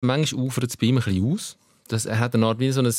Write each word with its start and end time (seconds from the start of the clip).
Manchmal 0.00 0.42
ufert 0.44 0.64
es 0.70 0.76
bei 0.76 0.86
ihm 0.86 0.98
ein 0.98 1.04
bisschen 1.04 1.32
aus. 1.32 1.56
Das, 1.88 2.06
er 2.06 2.18
hat 2.18 2.34
eine 2.34 2.46
Art 2.46 2.58
wie 2.58 2.70
so 2.70 2.80
ein 2.82 2.92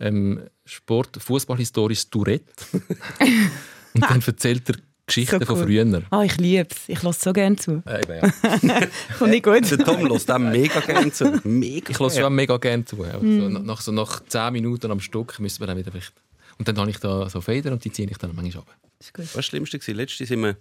ähm, 0.00 0.42
Sport-, 0.64 1.18
Fußballhistorisches 1.20 2.08
Tourette. 2.10 2.44
Und 3.94 4.02
dann 4.08 4.22
erzählt 4.22 4.68
er 4.68 4.76
Geschichten 5.06 5.40
So 5.40 5.56
von 5.56 5.64
früher. 5.64 6.02
Ah, 6.10 6.22
ich 6.22 6.36
liebe 6.36 6.68
es. 6.70 6.88
Ich 6.88 7.02
lasse 7.02 7.20
so 7.24 7.32
gerne 7.32 7.56
zu. 7.56 7.82
Äh, 7.84 8.02
eben, 8.02 8.30
ja. 8.62 8.80
Kommt 9.18 9.30
nicht 9.32 9.42
gut. 9.44 9.68
Der 9.68 9.78
Tom 9.78 10.06
lässt 10.06 10.28
dem 10.28 10.50
mega 10.50 10.78
gerne 10.80 11.10
zu. 11.10 11.40
Mega 11.42 11.90
Ich 11.90 11.98
lasse 11.98 12.14
gern. 12.16 12.26
schon 12.26 12.34
mega 12.36 12.56
gerne 12.58 12.84
zu. 12.84 12.96
Mhm. 12.96 13.40
So, 13.40 13.48
nach- 13.48 13.62
nach, 13.62 13.80
so 13.80 13.90
nach 13.92 14.20
10 14.24 14.52
Minuten 14.52 14.90
am 14.90 15.00
Stück 15.00 15.40
müssen 15.40 15.58
wir 15.60 15.66
dann 15.66 15.76
wieder 15.78 15.90
vielleicht. 15.90 16.12
Und 16.58 16.68
dann 16.68 16.78
habe 16.78 16.90
ich 16.90 16.98
da 16.98 17.28
so 17.28 17.40
Feder 17.40 17.72
und 17.72 17.84
die 17.84 17.90
ziehe 17.90 18.08
ich 18.08 18.18
dann 18.18 18.34
manchmal 18.36 18.62
ab. 18.62 18.76
Ist 19.00 19.12
gut. 19.12 19.24
Was 19.24 19.34
war 19.34 19.38
das 19.38 19.46
Schlimmste? 19.46 19.92
Letztes 19.92 20.28
sind 20.28 20.42
wir, 20.42 20.56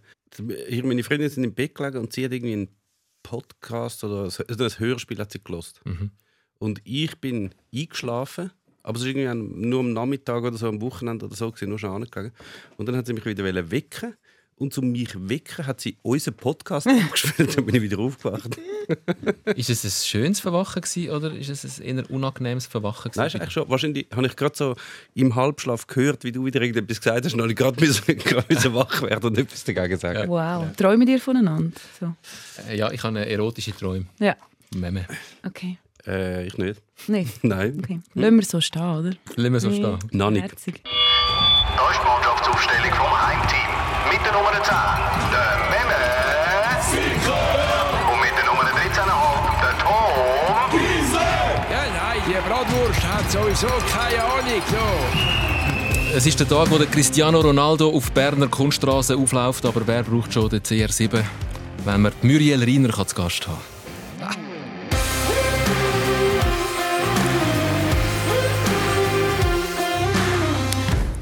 meine 0.84 1.04
Freundin 1.04 1.30
sind 1.30 1.44
im 1.44 1.54
Bett 1.54 1.76
gelegen 1.76 1.98
und 2.00 2.12
sie 2.14 2.26
hat 2.26 2.32
irgendwie 2.32 2.54
einen 2.54 2.68
Podcast 3.30 4.04
oder 4.04 4.24
ein, 4.24 4.80
Hörspiel 4.80 5.20
hat 5.20 5.32
sie 5.32 5.44
gelost. 5.44 5.82
Mhm. 5.86 6.10
Und 6.58 6.82
ich 6.84 7.16
bin 7.22 7.54
eingeschlafen, 7.74 8.52
aber 8.82 8.98
es 8.98 9.04
war 9.04 9.10
irgendwie 9.12 9.68
nur 9.68 9.82
am 9.82 9.94
Nachmittag 9.94 10.44
oder 10.44 10.58
so, 10.58 10.68
am 10.68 10.82
Wochenende 10.82 11.28
oder 11.28 11.36
so, 11.36 11.52
gewesen, 11.52 11.70
nur 11.70 11.78
schon 11.78 11.92
angegangen. 11.92 12.32
Und 12.78 12.88
dann 12.88 12.96
hat 12.96 13.06
sie 13.06 13.14
mich 13.14 13.26
wieder 13.26 13.44
wollen 13.44 13.70
wecken. 13.70 14.16
Und 14.60 14.78
um 14.78 14.92
mich 14.92 15.10
zu 15.10 15.30
wecken, 15.30 15.66
hat 15.66 15.80
sie 15.82 15.98
unseren 16.02 16.34
Podcast 16.36 16.86
abgespielt 17.06 17.58
und 17.58 17.66
bin 17.66 17.76
ich 17.76 17.82
wieder 17.82 17.98
aufgewacht. 18.00 18.58
Ist 19.56 19.70
es 19.70 19.84
ein 19.86 19.92
schönes 20.06 20.40
Verwachen 20.42 20.82
gewesen, 20.82 21.10
oder 21.12 21.34
ist 21.34 21.50
es 21.50 21.80
ein 21.80 21.98
eher 21.98 22.12
unangenehmes 22.12 22.68
Verwachen? 22.68 23.10
Nein, 23.16 23.28
gewesen? 23.28 23.40
eigentlich 23.42 23.54
schon. 23.54 23.70
Wahrscheinlich 23.70 24.08
habe 24.14 24.28
ich 24.28 24.36
gerade 24.36 24.56
so 24.58 24.76
im 25.16 25.34
Halbschlaf 25.36 25.88
gehört, 25.88 26.24
wie 26.26 26.32
du 26.34 26.44
wieder 26.46 26.62
irgendetwas 26.62 27.00
gesagt 27.00 27.26
hast, 27.26 27.34
und 27.34 27.40
habe 27.42 27.50
ich 27.52 27.58
gerade 27.58 27.80
müssen- 27.80 28.04
müssen 28.50 28.74
wach 28.74 29.02
werden 29.02 29.26
und 29.28 29.38
etwas 29.38 29.64
dagegen 29.64 29.98
sagen. 29.98 30.30
Wow. 30.30 30.66
Träumen 30.76 31.08
dir 31.08 31.20
voneinander? 31.20 31.72
So. 32.00 32.14
Äh, 32.70 32.78
Ja, 32.78 32.92
ich 32.92 33.02
habe 33.02 33.18
eine 33.18 33.30
erotische 33.30 33.72
Träume. 33.76 34.06
Ja, 34.20 34.36
Meme. 34.76 35.06
okay. 35.48 35.78
Äh, 36.06 36.48
ich 36.48 36.58
nicht. 36.58 36.82
Nicht? 37.08 37.44
Nein. 37.46 37.80
Okay. 37.82 38.00
Lassen 38.14 38.36
wir 38.36 38.46
so 38.46 38.60
stehen, 38.60 38.82
oder? 38.82 39.12
Lassen 39.36 39.54
wir 39.54 39.60
so 39.62 39.72
stehen. 39.72 40.00
Noch 40.12 40.32
nicht. 40.32 40.46
Da 40.52 40.56
ist 40.56 40.66
die 40.68 42.06
Mannschaftsaufstellung 42.06 42.94
vom. 42.94 43.19
Der 44.30 44.38
Nummer 44.38 44.52
10, 44.52 44.62
der 45.32 45.58
Memme. 45.72 46.02
Und 48.14 48.20
mit 48.22 48.34
der 48.38 48.46
Nummer 48.46 48.62
13,5, 48.62 48.94
der 49.60 49.74
Tom. 49.80 50.80
Ja, 51.72 51.84
nein, 51.90 52.22
die 52.28 52.38
Bratwurst 52.48 53.04
hat 53.08 53.32
sowieso 53.32 53.68
keine 53.92 54.24
Ahnung. 54.24 54.62
So. 54.70 56.16
Es 56.16 56.28
ist 56.28 56.40
der 56.40 56.48
Tag, 56.48 56.70
wo 56.70 56.78
der 56.78 56.86
Cristiano 56.86 57.40
Ronaldo 57.40 57.90
auf 57.90 58.12
Berner 58.12 58.48
Kunststraße 58.48 59.18
aufläuft, 59.18 59.66
aber 59.66 59.82
wer 59.88 60.04
braucht 60.04 60.32
schon 60.32 60.48
den 60.48 60.62
CR7, 60.62 61.24
wenn 61.86 62.02
man 62.02 62.12
die 62.22 62.28
Muriel 62.28 62.64
Reiner 62.64 62.90
kann 62.90 63.08
zu 63.08 63.16
Gast 63.16 63.48
haben 63.48 63.58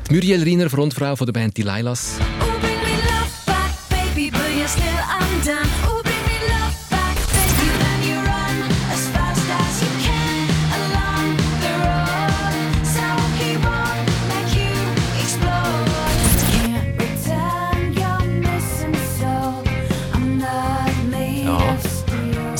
Die 0.09 0.13
Muriel 0.13 0.43
Reiner, 0.43 0.69
Frontfrau 0.69 1.15
von 1.15 1.25
der 1.25 1.33
Band 1.33 1.55
Die 1.55 1.63
Lailas. 1.63 2.17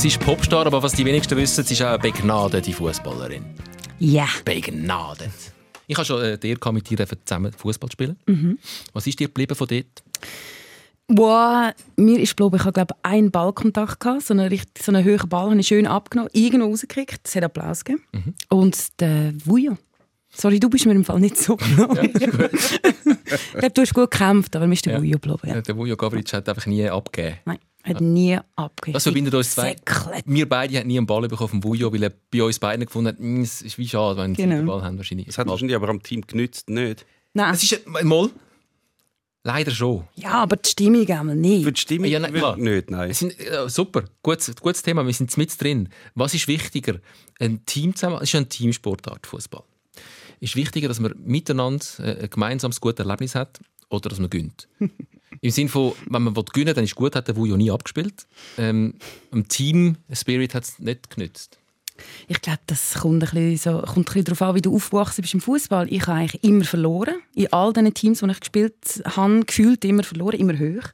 Sie 0.07 0.09
ist 0.09 0.19
Popstar, 0.21 0.65
aber 0.65 0.81
was 0.81 0.93
die 0.93 1.03
wenigsten 1.03 1.35
wissen, 1.35 1.65
sie 1.65 1.73
ist 1.73 1.81
auch 1.81 1.87
eine 1.87 1.99
begnadete 1.99 2.71
Fußballerin. 2.71 3.43
Ja. 3.99 4.25
Begnadet. 4.45 5.31
Ich 5.85 5.97
habe 5.97 6.05
schon 6.05 6.23
äh, 6.23 6.37
dir 6.37 6.57
mit 6.71 6.89
dir 6.89 7.05
zusammen 7.25 7.51
Fußball 7.51 7.91
spielen. 7.91 8.15
Mhm. 8.25 8.57
Was 8.93 9.05
ist 9.05 9.19
dir 9.19 9.27
geblieben 9.27 9.53
von 9.53 9.67
dort? 9.67 10.03
Wow, 11.09 11.71
mir 11.95 12.19
ist, 12.19 12.35
glaube 12.35 12.57
ich, 12.57 12.65
ich 12.65 12.67
habe 12.75 12.85
einen 13.01 13.31
Ballkontakt 13.31 13.99
gehabt, 14.01 14.23
so 14.23 14.33
einen, 14.33 14.47
richtig, 14.49 14.83
so 14.83 14.91
einen 14.91 15.05
hohen 15.05 15.29
Ball 15.29 15.49
habe 15.49 15.59
ich 15.59 15.67
schön 15.67 15.87
abgenommen, 15.87 16.29
irgendwo 16.33 16.67
rausgekriegt, 16.67 17.21
es 17.23 17.35
hat 17.35 17.43
Applaus 17.43 17.85
gegeben. 17.85 18.03
Mhm. 18.11 18.33
Und 18.49 18.99
der 18.99 19.33
Vujo. 19.45 19.77
Sorry, 20.29 20.59
du 20.59 20.69
bist 20.69 20.85
mir 20.85 20.91
im 20.91 21.05
Fall 21.05 21.21
nicht 21.21 21.37
so 21.37 21.55
genommen. 21.55 21.97
ich 22.13 22.13
glaube, 22.13 22.49
du 23.73 23.81
hast 23.81 23.93
gut 23.93 24.11
gekämpft, 24.11 24.55
aber 24.55 24.67
mir 24.67 24.73
ist 24.73 24.85
der 24.85 24.93
Ja. 24.93 24.99
Vujo 24.99 25.17
geblieben. 25.17 25.39
Ja. 25.47 25.61
Der 25.61 25.77
Vujo 25.77 25.95
Gavric 25.95 26.31
hat 26.33 26.49
einfach 26.49 26.65
nie 26.65 26.87
abgegeben. 26.89 27.37
Nein, 27.45 27.57
hat 27.83 28.01
nie 28.01 28.37
abgegeben. 28.57 28.93
Das 28.93 29.03
verbindet 29.03 29.33
uns 29.33 29.51
zwei. 29.55 29.69
Säcklet. 29.69 30.23
Wir 30.25 30.47
beide 30.49 30.77
haben 30.77 30.87
nie 30.87 30.97
einen 30.97 31.07
Ball 31.07 31.25
bekommen 31.29 31.49
vom 31.49 31.63
Vujo, 31.63 31.91
weil 31.93 32.03
er 32.03 32.11
bei 32.29 32.43
uns 32.43 32.59
beiden 32.59 32.85
gefunden 32.85 33.07
hat, 33.07 33.19
«Mm, 33.19 33.41
es 33.41 33.61
ist 33.61 33.77
wie 33.77 33.87
schade, 33.87 34.19
wenn 34.19 34.35
sie 34.35 34.41
Genau. 34.43 34.57
den 34.57 34.65
Ball 34.65 34.83
haben. 34.83 34.97
Wahrscheinlich. 34.97 35.27
Das 35.27 35.37
hat 35.37 35.47
wahrscheinlich 35.47 35.75
aber 35.77 35.87
am 35.87 36.03
Team 36.03 36.21
genützt, 36.27 36.69
nicht? 36.69 37.05
Nein. 37.33 37.53
Es 37.53 37.63
ist 37.63 37.81
ein 37.87 38.07
Moll. 38.07 38.29
Leider 39.47 39.71
schon. 39.71 40.03
Ja, 40.15 40.43
aber 40.43 40.57
die 40.57 40.69
Stimmung 40.69 41.07
einmal 41.07 41.37
nicht. 41.37 41.63
Für 41.63 41.71
die 41.71 41.79
Stimmung 41.79 42.09
Ja, 42.09 42.19
nein, 42.19 42.33
nicht, 42.57 42.91
nein. 42.91 43.09
Es 43.09 43.19
sind, 43.19 43.39
äh, 43.39 43.69
super, 43.69 44.03
gutes, 44.21 44.53
gutes 44.57 44.81
Thema. 44.81 45.05
Wir 45.05 45.13
sind 45.13 45.35
mit 45.37 45.63
drin. 45.63 45.87
Was 46.15 46.33
ist 46.33 46.49
wichtiger? 46.49 46.99
Ein 47.39 47.65
Team 47.65 47.95
zusammen. 47.95 48.17
Es 48.17 48.23
ist 48.23 48.33
ja 48.33 48.41
eine 48.41 48.49
Teamsportart, 48.49 49.25
Fußball. 49.25 49.63
Ist 50.41 50.57
wichtiger, 50.57 50.89
dass 50.89 50.99
man 50.99 51.15
miteinander 51.23 51.85
äh, 51.99 52.23
ein 52.23 52.29
gemeinsames 52.29 52.81
gutes 52.81 53.05
Erlebnis 53.05 53.35
hat 53.35 53.61
oder 53.87 54.09
dass 54.09 54.19
man 54.19 54.29
gönnt. 54.29 54.67
Im 55.39 55.51
Sinne 55.51 55.69
von, 55.69 55.93
wenn 56.09 56.23
man 56.23 56.33
gewinnen 56.33 56.67
will, 56.67 56.73
dann 56.73 56.83
ist 56.83 56.95
gut, 56.95 57.15
hat 57.15 57.29
der 57.29 57.37
Vujo 57.37 57.55
nie 57.55 57.71
abgespielt. 57.71 58.27
Ähm, 58.57 58.95
Im 59.31 59.47
Team 59.47 59.95
Spirit 60.11 60.55
hat 60.55 60.65
es 60.65 60.77
nicht 60.77 61.09
genützt. 61.09 61.57
Ich 62.27 62.41
glaube, 62.41 62.59
das 62.67 62.95
kommt 62.95 63.23
ein 63.23 63.29
bisschen, 63.29 63.57
so, 63.57 63.81
kommt 63.81 63.97
ein 63.97 64.03
bisschen 64.03 64.23
darauf 64.25 64.41
an, 64.41 64.55
wie 64.55 64.61
du 64.61 64.75
aufgewachsen 64.75 65.21
bist 65.21 65.33
im 65.33 65.41
Fußball. 65.41 65.91
Ich 65.91 66.07
habe 66.07 66.19
eigentlich 66.19 66.43
immer 66.43 66.63
verloren. 66.63 67.15
In 67.35 67.51
all 67.53 67.73
den 67.73 67.93
Teams, 67.93 68.19
die 68.19 68.29
ich 68.29 68.39
gespielt 68.39 69.03
habe, 69.05 69.45
gefühlt 69.45 69.83
immer 69.85 70.03
verloren, 70.03 70.39
immer 70.39 70.57
hoch. 70.57 70.89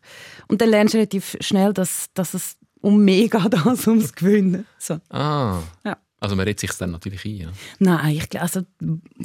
Und 0.47 0.61
dann 0.61 0.69
lernst 0.69 0.93
du 0.93 0.97
relativ 0.97 1.37
schnell, 1.41 1.73
dass, 1.73 2.07
dass 2.13 2.33
es 2.33 2.57
um 2.81 3.03
mehr 3.03 3.27
geht 3.27 3.55
als 3.65 3.87
ums 3.87 4.13
Gewinnen. 4.13 4.65
So. 4.77 4.99
Ah. 5.09 5.61
Ja. 5.83 5.97
Also 6.19 6.37
man 6.37 6.45
redet 6.45 6.61
sich 6.61 6.71
dann 6.77 6.91
natürlich 6.91 7.25
ein. 7.25 7.35
Ja. 7.35 7.49
Nein, 7.79 8.15
ich 8.15 8.29
glaube, 8.29 8.43
also, 8.43 8.61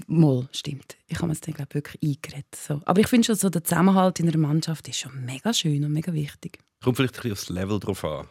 mal, 0.08 0.48
stimmt. 0.50 0.96
Ich 1.06 1.18
habe 1.18 1.28
mir 1.28 1.34
das 1.34 1.40
dann, 1.42 1.54
glaube 1.54 1.68
ich, 1.70 1.74
wirklich 1.76 2.02
eingeredet. 2.02 2.56
So. 2.56 2.80
Aber 2.84 3.00
ich 3.00 3.06
finde 3.06 3.26
schon, 3.26 3.36
so 3.36 3.50
der 3.50 3.62
Zusammenhalt 3.62 4.18
in 4.18 4.28
einer 4.28 4.38
Mannschaft 4.38 4.88
ist 4.88 4.98
schon 4.98 5.24
mega 5.24 5.54
schön 5.54 5.84
und 5.84 5.92
mega 5.92 6.12
wichtig. 6.12 6.58
Kommt 6.82 6.96
vielleicht 6.96 7.14
ein 7.14 7.22
bisschen 7.22 7.32
aufs 7.32 7.48
Level 7.50 7.78
drauf 7.78 8.04
an. 8.04 8.26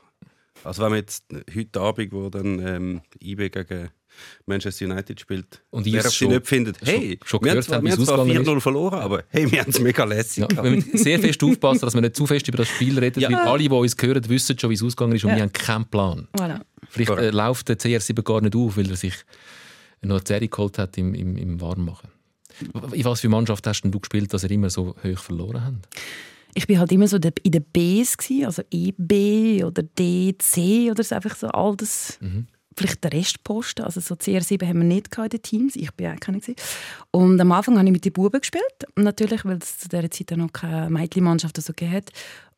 Also 0.63 0.81
wenn 0.83 0.89
man 0.89 0.99
jetzt 0.99 1.23
heute 1.55 1.79
Abend, 1.79 2.11
wo 2.13 2.29
dann 2.29 2.59
ähm, 2.65 3.01
IB 3.21 3.49
gegen 3.49 3.89
Manchester 4.47 4.85
United 4.85 5.19
spielt, 5.19 5.61
Und 5.69 5.85
wer 5.85 6.01
sie 6.03 6.11
schon- 6.11 6.29
nicht 6.31 6.47
findet, 6.47 6.77
hey, 6.83 7.19
schon 7.23 7.39
wir 7.43 7.51
haben 7.51 7.55
gehört 7.55 7.65
zwar, 7.65 7.77
haben, 7.77 7.85
wir 7.85 7.93
zwar 8.05 8.19
ausgegangen 8.19 8.45
4-0 8.47 8.59
verloren, 8.61 8.99
aber 8.99 9.23
hey, 9.29 9.51
wir 9.51 9.59
haben 9.61 9.69
es 9.69 9.79
mega 9.79 10.03
lässig 10.05 10.47
Ja, 10.51 10.63
wir 10.63 10.71
müssen 10.71 10.97
sehr 10.97 11.19
fest 11.19 11.43
aufpassen, 11.43 11.81
dass 11.81 11.93
wir 11.93 12.01
nicht 12.01 12.15
zu 12.15 12.25
fest 12.25 12.47
über 12.47 12.57
das 12.57 12.67
Spiel 12.67 12.97
reden, 12.97 13.19
Ja. 13.19 13.29
weil 13.29 13.35
alle, 13.37 13.59
die 13.63 13.69
uns 13.69 13.95
hören, 14.01 14.27
wissen 14.27 14.57
schon, 14.57 14.69
wie 14.71 14.73
es 14.73 14.83
ausgegangen 14.83 15.15
ist 15.15 15.23
und 15.23 15.29
Ja. 15.31 15.35
wir 15.35 15.43
haben 15.43 15.53
keinen 15.53 15.85
Plan. 15.85 16.27
Voilà. 16.35 16.61
Vielleicht 16.89 17.11
äh, 17.11 17.29
läuft 17.29 17.69
der 17.69 17.77
CR7 17.77 18.23
gar 18.23 18.41
nicht 18.41 18.55
auf, 18.55 18.75
weil 18.77 18.89
er 18.89 18.95
sich 18.95 19.13
noch 20.01 20.17
eine 20.17 20.25
Serie 20.27 20.47
geholt 20.47 20.77
hat 20.79 20.97
im, 20.97 21.13
im, 21.13 21.37
im 21.37 21.61
Warmmachen. 21.61 22.09
In 22.93 23.05
was 23.05 23.21
für 23.21 23.29
Mannschaft 23.29 23.67
hast 23.67 23.81
denn 23.81 23.91
du 23.91 23.99
gespielt, 23.99 24.33
dass 24.33 24.43
ihr 24.43 24.49
immer 24.51 24.71
so 24.71 24.95
hoch 25.03 25.19
verloren 25.19 25.63
habt? 25.63 25.87
Ich 26.57 26.65
bin 26.65 26.79
halt 26.79 26.91
immer 26.91 27.07
so 27.07 27.17
in 27.17 27.51
den 27.51 27.63
Bs, 27.63 28.17
gsi, 28.17 28.43
also 28.43 28.63
EB 28.71 29.63
oder 29.63 29.83
DC 29.83 30.89
oder 30.89 31.03
so, 31.03 31.13
einfach 31.13 31.35
so 31.35 31.47
all 31.49 31.75
das. 31.77 32.17
Vielleicht 32.75 33.03
der 33.03 33.13
Restposten, 33.13 33.85
also 33.85 33.99
so 33.99 34.15
CR7 34.15 34.67
haben 34.67 34.79
wir 34.79 34.85
nicht 34.85 35.15
in 35.15 35.29
den 35.29 35.41
Teams, 35.41 35.75
ich 35.75 35.91
bin 35.93 36.07
auch 36.07 36.19
keine. 36.19 36.39
Und 37.11 37.39
am 37.39 37.51
Anfang 37.51 37.77
habe 37.77 37.85
ich 37.87 37.91
mit 37.91 38.05
den 38.05 38.13
Buben 38.13 38.39
gespielt, 38.39 38.63
natürlich, 38.95 39.45
weil 39.45 39.57
es 39.57 39.77
zu 39.77 39.87
dieser 39.87 40.09
Zeit 40.09 40.37
noch 40.37 40.51
keine 40.51 40.89
Mädchenmannschaft 40.89 41.61
so 41.61 41.73
gegeben 41.73 41.93
hat. 41.93 42.11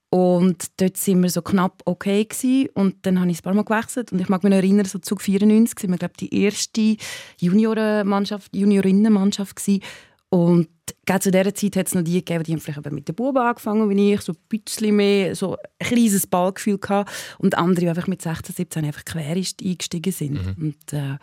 Und 0.09 0.81
dort 0.81 0.97
sind 0.97 1.21
wir 1.21 1.29
so 1.29 1.41
knapp 1.41 1.81
okay 1.85 2.25
gewesen. 2.25 2.69
und 2.73 3.05
dann 3.05 3.19
habe 3.19 3.29
ich 3.29 3.39
ein 3.39 3.43
paar 3.43 3.53
Mal 3.53 3.63
gewechselt 3.63 4.11
und 4.11 4.19
ich 4.19 4.27
mag 4.27 4.43
mich 4.43 4.49
noch 4.49 4.57
erinnern, 4.57 4.85
so 4.85 4.99
Zug 4.99 5.21
94 5.21 5.77
sind 5.77 5.91
wir 5.91 5.97
glaube 5.97 6.15
die 6.19 6.33
erste 6.33 6.97
Juniorenmannschaft, 7.39 8.55
Juniorinnenmannschaft 8.55 9.57
gewesen. 9.57 9.83
Und 10.29 10.67
gerade 11.05 11.21
zu 11.21 11.31
dieser 11.31 11.53
Zeit 11.53 11.75
hat 11.75 11.87
es 11.87 11.95
noch 11.95 12.03
die 12.03 12.13
gegeben, 12.13 12.43
die 12.43 12.51
haben 12.53 12.59
vielleicht 12.59 12.85
eben 12.85 12.95
mit 12.95 13.07
den 13.07 13.15
Buben 13.15 13.41
angefangen 13.41 13.89
wie 13.89 14.13
ich, 14.13 14.21
so 14.21 14.33
ein 14.33 14.37
bisschen 14.47 14.95
mehr, 14.95 15.35
so 15.35 15.57
ein 15.79 15.87
kleines 15.87 16.27
Ballgefühl 16.27 16.77
gehabt. 16.77 17.11
Und 17.39 17.57
andere, 17.57 17.85
die 17.85 17.89
einfach 17.89 18.07
mit 18.07 18.21
16, 18.21 18.55
17 18.55 18.85
einfach 18.85 19.05
quer 19.05 19.31
eingestiegen 19.31 20.13
sind. 20.13 20.39
Und 20.57 20.93
äh, 20.93 21.17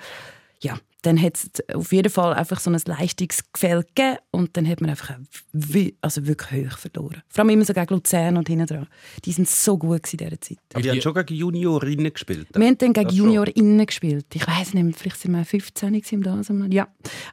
ja, 0.60 0.78
dann 1.02 1.22
hat 1.22 1.36
es 1.36 1.50
auf 1.74 1.92
jeden 1.92 2.10
Fall 2.10 2.34
einfach 2.34 2.58
so 2.58 2.68
ein 2.68 2.80
Leistungsgefälle 2.84 3.84
gegeben 3.84 4.16
und 4.32 4.56
dann 4.56 4.66
hat 4.66 4.80
man 4.80 4.90
einfach 4.90 5.16
also 6.00 6.26
wirklich 6.26 6.66
hoch 6.66 6.78
verloren. 6.78 7.22
Vor 7.28 7.42
allem 7.44 7.50
immer 7.50 7.64
so 7.64 7.72
gegen 7.72 7.94
Luzern 7.94 8.36
und 8.36 8.48
hinten 8.48 8.66
dran. 8.66 8.88
Die 9.24 9.30
sind 9.30 9.48
so 9.48 9.78
gut 9.78 10.12
in 10.12 10.18
dieser 10.18 10.40
Zeit. 10.40 10.58
Aber 10.72 10.82
die 10.82 10.90
haben 10.90 11.00
schon 11.00 11.14
gegen 11.14 11.34
Juniorinnen 11.34 12.12
gespielt. 12.12 12.48
Wir 12.52 12.66
haben 12.66 12.78
dann 12.78 12.92
gegen. 12.92 13.08
JuniorInnen 13.08 13.86
gespielt. 13.86 14.26
Ich 14.34 14.46
weiß 14.46 14.74
nicht, 14.74 14.98
vielleicht 14.98 15.20
sind 15.20 15.32
wir 15.32 15.44
15 15.44 15.92
gewesen 15.92 16.14
im 16.16 16.22
Dasemann. 16.24 16.72
Ja, 16.72 16.88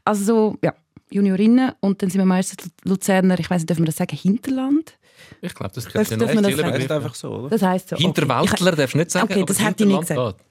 also 0.05 0.23
so, 0.23 0.57
ja, 0.63 0.75
JuniorInnen 1.13 1.71
und 1.80 2.01
dann 2.01 2.10
sind 2.10 2.19
wir 2.19 2.25
meistens 2.25 2.69
Luzerner, 2.83 3.39
ich 3.39 3.50
weiß 3.50 3.62
nicht, 3.62 3.69
dürfen 3.69 3.83
wir 3.83 3.88
das 3.88 3.98
sagen, 3.98 4.15
Hinterland? 4.15 4.94
Ich 5.42 5.54
glaube, 5.54 5.74
das 5.74 5.86
könnte 5.86 6.18
darf 6.18 6.33
man 6.33 6.44
das 6.44 6.56
Begriff 6.56 6.92
einfach 6.92 7.15
so, 7.15 7.31
oder? 7.31 7.50
Das 7.50 7.62
heisst 7.62 7.89
so. 7.89 7.95
okay. 7.95 8.04
Hinterwäldler 8.06 8.71
darfst 8.74 8.94
du 8.94 8.98
nicht 8.98 9.12
sagen, 9.12 9.31
Okay, 9.31 9.44
das 9.45 9.60
hätte 9.63 9.83
ich 9.83 9.89
nicht 9.89 10.01
gesagt. 10.01 10.42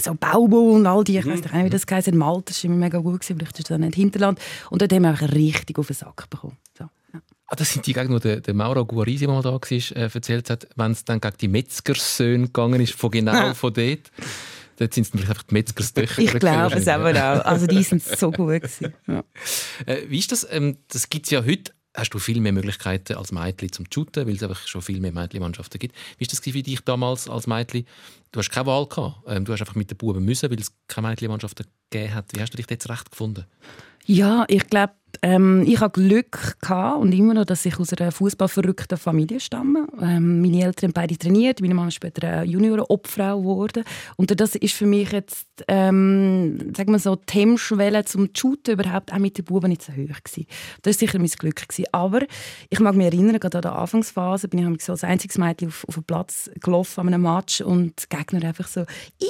so 0.00 0.14
Baubau 0.14 0.72
und 0.72 0.86
all 0.86 1.04
die, 1.04 1.18
ich 1.18 1.26
weiß 1.26 1.42
nicht, 1.42 1.52
wie 1.52 1.70
das 1.70 1.84
heisst, 1.90 2.12
Malta, 2.14 2.44
das 2.46 2.62
war 2.64 2.70
immer 2.70 2.78
mega 2.78 2.98
gut, 2.98 3.24
vielleicht 3.24 3.58
ist 3.58 3.70
das 3.70 3.78
nicht 3.78 3.94
Hinterland. 3.94 4.38
Und 4.70 4.82
dort 4.82 4.92
haben 4.92 5.02
wir 5.02 5.10
einfach 5.10 5.32
richtig 5.32 5.78
auf 5.78 5.86
den 5.86 5.96
Sack 5.96 6.28
bekommen. 6.30 6.56
So, 6.76 6.84
ja. 7.12 7.20
Ah, 7.46 7.56
das 7.56 7.72
sind 7.72 7.86
die 7.86 7.92
Gegner, 7.92 8.14
wo 8.14 8.18
der, 8.18 8.40
der 8.40 8.54
Mauro 8.54 8.84
Guarisi 8.84 9.26
mal 9.26 9.42
da 9.42 9.52
war, 9.52 9.62
äh, 9.62 10.10
erzählt 10.12 10.50
hat, 10.50 10.68
wenn 10.76 10.92
es 10.92 11.04
dann 11.04 11.20
gegen 11.20 11.36
die 11.40 11.48
Metzgersöhne 11.48 12.46
gegangen 12.46 12.80
ist, 12.80 12.94
von 12.94 13.10
genau 13.10 13.54
von 13.54 13.72
dort. 13.72 14.10
Dort 14.80 14.94
sind 14.94 15.04
es 15.04 15.10
vielleicht 15.10 15.28
einfach 15.28 15.42
die 15.42 15.52
Metzgerstöchter. 15.52 16.22
Ich 16.22 16.32
glaube 16.32 16.74
es 16.74 16.88
aber 16.88 17.10
auch. 17.10 17.44
Also 17.44 17.66
die 17.66 17.82
sind 17.82 18.02
so 18.02 18.30
gut 18.30 18.62
gewesen. 18.62 18.94
Ja. 19.06 19.22
Äh, 19.84 20.08
wie 20.08 20.18
ist 20.18 20.32
das? 20.32 20.46
Ähm, 20.50 20.78
das 20.88 21.10
gibt 21.10 21.26
es 21.26 21.30
ja 21.32 21.44
heute. 21.44 21.72
Hast 21.94 22.14
du 22.14 22.18
viel 22.18 22.40
mehr 22.40 22.52
Möglichkeiten 22.52 23.16
als 23.16 23.30
Mädchen 23.30 23.70
zum 23.72 23.84
Shooten, 23.92 24.26
weil 24.26 24.36
es 24.36 24.42
einfach 24.42 24.66
schon 24.66 24.80
viel 24.80 25.00
mehr 25.00 25.12
Mädchenmannschaften 25.12 25.78
gibt. 25.78 25.94
Wie 26.16 26.24
ist 26.24 26.32
das 26.32 26.40
für 26.40 26.62
dich 26.62 26.80
damals 26.80 27.28
als 27.28 27.46
Mädchen? 27.46 27.84
Du 28.32 28.38
hast 28.38 28.48
keine 28.48 28.66
Wahl 28.66 28.86
gehabt. 28.86 29.16
Ähm, 29.26 29.44
du 29.44 29.52
hast 29.52 29.60
einfach 29.60 29.74
mit 29.74 29.90
den 29.90 29.98
Buben 29.98 30.24
müssen, 30.24 30.50
weil 30.50 30.58
es 30.58 30.72
keine 30.88 31.08
Mädchenmannschaften 31.08 31.66
gegeben 31.90 32.14
hat. 32.14 32.30
Wie 32.32 32.40
hast 32.40 32.54
du 32.54 32.56
dich 32.56 32.70
jetzt 32.70 32.88
recht 32.88 33.10
gefunden? 33.10 33.44
Ja, 34.06 34.44
ich 34.48 34.66
glaube, 34.66 34.94
ähm, 35.22 35.64
ich 35.66 35.80
habe 35.80 36.00
Glück 36.00 36.56
gehabt 36.60 36.98
und 37.00 37.12
immer 37.12 37.34
noch, 37.34 37.44
dass 37.44 37.66
ich 37.66 37.78
aus 37.78 37.92
einer 37.92 38.10
fußballverrückten 38.10 38.96
Familie 38.96 39.40
stamme. 39.40 39.86
Ähm, 40.00 40.40
meine 40.40 40.64
Eltern 40.64 40.88
haben 40.88 40.94
beide 40.94 41.18
trainiert, 41.18 41.60
meine 41.60 41.74
Mama 41.74 41.88
ist 41.88 41.94
später 41.94 42.42
Junioren-Obfrau 42.42 43.40
geworden. 43.40 43.84
Und 44.16 44.38
das 44.40 44.54
ist 44.54 44.74
für 44.74 44.86
mich 44.86 45.12
jetzt, 45.12 45.46
ähm, 45.68 46.72
sagen 46.74 46.92
wir 46.92 46.98
so, 46.98 47.16
die 47.16 47.38
Hemmschwelle 47.38 48.04
zum 48.04 48.30
Shooten 48.34 48.74
überhaupt 48.74 49.12
auch 49.12 49.18
mit 49.18 49.36
den 49.36 49.44
Buben 49.44 49.68
nicht 49.68 49.82
so 49.82 49.92
hoch 49.92 50.22
gewesen. 50.24 50.46
Das 50.82 50.96
war 50.96 50.98
sicher 50.98 51.18
mein 51.18 51.28
Glück. 51.28 51.68
Gewesen. 51.68 51.86
Aber 51.92 52.22
ich 52.70 52.80
mag 52.80 52.94
mich 52.94 53.06
erinnern, 53.06 53.38
gerade 53.38 53.58
an 53.58 53.62
der 53.62 53.76
Anfangsphase 53.76 54.48
bin 54.48 54.74
ich 54.74 54.82
so 54.82 54.92
als 54.92 55.04
einziges 55.04 55.36
Mädchen 55.36 55.68
auf, 55.68 55.84
auf 55.86 55.94
den 55.94 56.04
Platz 56.04 56.50
gelaufen 56.60 57.00
an 57.00 57.08
einem 57.08 57.22
Match 57.22 57.60
und 57.60 58.02
die 58.02 58.16
Gegner 58.16 58.48
einfach 58.48 58.68
so, 58.68 58.80
«Ih, 58.80 59.26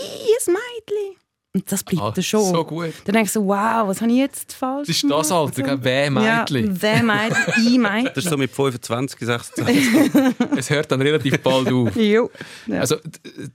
ein 0.46 0.52
Mädchen!» 0.52 1.19
Und 1.52 1.70
das 1.72 1.82
bleibt 1.82 2.00
Ah, 2.02 2.10
dann 2.12 2.22
schon. 2.22 2.44
so 2.44 2.64
gut. 2.64 2.92
Dann 3.06 3.12
denke 3.14 3.26
ich 3.26 3.32
so, 3.32 3.44
wow, 3.44 3.88
was 3.88 4.00
habe 4.00 4.12
ich 4.12 4.18
jetzt 4.18 4.52
falsch 4.52 4.86
Das 4.86 4.96
ist 4.96 5.10
das 5.10 5.32
Alter, 5.32 5.62
gell? 5.64 5.78
Wer 5.82 6.08
Mädchen? 6.10 6.66
Ja, 6.76 6.82
wer 6.82 7.02
Mädchen, 7.02 7.36
ich 7.66 7.76
Mädchen. 7.78 8.04
Das 8.14 8.24
ist 8.24 8.30
so 8.30 8.36
mit 8.36 8.52
25, 8.52 9.18
26. 9.18 10.36
Es 10.56 10.70
hört 10.70 10.92
dann 10.92 11.02
relativ 11.02 11.40
bald 11.40 11.72
auf. 11.72 11.96
Jo. 11.96 12.30
Ja. 12.68 12.80
Also 12.80 12.96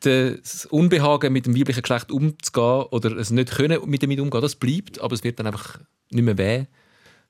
das 0.02 0.66
Unbehagen 0.66 1.32
mit 1.32 1.46
dem 1.46 1.56
weiblichen 1.58 1.82
Geschlecht 1.82 2.12
umzugehen 2.12 2.84
oder 2.92 3.16
es 3.18 3.30
nicht 3.32 3.52
können 3.52 3.80
mit 3.90 4.04
damit 4.04 4.20
umgehen, 4.20 4.42
das 4.42 4.56
bleibt, 4.56 5.00
aber 5.00 5.14
es 5.14 5.24
wird 5.24 5.40
dann 5.40 5.48
einfach 5.48 5.80
nicht 6.12 6.24
mehr 6.24 6.38
weh, 6.38 6.66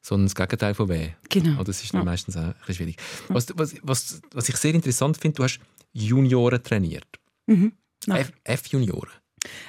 sondern 0.01 0.25
das 0.27 0.35
Gegenteil 0.35 0.73
von 0.73 0.89
weh. 0.89 1.09
Genau. 1.29 1.59
Und 1.59 1.67
das 1.67 1.83
ist 1.83 1.94
dann 1.94 2.01
Ja. 2.01 2.06
meistens 2.06 2.35
auch 2.38 2.41
ein 2.41 2.56
bisschen 2.65 2.75
schwierig. 2.75 2.97
Was, 3.27 3.47
was, 3.56 3.75
was, 3.83 4.21
was 4.33 4.50
ich 4.50 4.56
sehr 4.57 4.73
interessant 4.73 5.17
finde, 5.17 5.35
du 5.35 5.44
hast 5.44 5.59
Junioren 5.94 6.62
trainiert. 6.63 7.06
Mhm. 7.45 7.73
F- 8.07 8.31
F-Junioren. 8.44 9.09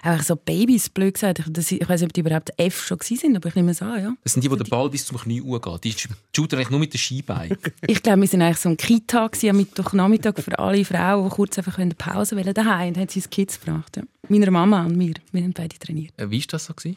Einfach 0.02 0.25
so 0.25 0.37
Babys, 0.37 0.88
blöd 0.88 1.14
gesagt. 1.14 1.38
Ich, 1.38 1.73
ich 1.73 1.88
weiß 1.88 2.00
nicht, 2.00 2.11
ob 2.11 2.12
die 2.12 2.20
überhaupt 2.20 2.50
F 2.56 2.84
schon 2.84 2.99
sind, 3.00 3.37
aber 3.37 3.49
ich 3.49 3.55
nehme 3.55 3.70
es 3.70 3.82
an, 3.82 4.02
ja. 4.02 4.12
Das 4.25 4.32
sind 4.32 4.43
die, 4.43 4.50
wo 4.50 4.56
der 4.56 4.64
Ball 4.64 4.88
bis 4.90 5.06
zum 5.06 5.19
Knie 5.19 5.40
geht. 5.40 5.84
Die 5.84 5.94
shooten 6.34 6.56
eigentlich 6.56 6.70
nur 6.70 6.81
mit 6.81 6.93
den 6.93 6.99
Skibeinen. 6.99 7.56
Ich 7.88 8.02
glaube, 8.02 8.20
wir 8.23 8.28
sind 8.28 8.43
eigentlich 8.43 8.58
so 8.58 8.69
ein 8.69 8.76
Kita 8.76 9.31
am 9.49 9.56
Mittwochnachmittag 9.56 10.34
für 10.43 10.58
alle 10.58 10.84
Frauen, 10.84 11.28
die 11.28 11.34
kurz 11.34 11.58
einfach 11.58 11.78
eine 11.78 11.94
Pause 11.94 12.37
wollen 12.37 12.52
daheim 12.52 12.88
und 12.88 12.99
haben 12.99 13.08
sie 13.08 13.20
Kids 13.23 13.61
gebracht. 13.61 13.96
Ja. 13.96 14.02
Meiner 14.28 14.50
Mama 14.50 14.84
und 14.84 14.96
mir. 14.96 15.14
Wir 15.32 15.43
haben 15.43 15.52
beide 15.52 15.79
trainiert. 15.79 16.12
Äh, 16.17 16.31
Wie 16.31 16.40
war 16.40 16.46
das 16.50 16.67
so? 16.67 16.75
Gewesen? 16.75 16.96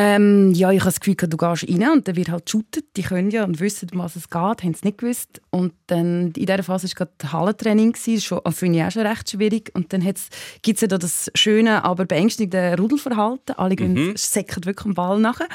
Ähm, 0.00 0.52
ja, 0.54 0.70
ich 0.70 0.78
habe 0.78 0.90
das 0.90 1.00
Gefühl, 1.00 1.16
du 1.16 1.36
gehst 1.36 1.68
rein 1.68 1.90
und 1.90 2.06
dann 2.06 2.14
wird 2.14 2.28
halt 2.28 2.46
geshootet. 2.46 2.84
Die 2.96 3.02
können 3.02 3.32
ja 3.32 3.42
und 3.42 3.58
wissen, 3.58 3.88
um 3.92 3.98
was 3.98 4.14
es 4.14 4.30
geht, 4.30 4.38
haben 4.62 4.70
es 4.70 4.84
nicht 4.84 4.98
gewusst. 4.98 5.40
Und 5.50 5.72
dann 5.88 6.26
in 6.26 6.32
dieser 6.46 6.62
Phase 6.62 6.86
war 6.86 7.06
gerade 7.06 7.32
Hallentraining, 7.32 7.94
das 7.94 8.22
schon- 8.22 8.40
finde 8.52 8.78
ich 8.78 8.84
auch 8.84 8.90
schon 8.92 9.04
recht 9.08 9.28
schwierig. 9.28 9.72
Und 9.74 9.92
dann 9.92 10.02
gibt 10.02 10.76
es 10.76 10.80
ja 10.80 10.86
da 10.86 10.98
das 10.98 11.32
schöne, 11.34 11.84
aber 11.84 12.04
beängstigende 12.04 12.76
Rudelverhalten. 12.78 13.56
Alle 13.56 13.74
gehen 13.74 14.16
säcken 14.16 14.64
wirklich 14.66 14.86
am 14.86 14.94
Ball 14.94 15.18
nachher. 15.18 15.48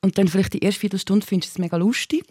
Und 0.00 0.16
dann 0.16 0.28
vielleicht 0.28 0.54
die 0.54 0.60
erste 0.60 0.80
Viertelstunde 0.80 1.26
findest 1.26 1.52
du 1.52 1.56
es 1.56 1.58
mega 1.58 1.76
lustig. 1.76 2.24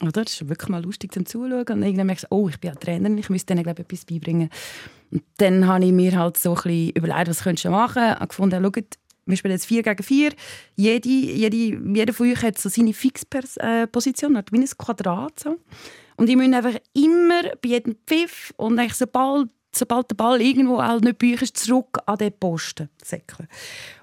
Oder? 0.00 0.22
Das 0.22 0.32
ist 0.34 0.48
wirklich 0.48 0.68
mal 0.68 0.80
lustig 0.80 1.12
zum 1.12 1.26
Zuschauen. 1.26 1.64
Und 1.66 1.82
irgendwann 1.82 2.06
merkst 2.06 2.26
du, 2.26 2.28
oh, 2.30 2.48
ich 2.48 2.60
bin 2.60 2.70
ja 2.70 2.76
Trainerin, 2.76 3.18
ich 3.18 3.28
müsste 3.30 3.46
denen 3.54 3.64
glaube 3.64 3.82
ich, 3.82 3.86
etwas 3.86 4.04
beibringen. 4.04 4.48
Und 5.10 5.24
dann 5.38 5.66
habe 5.66 5.84
ich 5.84 5.90
mir 5.90 6.16
halt 6.16 6.38
so 6.38 6.50
ein 6.50 6.62
bisschen 6.62 6.90
überlegt, 6.90 7.28
was 7.28 7.42
könntest 7.42 7.64
du 7.64 7.70
machen. 7.70 8.00
Habe 8.14 8.28
gefunden, 8.28 8.62
schaut, 8.62 8.84
wir 9.30 9.36
spielen 9.36 9.52
jetzt 9.52 9.66
4 9.66 9.82
gegen 9.82 10.02
4. 10.02 10.32
Jede, 10.76 11.08
jede, 11.08 11.56
jeder 11.56 12.12
von 12.12 12.30
euch 12.30 12.42
hat 12.42 12.58
so 12.58 12.68
seine 12.68 12.92
Fixposition, 12.92 14.36
hat 14.36 14.52
wie 14.52 14.58
ein 14.58 14.68
Quadrat. 14.78 15.40
So. 15.40 15.56
Und 16.16 16.28
ich 16.28 16.36
muss 16.36 16.52
einfach 16.52 16.78
immer 16.92 17.42
bei 17.62 17.68
jedem 17.68 17.96
Pfiff 18.06 18.52
und 18.56 18.80
sobald, 18.92 19.48
sobald 19.74 20.10
der 20.10 20.16
Ball 20.16 20.40
irgendwo 20.40 20.82
halt 20.82 21.04
nicht 21.04 21.18
bei 21.18 21.32
euch 21.32 21.42
ist, 21.42 21.56
zurück 21.56 21.98
an 22.06 22.18
den 22.18 22.32
Posten 22.38 22.90
säckeln. 23.02 23.48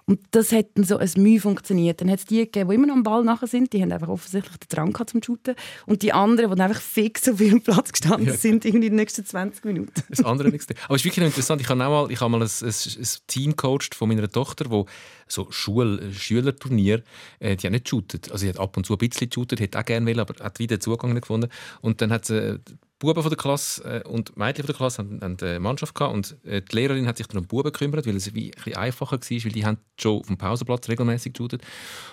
Und 0.10 0.22
das 0.32 0.54
hat 0.54 0.68
dann 0.76 0.86
so 0.86 0.98
ein 0.98 1.12
Mühe 1.18 1.42
funktioniert. 1.42 2.00
Dann 2.00 2.10
hat 2.10 2.20
es 2.20 2.26
die 2.26 2.38
gegeben, 2.38 2.70
die 2.70 2.76
immer 2.76 2.88
noch 2.88 2.96
am 2.96 3.04
Ball 3.04 3.26
nachher 3.26 3.48
sind, 3.48 3.74
die 3.74 3.82
haben 3.82 3.92
einfach 3.92 4.08
offensichtlich 4.08 4.56
den 4.56 4.70
Drang 4.70 4.94
gehabt 4.94 5.10
zum 5.10 5.22
Shooten. 5.22 5.56
Und 5.86 6.02
die 6.02 6.14
anderen, 6.14 6.56
die 6.56 6.62
einfach 6.62 6.82
fix 6.82 7.28
auf 7.28 7.42
ihrem 7.42 7.62
Platz 7.62 7.92
gestanden 7.92 8.34
sind, 8.38 8.64
irgendwie 8.64 8.90
die 8.90 8.96
nächsten 8.96 9.26
20 9.26 9.66
Minuten. 9.66 9.92
Das 10.10 10.24
andere 10.24 10.48
nichts. 10.48 10.66
Aber 10.86 10.96
es 10.96 11.02
ist 11.02 11.06
wirklich 11.06 11.26
interessant. 11.26 11.62
Ich 11.62 11.68
habe 11.68 11.86
auch 11.86 12.08
mal, 12.08 12.12
ich 12.12 12.22
habe 12.22 12.32
mal 12.32 12.42
ein, 12.42 12.48
ein, 12.48 12.68
ein 12.68 13.08
Team 13.28 13.56
coacht 13.58 13.96
von 13.96 14.08
meiner 14.08 14.30
Tochter, 14.30 14.70
wo 14.70 14.86
so 15.28 15.52
Schul 15.52 16.14
Schülerturnier, 16.14 17.04
äh, 17.40 17.58
die 17.58 17.68
hat 17.68 17.72
nicht 17.74 17.84
geshootet. 17.84 18.32
Also 18.32 18.44
sie 18.44 18.50
hat 18.50 18.60
ab 18.62 18.78
und 18.78 18.86
zu 18.86 18.94
ein 18.94 19.00
bisschen 19.00 19.30
geshootet, 19.30 19.60
hätte 19.60 19.78
auch 19.78 19.84
gerne 19.84 20.06
wollen, 20.06 20.22
aber 20.22 20.42
hat 20.42 20.60
wieder 20.60 20.78
den 20.78 20.82
Zugang 20.82 21.12
nicht 21.12 21.24
gefunden. 21.24 21.50
Und 21.82 22.02
dann 22.02 22.14
hat 22.14 22.24
sie 22.24 22.38
äh, 22.38 22.60
Buben 23.00 23.22
von 23.22 23.30
der 23.30 23.38
Klasse 23.38 24.04
äh, 24.04 24.08
und 24.08 24.36
Mädchen 24.38 24.64
von 24.64 24.68
der 24.68 24.76
Klasse 24.76 24.98
haben, 25.00 25.22
haben 25.22 25.38
eine 25.40 25.60
Mannschaft 25.60 25.94
gehabt 25.94 26.14
und 26.14 26.36
äh, 26.46 26.62
die 26.62 26.76
Lehrerin 26.76 27.08
hat 27.08 27.18
sich 27.18 27.28
dann 27.28 27.38
um 27.38 27.44
die 27.44 27.48
Buben 27.48 27.72
gekümmert, 27.72 28.08
weil 28.08 28.16
es 28.16 28.34
wie 28.34 28.48
ein 28.48 28.52
bisschen 28.52 28.76
einfacher 28.76 29.20
war, 29.20 29.44
weil 29.44 29.52
die 29.52 29.66
haben 29.66 29.78
schon 30.00 30.20
auf 30.20 30.28
dem 30.28 30.38
Pausenplatz 30.38 30.90
regelmäßig 30.90 31.34
geshootet. 31.34 31.62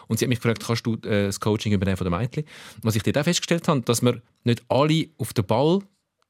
Und 0.09 0.19
sie 0.19 0.27
hat 0.27 0.29
mich 0.29 0.41
gefragt, 0.41 0.65
kannst 0.67 0.85
du 0.87 0.95
äh, 0.97 1.27
das 1.27 1.41
Coaching 1.41 1.73
übernehmen 1.73 1.97
von 1.97 2.05
den 2.05 2.19
Mädchen? 2.19 2.45
Und 2.77 2.85
was 2.85 2.97
ich 2.97 3.03
dort 3.03 3.17
auch 3.19 3.25
festgestellt 3.25 3.67
habe, 3.69 3.81
dass 3.81 4.03
wir 4.03 4.21
nicht 4.45 4.63
alle 4.69 5.09
auf 5.17 5.33
den 5.33 5.47
Ball 5.47 5.81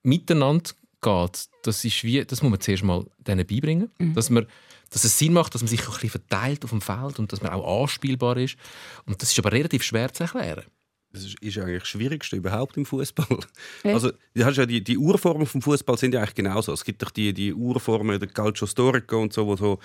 miteinander 0.02 0.70
geht, 1.00 1.48
das, 1.62 1.84
ist 1.84 2.04
wie, 2.04 2.24
das 2.24 2.42
muss 2.42 2.50
man 2.50 2.60
zuerst 2.60 2.84
mal 2.84 3.04
denen 3.18 3.46
beibringen. 3.46 3.90
Dass, 4.14 4.30
man, 4.30 4.46
dass 4.90 5.04
es 5.04 5.18
Sinn 5.18 5.32
macht, 5.32 5.54
dass 5.54 5.62
man 5.62 5.68
sich 5.68 5.80
ein 5.80 5.86
bisschen 5.86 6.10
verteilt 6.10 6.64
auf 6.64 6.70
dem 6.70 6.80
Feld 6.80 7.18
und 7.18 7.32
dass 7.32 7.42
man 7.42 7.52
auch 7.52 7.82
anspielbar 7.82 8.36
ist. 8.36 8.56
Und 9.06 9.20
das 9.20 9.30
ist 9.30 9.38
aber 9.38 9.52
relativ 9.52 9.82
schwer 9.82 10.12
zu 10.12 10.22
erklären. 10.22 10.64
Das 11.14 11.22
ist, 11.22 11.58
eigentlich 11.58 11.78
das 11.78 11.88
Schwierigste 11.88 12.34
überhaupt 12.34 12.76
im 12.76 12.84
Fußball. 12.84 13.38
Also, 13.84 14.10
du 14.34 14.44
hast 14.44 14.56
ja 14.56 14.66
die, 14.66 14.82
die 14.82 14.98
Urformen 14.98 15.46
vom 15.46 15.62
Fußball 15.62 15.96
sind 15.96 16.12
ja 16.12 16.20
eigentlich 16.20 16.34
genauso. 16.34 16.72
Es 16.72 16.84
gibt 16.84 17.02
doch 17.02 17.10
die, 17.10 17.32
die 17.32 17.54
Urformen, 17.54 18.18
der 18.18 18.28
Calcio 18.28 18.66
Storico 18.66 19.22
und 19.22 19.32
so, 19.32 19.46
wo 19.46 19.54
so 19.54 19.78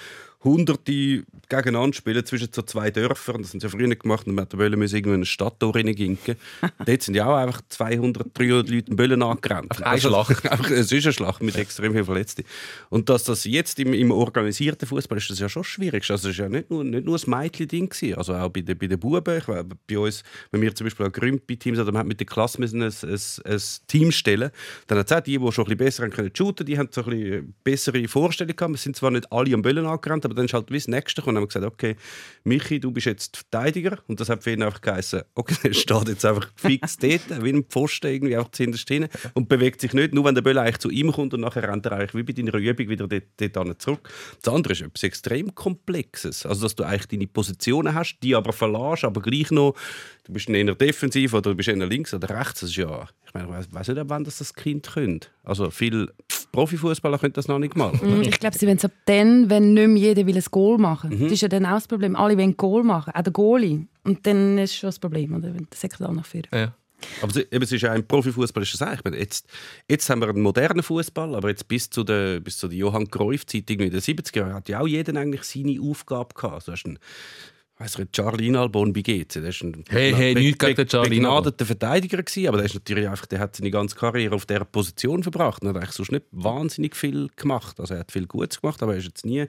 Hunderte 0.43 1.23
gegeneinander 1.49 1.93
spielen 1.93 2.25
zwischen 2.25 2.47
so 2.51 2.61
zwei 2.61 2.91
Dörfern. 2.91 3.41
Das 3.41 3.51
haben 3.51 3.59
sie 3.59 3.67
ja 3.67 3.69
früher 3.69 3.93
gemacht 3.93 4.25
und 4.25 4.35
man 4.35 4.47
wollte 4.53 4.77
müssen 4.77 4.95
irgendwo 4.95 5.13
in 5.13 5.19
eine 5.19 5.25
Stadt 5.25 5.55
reinginken. 5.61 6.35
Dort 6.85 7.01
sind 7.01 7.15
ja 7.15 7.25
auch 7.25 7.35
einfach 7.35 7.61
200, 7.67 8.27
300 8.37 8.69
Leute 8.69 8.89
in 8.89 8.95
Böllen 8.95 9.21
angerannt. 9.21 9.83
Eine 9.83 9.99
Schlacht. 9.99 10.45
einfach, 10.51 10.69
es 10.71 10.91
ist 10.91 11.05
eine 11.05 11.13
Schlacht 11.13 11.43
mit 11.43 11.57
extrem 11.57 11.91
vielen 11.91 12.05
Verletzten. 12.05 12.45
Und 12.89 13.09
dass 13.09 13.25
das 13.25 13.43
jetzt 13.43 13.79
im, 13.79 13.93
im 13.93 14.11
organisierten 14.11 14.87
Fußball 14.87 15.17
ist, 15.17 15.29
das 15.29 15.39
ja 15.39 15.49
schon 15.49 15.65
schwierig. 15.65 16.09
Also, 16.09 16.29
das 16.29 16.31
ist 16.31 16.37
ja 16.37 16.47
nicht 16.47 16.69
nur, 16.69 16.85
nicht 16.85 17.05
nur 17.05 17.17
ein 17.17 17.29
Mädchen-Ding. 17.29 17.93
Also 18.15 18.33
auch 18.33 18.49
bei 18.49 18.61
den, 18.61 18.77
bei 18.77 18.87
den 18.87 18.99
Buben. 18.99 19.37
Ich, 19.37 19.47
weiß, 19.47 19.65
bei 19.87 19.99
uns, 19.99 20.23
wenn 20.51 20.61
wir 20.61 20.73
zum 20.73 20.85
Beispiel 20.85 21.05
auch 21.05 21.11
Grümpi-Teams 21.11 21.79
hatten, 21.79 21.91
man 21.91 21.99
hat 21.99 22.07
mit 22.07 22.19
der 22.19 22.27
Klasse 22.27 22.61
müssen 22.61 22.81
ein, 22.81 22.93
ein, 23.03 23.19
ein 23.45 23.61
Team 23.87 24.11
stellen 24.11 24.51
Dann 24.87 24.99
hat 24.99 25.11
es 25.11 25.17
auch 25.17 25.21
die, 25.21 25.37
die 25.37 25.51
schon 25.51 25.65
ein 25.65 25.67
bisschen 25.67 25.77
besser 25.77 26.03
haben 26.03 26.11
können 26.11 26.31
shooten, 26.33 26.65
die 26.65 26.77
haben 26.77 26.89
so 26.91 27.03
ein 27.03 27.09
bisschen 27.09 27.53
bessere 27.63 28.07
Vorstellungen 28.07 28.55
gehabt. 28.55 28.73
Wir 28.73 28.77
sind 28.77 28.95
zwar 28.95 29.11
nicht 29.11 29.29
alle 29.31 29.53
am 29.53 29.61
Böllen 29.61 29.85
angerannt, 29.85 30.28
aber 30.29 30.35
dann 30.35 30.45
ist 30.45 30.53
halt 30.53 30.69
wie 30.71 30.77
das 30.77 30.87
Nächste. 30.87 31.21
Dann 31.21 31.35
haben 31.35 31.43
wir 31.43 31.47
gesagt, 31.47 31.65
okay, 31.65 31.95
Michi, 32.43 32.79
du 32.79 32.91
bist 32.91 33.05
jetzt 33.07 33.37
Verteidiger. 33.37 33.97
Und 34.07 34.19
das 34.19 34.29
hat 34.29 34.43
für 34.43 34.51
ihn 34.51 34.63
einfach 34.63 34.81
geheißen, 34.81 35.21
okay, 35.35 35.55
er 35.63 35.73
steht 35.73 36.07
jetzt 36.07 36.25
einfach 36.25 36.49
fix 36.55 36.97
dort, 37.01 37.43
wie 37.43 37.49
ein 37.53 37.63
Pfosten, 37.63 38.07
irgendwie 38.07 38.37
auch 38.37 38.49
zuhinterst 38.51 38.87
hin 38.87 39.07
und 39.33 39.49
bewegt 39.49 39.81
sich 39.81 39.93
nicht. 39.93 40.13
Nur 40.13 40.25
wenn 40.25 40.35
der 40.35 40.41
Böll 40.41 40.57
eigentlich 40.57 40.77
zu 40.79 40.89
ihm 40.89 41.11
kommt 41.11 41.33
und 41.33 41.41
nachher 41.41 41.67
rennt 41.67 41.85
er 41.85 41.93
eigentlich 41.93 42.13
wie 42.15 42.23
bei 42.23 42.33
deiner 42.33 42.53
Übung 42.53 42.87
wieder 42.89 43.07
dort, 43.07 43.23
dort 43.37 43.65
hin 43.67 43.75
zurück. 43.79 44.09
Das 44.41 44.53
andere 44.53 44.73
ist 44.73 44.81
etwas 44.81 45.03
extrem 45.03 45.53
Komplexes. 45.55 46.45
Also, 46.45 46.63
dass 46.63 46.75
du 46.75 46.83
eigentlich 46.83 47.07
deine 47.07 47.27
Positionen 47.27 47.93
hast, 47.93 48.17
die 48.23 48.35
aber 48.35 48.53
verlässt, 48.53 49.03
aber 49.03 49.21
gleich 49.21 49.51
noch, 49.51 49.73
du 50.25 50.33
bist 50.33 50.49
eher 50.49 50.75
defensiv 50.75 51.33
oder 51.33 51.51
du 51.51 51.55
bist 51.55 51.69
eher 51.69 51.75
links 51.85 52.13
oder 52.13 52.29
rechts. 52.29 52.61
Das 52.61 52.69
ist 52.69 52.75
ja, 52.75 53.07
ich 53.25 53.33
meine, 53.33 53.47
ich 53.47 53.53
weiss- 53.53 53.67
weiss 53.73 53.87
nicht, 53.87 53.97
ab 53.97 54.07
wann 54.09 54.23
das, 54.23 54.37
das 54.39 54.53
Kind 54.53 54.87
könnte. 54.93 55.27
Also, 55.43 55.69
viele 55.71 56.13
Profifußballer 56.51 57.19
können 57.19 57.33
das 57.33 57.47
noch 57.47 57.59
nicht 57.59 57.75
mal. 57.75 57.91
Mm, 57.93 58.21
Ich 58.23 58.39
glaube, 58.39 58.57
sie 58.57 58.65
wollen 58.65 58.77
es 58.77 58.85
ab 58.85 58.91
dann, 59.05 59.49
wenn 59.49 59.73
nicht 59.73 59.87
mehr 59.87 59.97
jeder 60.01 60.18
will 60.25 60.37
ein 60.37 60.43
Goal 60.51 60.77
machen 60.77 61.11
will. 61.11 61.19
Das 61.23 61.31
ist 61.33 61.41
ja 61.41 61.47
dann 61.47 61.65
auch 61.65 61.75
das 61.75 61.87
Problem. 61.87 62.15
Alle 62.15 62.37
wollen 62.37 62.55
Goal 62.57 62.83
machen, 62.83 63.13
auch 63.15 63.21
der 63.21 63.33
Goalie. 63.33 63.87
Und 64.03 64.25
dann 64.25 64.57
ist 64.57 64.75
schon 64.75 64.87
das 64.87 64.99
Problem, 64.99 65.33
oder? 65.35 65.53
wenn 65.53 65.67
der 65.69 65.77
Sekretär 65.77 66.11
nach 66.11 66.25
vorne. 66.25 66.47
Ja. 66.53 66.73
Aber 67.21 67.31
es- 67.31 67.37
eben, 67.51 67.63
es 67.63 67.71
ist 67.71 67.81
ja 67.81 67.93
im 67.95 68.05
Profifußball 68.05 68.63
ist 68.63 68.73
das 68.73 68.81
auch. 68.81 68.93
Ich 68.93 69.03
meine, 69.05 69.17
jetzt, 69.17 69.47
jetzt 69.87 70.09
haben 70.09 70.19
wir 70.21 70.27
einen 70.29 70.41
modernen 70.41 70.83
Fußball, 70.83 71.33
aber 71.35 71.47
jetzt 71.49 71.67
bis 71.67 71.89
zu 71.89 72.03
der, 72.03 72.39
bis 72.41 72.57
zu 72.57 72.67
der 72.67 72.77
Johann 72.77 73.09
Cruyff-Zeit 73.09 73.69
irgendwie 73.69 73.85
in 73.87 73.91
den 73.93 74.01
70er 74.01 74.37
Jahren 74.39 74.53
hat 74.53 74.67
ja 74.67 74.81
auch 74.81 74.87
jeder 74.87 75.17
eigentlich 75.17 75.43
seine 75.43 75.79
Aufgabe 75.81 76.33
gehabt. 76.35 76.55
Also 76.55 76.73
hast 76.73 76.85
einen, 76.85 76.99
weiss 77.77 77.97
ich, 77.97 78.11
Charlie 78.11 78.47
Inalbon 78.47 78.91
bei 78.91 78.99
GC, 79.01 79.29
der 79.35 79.45
ist 79.45 79.61
ein 79.63 79.85
Hey, 79.87 80.13
hey, 80.13 80.33
be- 80.33 80.41
nichts 80.41 80.57
gegen 80.59 80.75
den 80.75 80.87
Charlie 80.89 81.09
begnadeter 81.11 81.65
Verteidiger 81.65 82.21
gewesen, 82.21 82.47
aber 82.49 82.57
der 82.57 82.65
ist 82.65 82.73
natürlich 82.75 83.07
einfach, 83.07 83.27
der 83.27 83.39
hat 83.39 83.55
seine 83.55 83.71
ganze 83.71 83.95
Karriere 83.95 84.35
auf 84.35 84.45
dieser 84.45 84.65
Position 84.65 85.23
verbracht 85.23 85.61
und 85.61 85.69
hat 85.69 85.77
eigentlich 85.77 85.91
sonst 85.91 86.11
nicht 86.11 86.25
wahnsinnig 86.31 86.97
viel 86.97 87.29
gemacht. 87.37 87.79
Also 87.79 87.93
er 87.93 88.01
hat 88.01 88.11
viel 88.11 88.27
Gutes 88.27 88.59
gemacht, 88.59 88.83
aber 88.83 88.91
er 88.91 88.97
ist 88.99 89.05
jetzt 89.05 89.25
nie 89.25 89.45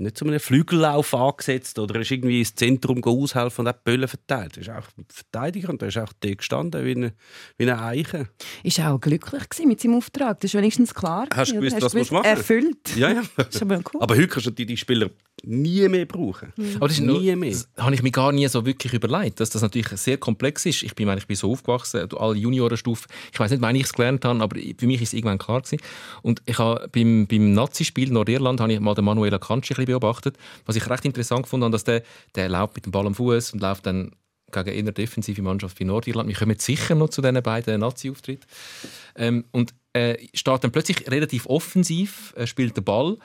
nicht 0.00 0.16
zu 0.16 0.24
einem 0.24 0.40
Flügellauf 0.40 1.14
angesetzt 1.14 1.78
oder 1.78 2.00
ist 2.00 2.10
irgendwie 2.10 2.40
ins 2.40 2.54
Zentrum 2.54 3.02
aushelfen 3.04 3.62
und 3.62 3.68
hat 3.68 3.84
Böllen 3.84 4.08
verteilt. 4.08 4.56
Er 4.56 4.62
ist 4.62 4.70
auch 4.70 4.86
Verteidiger 5.08 5.70
und 5.70 5.82
er 5.82 5.88
ist 5.88 5.98
auch 5.98 6.12
da 6.20 6.34
gestanden 6.34 6.84
wie 6.84 6.92
eine, 6.92 7.12
wie 7.58 7.70
eine 7.70 7.82
Eiche. 7.82 8.28
Ist 8.62 8.80
auch 8.80 9.00
glücklich 9.00 9.42
mit 9.64 9.80
seinem 9.80 9.94
Auftrag. 9.94 10.40
Das 10.40 10.50
ist 10.50 10.58
wenigstens 10.58 10.94
klar. 10.94 11.26
Hast 11.34 11.52
du 11.52 11.60
gewusst, 11.60 11.80
was 11.80 11.92
du 11.92 12.14
machen? 12.14 12.24
Erfüllt. 12.24 12.96
Ja, 12.96 13.10
ja. 13.10 13.22
Ist 13.48 13.62
aber 13.62 13.76
cool. 13.76 14.00
Aber 14.00 14.16
heute 14.16 14.28
kannst 14.28 14.46
du 14.46 14.50
die 14.50 14.76
Spieler 14.76 15.10
nie 15.44 15.88
mehr 15.88 16.06
brauchen. 16.06 16.52
Aber 16.76 16.88
das 16.88 16.98
ist 16.98 17.04
nur, 17.04 17.20
nie 17.20 17.34
mehr. 17.36 17.50
das 17.50 17.68
habe 17.78 17.94
ich 17.94 18.02
mir 18.02 18.10
gar 18.10 18.32
nie 18.32 18.46
so 18.48 18.64
wirklich 18.66 18.92
überlegt, 18.92 19.40
dass 19.40 19.50
das 19.50 19.62
natürlich 19.62 19.88
sehr 19.88 20.18
komplex 20.18 20.66
ist. 20.66 20.82
Ich 20.82 20.94
bin, 20.94 21.06
meine, 21.06 21.20
ich 21.20 21.26
bin 21.26 21.36
so 21.36 21.50
aufgewachsen, 21.52 22.08
du- 22.08 22.16
alle 22.18 22.36
Juniorenstufen. 22.36 23.06
Ich 23.32 23.40
weiß 23.40 23.50
nicht, 23.50 23.60
wann 23.62 23.74
ich 23.76 23.84
es 23.84 23.92
gelernt 23.92 24.24
habe, 24.24 24.40
aber 24.42 24.56
für 24.78 24.86
mich 24.86 25.02
ist 25.02 25.08
es 25.08 25.12
irgendwann 25.14 25.38
klar 25.38 25.60
gewesen. 25.62 25.80
Und 26.22 26.42
ich 26.46 26.58
habe 26.58 26.88
beim, 26.92 27.26
beim 27.26 27.52
Nazi-Spiel 27.52 28.10
Nordirland 28.10 28.60
habe 28.60 28.72
ich 28.72 28.80
mal 28.80 28.94
den 28.94 29.04
Manuel 29.04 29.34
Akanji 29.34 29.72
ein 29.72 29.76
bisschen 29.76 29.84
beobachtet, 29.86 30.36
was 30.66 30.76
ich 30.76 30.88
recht 30.88 31.04
interessant 31.04 31.46
fand, 31.46 31.62
habe, 31.62 31.72
dass 31.72 31.84
der, 31.84 32.02
der 32.34 32.48
läuft 32.48 32.74
mit 32.76 32.86
dem 32.86 32.92
Ball 32.92 33.06
am 33.06 33.14
Fuß 33.14 33.52
und 33.52 33.60
läuft 33.62 33.86
dann 33.86 34.12
gegen 34.52 34.70
eine 34.70 34.92
defensive 34.92 35.40
Mannschaft 35.42 35.78
wie 35.78 35.84
Nordirland. 35.84 36.28
Wir 36.28 36.34
kommen 36.34 36.58
sicher 36.58 36.96
noch 36.96 37.10
zu 37.10 37.22
diesen 37.22 37.40
beiden 37.40 37.78
Nazi-Auftritten. 37.80 38.44
Ähm, 39.14 39.44
und 39.52 39.72
äh, 39.92 40.16
steht 40.34 40.64
dann 40.64 40.72
plötzlich 40.72 41.08
relativ 41.08 41.46
offensiv, 41.46 42.34
äh, 42.36 42.46
spielt 42.48 42.76
den 42.76 42.82
Ball 42.84 43.16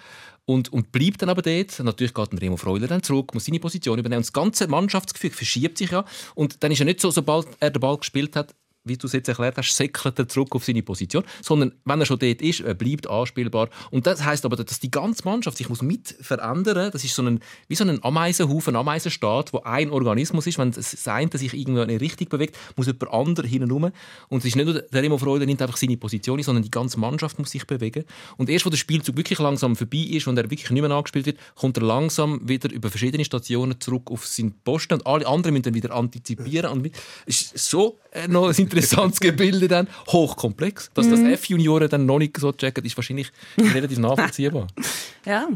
und, 0.45 0.71
und 0.71 0.91
bleibt 0.91 1.21
dann 1.21 1.29
aber 1.29 1.41
dort. 1.41 1.79
Natürlich 1.79 2.13
geht 2.13 2.31
dann 2.31 2.37
Remo 2.39 2.57
Freuler 2.57 2.87
dann 2.87 3.03
zurück, 3.03 3.33
muss 3.33 3.45
seine 3.45 3.59
Position 3.59 3.99
übernehmen. 3.99 4.19
Und 4.19 4.25
das 4.25 4.33
ganze 4.33 4.67
Mannschaftsgefüge 4.67 5.35
verschiebt 5.35 5.77
sich 5.77 5.91
ja. 5.91 6.05
Und 6.35 6.63
dann 6.63 6.71
ist 6.71 6.79
er 6.79 6.85
nicht 6.85 7.01
so, 7.01 7.11
sobald 7.11 7.47
er 7.59 7.71
den 7.71 7.79
Ball 7.79 7.97
gespielt 7.97 8.35
hat, 8.35 8.53
wie 8.85 8.97
du 8.97 9.07
es 9.07 9.13
jetzt 9.13 9.27
erklärt 9.27 9.57
hast, 9.57 9.75
säckelt 9.75 10.17
er 10.17 10.27
zurück 10.27 10.55
auf 10.55 10.63
seine 10.63 10.83
Position, 10.83 11.23
sondern 11.41 11.73
wenn 11.83 11.99
er 11.99 12.05
schon 12.05 12.19
dort 12.19 12.41
ist, 12.41 12.61
er 12.61 12.73
bleibt 12.73 13.09
anspielbar. 13.09 13.69
Und 13.91 14.07
das 14.07 14.23
heißt 14.23 14.45
aber, 14.45 14.55
dass 14.55 14.79
die 14.79 14.91
ganze 14.91 15.25
Mannschaft 15.25 15.57
sich 15.57 15.67
muss 15.67 15.81
mit 15.81 16.15
verändern. 16.21 16.91
Das 16.91 17.03
ist 17.03 17.15
so 17.15 17.23
ein, 17.23 17.39
wie 17.67 17.75
so 17.75 17.83
ein 17.83 18.03
Ameisenhaufen, 18.03 18.75
Ameisenstaat, 18.75 19.51
wo 19.51 19.59
ein 19.59 19.89
Organismus 19.89 20.47
ist. 20.47 20.57
Wenn 20.57 20.71
das 20.71 21.07
eine 21.07 21.29
sich 21.33 21.53
irgendwo 21.53 21.81
in 21.81 21.89
eine 21.89 21.99
Richtung 21.99 22.29
bewegt, 22.29 22.57
muss 22.75 22.87
jemand 22.87 23.11
anderer 23.11 23.47
hinten 23.47 23.71
rum. 23.71 23.91
Und 24.29 24.39
es 24.39 24.45
ist 24.45 24.55
nicht 24.55 24.65
nur 24.65 24.81
der 24.81 25.03
Remo 25.03 25.17
Freude 25.17 25.45
nimmt 25.45 25.61
einfach 25.61 25.77
seine 25.77 25.97
Position 25.97 26.35
sondern 26.45 26.63
die 26.63 26.71
ganze 26.71 26.99
Mannschaft 26.99 27.37
muss 27.39 27.51
sich 27.51 27.65
bewegen. 27.65 28.05
Und 28.37 28.49
erst, 28.49 28.65
wo 28.65 28.69
der 28.69 28.77
Spielzug 28.77 29.17
wirklich 29.17 29.39
langsam 29.39 29.75
vorbei 29.75 29.97
ist 29.97 30.27
und 30.27 30.37
er 30.37 30.49
wirklich 30.49 30.69
nicht 30.69 30.81
mehr 30.81 30.91
angespielt 30.91 31.25
wird, 31.25 31.39
kommt 31.55 31.77
er 31.77 31.83
langsam 31.83 32.47
wieder 32.47 32.71
über 32.71 32.89
verschiedene 32.89 33.25
Stationen 33.25 33.79
zurück 33.79 34.11
auf 34.11 34.25
seinen 34.25 34.53
Posten 34.63 34.93
und 34.95 35.07
alle 35.07 35.27
anderen 35.27 35.53
müssen 35.53 35.63
dann 35.63 35.73
wieder 35.73 35.93
antizipieren. 35.93 36.71
Und 36.71 36.91
es 37.25 37.51
ist 37.53 37.69
so 37.69 37.99
äh, 38.11 38.27
noch 38.27 38.47
ein 38.47 38.69
interessantes 38.75 39.19
Gebilde 39.21 39.67
dann, 39.67 39.87
hochkomplex. 40.07 40.91
Dass 40.93 41.09
das 41.09 41.19
F-Junioren 41.19 41.89
dann 41.89 42.05
noch 42.05 42.19
nicht 42.19 42.37
so 42.37 42.51
checken, 42.51 42.83
ist 42.85 42.97
wahrscheinlich 42.97 43.31
relativ 43.57 43.97
nachvollziehbar. 43.97 44.67
Ja. 45.25 45.47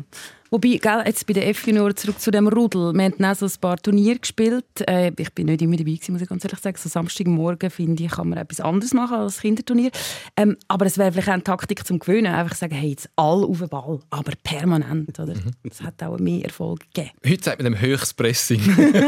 Wobei, 0.52 0.80
gell, 0.82 1.04
jetzt 1.06 1.28
bei 1.28 1.34
den 1.34 1.44
F-Junioren 1.44 1.96
zurück 1.96 2.20
zu 2.20 2.32
dem 2.32 2.48
Rudel. 2.48 2.92
Wir 2.94 3.04
haben 3.04 3.24
auch 3.24 3.36
so 3.36 3.46
ein 3.46 3.52
paar 3.62 3.78
Turniere 3.78 4.18
gespielt. 4.18 4.66
Äh, 4.88 5.12
ich 5.16 5.32
bin 5.34 5.46
nicht 5.46 5.62
immer 5.62 5.78
dabei, 5.78 5.92
gewesen, 5.92 6.14
muss 6.14 6.24
ich 6.24 6.28
ganz 6.28 6.44
ehrlich 6.44 6.60
sagen. 6.60 6.78
So 6.80 6.90
Samstagmorgen, 6.90 7.70
finde 7.70 8.04
ich, 8.04 8.10
kann 8.10 8.30
man 8.30 8.40
etwas 8.40 8.60
anderes 8.60 8.96
machen 8.96 9.18
als 9.18 9.42
Kinderturnier. 9.42 9.92
Ähm, 10.36 10.58
aber 10.68 10.88
es 10.88 10.98
wäre 10.98 11.12
vielleicht 11.12 11.30
auch 11.30 11.34
eine 11.34 11.44
Taktik 11.44 11.86
zum 11.86 12.00
Gewöhnen. 12.00 12.34
Einfach 12.34 12.56
sagen, 12.56 12.74
hey, 12.74 12.90
jetzt 12.90 13.12
alle 13.16 13.46
auf 13.46 13.60
den 13.60 13.70
Ball, 13.70 14.00
aber 14.10 14.32
permanent. 14.44 15.20
Oder? 15.20 15.36
Das 15.64 15.84
hat 15.84 16.02
auch 16.02 16.18
mehr 16.18 16.46
Erfolg 16.46 16.80
gegeben. 16.94 17.12
Heute 17.24 17.44
sagt 17.44 17.62
man 17.62 17.72
dem 17.72 17.80
Höchstpressing. 17.80 18.62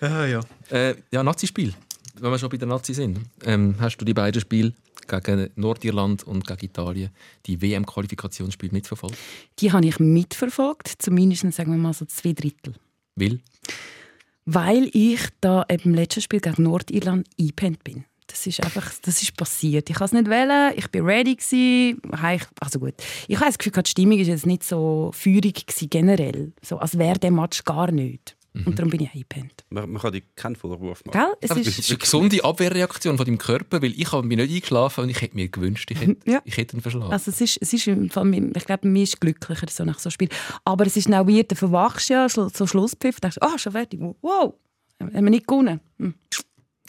ja, 0.00 0.26
ja. 0.26 0.40
Äh, 0.70 0.94
ja, 1.10 1.22
Nazi-Spiel. 1.22 1.72
Wenn 2.20 2.30
wir 2.30 2.38
schon 2.38 2.48
bei 2.48 2.56
den 2.56 2.68
Nazi 2.68 2.94
sind. 2.94 3.20
Ähm, 3.44 3.76
hast 3.78 3.96
du 3.98 4.04
die 4.04 4.14
beiden 4.14 4.40
Spiele 4.40 4.72
gegen 5.06 5.50
Nordirland 5.54 6.24
und 6.24 6.46
gegen 6.46 6.64
Italien, 6.64 7.10
die 7.46 7.60
WM-Qualifikationsspiele 7.62 8.72
mitverfolgt? 8.72 9.16
Die 9.60 9.70
habe 9.72 9.86
ich 9.86 9.98
mitverfolgt, 10.00 10.92
zumindest 10.98 11.42
sagen 11.52 11.70
wir 11.72 11.78
mal 11.78 11.94
so 11.94 12.04
zwei 12.06 12.32
Drittel. 12.32 12.74
Will? 13.14 13.40
Weil 14.44 14.88
ich 14.92 15.20
da 15.40 15.62
im 15.62 15.94
letzten 15.94 16.22
Spiel 16.22 16.40
gegen 16.40 16.62
Nordirland 16.62 17.26
eingepennt 17.38 17.84
bin. 17.84 18.04
Das 18.26 18.46
ist 18.46 18.62
einfach, 18.62 18.92
das 19.02 19.22
ist 19.22 19.36
passiert. 19.36 19.88
Ich 19.88 19.96
kann 19.96 20.04
es 20.06 20.12
nicht 20.12 20.28
wählen, 20.28 20.72
ich 20.76 20.88
bin 20.90 21.04
ready 21.04 21.34
gewesen. 21.36 22.00
Habe 22.20 22.36
ich- 22.36 22.42
Also 22.60 22.78
gut. 22.78 22.94
Ich 23.26 23.36
habe 23.36 23.46
das 23.46 23.58
Gefühl, 23.58 23.82
die 23.82 23.90
Stimmung 23.90 24.18
ist 24.18 24.26
jetzt 24.28 24.44
nicht 24.46 24.64
so 24.64 25.10
feurig 25.14 25.66
gewesen, 25.66 25.88
generell. 25.88 26.52
So, 26.62 26.78
als 26.78 26.98
wäre 26.98 27.18
der 27.18 27.30
Match 27.30 27.64
gar 27.64 27.90
nicht. 27.90 28.36
Und 28.64 28.78
darum 28.78 28.90
bin 28.90 29.00
ich 29.00 29.12
eingepennt. 29.12 29.64
Man, 29.70 29.90
man 29.90 30.02
kann 30.02 30.12
dir 30.12 30.22
keinen 30.36 30.56
Vorwurf 30.56 31.04
machen. 31.04 31.18
Gell? 31.18 31.34
Es 31.40 31.48
das 31.50 31.58
ist 31.58 31.90
eine 31.90 31.98
gesunde 31.98 32.42
Abwehrreaktion 32.44 33.16
von 33.16 33.26
deinem 33.26 33.38
Körper, 33.38 33.80
weil 33.82 33.92
ich 33.92 34.10
habe 34.12 34.26
mich 34.26 34.36
nicht 34.36 34.50
eingeschlafen 34.54 35.04
und 35.04 35.10
ich 35.10 35.20
hätte 35.20 35.34
mir 35.36 35.48
gewünscht, 35.48 35.90
ich 35.90 36.00
hätte, 36.00 36.16
Ja. 36.30 36.40
ich 36.44 36.56
hätte 36.56 36.76
ihn 36.76 36.80
verschlafen. 36.80 37.12
also 37.12 37.30
es 37.30 37.40
ist, 37.40 37.58
es 37.60 37.72
ist 37.72 37.86
im 37.86 38.10
Fall, 38.10 38.32
ich 38.34 38.64
glaube, 38.64 38.88
mir 38.88 39.02
ist 39.02 39.20
glücklicher 39.20 39.66
so 39.68 39.84
nach 39.84 39.98
so 39.98 40.08
einem 40.08 40.12
Spiel. 40.12 40.28
Aber 40.64 40.86
es 40.86 40.96
ist 40.96 41.12
auch 41.12 41.26
weird, 41.26 41.50
du 41.50 41.54
verwachst 41.56 42.08
ja, 42.08 42.28
so 42.28 42.48
Schlusspfiff, 42.66 43.20
denkst, 43.20 43.38
ah, 43.40 43.58
schon 43.58 43.72
fertig, 43.72 44.00
wow, 44.00 44.54
haben 45.00 45.12
wir 45.12 45.30
nicht 45.30 45.46
gewonnen. 45.46 45.80
Hm. 45.98 46.14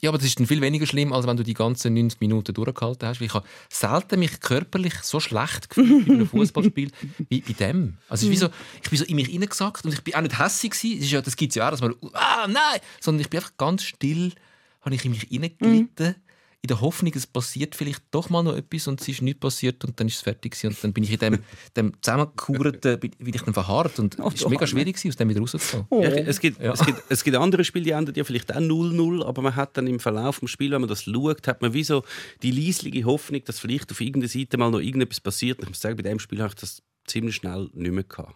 Ja, 0.02 0.10
aber 0.10 0.18
das 0.18 0.28
ist 0.28 0.40
dann 0.40 0.48
viel 0.48 0.62
weniger 0.62 0.86
schlimm, 0.86 1.12
als 1.14 1.28
wenn 1.28 1.38
du 1.38 1.44
die 1.44 1.54
ganzen 1.54 1.94
90 1.94 2.22
Minuten 2.22 2.54
durchgehalten 2.54 3.08
hast. 3.08 3.22
Ich 3.22 3.34
habe 3.34 3.46
selten 3.70 4.20
mich 4.20 4.40
körperlich 4.40 4.94
so 5.02 5.20
schlecht 5.20 5.70
gefühlt 5.70 6.08
bei 6.08 6.14
einem 6.14 6.28
Fußballspiel 6.30 6.92
wie 7.30 7.42
bei 7.42 7.54
dem. 7.54 7.98
Also 8.08 8.28
ist 8.28 8.32
wie 8.32 8.38
so, 8.38 8.50
ich 8.82 8.90
bin 8.90 9.00
so 9.00 9.06
in 9.06 9.16
mich 9.16 9.28
hineingesackt 9.28 9.86
und 9.86 9.94
ich 9.94 10.02
bin 10.04 10.16
auch 10.16 10.22
nicht 10.22 10.38
gewesen. 10.38 10.72
Das, 10.72 11.06
ist 11.06 11.12
ja, 11.12 11.22
das 11.22 11.36
gibt 11.36 11.52
es 11.52 11.56
ja 11.56 11.68
auch, 11.68 11.72
dass 11.72 11.82
man 11.82 11.96
«Ah, 12.14 12.48
nein!» 12.48 12.80
Sondern 13.00 13.22
ich 13.22 13.30
bin 13.30 13.40
einfach 13.40 13.58
ganz 13.58 13.84
still, 13.84 14.34
habe 14.82 14.96
ich 14.96 15.04
in 15.04 15.12
mich 15.12 15.24
hineingelitten, 15.24 16.16
in 16.62 16.68
der 16.68 16.82
Hoffnung, 16.82 17.14
es 17.16 17.26
passiert 17.26 17.74
vielleicht 17.74 18.04
doch 18.12 18.30
mal 18.30 18.44
noch 18.44 18.56
etwas 18.56 18.88
und 18.88 19.00
es 19.00 19.08
ist 19.08 19.22
nichts 19.22 19.40
passiert 19.40 19.86
und 19.86 19.98
dann 19.98 20.08
ist 20.08 20.16
es 20.16 20.22
fertig 20.22 20.52
gewesen. 20.52 20.68
und 20.76 20.84
dann 20.84 20.92
bin 20.94 21.06
ich 21.06 21.14
in 21.14 21.20
dem, 21.20 21.40
dem 21.78 21.94
zusammengekauerten, 22.02 23.00
bin, 23.00 23.12
bin 23.18 23.34
ich 23.34 23.42
dann 23.42 23.54
verharrt 23.54 23.98
und 24.00 24.16
es 24.16 24.44
war 24.44 24.50
mega 24.50 24.68
schwierig 24.68 24.96
gewesen, 24.98 25.08
aus 25.10 25.16
dem 25.16 25.30
wieder 25.30 25.40
rauszukommen. 25.40 25.88
Ja, 26.04 26.10
es, 26.10 26.40
gibt, 26.42 26.60
Ja. 26.62 26.74
es, 26.74 26.86
gibt, 26.86 27.02
es 27.08 27.24
gibt 27.24 27.38
andere 27.38 27.64
Spiele, 27.64 27.86
die 27.86 27.92
enden 27.92 28.14
ja 28.14 28.26
vielleicht 28.26 28.54
auch 28.54 28.60
0-0, 28.60 29.24
aber 29.26 29.42
man 29.42 29.56
hat 29.56 29.78
dann 29.78 29.88
im 29.88 30.02
Verlauf 30.02 30.42
des 30.42 30.50
Spiels, 30.52 30.74
wenn 30.74 30.82
man 30.82 30.90
das 30.90 31.04
schaut, 31.04 31.48
hat 31.48 31.62
man 31.62 31.74
wie 31.74 31.84
so 31.86 32.04
die 32.44 32.52
leisliche 32.52 33.06
Hoffnung, 33.06 33.42
dass 33.46 33.60
vielleicht 33.60 33.90
auf 33.92 34.02
irgendeiner 34.02 34.28
Seite 34.28 34.58
mal 34.58 34.70
noch 34.70 34.80
irgendetwas 34.80 35.22
passiert. 35.22 35.60
Ich 35.62 35.68
muss 35.70 35.80
sagen, 35.80 35.96
bei 35.96 36.04
diesem 36.04 36.20
Spiel 36.20 36.40
habe 36.42 36.50
ich 36.50 36.60
das 36.60 36.84
ziemlich 37.08 37.36
schnell 37.36 37.70
nicht 37.74 37.92
mehr 37.94 38.04
gehabt. 38.04 38.36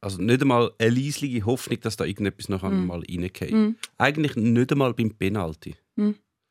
Also 0.00 0.20
nicht 0.20 0.42
einmal 0.42 0.72
eine 0.78 0.90
leisliche 0.90 1.44
Hoffnung, 1.46 1.80
dass 1.80 1.96
da 1.96 2.04
irgendetwas 2.04 2.48
noch 2.50 2.62
einmal 2.62 3.00
reingeht. 3.00 3.52
Eigentlich 3.98 4.36
nicht 4.36 4.70
einmal 4.70 4.92
beim 4.94 5.10
Penalty. 5.10 5.74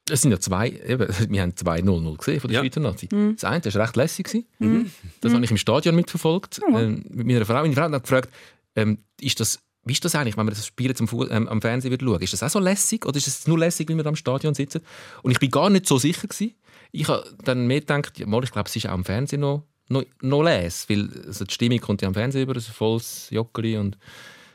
Es 0.09 0.21
sind 0.21 0.31
ja 0.31 0.39
zwei, 0.39 0.69
eben, 0.69 1.07
wir 1.29 1.41
haben 1.41 1.55
zwei 1.55 1.79
0-0 1.79 2.17
gesehen 2.17 2.39
von 2.41 2.49
der 2.49 2.55
Ja. 2.57 2.63
Schweizer 2.63 2.79
Nazi. 2.81 3.07
Das 3.07 3.43
eine 3.45 3.61
das 3.61 3.75
war 3.75 3.83
recht 3.83 3.95
lässig. 3.95 4.25
gewesen. 4.25 4.91
Das 5.21 5.33
habe 5.33 5.43
ich 5.45 5.51
im 5.51 5.57
Stadion 5.57 5.95
mitverfolgt. 5.95 6.59
Ähm, 6.73 7.05
mit 7.09 7.25
meiner 7.27 7.45
Frau. 7.45 7.61
Meine 7.61 7.73
Frau 7.73 7.83
hat 7.83 8.03
gefragt, 8.03 8.29
ähm, 8.75 8.97
ist 9.21 9.39
das, 9.39 9.59
wie 9.85 9.93
ist 9.93 10.03
das 10.03 10.15
eigentlich, 10.15 10.35
wenn 10.37 10.45
man 10.45 10.53
das 10.53 10.65
Spiel 10.65 10.87
jetzt 10.87 10.99
am, 11.01 11.07
Fu- 11.07 11.25
ähm, 11.27 11.47
am 11.47 11.61
Fernsehen 11.61 11.91
wird 11.91 12.01
schauen? 12.01 12.21
Ist 12.21 12.33
das 12.33 12.43
auch 12.43 12.49
so 12.49 12.59
lässig 12.59 13.05
oder 13.05 13.17
ist 13.17 13.27
es 13.27 13.47
nur 13.47 13.57
lässig, 13.59 13.87
wenn 13.89 13.97
wir 13.97 14.05
am 14.05 14.15
Stadion 14.15 14.53
sitzen? 14.53 14.81
Und 15.21 15.31
ich 15.31 15.39
bin 15.39 15.51
gar 15.51 15.69
nicht 15.69 15.87
so 15.87 15.97
sicher 15.97 16.27
gewesen. 16.27 16.53
Ich 16.91 17.07
habe 17.07 17.23
dann 17.43 17.65
mehr 17.67 17.79
gedacht, 17.79 18.19
ja, 18.19 18.25
mal, 18.27 18.43
ich 18.43 18.51
glaube, 18.51 18.67
es 18.69 18.75
ist 18.75 18.85
auch 18.87 18.91
am 18.91 19.05
Fernsehen 19.05 19.39
noch, 19.41 19.63
noch, 19.89 20.03
noch 20.21 20.43
les, 20.43 20.87
weil 20.89 21.09
also 21.27 21.43
die 21.45 21.53
Stimmung 21.53 21.79
kommt 21.79 22.01
ja 22.01 22.07
am 22.07 22.13
Fernsehen 22.13 22.43
über, 22.43 22.55
ein 22.55 22.61
volles 22.61 23.27
Joggeli 23.31 23.77
und 23.77 23.97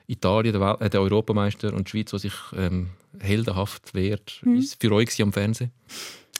Italien, 0.08 0.52
der, 0.52 0.60
Wel 0.60 0.76
äh, 0.86 0.90
der 0.90 1.00
Europameister 1.00 1.72
und 1.72 1.86
die 1.86 1.90
Schweiz, 1.90 2.10
die 2.10 2.18
sich 2.18 2.34
ähm, 2.56 2.88
heldenhaft 3.20 3.94
wehrt, 3.94 4.42
ist 4.56 4.80
für 4.80 4.90
euch 4.92 5.20
am 5.22 5.32
Fernsehen. 5.32 5.70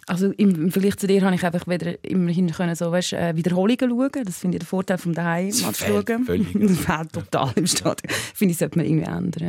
Also 0.07 0.31
im, 0.39 0.71
Vergleich 0.73 0.97
zu 0.97 1.07
dir 1.07 1.21
habe 1.21 1.35
ich 1.35 1.45
einfach 1.45 1.67
wieder 1.69 2.03
immerhin 2.03 2.51
können 2.51 2.75
so, 2.75 2.91
weißt, 2.91 3.13
äh, 3.13 3.37
Wiederholungen 3.37 3.91
schauen. 3.91 4.25
Das 4.25 4.39
finde 4.39 4.57
ich 4.57 4.61
der 4.61 4.67
Vorteil 4.67 4.97
vom 4.97 5.13
daheim 5.13 5.53
fehlt 5.53 5.77
schauen. 6.09 6.25
völlig. 6.25 6.49
Das 6.55 6.79
fehlt 6.79 7.13
total 7.13 7.53
im 7.57 7.67
Stadion. 7.67 8.11
finde 8.35 8.53
ich, 8.53 8.57
sollte 8.57 8.79
man 8.79 8.87
irgendwie 8.87 9.05
ändern. 9.07 9.49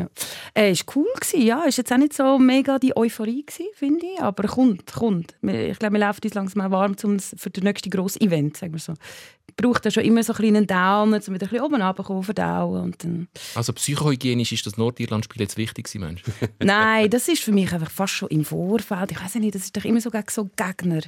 Ja. 0.55 0.61
Äh, 0.61 0.71
ist 0.73 0.83
cool 0.97 1.07
gewesen, 1.17 1.41
ja. 1.47 1.63
Ist 1.63 1.77
jetzt 1.77 1.93
auch 1.93 1.97
nicht 1.97 2.11
so 2.13 2.38
mega 2.38 2.77
die 2.77 2.93
Euphorie 2.97 3.45
gewesen, 3.45 3.67
finde 3.73 4.05
ich. 4.05 4.19
Aber 4.21 4.49
kommt, 4.49 4.85
kommt. 4.91 5.35
Wir- 5.41 5.69
Ich 5.69 5.79
glaube, 5.79 5.93
wir 5.93 5.99
laufen 6.01 6.19
uns 6.25 6.33
langsam 6.33 6.69
warm 6.69 6.97
zum, 6.97 7.19
für 7.19 7.49
das 7.51 7.63
nächste 7.63 7.89
grosse 7.89 8.19
Event, 8.19 8.57
sagen 8.57 8.73
wir 8.73 8.79
so. 8.81 8.95
Braucht 9.56 9.86
ja 9.86 9.91
schon 9.91 10.03
immer 10.03 10.24
so 10.24 10.34
einen 10.34 10.39
kleinen 10.39 10.68
Downer, 10.68 11.18
um 11.27 11.34
wieder 11.34 11.46
ein 11.46 11.50
bisschen 11.50 11.62
oben 11.62 11.82
runterzukommen, 11.82 12.24
verdauen 12.24 12.82
und 12.84 13.03
dann 13.03 13.27
Also 13.56 13.74
psychohygienisch 13.74 14.51
ist 14.51 14.65
das 14.65 14.77
Nordirland-Spiel 14.77 15.41
jetzt 15.41 15.58
wichtig 15.58 15.86
gewesen, 15.86 16.01
Mensch. 16.06 16.24
Nein, 16.63 17.10
das 17.10 17.27
ist 17.27 17.41
für 17.44 17.51
mich 17.51 17.72
einfach 17.74 17.91
fast 17.91 18.13
schon 18.13 18.29
im 18.29 18.46
Vorfeld. 18.46 19.12
Ich 19.12 19.22
weiß 19.24 19.36
nicht, 19.36 19.56
das 19.56 19.63
ist 19.63 19.75
doch 19.77 19.86
immer 19.86 20.01
so 20.01 20.10
gegen 20.12 20.25
so 20.29 20.50
Gegner. 20.56 21.01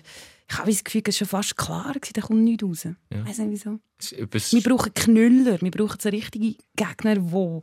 Ich 0.50 0.58
habe 0.58 0.70
das 0.70 0.84
Gefühl, 0.84 1.02
es 1.06 1.10
ist 1.16 1.18
schon 1.20 1.28
fast 1.30 1.56
klar, 1.56 1.94
gewesen, 1.94 2.12
da 2.14 2.22
kommt 2.22 2.42
nichts 2.44 2.64
raus. 2.64 2.86
Ich 3.10 3.26
weiß 3.26 3.38
nicht 3.40 3.52
wieso. 3.52 3.80
Etwas- 4.22 4.52
Wir 4.52 4.62
brauchen 4.62 4.94
Knüller, 4.94 5.62
wir 5.62 5.72
brauchen 5.72 5.98
so 6.02 6.10
richtige 6.10 6.56
Gegner, 6.76 7.16
die 7.16 7.62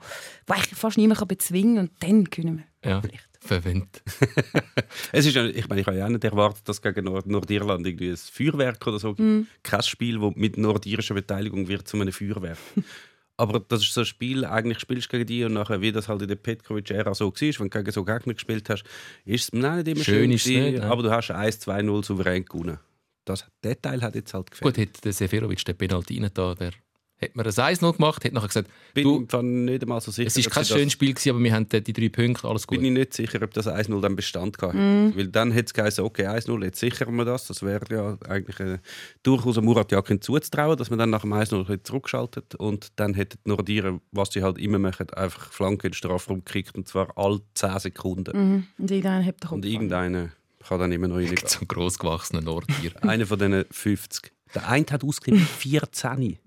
eigentlich 0.52 0.74
fast 0.74 0.96
niemand 0.96 1.28
bezwingen 1.28 1.74
kann 1.76 1.88
und 1.88 2.02
dann 2.02 2.30
können 2.30 2.64
wir. 2.82 2.90
ja, 2.90 3.00
Vielleicht. 3.02 3.27
Verwendet. 3.40 4.02
Es 5.12 5.26
ist, 5.26 5.34
ja- 5.34 5.46
ich 5.46 5.68
meine, 5.68 5.80
ich 5.80 5.86
habe 5.86 5.96
ja 5.96 6.06
auch 6.06 6.10
nicht 6.10 6.24
erwartet, 6.24 6.68
dass 6.68 6.80
gegen 6.82 7.04
Nord 7.04 7.26
Nordirland 7.26 7.86
irgendwie 7.86 8.10
ein 8.10 8.16
Feuerwerk 8.16 8.86
oder 8.86 8.98
so 8.98 9.14
gibt. 9.14 9.46
Kein 9.62 9.82
Spiel, 9.82 10.18
das 10.18 10.32
mit 10.36 10.56
nordirischer 10.58 11.14
Beteiligung 11.14 11.68
wird 11.68 11.86
zu 11.88 12.00
einem 12.00 12.12
Feuerwerk. 12.12 12.58
Aber 13.40 13.60
das 13.60 13.82
ist 13.82 13.94
so 13.94 14.00
ein 14.00 14.06
Spiel, 14.06 14.44
eigentlich 14.44 14.80
spielst 14.80 15.06
du 15.06 15.16
gegen 15.16 15.26
die 15.26 15.44
und 15.44 15.52
nachher, 15.52 15.80
wie 15.80 15.92
das 15.92 16.08
halt 16.08 16.22
in 16.22 16.28
der 16.28 16.34
Petkovic-Ära 16.34 17.14
so 17.14 17.26
war, 17.26 17.40
wenn 17.40 17.70
du 17.70 17.78
gegen 17.78 17.92
so 17.92 18.04
Gegner 18.04 18.34
gespielt 18.34 18.68
hast, 18.68 18.82
ist 19.24 19.44
es 19.44 19.52
nein, 19.52 19.76
nicht 19.76 19.88
immer 19.88 20.04
Schön 20.04 20.14
schön, 20.14 20.30
ist 20.32 20.40
es 20.42 20.48
gewesen, 20.48 20.64
nicht, 20.72 20.78
nein. 20.80 20.90
aber 20.90 21.02
du 21.04 21.10
hast 21.12 21.30
1-2-0 21.30 22.04
souverän 22.04 22.44
gewonnen. 22.44 22.78
Das, 23.24 23.46
der 23.62 23.80
Teil 23.80 24.02
hat 24.02 24.16
jetzt 24.16 24.34
halt 24.34 24.50
gefällt. 24.50 24.74
Gut, 24.74 24.82
hätte 24.82 25.00
der 25.02 25.12
Seferovic 25.12 25.64
den 25.64 25.76
Penalty 25.76 26.18
rein 26.20 26.30
da, 26.34 26.58
wäre 26.58 26.72
hätte 27.18 27.36
man 27.36 27.46
ein 27.46 27.52
1-0 27.52 27.92
gemacht, 27.92 28.24
hätte 28.24 28.34
nachher 28.34 28.46
gesagt, 28.48 28.70
bin 28.94 29.26
du, 29.26 29.42
nicht 29.42 29.82
einmal 29.82 30.00
so 30.00 30.10
sicher. 30.10 30.28
es 30.28 30.36
ist 30.36 30.46
ob 30.46 30.52
kein 30.52 30.64
schönes 30.64 30.92
Spiel 30.92 31.12
gewesen, 31.12 31.30
aber 31.30 31.42
wir 31.42 31.52
haben 31.52 31.68
die 31.68 31.92
drei 31.92 32.08
Punkte, 32.08 32.48
alles 32.48 32.66
gut. 32.66 32.78
bin 32.78 32.86
ich 32.86 32.92
nicht 32.92 33.14
sicher, 33.14 33.42
ob 33.42 33.52
das 33.52 33.66
1-0 33.66 34.00
dann 34.00 34.16
Bestand 34.16 34.56
gehabt 34.56 34.74
hätte. 34.74 34.84
Mhm. 34.84 35.16
Weil 35.16 35.28
dann 35.28 35.50
hätte 35.50 35.66
es 35.66 35.74
geheißen, 35.74 36.04
okay, 36.04 36.26
1-0, 36.26 36.64
jetzt 36.64 36.78
sichern 36.80 37.14
wir 37.16 37.24
das. 37.24 37.46
Das 37.46 37.62
wäre 37.62 37.84
ja 37.90 38.18
eigentlich 38.28 38.60
äh, 38.60 38.78
durchaus 39.22 39.60
Murat 39.60 39.90
Yakin 39.90 40.20
zuzutrauen, 40.20 40.76
dass 40.76 40.90
man 40.90 40.98
dann 40.98 41.10
nach 41.10 41.22
dem 41.22 41.32
1-0 41.32 41.68
wieder 41.68 41.84
zurückschaltet 41.84 42.54
und 42.54 42.88
dann 42.96 43.14
hätten 43.14 43.38
die 43.44 43.48
Nordieren, 43.48 44.00
was 44.12 44.30
sie 44.30 44.42
halt 44.42 44.58
immer 44.58 44.78
machen, 44.78 45.10
einfach 45.10 45.50
Flanke 45.50 45.88
in 45.88 45.90
den 45.90 45.96
Strafraum 45.96 46.44
gekickt 46.44 46.76
und 46.76 46.86
zwar 46.86 47.16
alle 47.18 47.40
10 47.54 47.78
Sekunden. 47.80 48.36
Mhm. 48.36 48.66
Und 48.78 48.90
irgendeiner 48.90 49.24
hat 49.24 49.42
den 49.42 49.48
Kopf. 49.48 49.52
Und 49.52 49.64
irgendeiner 49.64 50.30
kann 50.66 50.80
dann 50.80 50.92
immer 50.92 51.08
noch 51.08 51.16
reingehen. 51.16 51.38
so 51.46 51.60
ein 51.60 51.68
grossgewachsener 51.68 52.42
Nordtier. 52.42 52.92
Einer 53.02 53.26
von 53.26 53.38
diesen 53.38 53.64
50. 53.70 54.32
Der 54.54 54.68
eine 54.68 54.86
hat 54.90 55.04
ausgegeben 55.04 55.46
14. 55.58 56.38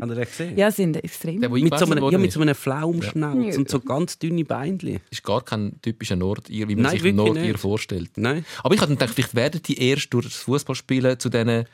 Habt 0.00 0.10
ihr 0.10 0.14
den 0.16 0.24
gesehen? 0.24 0.56
Ja, 0.58 0.70
sind 0.70 0.96
extrem. 1.02 1.40
Der, 1.40 1.50
wo 1.50 1.54
Mit 1.56 1.78
so, 1.78 1.84
einem, 1.86 2.10
ja, 2.10 2.18
mit 2.18 2.32
so 2.32 2.40
einem 2.40 2.54
Pflaumschnauz 2.54 3.52
Ja. 3.54 3.58
und 3.58 3.68
so 3.68 3.80
ganz 3.80 4.18
dünne 4.18 4.44
Beinchen. 4.44 5.00
ist 5.10 5.22
gar 5.22 5.42
kein 5.42 5.80
typischer 5.82 6.16
Nordier, 6.16 6.68
wie 6.68 6.74
man 6.74 6.84
Nein, 6.84 6.98
sich 7.00 7.12
Nordier 7.12 7.42
nicht. 7.42 7.58
vorstellt. 7.58 8.10
Nein. 8.16 8.44
Aber 8.62 8.74
ich 8.74 8.80
habe 8.80 8.92
gedacht, 8.92 9.14
vielleicht 9.14 9.34
werden 9.34 9.60
die 9.64 9.80
erst 9.82 10.12
durch 10.14 10.26
das 10.26 10.36
Fußballspielen 10.36 11.18
zu 11.18 11.28
diesen 11.28 11.64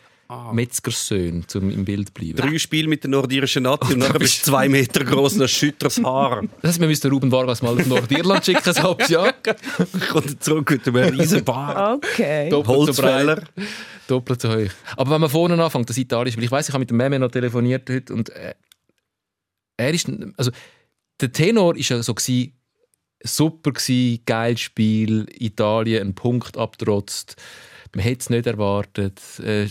Metzgersöhnen 0.52 1.47
zum 1.47 1.71
im 1.71 1.85
Bild 1.85 2.12
bleiben. 2.12 2.37
Drei 2.37 2.59
Spiele 2.59 2.88
mit 2.88 3.04
der 3.04 3.11
nordirischen 3.11 3.62
Nazi 3.62 3.95
und 3.95 4.00
dann 4.02 4.12
bist 4.18 4.47
du 4.47 4.50
zwei 4.50 4.68
Meter 4.68 5.04
groß 5.04 5.35
und 5.35 5.42
hast 5.42 5.52
schütteres 5.52 6.02
Haar. 6.02 6.42
Das 6.62 6.73
heißt, 6.73 6.80
wir 6.80 6.88
müssen 6.88 7.11
Ruben 7.11 7.30
Vargas 7.30 7.62
mal 7.62 7.78
auf 7.78 7.87
Nordirland 7.87 8.45
schicken, 8.45 8.68
ein 8.68 8.83
halbes 8.83 9.09
Jahr. 9.09 9.33
Kommt 10.11 10.42
zurück 10.42 10.71
mit 10.71 10.88
einem 10.88 11.18
riesen 11.18 11.45
Bart. 11.45 12.04
Okay. 12.04 12.49
Doppelt 12.50 12.95
so 12.95 13.02
breit, 13.02 13.26
Holzfäller. 13.26 13.42
doppelt 14.09 14.40
so 14.40 14.49
hoch. 14.49 14.71
Aber 14.97 15.11
wenn 15.12 15.21
man 15.21 15.30
vorne 15.30 15.62
anfängt, 15.62 15.88
das 15.88 15.99
Italienisch, 15.99 16.37
weil 16.37 16.45
ich 16.45 16.50
weiß, 16.50 16.68
ich 16.68 16.75
habe 16.75 16.80
mit 16.80 16.90
dem 16.90 16.97
Meme 16.97 17.18
noch 17.18 17.30
telefoniert 17.30 17.88
heute 17.88 18.12
und 18.12 18.30
äh, 18.30 18.54
er 19.76 19.95
ist, 19.95 20.11
also 20.37 20.50
der 21.21 21.33
Tenor 21.33 21.76
ist 21.76 21.88
ja 21.88 22.02
so 22.02 22.14
gewesen, 22.14 22.52
super 23.26 23.73
gewesen, 23.73 24.21
geiles 24.26 24.61
Spiel, 24.61 25.26
Italien 25.38 26.00
einen 26.02 26.14
Punkt 26.14 26.56
abtrotzt, 26.56 27.37
man 27.95 28.02
hätte 28.02 28.21
es 28.21 28.30
nicht 28.30 28.47
erwartet, 28.47 29.21
äh, 29.40 29.68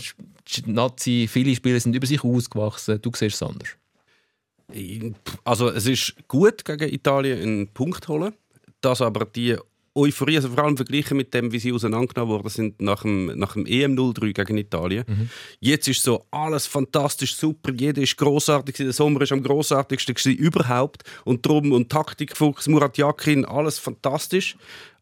Nazi, 0.66 1.28
viele 1.30 1.54
Spieler 1.54 1.80
sind 1.80 1.94
über 1.94 2.06
sich 2.06 2.22
ausgewachsen, 2.22 3.00
du 3.02 3.10
siehst 3.14 3.36
es 3.36 3.42
anders. 3.42 3.68
Also 5.44 5.70
es 5.70 5.86
ist 5.86 6.14
gut 6.28 6.64
gegen 6.64 6.92
Italien 6.92 7.40
einen 7.40 7.68
Punkt 7.68 8.04
zu 8.04 8.14
holen. 8.14 8.34
Dass 8.80 9.00
aber 9.00 9.24
die 9.24 9.56
Euphorie, 9.96 10.36
also 10.36 10.50
vor 10.50 10.64
allem 10.64 10.76
verglichen 10.76 11.16
mit 11.16 11.32
dem, 11.34 11.52
wie 11.52 11.58
sie 11.58 11.72
auseinandergenommen 11.72 12.34
worden 12.34 12.48
sind 12.48 12.80
nach 12.80 13.02
dem, 13.02 13.26
nach 13.38 13.54
dem 13.54 13.66
EM 13.66 13.96
03 13.96 14.32
gegen 14.32 14.58
Italien. 14.58 15.04
Jetzt 15.60 15.88
ist 15.88 16.02
so 16.02 16.26
alles 16.30 16.66
fantastisch, 16.66 17.34
super, 17.34 17.72
jeder 17.72 18.02
ist 18.02 18.16
großartig, 18.16 18.76
der 18.76 18.92
Sommer 18.92 19.22
ist 19.22 19.32
am 19.32 19.42
großartigsten 19.42 20.14
überhaupt 20.34 21.02
und 21.24 21.44
drum 21.44 21.72
und 21.72 21.90
Taktikfuchs, 21.90 22.68
Murat 22.68 22.98
Yakin, 22.98 23.44
alles 23.44 23.78
fantastisch. 23.78 24.56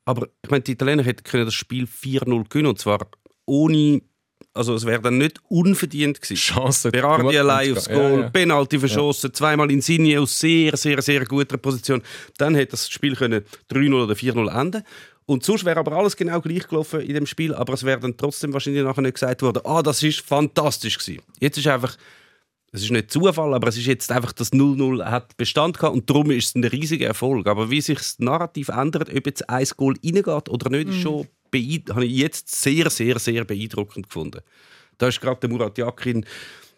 Aber 0.05 0.29
ich 0.43 0.51
meine, 0.51 0.63
die 0.63 0.73
Italiener 0.73 1.03
hätten 1.03 1.25
können 1.25 1.47
das 1.47 1.55
Spiel 1.55 1.85
4-0 1.85 2.49
gewinnen 2.49 2.69
und 2.69 2.79
zwar 2.79 3.09
ohne, 3.47 4.01
also 4.53 4.75
es 4.75 4.85
wäre 4.85 5.01
dann 5.01 5.19
nicht 5.19 5.41
unverdient 5.49 6.21
gewesen. 6.21 6.37
Chance. 6.37 6.91
Berardi 6.91 7.39
allein 7.39 7.73
aufs 7.77 7.87
Ja, 7.87 7.95
Goal, 7.95 8.21
ja. 8.23 8.31
Penalty 8.31 8.79
verschossen, 8.79 9.33
zweimal 9.33 9.71
Insigne 9.71 10.21
aus 10.21 10.39
sehr, 10.39 10.77
sehr, 10.77 11.01
sehr 11.03 11.25
guter 11.25 11.57
Position. 11.57 12.03
Dann 12.39 12.55
hätte 12.55 12.73
das 12.73 12.91
Spiel 12.91 13.17
können 13.17 13.43
3-0 13.73 13.95
oder 14.05 14.15
4-0 14.15 14.61
enden 14.61 14.83
und 15.27 15.43
sonst 15.45 15.65
wäre 15.65 15.79
aber 15.81 15.93
alles 15.93 16.17
genau 16.17 16.41
gleich 16.41 16.69
gelaufen 16.69 17.01
in 17.01 17.15
dem 17.15 17.27
Spiel, 17.27 17.55
aber 17.55 17.73
es 17.73 17.83
wäre 17.85 18.01
dann 18.01 18.17
trotzdem 18.17 18.53
wahrscheinlich 18.53 18.85
nachher 18.85 19.01
nicht 19.03 19.15
gesagt 19.15 19.41
worden, 19.43 19.63
ah, 19.65 19.83
das 19.83 20.03
ist 20.03 20.21
fantastisch 20.21 20.99
gewesen. 20.99 21.23
Jetzt 21.41 21.57
ist 21.57 21.67
einfach, 21.67 21.97
es 22.73 22.83
ist 22.83 22.91
nicht 22.91 23.11
Zufall, 23.11 23.55
aber 23.55 23.69
es 23.69 23.79
ist 23.79 23.87
jetzt 23.87 24.11
einfach, 24.13 24.33
das 24.33 24.53
0-0 24.53 25.05
hat 25.05 25.37
Bestand 25.37 25.79
gehabt 25.79 25.95
und 25.95 26.11
darum 26.11 26.31
ist 26.31 26.49
es 26.49 26.55
ein 26.57 26.65
riesiger 26.65 27.07
Erfolg. 27.07 27.47
Aber 27.47 27.71
wie 27.71 27.81
sich 27.81 27.99
das 27.99 28.19
Narrativ 28.19 28.69
ändert, 28.69 29.09
ob 29.15 29.27
jetzt 29.27 29.49
ein 29.49 29.67
Goal 29.77 29.95
reingeht 30.05 30.49
oder 30.49 30.71
nicht, 30.71 30.89
ist 30.91 31.01
schon 31.01 31.23
beeid- 31.23 31.29
habe 31.61 32.05
ich 32.07 32.17
jetzt 32.17 32.51
sehr, 32.63 32.91
sehr, 32.91 33.19
sehr 33.19 33.45
beeindruckend 33.45 34.09
gefunden. 34.09 34.41
Da 34.99 35.09
ist 35.09 35.21
gerade 35.21 35.41
der 35.41 35.51
Murat 35.51 35.77
Yakin 35.79 36.25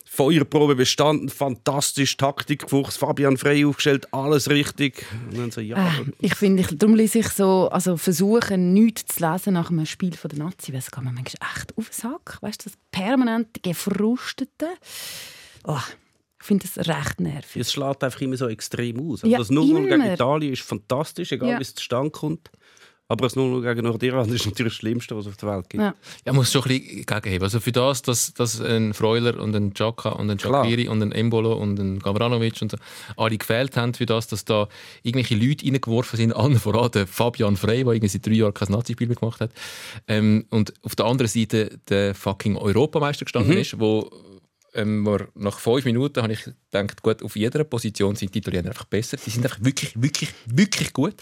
Feuerprobe 0.08 0.76
bestanden, 0.76 1.28
fantastisch, 1.28 2.16
Taktikfuchs, 2.16 2.96
Fabian 2.96 3.36
Frey 3.36 3.66
aufgestellt, 3.66 4.06
alles 4.14 4.48
richtig. 4.48 5.04
So, 5.50 5.60
ja, 5.60 5.76
Äh, 5.88 6.04
ich 6.20 6.34
finde, 6.34 6.62
ich, 6.62 6.68
darum 6.78 6.94
lese 6.94 7.18
ich 7.18 7.28
so, 7.28 7.68
also 7.68 7.96
versuchen, 7.98 8.72
nichts 8.72 9.16
zu 9.16 9.28
lesen 9.30 9.54
nach 9.54 9.68
einem 9.70 9.84
Spiel 9.84 10.14
von 10.16 10.30
der 10.30 10.38
Nazi, 10.38 10.72
weil 10.72 10.78
es 10.78 10.90
geht 10.90 11.04
mir 11.04 11.12
manchmal 11.12 11.50
echt 11.54 11.76
auf 11.76 11.90
den 11.90 11.92
Sack. 11.92 12.38
Weißt 12.40 12.64
du, 12.64 12.70
das 12.70 12.78
permanente 12.92 13.60
Gefrustete. 13.60 14.68
Oh, 15.64 15.76
ich 16.40 16.46
finde 16.46 16.66
das 16.72 16.86
recht 16.88 17.20
nervig. 17.20 17.60
es 17.60 17.72
schlägt 17.72 18.02
einfach 18.04 18.20
immer 18.20 18.36
so 18.36 18.48
extrem 18.48 18.98
aus. 19.10 19.22
Also 19.24 19.26
Ja, 19.32 19.38
das 19.38 19.50
0-0 19.50 19.88
gegen. 19.88 20.02
Italien 20.12 20.52
ist 20.52 20.62
fantastisch, 20.62 21.32
egal 21.32 21.50
Ja. 21.50 21.58
wie 21.58 21.62
es 21.62 21.74
zustande 21.74 22.10
kommt. 22.10 22.50
Aber 23.08 23.26
das 23.26 23.36
0-0 23.36 23.62
gegen 23.62 23.86
Nordirland 23.86 24.32
ist 24.32 24.46
natürlich 24.46 24.72
das 24.72 24.78
Schlimmste, 24.78 25.16
was 25.16 25.26
es 25.26 25.32
auf 25.32 25.36
der 25.36 25.48
Welt 25.50 25.70
gibt. 25.70 25.82
Ja. 25.82 25.94
Ja, 26.24 26.32
muss 26.32 26.50
schon 26.50 26.62
ein 26.62 26.68
bisschen 26.80 27.06
gegenheben. 27.06 27.44
Also 27.44 27.60
für 27.60 27.70
das, 27.70 28.02
dass, 28.02 28.34
dass 28.34 28.60
ein 28.60 28.94
Freuler 28.94 29.40
und 29.40 29.54
ein 29.54 29.72
Xhaka 29.72 30.10
und 30.10 30.28
ein 30.28 30.38
Klar. 30.38 30.64
Shaqiri 30.64 30.88
und 30.88 31.02
ein 31.02 31.12
Embolo 31.12 31.54
und 31.54 31.78
ein 31.78 32.00
Gavranovic 32.00 32.60
und 32.62 32.72
so 32.72 32.78
alle 33.16 33.38
gefehlt 33.38 33.76
haben, 33.76 33.94
für 33.94 34.06
das, 34.06 34.26
dass 34.26 34.44
da 34.44 34.68
irgendwelche 35.04 35.36
Leute 35.36 35.64
reingeworfen 35.64 36.16
sind, 36.16 36.32
allen 36.34 36.58
voran 36.58 36.90
der 36.90 37.06
Fabian 37.06 37.56
Frey, 37.56 37.84
der 37.84 37.92
irgendwie 37.92 38.08
seit 38.08 38.26
drei 38.26 38.32
Jahren 38.32 38.54
kein 38.54 38.72
Nazi-Spiel 38.72 39.06
mehr 39.06 39.16
gemacht 39.16 39.40
hat. 39.40 39.52
Ähm, 40.08 40.46
und 40.50 40.74
auf 40.82 40.96
der 40.96 41.06
anderen 41.06 41.28
Seite 41.28 41.78
der 41.88 42.14
fucking 42.14 42.56
Europameister 42.56 43.24
gestanden 43.24 43.56
ist, 43.56 43.78
wo 43.78 44.10
ähm, 44.74 45.06
wo 45.06 45.18
nach 45.34 45.58
fünf 45.58 45.84
Minuten 45.84 46.22
habe 46.22 46.34
ich 46.34 46.44
gedacht, 46.70 47.02
gut, 47.02 47.22
auf 47.22 47.34
jeder 47.34 47.64
Position 47.64 48.14
sind 48.14 48.34
die 48.34 48.38
Italiener 48.38 48.68
einfach 48.68 48.84
besser. 48.84 49.16
Die 49.16 49.30
sind 49.30 49.44
einfach 49.44 49.58
wirklich, 49.62 50.00
wirklich, 50.00 50.30
wirklich 50.46 50.92
gut. 50.92 51.14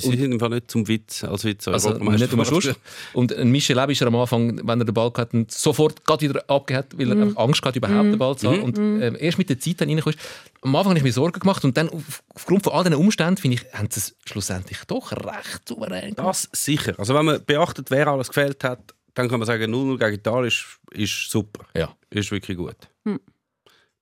Sie 0.00 0.16
sind 0.16 0.32
im 0.32 0.40
Fall 0.40 0.50
nicht 0.50 0.70
zum 0.70 0.86
Witz, 0.88 1.24
als 1.24 1.44
Witz 1.44 1.68
Also 1.68 1.88
Europameister 1.90 2.26
nicht 2.26 2.32
um. 2.34 2.44
Schluss. 2.44 2.74
Und 3.12 3.32
ein 3.32 3.50
Michel 3.50 3.76
Leb 3.76 3.90
ist 3.90 4.00
er 4.00 4.08
am 4.08 4.16
Anfang, 4.16 4.66
wenn 4.66 4.80
er 4.80 4.84
den 4.84 4.94
Ball 4.94 5.12
hatte, 5.16 5.46
sofort 5.48 6.04
gerade 6.04 6.28
wieder 6.28 6.44
abgehört, 6.48 6.98
weil 6.98 7.10
er 7.12 7.22
einfach 7.22 7.42
Angst 7.42 7.64
hatte, 7.64 7.78
überhaupt 7.78 8.04
den 8.04 8.18
Ball 8.18 8.36
zu 8.36 8.50
haben. 8.50 8.62
Und 8.62 8.78
ähm, 8.78 9.16
erst 9.18 9.38
mit 9.38 9.48
der 9.48 9.58
Zeit 9.58 9.80
dann 9.80 9.88
reinkommst. 9.88 10.18
Am 10.62 10.74
Anfang 10.76 10.90
habe 10.90 10.98
ich 10.98 11.04
mir 11.04 11.12
Sorgen 11.12 11.38
gemacht 11.38 11.64
und 11.64 11.76
dann 11.76 11.88
auf, 11.90 12.22
aufgrund 12.34 12.64
von 12.64 12.72
all 12.72 12.84
diesen 12.84 12.96
Umständen, 12.98 13.36
finde 13.36 13.56
ich, 13.56 13.72
haben 13.72 13.88
sie 13.90 14.00
es 14.00 14.16
schlussendlich 14.24 14.78
doch 14.86 15.12
recht 15.12 15.68
souverän 15.68 16.14
gemacht. 16.14 16.28
Das 16.28 16.48
sicher. 16.52 16.94
Also 16.98 17.14
wenn 17.14 17.24
man 17.24 17.44
beachtet, 17.44 17.90
wer 17.90 18.08
alles 18.08 18.28
gefehlt 18.28 18.64
hat, 18.64 18.94
dann 19.14 19.28
kann 19.28 19.38
man 19.38 19.46
sagen, 19.46 19.72
0-0 19.72 19.98
gegen 19.98 20.14
Italien 20.14 20.48
ist, 20.48 20.64
ist 20.90 21.30
super. 21.30 21.66
Ja. 21.76 21.94
Ist 22.10 22.30
wirklich 22.30 22.56
gut. 22.56 22.76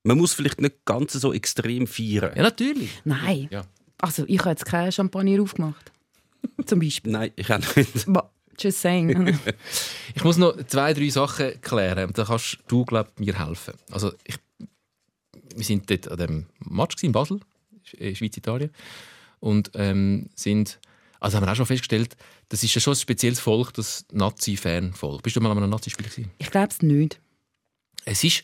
Man 0.05 0.19
muss 0.19 0.33
vielleicht 0.33 0.61
nicht 0.61 0.85
ganz 0.85 1.13
so 1.13 1.33
extrem 1.33 1.87
feiern. 1.87 2.33
ja, 2.35 2.43
natürlich. 2.43 2.91
Nein. 3.05 3.49
Ja. 3.51 3.63
Also, 4.03 4.25
ich 4.27 4.41
habe 4.41 4.51
jetzt 4.51 4.67
keinen 4.67 4.91
Champagner 4.91 5.41
aufgemacht. 5.41 5.93
Zum 6.67 6.81
Beispiel. 6.81 7.13
Nein, 7.13 7.31
ich 7.37 7.51
auch 7.51 7.77
nicht. 7.77 8.05
But 8.07 8.31
just 8.59 8.81
saying. 8.81 9.39
Ich 10.15 10.25
muss 10.25 10.37
noch 10.37 10.57
zwei, 10.67 10.93
drei 10.93 11.09
Sachen 11.09 11.59
klären. 11.63 12.11
Da 12.13 12.25
kannst 12.25 12.59
du, 12.69 12.85
glaube 12.85 13.11
ich, 13.15 13.25
mir 13.25 13.39
helfen. 13.39 13.75
Also, 13.91 14.13
ich, 14.25 14.37
wir 15.55 15.65
sind 15.65 15.89
dort 15.89 16.09
an 16.09 16.19
dem 16.19 16.47
Match 16.59 17.03
in 17.03 17.13
Basel, 17.13 17.41
Schweiz-Italien. 17.85 18.71
Und 19.41 19.71
ähm, 19.75 20.29
sind, 20.35 20.81
also 21.21 21.37
haben 21.37 21.47
wir 21.47 21.53
auch 21.53 21.57
schon 21.57 21.67
festgestellt, 21.67 22.17
das 22.49 22.63
ist 22.63 22.75
ja 22.75 22.81
schon 22.81 22.93
ein 22.93 22.97
spezielles 22.97 23.41
Volk, 23.41 23.73
das 23.75 24.05
Nazi-Fan-Volk. 24.13 25.23
Bist 25.23 25.37
du 25.37 25.41
mal 25.41 25.51
an 25.53 25.59
einem 25.59 25.71
Nazi-Spiel 25.71 26.09
gewesen? 26.09 26.31
ich 26.39 26.51
glaube 26.51 26.69
es 26.69 26.83
nicht. 26.83 27.21
Es 28.05 28.25
ist, 28.25 28.43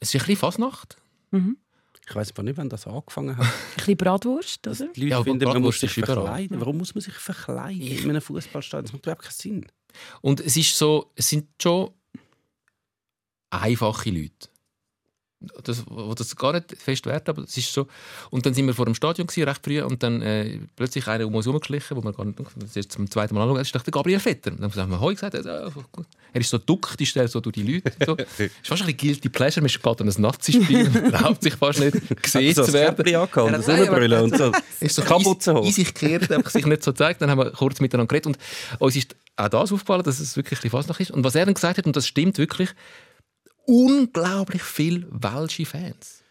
es 0.00 0.08
ist 0.08 0.14
ein 0.16 0.18
bisschen 0.26 0.36
Fasnacht. 0.36 0.96
Ich 2.08 2.14
weiß 2.14 2.30
aber 2.32 2.44
nicht, 2.44 2.56
wann 2.56 2.68
das 2.68 2.86
angefangen 2.86 3.36
hat. 3.36 3.44
Ein 3.46 3.52
bisschen 3.76 3.96
Bratwurst, 3.96 4.66
oder? 4.66 4.74
Die 4.92 5.00
Leute 5.00 5.10
Ja, 5.10 5.22
finden, 5.24 5.44
man 5.44 5.60
muss 5.62 5.80
sich 5.80 5.96
überall. 5.96 6.14
verkleiden. 6.16 6.60
Warum 6.60 6.76
muss 6.78 6.94
man 6.94 7.02
sich 7.02 7.14
verkleiden 7.14 7.80
in 7.80 8.10
einem 8.10 8.20
Fußballstadion? 8.20 8.84
Das 8.84 8.92
macht 8.92 9.02
überhaupt 9.04 9.22
keinen 9.22 9.32
Sinn. 9.32 9.66
Und 10.20 10.40
es 10.40 10.56
ist 10.56 10.76
so, 10.76 11.10
es 11.16 11.28
sind 11.28 11.48
schon 11.60 11.90
einfache 13.50 14.10
Leute. 14.10 14.48
Das, 15.64 15.84
wo 15.86 16.14
das 16.14 16.34
gar 16.34 16.54
nicht 16.54 16.74
fest 16.78 17.04
wert, 17.04 17.28
aber 17.28 17.42
es 17.42 17.56
ist 17.58 17.70
so. 17.70 17.86
Und 18.30 18.46
dann 18.46 18.54
sind 18.54 18.66
wir 18.66 18.72
vor 18.72 18.86
dem 18.86 18.94
Stadion 18.94 19.26
gewesen, 19.26 19.46
recht 19.46 19.60
früh 19.62 19.82
und 19.82 20.02
dann 20.02 20.22
äh, 20.22 20.60
plötzlich 20.76 21.06
einer 21.08 21.26
um 21.26 21.34
uns 21.34 21.44
herumgeschlichen, 21.44 21.94
wo 21.94 22.02
wir 22.02 22.12
gar 22.14 22.24
nicht, 22.24 22.38
das 22.56 22.74
ist 22.74 22.92
zum 22.92 23.10
zweiten 23.10 23.34
Mal 23.34 23.42
anschauen, 23.42 23.58
das 23.58 23.68
ist 23.68 23.74
doch 23.74 23.82
der 23.82 23.92
Gabriel 23.92 24.18
Vetter. 24.18 24.52
Und 24.52 24.60
dann 24.62 24.74
haben 24.74 24.90
wir 24.90 25.00
Hoi 25.00 25.12
gesagt, 25.12 25.34
er, 25.34 25.42
so, 25.70 25.84
gut. 25.92 26.06
er 26.32 26.40
ist 26.40 26.48
so 26.48 26.56
duckt, 26.56 26.98
ist 26.98 27.14
der 27.14 27.28
so 27.28 27.40
durch 27.40 27.52
die 27.54 27.62
Leute. 27.62 27.92
So. 28.06 28.16
ist 28.38 28.50
fast 28.62 28.82
ein 28.82 28.86
bisschen 28.86 28.96
guilty 28.96 29.28
pleasure, 29.28 29.60
man 29.60 29.68
geht 29.68 30.00
an 30.00 30.08
ein 30.08 30.22
Nazi-Spiel 30.22 30.86
und 31.04 31.12
traut 31.12 31.42
sich 31.42 31.54
fast 31.54 31.80
nicht 31.80 32.22
gesehen 32.22 32.54
so 32.54 32.64
zu 32.64 32.72
werden. 32.72 33.06
Eine 33.06 33.18
nein, 33.18 33.50
aber- 33.50 33.62
Sonnenbrille 33.62 34.22
und 34.22 34.38
so. 34.38 34.52
ist 34.80 34.94
so 34.96 35.02
Kapuze 35.02 35.52
hoch. 35.52 35.66
in 35.66 35.72
sich 35.72 35.92
gekehrt, 35.92 36.32
einfach 36.32 36.50
sich 36.50 36.64
nicht 36.64 36.82
so 36.82 36.92
gezeigt. 36.92 37.20
Dann 37.20 37.28
haben 37.28 37.38
wir 37.38 37.50
kurz 37.50 37.78
miteinander 37.80 38.08
geredet 38.08 38.26
und 38.26 38.38
uns 38.78 38.96
ist 38.96 39.14
auch 39.36 39.48
das 39.50 39.70
aufgefallen, 39.70 40.02
dass 40.02 40.18
es 40.18 40.34
wirklich 40.36 40.64
ein 40.64 40.70
bisschen 40.70 40.94
ist. 40.98 41.10
Und 41.10 41.24
was 41.24 41.34
er 41.34 41.44
dann 41.44 41.54
gesagt 41.54 41.76
hat, 41.76 41.86
und 41.86 41.94
das 41.94 42.06
stimmt 42.06 42.38
wirklich, 42.38 42.70
unglaublich 43.66 44.62
viele 44.62 45.06
welsche 45.10 45.66
Fans. 45.66 46.22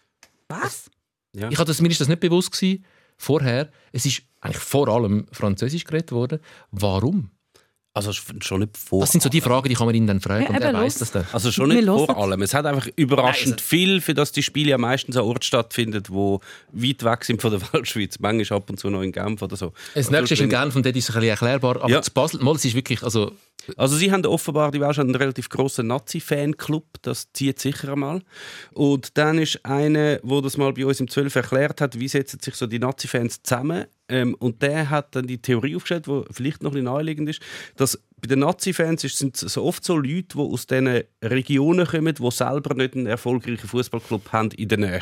Was? 0.47 0.89
Ja. 1.33 1.49
Ich 1.49 1.57
hatte 1.57 1.67
das, 1.67 1.81
mir 1.81 1.89
ist 1.89 2.01
das 2.01 2.07
nicht 2.07 2.19
bewusst 2.21 2.51
gewesen, 2.51 2.85
vorher. 3.17 3.71
Es 3.91 4.05
ist 4.05 4.23
eigentlich 4.41 4.57
vor 4.57 4.87
allem 4.87 5.27
Französisch 5.31 5.83
geredet 5.83 6.11
worden. 6.11 6.39
Warum? 6.71 7.31
Also 7.95 8.11
schon 8.13 8.59
nicht 8.59 8.77
vor 8.77 8.99
Das 8.99 9.13
sind 9.13 9.21
so 9.23 9.29
die 9.29 9.39
Fragen, 9.39 9.69
die 9.69 9.73
kann 9.75 9.85
man 9.85 9.95
ihn 9.95 10.05
dann 10.05 10.19
fragen 10.19 10.43
Ja, 10.43 10.49
und 10.49 10.61
er 10.61 10.73
weiß 10.73 10.97
das 10.99 11.11
dann. 11.11 11.25
Also 11.31 11.49
schon 11.49 11.69
nicht 11.69 11.85
vor 11.85 12.17
allem. 12.17 12.41
Es 12.41 12.53
hat 12.53 12.65
einfach 12.65 12.87
überraschend 12.97 13.61
viel, 13.61 14.01
für 14.01 14.13
das 14.13 14.33
die 14.33 14.43
Spiele 14.43 14.71
ja 14.71 14.77
meistens 14.77 15.15
an 15.15 15.23
Ort 15.23 15.45
stattfinden, 15.45 16.03
wo 16.09 16.41
weit 16.73 17.03
weg 17.05 17.23
sind 17.23 17.41
von 17.41 17.51
der 17.51 17.61
Weltschweiz. 17.73 18.19
Manchmal 18.19 18.59
ab 18.59 18.69
und 18.69 18.77
zu 18.79 18.89
noch 18.89 19.01
in 19.01 19.13
Genf 19.13 19.41
oder 19.41 19.55
so. 19.55 19.71
Das 19.93 20.11
nächste 20.11 20.33
ist 20.33 20.41
in 20.41 20.49
Genf 20.49 20.75
und 20.75 20.85
dort 20.85 20.93
ist 20.95 21.05
es 21.09 21.15
ein 21.15 21.21
bisschen 21.21 21.29
erklärbar. 21.31 21.77
Aber 21.77 21.89
Ja. 21.89 22.01
zu 22.01 22.11
Basel, 22.11 22.41
mal, 22.43 22.53
es 22.55 22.65
ist 22.65 22.75
wirklich, 22.75 23.01
also, 23.01 23.31
Also 23.77 23.95
sie 23.95 24.11
haben 24.11 24.25
offenbar, 24.25 24.71
die 24.71 24.81
Welsh 24.81 24.97
haben 24.97 25.07
einen 25.07 25.15
relativ 25.15 25.47
grossen 25.49 25.87
Nazi-Fanclub, 25.87 26.83
das 27.01 27.31
zieht 27.33 27.59
sicher 27.59 27.93
einmal. 27.93 28.21
Und 28.73 29.17
dann 29.17 29.39
ist 29.39 29.65
einer, 29.65 30.19
wo 30.21 30.41
das 30.41 30.57
mal 30.57 30.73
bei 30.73 30.85
uns 30.85 30.99
im 30.99 31.07
12 31.07 31.33
erklärt 31.35 31.81
hat, 31.81 31.97
wie 31.99 32.07
setzen 32.07 32.39
sich 32.41 32.55
so 32.55 32.67
die 32.67 32.77
Nazi-Fans 32.79 33.41
zusammen. 33.41 33.85
Ähm, 34.07 34.35
und 34.35 34.61
der 34.61 34.89
hat 34.89 35.15
dann 35.15 35.27
die 35.27 35.41
Theorie 35.41 35.75
aufgestellt, 35.75 36.05
die 36.07 36.23
vielleicht 36.31 36.61
noch 36.61 36.75
ein 36.75 36.83
naheliegend 36.83 37.29
ist, 37.29 37.41
dass 37.75 37.99
bei 38.21 38.27
den 38.27 38.39
Nazi-Fans 38.39 39.01
sind 39.01 39.41
es 39.41 39.53
so 39.53 39.63
oft 39.63 39.83
so 39.83 39.97
Leute, 39.97 40.35
die 40.35 40.39
aus 40.39 40.67
diesen 40.67 41.03
Regionen 41.23 41.85
kommen, 41.85 42.13
die 42.13 42.31
selber 42.31 42.75
nicht 42.75 42.95
einen 42.95 43.07
erfolgreichen 43.07 43.67
Fußballclub 43.67 44.31
haben 44.31 44.51
in 44.51 44.67
der 44.67 44.77
Nähe. 44.77 45.01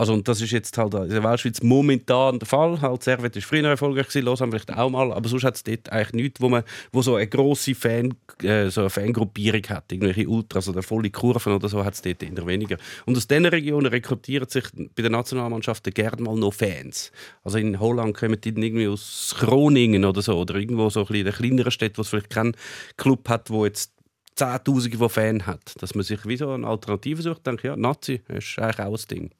Also, 0.00 0.12
und 0.12 0.28
das 0.28 0.40
ist 0.40 0.52
jetzt 0.52 0.78
halt 0.78 0.94
in 0.94 1.08
der 1.08 1.24
Weltschweiz 1.24 1.60
momentan 1.60 2.38
der 2.38 2.46
Fall. 2.46 2.80
Halt, 2.80 3.02
Servet 3.02 3.34
war 3.34 3.42
früher 3.42 3.68
erfolgreich, 3.68 4.06
gewesen, 4.06 4.26
Lausanne 4.26 4.52
vielleicht 4.52 4.72
auch 4.72 4.88
mal, 4.88 5.12
aber 5.12 5.28
sonst 5.28 5.42
hat 5.42 5.56
es 5.56 5.64
dort 5.64 5.90
eigentlich 5.90 6.12
nichts, 6.12 6.40
wo, 6.40 6.48
man, 6.48 6.62
wo 6.92 7.02
so 7.02 7.16
eine 7.16 7.26
grosse 7.26 7.74
Fan, 7.74 8.14
äh, 8.44 8.70
so 8.70 8.82
eine 8.82 8.90
Fangruppierung 8.90 9.62
hat. 9.68 9.90
Irgendwelche 9.90 10.28
Ultras 10.28 10.68
oder 10.68 10.84
volle 10.84 11.10
Kurven 11.10 11.52
oder 11.52 11.68
so 11.68 11.84
hat 11.84 11.94
es 11.94 12.02
dort 12.02 12.22
eher 12.22 12.46
weniger. 12.46 12.76
Und 13.06 13.16
aus 13.16 13.26
diesen 13.26 13.46
Regionen 13.46 13.86
rekrutieren 13.86 14.48
sich 14.48 14.66
bei 14.94 15.02
den 15.02 15.10
Nationalmannschaften 15.10 15.92
gerne 15.92 16.22
mal 16.22 16.36
noch 16.36 16.54
Fans. 16.54 17.10
Also 17.42 17.58
in 17.58 17.80
Holland 17.80 18.16
kommen 18.16 18.40
die 18.40 18.50
irgendwie 18.50 18.86
aus 18.86 19.34
Groningen 19.36 20.04
oder 20.04 20.22
so, 20.22 20.38
oder 20.38 20.54
irgendwo 20.54 20.90
so 20.90 21.04
ein 21.08 21.12
in 21.12 21.24
den 21.24 21.34
kleineren 21.34 21.72
Städten, 21.72 21.98
wo 21.98 22.02
es 22.02 22.08
vielleicht 22.10 22.30
keinen 22.30 22.56
Club 22.96 23.28
hat, 23.28 23.50
wo 23.50 23.64
jetzt 23.64 23.92
Zehntausende 24.36 24.96
von 24.96 25.08
Fans 25.08 25.44
hat. 25.44 25.82
Dass 25.82 25.96
man 25.96 26.04
sich 26.04 26.24
wie 26.24 26.36
so 26.36 26.52
eine 26.52 26.68
Alternative 26.68 27.20
sucht, 27.20 27.44
denke 27.48 27.66
ja, 27.66 27.76
Nazi 27.76 28.20
ist 28.28 28.60
eigentlich 28.60 28.78
auch 28.78 28.96
ein 28.96 29.08
Ding. 29.10 29.30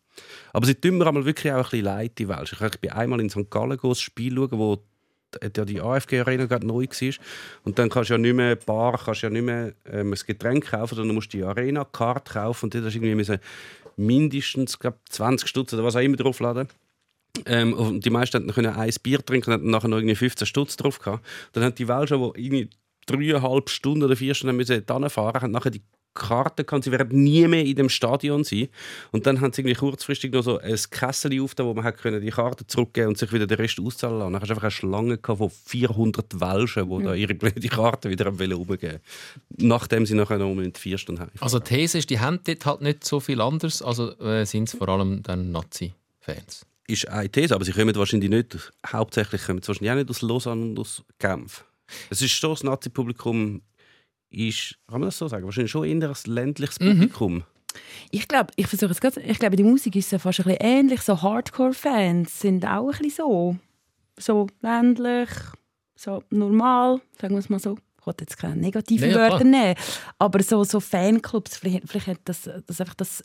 Aber 0.52 0.66
sie 0.66 0.74
tun 0.74 0.98
mir 0.98 1.06
einmal 1.06 1.24
wirklich 1.24 1.52
auch 1.52 1.58
ein 1.58 1.62
bisschen 1.62 1.84
leid, 1.84 2.12
die 2.18 2.28
Welsh. 2.28 2.52
Ich 2.60 2.80
bin 2.80 2.90
einmal 2.90 3.20
in 3.20 3.30
St. 3.30 3.50
Gallen 3.50 3.78
ein 3.82 3.94
Spiel 3.94 4.34
schauen, 4.34 4.58
wo 4.58 4.76
die, 5.34 5.50
ja, 5.56 5.64
die 5.64 5.80
AFG-Arena 5.80 6.46
gerade 6.46 6.66
neu 6.66 6.86
war. 6.86 7.14
Und 7.64 7.78
dann 7.78 7.90
kannst 7.90 8.10
du 8.10 8.14
ja 8.14 8.18
nicht 8.18 8.34
mehr 8.34 8.56
Bar, 8.56 8.98
kannst 9.04 9.22
ja 9.22 9.30
nicht 9.30 9.42
mehr 9.42 9.74
ähm, 9.90 10.12
ein 10.12 10.18
Getränk 10.26 10.70
kaufen, 10.70 10.96
sondern 10.96 11.14
musst 11.14 11.32
die 11.32 11.44
Arena-Karte 11.44 12.32
kaufen. 12.32 12.66
Und 12.66 12.74
dort 12.74 12.84
hast 12.84 12.94
du 12.94 12.98
irgendwie 12.98 13.14
müssen 13.14 13.38
mindestens 13.96 14.78
glaub, 14.78 14.96
20 15.08 15.48
Stutz 15.48 15.72
oder 15.74 15.84
was 15.84 15.96
auch 15.96 16.00
immer 16.00 16.16
draufladen. 16.16 16.68
Ähm, 17.46 17.72
und 17.74 18.04
die 18.04 18.10
meisten 18.10 18.46
können 18.52 18.74
ein 18.74 18.92
Bier 19.02 19.24
trinken 19.24 19.50
und 19.50 19.54
hatten 19.54 19.70
nachher 19.70 19.88
noch 19.88 19.98
irgendwie 19.98 20.14
15 20.14 20.46
Stutz 20.46 20.76
drauf 20.76 20.98
gehabt. 20.98 21.24
Dann 21.52 21.64
haben 21.64 21.74
die 21.74 21.88
Welschen, 21.88 22.18
die 22.18 22.44
irgendwie 22.44 22.70
dreieinhalb 23.06 23.70
Stunden 23.70 24.04
oder 24.04 24.16
vier 24.16 24.34
Stunden 24.34 24.56
müssen 24.56 24.84
fahren, 24.86 25.42
haben 25.42 25.50
nachher 25.50 25.70
die 25.70 25.82
Karte 26.14 26.64
gehabt, 26.64 26.84
sie 26.84 26.92
werden 26.92 27.22
nie 27.22 27.46
mehr 27.46 27.64
in 27.64 27.76
dem 27.76 27.88
Stadion 27.88 28.44
sein. 28.44 28.68
Und 29.12 29.26
dann 29.26 29.40
haben 29.40 29.52
sie 29.52 29.62
irgendwie 29.62 29.76
kurzfristig 29.76 30.32
noch 30.32 30.42
so 30.42 30.58
ein 30.58 30.76
Kessel 30.90 31.40
auf, 31.40 31.54
wo 31.56 31.74
man 31.74 31.84
hat 31.84 31.98
können 31.98 32.20
die 32.20 32.30
Karte 32.30 32.66
zurückgeben 32.66 33.08
und 33.08 33.18
sich 33.18 33.32
wieder 33.32 33.46
den 33.46 33.56
Rest 33.56 33.80
auszahlen 33.80 34.18
lassen. 34.18 34.32
Dann 34.32 34.42
hast 34.42 34.48
du 34.48 34.54
einfach 34.54 34.64
eine 34.64 34.70
Schlange 34.70 35.18
gehabt 35.18 35.38
von 35.38 35.50
400 35.50 36.40
Welschen, 36.40 36.90
die 36.90 37.04
da 37.04 37.14
ihre 37.14 37.34
die 37.34 37.68
Karte 37.68 38.10
wieder 38.10 38.26
am 38.26 38.38
Wollen 38.38 38.54
umgeben. 38.54 39.00
Nachdem 39.56 40.06
sie 40.06 40.14
nachher 40.14 40.38
noch 40.38 40.54
mit 40.54 40.78
vier 40.78 40.98
Stunden 40.98 41.22
heim. 41.22 41.30
also 41.40 41.58
die 41.58 41.74
These 41.74 41.98
ist, 41.98 42.10
die 42.10 42.20
haben 42.20 42.40
dort 42.44 42.66
halt 42.66 42.80
nicht 42.80 43.04
so 43.04 43.20
viel 43.20 43.40
anders, 43.40 43.82
also 43.82 44.16
äh, 44.18 44.44
sind 44.44 44.68
es 44.68 44.76
vor 44.76 44.88
allem 44.88 45.22
dann 45.22 45.52
Nazi-Fans. 45.52 46.66
ist 46.86 47.08
eine 47.08 47.28
These, 47.28 47.54
aber 47.54 47.64
sie 47.64 47.72
kommen 47.72 47.94
wahrscheinlich 47.94 48.30
nicht, 48.30 48.72
hauptsächlich 48.86 49.44
kommen 49.44 49.62
sie 49.62 49.68
wahrscheinlich 49.68 49.90
auch 49.90 49.96
nicht 49.96 50.10
aus 50.10 50.22
Lausanne 50.22 50.62
und 50.62 50.78
aus 50.78 51.02
Genf. 51.18 51.64
Es 52.10 52.20
ist 52.20 52.32
schon, 52.32 52.50
das 52.50 52.64
Nazi-Publikum 52.64 53.62
ist, 54.30 54.78
kann 54.88 55.00
man 55.00 55.08
das 55.08 55.18
so 55.18 55.28
sagen, 55.28 55.44
wahrscheinlich 55.44 55.70
schon 55.70 55.84
eher 55.84 56.08
ein 56.08 56.16
ländliches 56.26 56.78
Publikum. 56.78 57.44
Ich 58.10 58.26
glaube, 58.28 58.52
ich 58.56 58.66
versuche 58.66 58.90
es 58.92 59.00
gerade, 59.00 59.20
ich 59.20 59.38
glaube, 59.38 59.56
die 59.56 59.62
Musik 59.62 59.94
ist 59.96 60.10
ja 60.10 60.18
fast 60.18 60.40
ein 60.40 60.44
bisschen 60.44 60.60
ähnlich. 60.60 61.00
So 61.02 61.20
Hardcore-Fans 61.20 62.40
sind 62.40 62.64
auch 62.66 62.86
ein 62.92 62.98
bisschen 62.98 63.10
so. 63.10 63.56
So 64.18 64.46
ländlich, 64.62 65.28
so 65.94 66.22
normal, 66.30 67.00
sagen 67.20 67.34
wir 67.34 67.38
es 67.40 67.48
mal 67.48 67.58
so. 67.60 67.76
Ich 68.00 68.06
wollte 68.06 68.24
jetzt 68.24 68.38
keine 68.38 68.56
negativen 68.56 69.10
ja, 69.10 69.16
Wörter 69.16 69.44
nehmen. 69.44 69.74
Aber 70.18 70.42
so, 70.42 70.64
so 70.64 70.80
Fanclubs, 70.80 71.56
vielleicht, 71.58 71.88
vielleicht 71.88 72.06
hat 72.06 72.20
das, 72.24 72.48
das 72.66 72.80
einfach 72.80 72.94
das, 72.94 73.22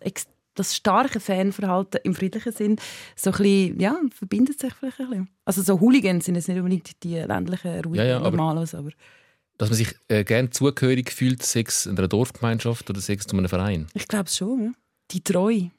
das 0.56 0.76
starke 0.76 1.20
Fanverhalten 1.20 2.02
im 2.04 2.14
friedlichen 2.14 2.52
Sinn 2.52 2.76
so 3.16 3.32
ein 3.32 3.38
bisschen, 3.38 3.80
ja, 3.80 3.96
verbindet 4.14 4.60
sich 4.60 4.74
vielleicht 4.74 5.00
ein 5.00 5.10
bisschen. 5.10 5.30
Also 5.46 5.62
so 5.62 5.80
Hooligans 5.80 6.26
sind 6.26 6.36
jetzt 6.36 6.48
nicht 6.50 6.58
unbedingt 6.58 7.02
die 7.04 7.16
ländlichen, 7.16 7.72
ruhigen 7.82 7.96
Ja, 7.96 8.04
ja, 8.04 8.18
aber- 8.18 8.32
Normalos, 8.32 8.76
aber 8.76 8.90
Dass 9.58 9.70
man 9.70 9.78
sich 9.78 9.96
äh, 10.08 10.24
gerne 10.24 10.50
zugehörig 10.50 11.12
fühlt, 11.12 11.44
sechs 11.44 11.88
einer 11.88 12.08
Dorfgemeinschaft 12.08 12.90
oder 12.90 13.00
sechs 13.00 13.28
zu 13.28 13.38
einem 13.38 13.50
Verein. 13.50 13.88
ich 13.94 14.08
glaube 14.08 14.26
es 14.26 14.38
schon. 14.38 14.64
Ja. 14.64 14.72
Die 15.12 15.22
Treue. 15.22 15.72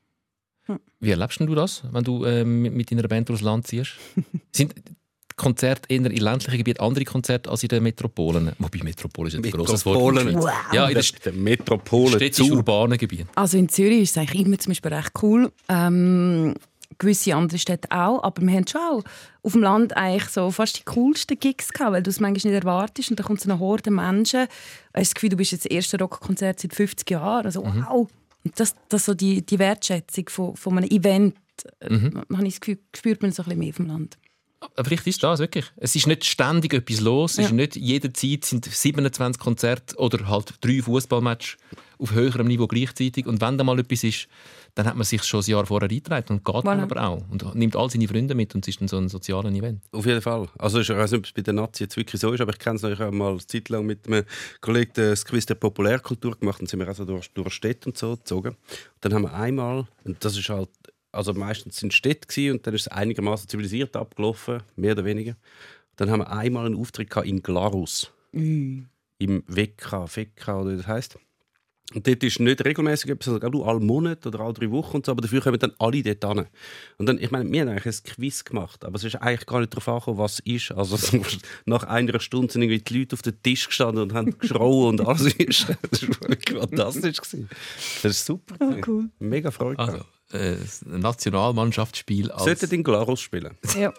Wie 1.01 1.11
erlebst 1.11 1.41
du 1.41 1.55
das, 1.55 1.83
wenn 1.91 2.05
du 2.05 2.25
äh, 2.25 2.45
mit 2.45 2.91
deiner 2.91 3.07
Band 3.07 3.29
durchs 3.29 3.43
Land 3.43 3.67
ziehst? 3.67 3.93
Sind 4.53 4.75
Konzerte 5.37 5.93
eher 5.93 6.07
in 6.07 6.17
ländlichen 6.17 6.59
Gebieten 6.59 6.81
andere 6.81 7.05
Konzerte 7.05 7.51
als 7.51 7.63
in 7.63 7.69
den 7.69 7.83
Metropolen? 7.83 8.53
Wobei 8.59 8.79
Metropole 8.85 9.29
ist 9.29 9.35
ein 9.35 9.43
grosses 9.43 9.85
Wort. 9.85 9.99
in 9.99 10.15
der 10.15 10.25
Metropolen. 10.25 10.43
Schweiz. 10.43 10.75
Ja, 10.75 10.89
in 10.89 10.95
den 10.95 11.05
der 11.25 11.33
Metropole 11.33 12.11
zu. 12.13 12.17
städtisch-urbanen 12.19 12.99
Gebieten. 12.99 13.29
Also 13.35 13.59
in 13.59 13.69
Zürich 13.69 14.03
ist 14.03 14.11
es 14.13 14.19
eigentlich 14.19 14.47
immer 14.47 14.59
zum 14.59 14.71
Beispiel 14.71 14.95
recht 14.95 15.11
cool. 15.23 15.53
Ähm, 15.69 16.55
gewisse 16.99 17.35
andere 17.35 17.59
Städte 17.59 17.91
auch, 17.91 18.23
aber 18.23 18.43
wir 18.43 18.55
haben 18.55 18.67
schon 18.67 18.81
auch 18.81 19.05
auf 19.43 19.53
dem 19.53 19.63
Land 19.63 19.97
eigentlich 19.97 20.29
so 20.31 20.51
fast 20.51 20.79
die 20.79 20.85
coolsten 20.85 21.39
Gigs 21.39 21.73
gehabt, 21.73 21.93
weil 21.93 22.03
du 22.03 22.11
es 22.11 22.21
manchmal 22.21 22.53
nicht 22.53 22.65
erwartest 22.65 23.11
und 23.11 23.19
dann 23.19 23.27
kommt 23.27 23.41
so 23.41 23.51
eine 23.51 23.59
Horde 23.59 23.91
Menschen. 23.91 24.47
Du 24.47 25.01
hast 25.01 25.11
das 25.11 25.15
Gefühl, 25.15 25.31
du 25.31 25.37
bist 25.37 25.53
jetzt 25.53 25.65
das 25.65 25.71
erste 25.71 25.99
Rockkonzert 25.99 26.61
seit 26.61 26.75
50 26.75 27.11
Jahren. 27.11 27.47
Also 27.47 27.65
wow! 27.65 28.09
Und 28.45 28.61
das, 28.61 28.75
das 28.89 29.05
so 29.07 29.15
die, 29.15 29.45
die 29.45 29.59
Wertschätzung 29.59 30.29
von, 30.29 30.57
von 30.57 30.79
einem 30.79 30.91
Event, 30.91 31.37
mhm. 31.89 32.23
habe 32.33 32.47
ich 32.47 32.55
das 32.55 32.61
Gefühl, 32.61 32.79
spürt 32.95 33.23
man 33.23 33.33
so 33.33 33.43
ein 33.43 33.47
bisschen 33.47 33.59
mehr 33.59 33.73
vom 33.73 33.87
Land. 33.87 34.19
Aber 34.61 34.85
vielleicht 34.85 35.07
ist 35.07 35.23
das 35.23 35.41
wirklich. 35.41 35.67
Es 35.77 35.95
ist 35.95 36.07
nicht 36.07 36.25
ständig 36.25 36.73
etwas 36.73 37.01
los. 37.01 37.33
Es 37.33 37.39
Ja. 37.39 37.45
ist 37.45 37.53
nicht 37.53 37.77
jederzeit 37.77 38.45
sind 38.45 38.65
27 38.65 39.41
Konzerte 39.41 39.97
oder 39.97 40.27
halt 40.29 40.55
drei 40.61 40.81
Fußballmatches 40.83 41.57
auf 41.99 42.13
höherem 42.13 42.47
Niveau 42.47 42.67
gleichzeitig. 42.67 43.27
Und 43.27 43.41
wenn 43.41 43.59
da 43.59 43.65
mal 43.65 43.79
etwas 43.79 44.05
ist, 44.05 44.29
dann 44.75 44.87
hat 44.87 44.97
man 44.97 45.05
sich 45.05 45.23
schon 45.23 45.41
ein 45.41 45.51
Jahr 45.51 45.67
vorher 45.67 45.89
eingetragen 45.89 46.35
und 46.35 46.45
geht 46.45 46.55
dann 46.67 46.81
Voilà. 46.81 46.83
aber 46.83 47.03
auch. 47.09 47.29
Und 47.31 47.55
nimmt 47.55 47.77
all 47.77 47.89
seine 47.91 48.09
Freunde 48.09 48.35
mit 48.35 48.55
und 48.55 48.65
es 48.65 48.69
ist 48.75 48.81
dann 48.81 48.89
so 48.89 48.97
ein 48.97 49.09
soziales 49.09 49.53
Event. 49.55 49.83
Auf 49.93 50.05
jeden 50.07 50.21
Fall. 50.21 50.49
Also 50.59 50.81
ich 50.81 50.89
weiß 50.89 51.13
nicht, 51.13 51.19
ob 51.21 51.27
es 51.27 51.33
bei 51.33 51.43
den 51.43 51.57
Nazis 51.57 51.81
jetzt 51.81 51.97
wirklich 51.97 52.21
so 52.21 52.33
ist, 52.33 52.41
aber 52.41 52.53
ich 52.53 52.59
kenne 52.59 52.77
es 52.77 52.83
noch. 52.83 52.91
Ich 52.91 52.99
habe 52.99 53.15
mal 53.15 53.31
eine 53.31 53.47
Zeit 53.47 53.69
lang 53.69 53.87
mit 53.87 54.07
einem 54.07 54.25
Kollegen 54.61 54.93
das 54.95 55.25
Quiz 55.25 55.47
der 55.47 55.55
Populärkultur 55.55 56.37
gemacht 56.37 56.61
und 56.61 56.69
sind 56.69 56.81
wir 56.81 56.89
also 56.89 57.05
durch, 57.05 57.31
durch 57.33 57.53
Städte 57.53 57.89
und 57.89 57.97
so 57.97 58.17
gezogen. 58.17 58.49
Und 58.49 58.57
dann 59.01 59.15
haben 59.15 59.23
wir 59.23 59.35
einmal, 59.35 59.87
und 60.05 60.25
das 60.25 60.37
ist 60.37 60.49
halt, 60.49 60.71
also 61.13 61.33
meistens 61.33 61.77
sind 61.77 61.95
Städte 61.95 62.27
gewesen, 62.27 62.57
und 62.57 62.67
dann 62.67 62.75
ist 62.75 62.83
es 62.83 62.89
einigermaßen 62.89 63.49
zivilisiert 63.49 63.95
abgelaufen, 63.97 64.63
mehr 64.75 64.93
oder 64.93 65.05
weniger. 65.05 65.37
Dann 65.97 66.11
haben 66.11 66.21
wir 66.21 66.31
einmal 66.33 66.67
einen 66.67 66.75
Auftritt 66.75 67.11
gehabt 67.11 67.29
in 67.29 67.41
Glarus. 67.41 68.11
Im 68.33 68.89
WK, 69.47 70.09
WK 70.17 70.49
oder 70.49 70.73
wie 70.73 70.77
das 70.79 70.89
heisst. 70.89 71.19
Und 71.93 72.07
dort 72.07 72.23
ist 72.25 72.41
nicht 72.41 72.65
regelmäßig 72.65 73.11
etwas, 73.11 73.29
also 73.29 73.41
gerade 73.41 73.63
alle 73.63 73.79
Monate 73.79 74.29
oder 74.29 74.41
alle 74.41 74.55
drei 74.55 74.71
Wochen 74.71 74.97
und 74.97 75.07
so, 75.07 75.13
aber 75.13 75.21
dafür 75.21 75.43
kommen 75.43 75.59
dann 75.59 75.75
alle 75.79 76.03
dort 76.03 76.25
hin. 76.37 76.47
Und 76.97 77.07
dann, 77.07 77.19
ich 77.19 77.31
meine, 77.31 77.51
wir 77.53 77.61
haben 77.61 77.69
eigentlich 77.69 77.95
ein 77.95 78.03
Quiz 78.05 78.43
gemacht, 78.45 78.85
aber 78.87 78.97
es 78.97 79.05
ist 79.05 79.17
eigentlich 79.17 79.45
gar 79.45 79.61
nicht 79.61 79.73
darauf 79.75 79.89
angekommen, 79.89 80.19
was 80.19 80.39
ist. 80.41 80.73
Also 80.73 80.97
so, 80.97 81.21
nach 81.67 81.85
einer 81.85 82.19
Stunde 82.21 82.51
sind 82.51 82.63
irgendwie 82.63 82.83
die 82.83 82.99
Leute 83.01 83.15
auf 83.15 83.23
den 83.23 83.41
Tisch 83.43 83.67
gestanden 83.67 84.03
und 84.03 84.15
haben 84.15 84.39
geschrauen 84.39 84.99
und 84.99 85.07
alles 85.07 85.35
ist. 85.35 85.67
Das 85.91 86.09
war 86.09 86.69
fantastisch. 86.69 87.21
gewesen. 87.21 87.49
Das 88.03 88.13
ist 88.13 88.25
super. 88.25 88.57
gewesen. 88.57 88.83
cool. 88.87 89.11
Mega 89.19 89.51
Freude. 89.51 89.79
Also, 89.79 89.99
äh, 90.33 90.57
ein 90.87 91.01
Nationalmannschaftsspiel 91.01 92.31
als... 92.31 92.45
Sollten 92.45 92.75
in 92.75 92.83
Glarus 92.85 93.21
spielen. 93.21 93.57
Ja. 93.79 93.93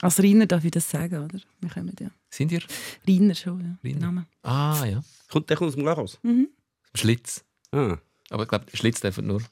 Als 0.00 0.22
Riner 0.22 0.46
darf 0.46 0.64
ich 0.64 0.70
das 0.70 0.88
sagen, 0.88 1.24
oder? 1.24 1.40
Wir 1.60 1.70
kommen 1.70 1.94
ja. 1.98 2.10
Sind 2.28 2.52
ihr? 2.52 2.62
Riner 3.06 3.34
schon, 3.34 3.60
ja. 3.60 3.78
Riner. 3.82 4.00
Name. 4.00 4.26
Ah, 4.42 4.84
ja. 4.84 5.02
Kommt 5.28 5.50
der 5.50 5.56
kommt 5.56 5.68
aus 5.68 5.74
dem 5.74 5.82
Glarus? 5.82 6.18
Schlitz. 6.94 7.44
Ah. 7.72 7.96
Aber 8.30 8.44
ich 8.44 8.48
glaube, 8.48 8.66
Schlitz 8.74 9.00
dürfen 9.00 9.26
nur... 9.26 9.42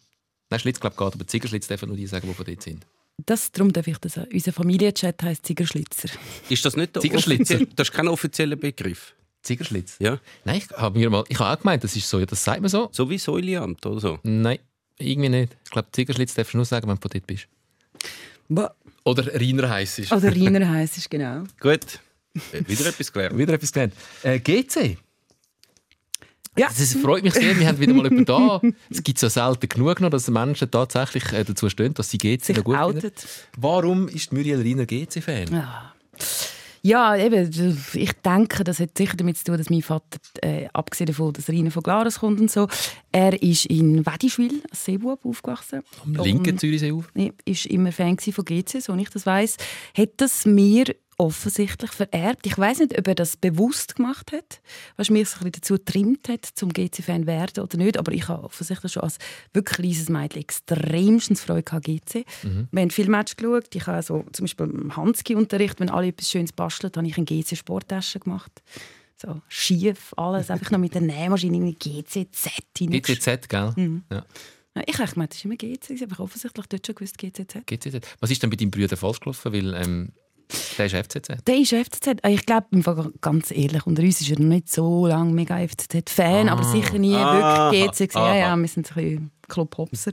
Nein, 0.50 0.60
Schlitz 0.60 0.80
glaube 0.80 0.96
geht, 0.96 1.14
aber 1.14 1.26
Ziegerschlitz 1.26 1.66
dürfen 1.68 1.88
nur 1.88 1.96
die 1.96 2.06
sagen, 2.06 2.26
die 2.28 2.34
von 2.34 2.46
dort 2.46 2.62
sind. 2.62 2.86
Das, 3.26 3.50
darum 3.52 3.72
darf 3.72 3.86
ich 3.86 3.98
das 3.98 4.14
sagen. 4.14 4.30
Unser 4.32 4.52
Familienchat 4.52 5.22
heisst 5.22 5.44
Ziegerschlitzer. 5.46 6.08
Ist 6.48 6.64
das 6.64 6.76
nicht 6.76 6.94
der 6.94 7.02
Ziegerschlitzer. 7.02 7.66
Das 7.76 7.88
ist 7.88 7.94
kein 7.94 8.08
offizieller 8.08 8.56
Begriff. 8.56 9.14
Ziegerschlitz? 9.42 9.96
Ja? 9.98 10.18
Nein, 10.44 10.58
ich 10.58 10.70
habe 10.76 10.98
mir 10.98 11.10
mal... 11.10 11.24
Ich 11.28 11.38
habe 11.38 11.56
auch 11.56 11.60
gemeint, 11.62 11.82
das 11.84 11.96
ist 11.96 12.08
so, 12.08 12.18
ja, 12.18 12.26
das 12.26 12.42
sagt 12.42 12.60
man 12.60 12.68
so. 12.70 12.88
So 12.92 13.10
wie 13.10 13.18
Säuliamt 13.18 13.84
oder 13.86 14.00
so. 14.00 14.18
Nein, 14.22 14.58
irgendwie 14.98 15.28
nicht. 15.28 15.56
Ich 15.64 15.70
glaube, 15.70 15.88
Ziegerschlitz 15.92 16.34
darfst 16.34 16.54
du 16.54 16.58
nur 16.58 16.64
sagen, 16.64 16.88
wenn 16.88 16.96
du 16.96 17.02
von 17.02 17.10
dort 17.12 17.26
bist. 17.26 17.48
Ba- 18.48 18.74
Oder 19.04 19.38
Riner 19.38 19.68
heiß 19.68 19.98
ist. 20.00 20.12
Oder 20.12 20.34
Riner 20.34 20.68
heisst 20.68 20.96
es, 20.98 21.08
genau. 21.08 21.44
Gut. 21.60 22.00
Äh, 22.52 22.62
Wieder 22.66 22.86
etwas 22.86 23.12
gelernt. 23.12 23.36
Wieder 23.38 23.54
etwas 23.54 23.72
gelernt. 23.72 23.94
Äh, 24.22 24.38
GC. 24.38 24.96
Ja. 26.58 26.68
Das 26.68 26.94
freut 26.94 27.22
mich 27.22 27.34
sehr, 27.34 27.58
wir 27.58 27.68
haben 27.68 27.78
wieder 27.78 27.94
mal 27.94 28.04
jemanden 28.04 28.24
da. 28.24 28.60
Es 28.90 29.02
gibt 29.02 29.18
so 29.18 29.28
selten 29.28 29.68
genug 29.68 30.00
noch, 30.00 30.10
dass 30.10 30.28
Menschen 30.28 30.70
tatsächlich 30.70 31.32
äh, 31.32 31.44
dazu 31.44 31.68
stehen, 31.68 31.94
dass 31.94 32.10
sie 32.10 32.18
GC 32.18 32.56
noch 32.56 32.64
gut 32.64 32.76
finden. 32.76 33.12
Warum 33.56 34.08
ist 34.08 34.32
Muriel 34.32 34.60
Riner 34.60 34.86
GC-Fan? 34.86 35.52
Ja. 35.52 35.92
Ja, 36.82 37.16
eben, 37.16 37.50
ich 37.94 38.12
denke, 38.24 38.64
das 38.64 38.78
hat 38.78 38.96
sicher 38.96 39.16
damit 39.16 39.36
zu 39.36 39.44
tun, 39.44 39.58
dass 39.58 39.68
mein 39.68 39.82
Vater, 39.82 40.18
äh, 40.42 40.68
abgesehen 40.72 41.06
davon, 41.06 41.32
dass 41.32 41.48
er 41.48 41.54
rein 41.54 41.70
von 41.70 41.82
Glarus 41.82 42.20
kommt 42.20 42.40
und 42.40 42.50
so, 42.50 42.68
er 43.10 43.40
ist 43.42 43.66
in 43.66 44.06
Wedischwil 44.06 44.62
als 44.70 44.84
Seebub 44.84 45.24
aufgewachsen. 45.24 45.82
Am 46.04 46.14
linken 46.14 46.56
Zürichsee 46.56 46.92
auf. 46.92 47.10
Nee, 47.14 47.32
ist 47.44 47.66
immer 47.66 47.92
Fan 47.92 48.16
von 48.18 48.44
GC, 48.44 48.80
so 48.80 48.94
ich 48.94 49.10
das 49.10 49.26
weiß, 49.26 49.56
hat 49.96 50.10
das 50.18 50.46
mir 50.46 50.86
offensichtlich 51.18 51.90
vererbt. 51.90 52.46
Ich 52.46 52.56
weiß 52.56 52.78
nicht, 52.78 52.96
ob 52.96 53.08
er 53.08 53.16
das 53.16 53.36
bewusst 53.36 53.96
gemacht 53.96 54.32
hat, 54.32 54.60
was 54.96 55.10
mich 55.10 55.28
so 55.28 55.38
ein 55.38 55.50
bisschen 55.50 55.52
dazu 55.52 55.74
getrimmt 55.74 56.28
hat, 56.28 56.46
zum 56.46 56.72
GC-Fan 56.72 57.26
werden 57.26 57.64
oder 57.64 57.76
nicht. 57.76 57.98
Aber 57.98 58.12
ich 58.12 58.28
habe 58.28 58.44
offensichtlich 58.44 58.92
schon 58.92 59.02
als 59.02 59.18
wirklich 59.52 59.78
kleines 59.78 60.08
Mädchen 60.08 60.40
extremstens 60.40 61.42
Freude 61.42 61.64
gehabt, 61.64 61.86
GC. 61.86 62.24
Wir 62.70 62.82
haben 62.82 62.90
viele 62.90 63.10
Matches 63.10 63.36
geschaut. 63.36 63.74
Ich 63.74 63.86
habe 63.86 64.02
so, 64.02 64.24
zum 64.32 64.44
Beispiel 64.44 64.66
im 64.66 64.96
Hanski-Unterricht, 64.96 65.80
wenn 65.80 65.90
alle 65.90 66.06
etwas 66.06 66.30
Schönes 66.30 66.52
basteln, 66.52 66.92
habe 66.94 67.06
ich 67.06 67.16
eine 67.16 67.26
GC-Sporttasche 67.26 68.20
gemacht. 68.20 68.62
So 69.20 69.42
schief, 69.48 70.14
alles, 70.16 70.48
einfach 70.48 70.70
noch 70.70 70.78
mit 70.78 70.94
der 70.94 71.00
Nähmaschine 71.00 71.56
in 71.56 71.76
GCZ. 71.76 72.50
GCZ, 72.74 73.48
gell? 73.48 73.72
Mhm. 73.74 74.04
Ja. 74.12 74.24
Ich 74.86 74.96
dachte, 74.96 75.18
das 75.26 75.36
ist 75.36 75.44
immer 75.44 75.56
GC, 75.56 76.00
aber 76.04 76.22
offensichtlich 76.22 76.66
dort 76.66 76.86
schon 76.86 76.94
gewusst 76.94 77.18
GCZ. 77.18 77.66
GCZ. 77.66 78.06
Was 78.20 78.30
ist 78.30 78.40
denn 78.40 78.50
bei 78.50 78.56
deinem 78.56 78.70
Bruder 78.70 78.96
falsch 78.96 79.18
gelaufen? 79.18 79.52
Weil 79.52 79.74
ähm, 79.74 80.12
der 80.78 80.86
ist 80.86 80.94
FCZ. 80.94 81.28
Der 81.46 81.56
ist 81.58 81.72
FCZ. 81.74 82.20
Ich 82.26 82.46
glaube, 82.46 82.66
im 82.70 82.82
Fall 82.82 83.12
ganz 83.20 83.50
ehrlich, 83.50 83.86
unter 83.86 84.02
uns 84.02 84.20
ist 84.20 84.30
er 84.30 84.38
noch 84.40 84.48
nicht 84.48 84.70
so 84.70 85.06
lange 85.06 85.32
mega 85.32 85.58
FCZ-Fan, 85.58 86.48
Ah. 86.48 86.52
aber 86.52 86.64
sicher 86.64 86.98
nie 86.98 87.14
Ah. 87.14 87.70
wirklich 87.70 87.90
GC. 87.90 88.06
gewesen. 88.08 88.18
Ja, 88.18 88.34
ja, 88.34 88.56
wir 88.56 88.68
sind 88.68 88.90
ein 88.90 88.94
bisschen 89.04 89.30
Club-Hopser. 89.48 90.10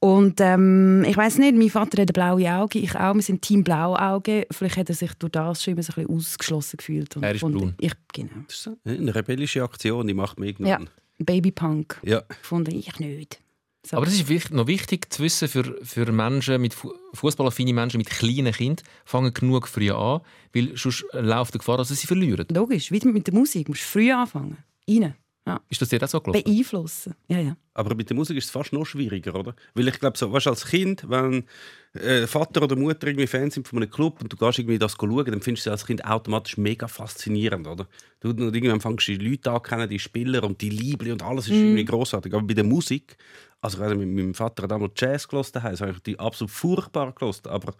Und 0.00 0.40
ähm, 0.40 1.04
ich 1.08 1.16
weiß 1.16 1.38
nicht, 1.38 1.56
mein 1.56 1.70
Vater 1.70 2.02
hat 2.02 2.12
blaue 2.12 2.50
Augen, 2.52 2.78
ich 2.82 2.94
auch. 2.94 3.14
Wir 3.14 3.22
sind 3.22 3.42
Team 3.42 3.64
Blauauge. 3.64 4.46
Vielleicht 4.50 4.76
hat 4.76 4.88
er 4.88 4.94
sich 4.94 5.12
durch 5.14 5.32
das 5.32 5.62
schon 5.62 5.72
immer 5.74 5.82
so 5.82 5.92
ein 5.92 6.04
bisschen 6.06 6.16
ausgeschlossen 6.16 6.76
gefühlt. 6.78 7.16
Und 7.16 7.22
Er 7.22 7.34
ist 7.34 7.40
braun. 7.40 7.74
Ich, 7.80 7.92
genau. 8.12 8.30
Das 8.46 8.56
ist 8.66 8.70
eine 8.84 9.14
rebellische 9.14 9.62
Aktion, 9.62 10.06
die 10.06 10.14
macht 10.14 10.38
mich 10.38 10.58
Ja, 10.58 10.66
irgendwann. 10.78 10.90
Babypunk. 11.18 12.00
Ja. 12.04 12.22
Gefunden, 12.28 12.74
ich 12.74 12.98
nicht. 12.98 13.40
So. 13.86 13.96
Aber 13.98 14.06
das 14.06 14.14
ist 14.14 14.28
wichtig, 14.28 14.50
noch 14.52 14.66
wichtig 14.66 15.12
zu 15.12 15.22
wissen 15.22 15.46
für, 15.46 15.76
für 15.82 16.10
Menschen 16.10 16.60
mit 16.60 16.72
Fu- 16.72 16.94
fußballaffine 17.12 17.74
Menschen 17.74 17.98
mit 17.98 18.08
kleinen 18.08 18.52
Kindern, 18.52 18.84
fangen 19.04 19.34
genug 19.34 19.68
früh 19.68 19.90
an, 19.90 20.22
weil 20.54 20.74
sonst 20.76 21.04
läuft 21.12 21.52
die 21.54 21.58
Gefahr, 21.58 21.76
dass 21.76 21.88
sie 21.88 21.94
sie 21.94 22.06
verlieren. 22.06 22.46
Logisch, 22.50 22.90
wie 22.90 23.00
mit 23.06 23.26
der 23.26 23.34
Musik. 23.34 23.66
Du 23.66 23.72
musst 23.72 23.82
früh 23.82 24.10
anfangen. 24.10 24.56
Rein. 24.88 25.14
Ja. 25.46 25.60
Ist 25.68 25.82
das 25.82 25.90
dir 25.90 26.02
auch 26.02 26.08
so 26.08 26.20
gelaufen? 26.20 26.42
Beeinflussen. 26.42 27.14
Ja, 27.28 27.38
ja. 27.38 27.56
Aber 27.74 27.94
mit 27.94 28.08
der 28.08 28.16
Musik 28.16 28.36
ist 28.38 28.46
es 28.46 28.50
fast 28.50 28.72
noch 28.72 28.86
schwieriger, 28.86 29.34
oder? 29.34 29.54
Weil 29.74 29.88
ich 29.88 30.00
glaube, 30.00 30.16
so, 30.16 30.32
weißt, 30.32 30.46
als 30.46 30.64
Kind, 30.64 31.04
wenn 31.08 31.44
äh, 31.92 32.26
Vater 32.26 32.62
oder 32.62 32.76
Mutter 32.76 33.08
irgendwie 33.08 33.26
Fan 33.26 33.50
sind 33.50 33.68
von 33.68 33.78
einem 33.78 33.90
Club 33.90 34.22
und 34.22 34.32
du 34.32 34.36
gehst 34.38 34.58
irgendwie 34.58 34.78
das 34.78 34.92
schauen, 34.92 35.24
dann 35.26 35.42
findest 35.42 35.66
du 35.66 35.68
sie 35.68 35.70
als 35.70 35.84
Kind 35.84 36.02
automatisch 36.04 36.56
mega 36.56 36.88
faszinierend, 36.88 37.66
oder? 37.66 37.86
Du, 38.20 38.30
und 38.30 38.54
irgendwann 38.54 38.80
fängst 38.80 39.06
du 39.06 39.18
die 39.18 39.28
Leute 39.28 39.50
an 39.50 39.62
kennen, 39.62 39.88
die 39.88 39.98
Spieler 39.98 40.44
und 40.44 40.62
die 40.62 40.70
Liebli 40.70 41.12
und 41.12 41.22
alles 41.22 41.46
ist 41.46 41.56
irgendwie 41.56 41.84
großartig. 41.84 42.32
Aber 42.32 42.46
bei 42.46 42.54
der 42.54 42.64
Musik, 42.64 43.18
also 43.60 43.76
ich 43.76 43.84
weiss, 43.84 43.94
mit 43.94 44.08
meinem 44.08 44.34
Vater 44.34 44.62
hat 44.62 44.70
damals 44.70 44.94
Jazz 44.96 45.28
daheim, 45.28 45.72
das 45.72 45.80
habe 45.82 45.92
ich 45.92 46.02
die 46.02 46.18
absolut 46.18 46.52
furchtbar 46.52 47.12
gehört, 47.12 47.46
aber 47.46 47.74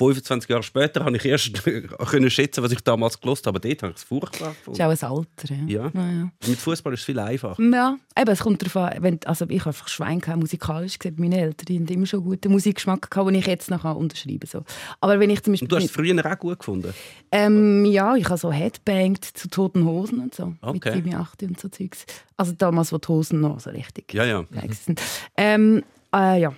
25 0.00 0.48
Jahre 0.48 0.62
später 0.62 1.04
habe 1.04 1.16
ich 1.16 1.24
erst 1.24 1.62
können 2.10 2.30
schätzen, 2.30 2.64
was 2.64 2.72
ich 2.72 2.80
damals 2.80 3.20
gelost 3.20 3.46
habe. 3.46 3.60
Dort 3.60 3.82
habe 3.82 3.92
ich 3.92 3.98
es 3.98 4.04
furchtbar 4.04 4.48
Das 4.48 4.56
gefunden. 4.56 4.92
ist 4.92 5.04
auch 5.04 5.10
ein 5.18 5.26
Alter. 5.38 5.54
Ja. 5.54 5.82
Ja. 5.84 5.90
Ja, 5.94 6.10
ja. 6.12 6.30
Mit 6.46 6.58
Fußball 6.58 6.94
ist 6.94 7.00
es 7.00 7.06
viel 7.06 7.18
einfacher. 7.18 7.62
Ja, 7.62 7.96
eben, 8.18 8.30
es 8.30 8.40
kommt 8.40 8.62
darauf 8.62 8.76
an, 8.76 9.02
wenn, 9.02 9.20
also 9.26 9.44
ich 9.48 9.60
habe 9.60 9.70
einfach 9.70 9.88
Schwein 9.88 10.20
gehabt, 10.20 10.38
musikalisch 10.40 10.98
gesehen. 10.98 11.16
Meine 11.18 11.38
Eltern 11.38 11.76
haben 11.76 11.86
immer 11.86 12.06
schon 12.06 12.24
guten 12.24 12.50
Musikgeschmack 12.52 13.10
gehabt, 13.10 13.28
den 13.28 13.34
ich 13.34 13.46
jetzt 13.46 13.70
noch 13.70 13.84
unterschreiben 13.94 14.40
kann. 14.40 14.48
So. 14.50 14.64
Aber 15.00 15.20
wenn 15.20 15.30
ich 15.30 15.42
zum 15.42 15.52
Beispiel... 15.52 15.66
Und 15.66 15.72
du 15.72 15.76
hast 15.76 15.84
es 15.84 15.90
früher 15.90 16.24
auch 16.32 16.38
gut 16.38 16.58
gefunden. 16.58 16.94
ähm, 17.30 17.84
ja, 17.84 18.16
ich 18.16 18.24
habe 18.28 18.38
so 18.38 18.50
Headbanged 18.50 19.24
zu 19.24 19.48
Toten 19.48 19.84
Hosen 19.84 20.20
und 20.20 20.34
so. 20.34 20.46
Mit 20.46 20.58
Okay. 20.62 20.94
7, 20.94 21.14
8 21.14 21.42
und 21.42 21.60
so 21.60 21.68
Zeugs. 21.68 22.06
Also 22.36 22.52
damals, 22.52 22.92
wo 22.92 22.98
die 22.98 23.08
Hosen 23.08 23.40
noch 23.40 23.60
so 23.60 23.70
richtig 23.70 24.14
Ja, 24.14 24.24
ja. 24.24 24.42
geil 24.50 24.70
sind. 24.72 25.00
Ähm, 25.36 25.82
äh, 26.14 26.40
ja. 26.40 26.54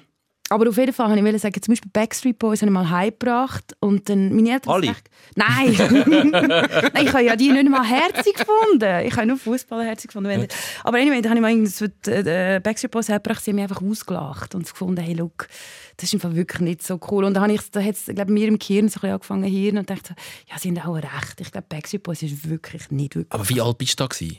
Aber 0.48 0.68
auf 0.68 0.76
jeden 0.76 0.92
Fall 0.92 1.08
wollte 1.08 1.36
ich 1.36 1.42
sagen, 1.42 1.62
zum 1.62 1.72
Beispiel 1.72 1.90
Backstreet 1.92 2.38
Boys 2.38 2.60
habe 2.60 2.70
ich 2.70 2.74
mal 2.74 2.90
heimgebracht 2.90 3.74
und 3.80 4.08
dann 4.08 4.34
meine 4.34 4.50
Eltern... 4.50 4.72
Alle? 4.74 4.88
Echt, 4.88 5.08
nein! 5.34 5.72
Nein, 6.92 7.06
ich 7.06 7.12
habe 7.12 7.24
ja 7.24 7.36
die 7.36 7.50
nicht 7.50 7.70
mal 7.70 7.84
herzig 7.84 8.34
gefunden. 8.34 9.06
Ich 9.06 9.16
habe 9.16 9.26
nur 9.26 9.38
Fußballer 9.38 9.84
herzig 9.84 10.08
gefunden. 10.08 10.46
Aber 10.84 10.98
anyway, 10.98 11.22
dann 11.22 11.30
habe 11.30 11.38
ich 11.38 11.42
mal 11.42 11.50
irgendwie 11.52 11.92
die, 12.04 12.10
äh, 12.28 12.60
Backstreet 12.62 12.90
Boys 12.90 13.08
hergebracht, 13.08 13.42
sie 13.42 13.52
haben 13.52 13.56
mich 13.56 13.62
einfach 13.62 13.80
ausgelacht 13.80 14.54
und 14.54 14.68
gefunden, 14.68 15.00
hey, 15.00 15.14
look, 15.14 15.48
das 15.96 16.12
ist 16.12 16.14
einfach 16.14 16.34
wirklich 16.34 16.60
nicht 16.60 16.82
so 16.82 17.00
cool. 17.10 17.24
Und 17.24 17.34
dann 17.34 17.44
habe 17.44 17.52
ich, 17.54 17.70
da 17.70 17.80
hat 17.80 17.94
es, 17.94 18.06
glaube 18.06 18.32
mir 18.32 18.48
im 18.48 18.58
Kirn 18.58 18.88
so 18.88 18.98
ein 18.98 19.00
bisschen 19.00 19.10
angefangen 19.14 19.44
hirn 19.44 19.78
und 19.78 19.88
dachte, 19.88 20.14
ja, 20.50 20.58
sie 20.58 20.68
haben 20.68 20.78
auch 20.80 20.96
recht. 20.96 21.40
Ich 21.40 21.50
glaube, 21.50 21.66
Backstreet 21.68 22.02
Boys 22.02 22.22
ist 22.22 22.48
wirklich 22.48 22.90
nicht 22.90 23.14
wirklich... 23.14 23.32
Aber 23.32 23.48
wie 23.48 23.60
alt 23.60 23.78
bist 23.78 23.98
du 23.98 24.04
da? 24.04 24.08
Gewesen? 24.08 24.38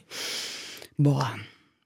Boah, 0.98 1.34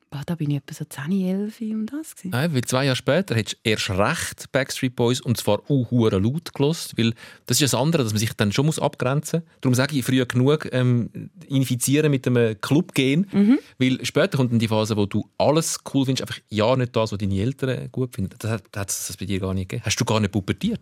boah, 0.09 0.21
da 0.25 0.35
bin 0.35 0.51
ich 0.51 0.57
etwa 0.57 0.73
so 0.73 0.85
10, 0.85 1.11
11 1.11 1.61
um 1.61 1.85
das 1.85 2.15
gewesen. 2.15 2.29
Nein, 2.31 2.53
weil 2.53 2.61
zwei 2.61 2.85
Jahre 2.85 2.95
später 2.95 3.35
hättest 3.35 3.57
du 3.63 3.69
erst 3.69 3.89
recht 3.89 4.51
Backstreet 4.51 4.95
Boys 4.95 5.19
und 5.21 5.37
zwar 5.37 5.59
auch 5.69 5.91
hure 5.91 6.17
laut 6.19 6.53
gelost, 6.53 6.97
weil 6.97 7.13
das 7.45 7.59
ist 7.61 7.73
das 7.73 7.79
andere, 7.79 8.03
dass 8.03 8.13
man 8.13 8.19
sich 8.19 8.31
dann 8.33 8.51
schon 8.51 8.65
muss 8.65 8.79
abgrenzen 8.79 9.41
muss. 9.41 9.49
Darum 9.61 9.75
sage 9.75 9.97
ich 9.97 10.05
früh 10.05 10.23
genug 10.25 10.67
ähm, 10.71 11.09
infizieren 11.47 12.11
mit 12.11 12.25
einem 12.27 12.59
Club-Gen, 12.61 13.27
Mhm. 13.31 13.59
weil 13.79 14.05
später 14.05 14.37
kommt 14.37 14.51
dann 14.51 14.59
die 14.59 14.67
Phase, 14.67 14.95
wo 14.97 15.05
du 15.05 15.27
alles 15.37 15.79
cool 15.93 16.05
findest, 16.05 16.21
einfach 16.29 16.41
ja 16.49 16.75
nicht 16.75 16.95
das, 16.95 17.11
was 17.11 17.17
deine 17.19 17.35
Eltern 17.39 17.89
gut 17.91 18.15
finden. 18.15 18.35
Das 18.39 18.51
hat 18.51 18.63
es 18.89 19.07
das 19.07 19.17
bei 19.17 19.25
dir 19.25 19.39
gar 19.39 19.53
nicht 19.53 19.69
gegeben. 19.69 19.85
Hast 19.85 19.97
du 19.99 20.05
gar 20.05 20.19
nicht 20.19 20.31
pubertiert? 20.31 20.81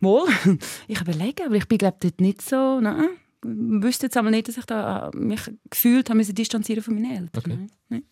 Wohl, 0.00 0.28
ich 0.88 1.00
überlege, 1.00 1.44
aber 1.46 1.54
ich 1.56 1.66
bin 1.66 1.78
glaube 1.78 1.96
dort 2.00 2.20
nicht 2.20 2.42
so, 2.42 2.80
nein, 2.80 3.08
ich 3.44 3.82
wüsste 3.82 4.06
jetzt 4.06 4.16
aber 4.16 4.30
nicht, 4.30 4.48
dass 4.48 4.56
ich 4.56 4.64
da 4.64 5.08
äh, 5.08 5.16
mich 5.16 5.40
gefühlt 5.70 6.10
habe, 6.10 6.24
distanzieren 6.24 6.82
von 6.82 6.94
meinen 6.94 7.10
Eltern. 7.10 7.28
Okay. 7.38 7.50
Nein, 7.56 7.70
nein. 7.88 8.02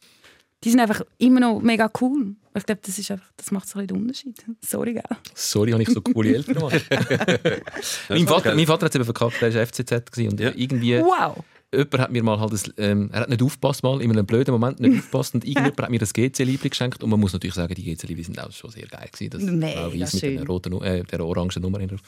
Die 0.64 0.70
sind 0.70 0.80
einfach 0.80 1.02
immer 1.18 1.40
noch 1.40 1.60
mega 1.60 1.90
cool. 2.00 2.34
Ich 2.56 2.64
glaube, 2.64 2.80
das 2.84 2.98
ist 2.98 3.10
einfach, 3.10 3.30
das 3.36 3.50
macht 3.50 3.68
so 3.68 3.78
ein 3.78 3.86
bisschen 3.86 3.96
den 3.98 4.02
Unterschied. 4.04 4.44
Sorry, 4.64 4.94
gell? 4.94 5.02
Sorry, 5.34 5.72
habe 5.72 5.82
ich 5.82 5.88
so 5.90 6.00
coole 6.00 6.34
Eltern 6.34 6.54
gemacht. 6.54 6.84
mein, 8.08 8.26
Vater, 8.26 8.54
mein 8.54 8.66
Vater 8.66 8.86
hat 8.86 8.92
es 8.92 8.96
eben 8.96 9.04
verkackt, 9.04 9.42
er 9.42 9.54
war 9.54 9.66
FCZ 9.66 9.92
und 10.18 10.40
Ja. 10.40 10.52
irgendwie... 10.54 10.98
Wow! 10.98 11.42
jemand 11.72 11.98
hat 11.98 12.12
mir 12.12 12.22
mal 12.22 12.38
halt 12.38 12.52
das, 12.52 12.70
ähm, 12.76 13.10
er 13.12 13.22
hat 13.22 13.28
nicht 13.28 13.42
aufgepasst 13.42 13.82
mal, 13.82 14.00
in 14.00 14.08
einem 14.12 14.24
blöden 14.24 14.52
Moment 14.52 14.78
nicht 14.78 14.96
aufgepasst 14.96 15.34
und 15.34 15.44
irgendjemand 15.44 15.82
hat 15.82 15.90
mir 15.90 15.98
das 15.98 16.12
GC-Liebling 16.14 16.70
geschenkt 16.70 17.02
und 17.02 17.10
man 17.10 17.18
muss 17.18 17.32
natürlich 17.32 17.54
sagen, 17.54 17.74
die 17.74 17.82
GC-Liebling 17.82 18.24
sind 18.26 18.38
auch 18.40 18.52
schon 18.52 18.70
sehr 18.70 18.86
geil 18.86 19.08
gewesen. 19.12 19.30
Das 19.30 19.42
Mega 19.42 19.88
mit 19.88 20.08
schön. 20.08 20.36
der, 20.36 20.46
roten, 20.46 20.70
Nu- 20.70 20.82
äh, 20.82 21.02
der 21.02 21.18
orangen 21.26 21.50
Nummer 21.60 21.80
drauf. 21.84 21.98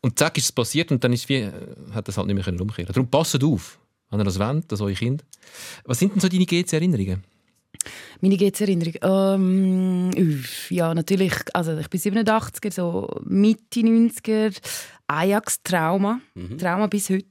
Und 0.00 0.18
zack 0.18 0.36
ist 0.38 0.44
es 0.46 0.52
passiert 0.52 0.90
und 0.90 1.04
dann 1.04 1.12
ist 1.12 1.28
wie, 1.28 1.36
äh, 1.36 1.52
hat 1.94 2.08
das 2.08 2.16
halt 2.18 2.26
nicht 2.26 2.34
mehr 2.34 2.42
können 2.44 2.60
umkehren. 2.60 2.92
Darum 2.92 3.08
passt 3.08 3.40
auf, 3.44 3.78
wenn 4.10 4.20
ihr 4.20 4.24
das 4.24 4.40
wollt, 4.40 4.72
das 4.72 4.80
eure 4.80 4.94
Kind. 4.94 5.24
Was 5.84 6.00
sind 6.00 6.12
denn 6.14 6.20
so 6.20 6.28
deine 6.28 6.44
GC-Erinnerungen? 6.44 7.22
Meine 8.20 8.36
GC-Erinnerung? 8.36 8.94
Ähm, 9.02 10.44
ja, 10.70 10.94
natürlich, 10.94 11.32
also 11.52 11.76
ich 11.76 11.88
bin 11.90 12.00
87er, 12.00 12.72
so 12.72 13.08
Mitte 13.24 13.80
90er, 13.80 14.56
Ajax-Trauma. 15.06 16.20
Trauma 16.58 16.86
bis 16.86 17.10
heute. 17.10 17.26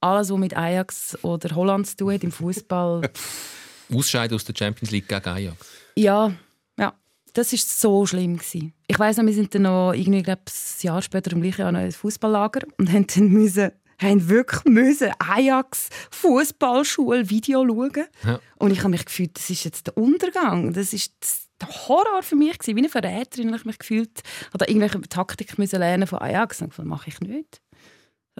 Alles, 0.00 0.30
was 0.30 0.38
mit 0.38 0.56
Ajax 0.56 1.18
oder 1.22 1.54
Holland 1.56 1.86
zu 1.86 1.96
tun 1.96 2.12
hat 2.12 2.24
im 2.24 2.32
Fußball. 2.32 3.10
Ausscheiden 3.94 4.34
aus 4.34 4.44
der 4.44 4.54
Champions 4.56 4.90
League 4.90 5.08
gegen 5.08 5.28
Ajax. 5.28 5.56
Ja, 5.96 6.32
ja. 6.78 6.94
Das 7.32 7.52
war 7.52 7.58
so 7.58 8.06
schlimm. 8.06 8.36
Gewesen. 8.36 8.72
Ich 8.86 8.98
weiss 8.98 9.16
noch, 9.16 9.26
wir 9.26 9.34
sind 9.34 9.54
dann 9.54 9.62
noch 9.62 9.92
irgendwie, 9.92 10.22
glaub, 10.22 10.38
ein 10.38 10.82
Jahr 10.82 11.02
später 11.02 11.32
im 11.32 11.42
gleichen 11.42 11.62
Jahr 11.62 11.72
noch 11.72 11.80
ins 11.80 11.96
Fußballlager 11.96 12.60
und 12.78 12.92
haben 12.92 13.06
dann 13.06 13.28
müssen, 13.28 13.72
haben 14.00 14.28
wirklich 14.28 14.64
müssen 14.64 15.10
Ajax 15.18 15.88
Fußballschule 16.10 17.28
Video 17.30 17.66
schauen. 17.66 18.06
Ja. 18.24 18.40
Und 18.56 18.70
ich 18.70 18.78
habe 18.80 18.90
mich 18.90 19.04
gefühlt, 19.04 19.36
das 19.36 19.50
ist 19.50 19.64
jetzt 19.64 19.86
der 19.86 19.96
Untergang. 19.96 20.72
Das 20.72 20.92
ist 20.92 21.12
das 21.20 21.48
der 21.60 21.68
Horror 21.88 22.22
für 22.22 22.36
mich 22.36 22.56
gewesen. 22.58 22.76
Wie 22.76 22.80
eine 22.80 22.88
Verräterin 22.88 23.48
habe 23.48 23.56
ich 23.58 23.64
mich 23.64 23.78
gefühlt. 23.78 24.22
Oder 24.54 24.68
irgendwelche 24.68 25.00
Taktik 25.02 25.58
müssen 25.58 25.80
lernen 25.80 26.06
von 26.06 26.20
Ajax. 26.20 26.62
Und 26.62 26.70
dachte, 26.70 26.84
mache 26.84 27.08
ich 27.08 27.20
nicht. 27.20 27.60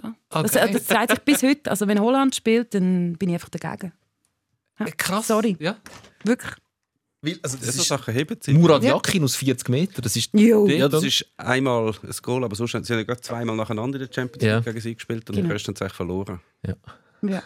So. 0.01 0.13
Das, 0.29 0.55
Okay. 0.55 0.71
das 0.71 0.85
zeigt 0.85 1.09
sich 1.11 1.19
bis 1.21 1.43
heute. 1.43 1.69
Also 1.69 1.87
wenn 1.87 1.99
Holland 1.99 2.33
spielt, 2.35 2.73
dann 2.73 3.17
bin 3.17 3.29
ich 3.29 3.35
einfach 3.35 3.49
dagegen. 3.49 3.91
Ja. 4.79 4.85
Krass. 4.95 5.27
Sorry. 5.27 5.57
Ja. 5.59 5.75
Wirklich. 6.23 6.53
Weil, 7.21 7.37
also, 7.43 7.57
Das 7.57 7.65
das 7.67 7.75
ist 7.75 7.87
Sachen 7.87 8.13
heben 8.13 8.37
sie. 8.41 8.53
Murat 8.53 8.81
Ja. 8.83 8.91
Yakin 8.95 9.23
aus 9.25 9.35
40 9.35 9.67
Meter. 9.69 10.01
Das 10.01 10.15
ist 10.15 10.29
Jo. 10.33 10.65
Ja, 10.67 10.87
das 10.87 11.03
ist 11.03 11.25
einmal 11.37 11.89
ein 11.89 12.09
Goal, 12.21 12.43
aber 12.45 12.55
sonst 12.55 12.73
haben 12.75 12.83
sie 12.85 12.93
ja 12.93 13.03
gerade 13.03 13.19
zweimal 13.19 13.55
nacheinander 13.57 13.99
in 13.99 14.07
der 14.07 14.13
Champions 14.13 14.41
League 14.41 14.51
Ja. 14.51 14.59
gegen 14.61 14.79
sie 14.79 14.95
gespielt 14.95 15.29
und 15.29 15.35
Genau. 15.35 15.47
den 15.47 15.51
Rest 15.51 15.67
haben 15.67 15.75
sie 15.75 15.89
verloren. 15.89 16.39
Ja. 16.65 17.43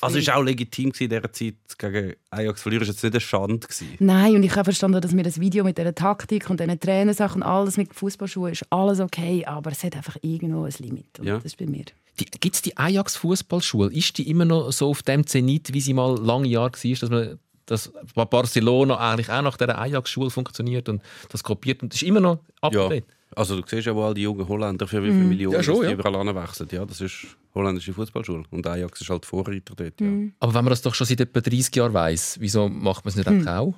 Also 0.00 0.18
es 0.18 0.26
war 0.28 0.36
auch 0.36 0.42
legitim 0.42 0.92
in 0.98 1.08
dieser 1.10 1.30
Zeit 1.32 1.54
gegen 1.78 2.14
Ajax 2.30 2.62
verlieren. 2.62 2.80
War 2.82 2.88
jetzt 2.88 3.02
nicht 3.04 3.12
eine 3.12 3.20
Schande. 3.20 3.58
Gewesen. 3.66 3.88
Nein, 3.98 4.34
und 4.36 4.42
ich 4.42 4.52
habe 4.52 4.64
verstanden, 4.64 5.00
dass 5.00 5.12
mir 5.12 5.24
das 5.24 5.38
Video 5.38 5.62
mit 5.62 5.76
dieser 5.78 5.94
Taktik 5.94 6.48
und 6.48 6.58
diesen 6.58 6.80
Trainersachen, 6.80 7.42
alles 7.42 7.76
mit 7.76 7.94
Fußballschuhen 7.94 8.52
ist 8.52 8.64
alles 8.70 8.98
okay, 9.00 9.44
aber 9.44 9.72
es 9.72 9.84
hat 9.84 9.94
einfach 9.94 10.16
irgendwo 10.22 10.64
ein 10.64 10.72
Limit. 10.78 11.18
Und 11.18 11.26
Ja. 11.26 11.34
das 11.36 11.44
ist 11.44 11.58
bei 11.58 11.66
mir. 11.66 11.84
Gibt 12.16 12.54
es 12.56 12.62
die 12.62 12.76
Ajax 12.76 13.16
Fußballschule? 13.16 13.92
Ist 13.92 14.16
die 14.18 14.28
immer 14.30 14.44
noch 14.46 14.72
so 14.72 14.88
auf 14.88 15.02
dem 15.02 15.26
Zenit, 15.26 15.72
wie 15.74 15.80
sie 15.80 15.92
mal 15.92 16.16
lange 16.18 16.48
Jahre 16.48 16.72
war, 16.72 16.94
dass 16.98 17.10
man 17.10 17.38
dass 17.66 17.92
Barcelona 18.14 18.96
eigentlich 18.98 19.30
auch 19.30 19.42
nach 19.42 19.56
dieser 19.56 19.78
Ajax-Schule 19.78 20.30
funktioniert 20.30 20.88
und 20.88 21.02
das 21.30 21.42
kopiert 21.42 21.82
und 21.82 21.92
das 21.92 22.02
ist 22.02 22.08
immer 22.08 22.20
noch 22.20 22.38
up 22.60 22.72
Ja. 22.74 22.88
Also 23.36 23.60
du 23.60 23.66
siehst 23.66 23.86
ja, 23.86 23.94
wo 23.96 24.04
all 24.04 24.14
die 24.14 24.22
jungen 24.22 24.46
Holländer 24.46 24.86
für 24.86 25.02
wie 25.02 25.08
viele 25.08 25.24
Millionen 25.24 25.56
Ja, 25.56 25.62
schon, 25.62 25.82
ja. 25.84 25.90
überall 25.92 26.14
anwechseln. 26.14 26.68
Ja, 26.70 26.84
das 26.84 27.00
ist 27.00 27.26
holländische 27.52 27.92
Fußballschule. 27.92 28.44
Und 28.50 28.64
Ajax 28.66 29.00
ist 29.00 29.10
halt 29.10 29.26
Vorreiter 29.26 29.74
dort. 29.74 30.00
Ja. 30.00 30.06
Aber 30.38 30.54
wenn 30.54 30.64
man 30.64 30.70
das 30.70 30.82
doch 30.82 30.94
schon 30.94 31.06
seit 31.06 31.20
etwa 31.20 31.40
30 31.40 31.74
Jahren 31.74 31.92
weiss, 31.94 32.36
wieso 32.38 32.68
macht 32.68 33.04
man 33.04 33.10
es 33.10 33.16
nicht 33.16 33.26
einfach 33.26 33.56
auch? 33.58 33.74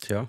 Tja, 0.00 0.28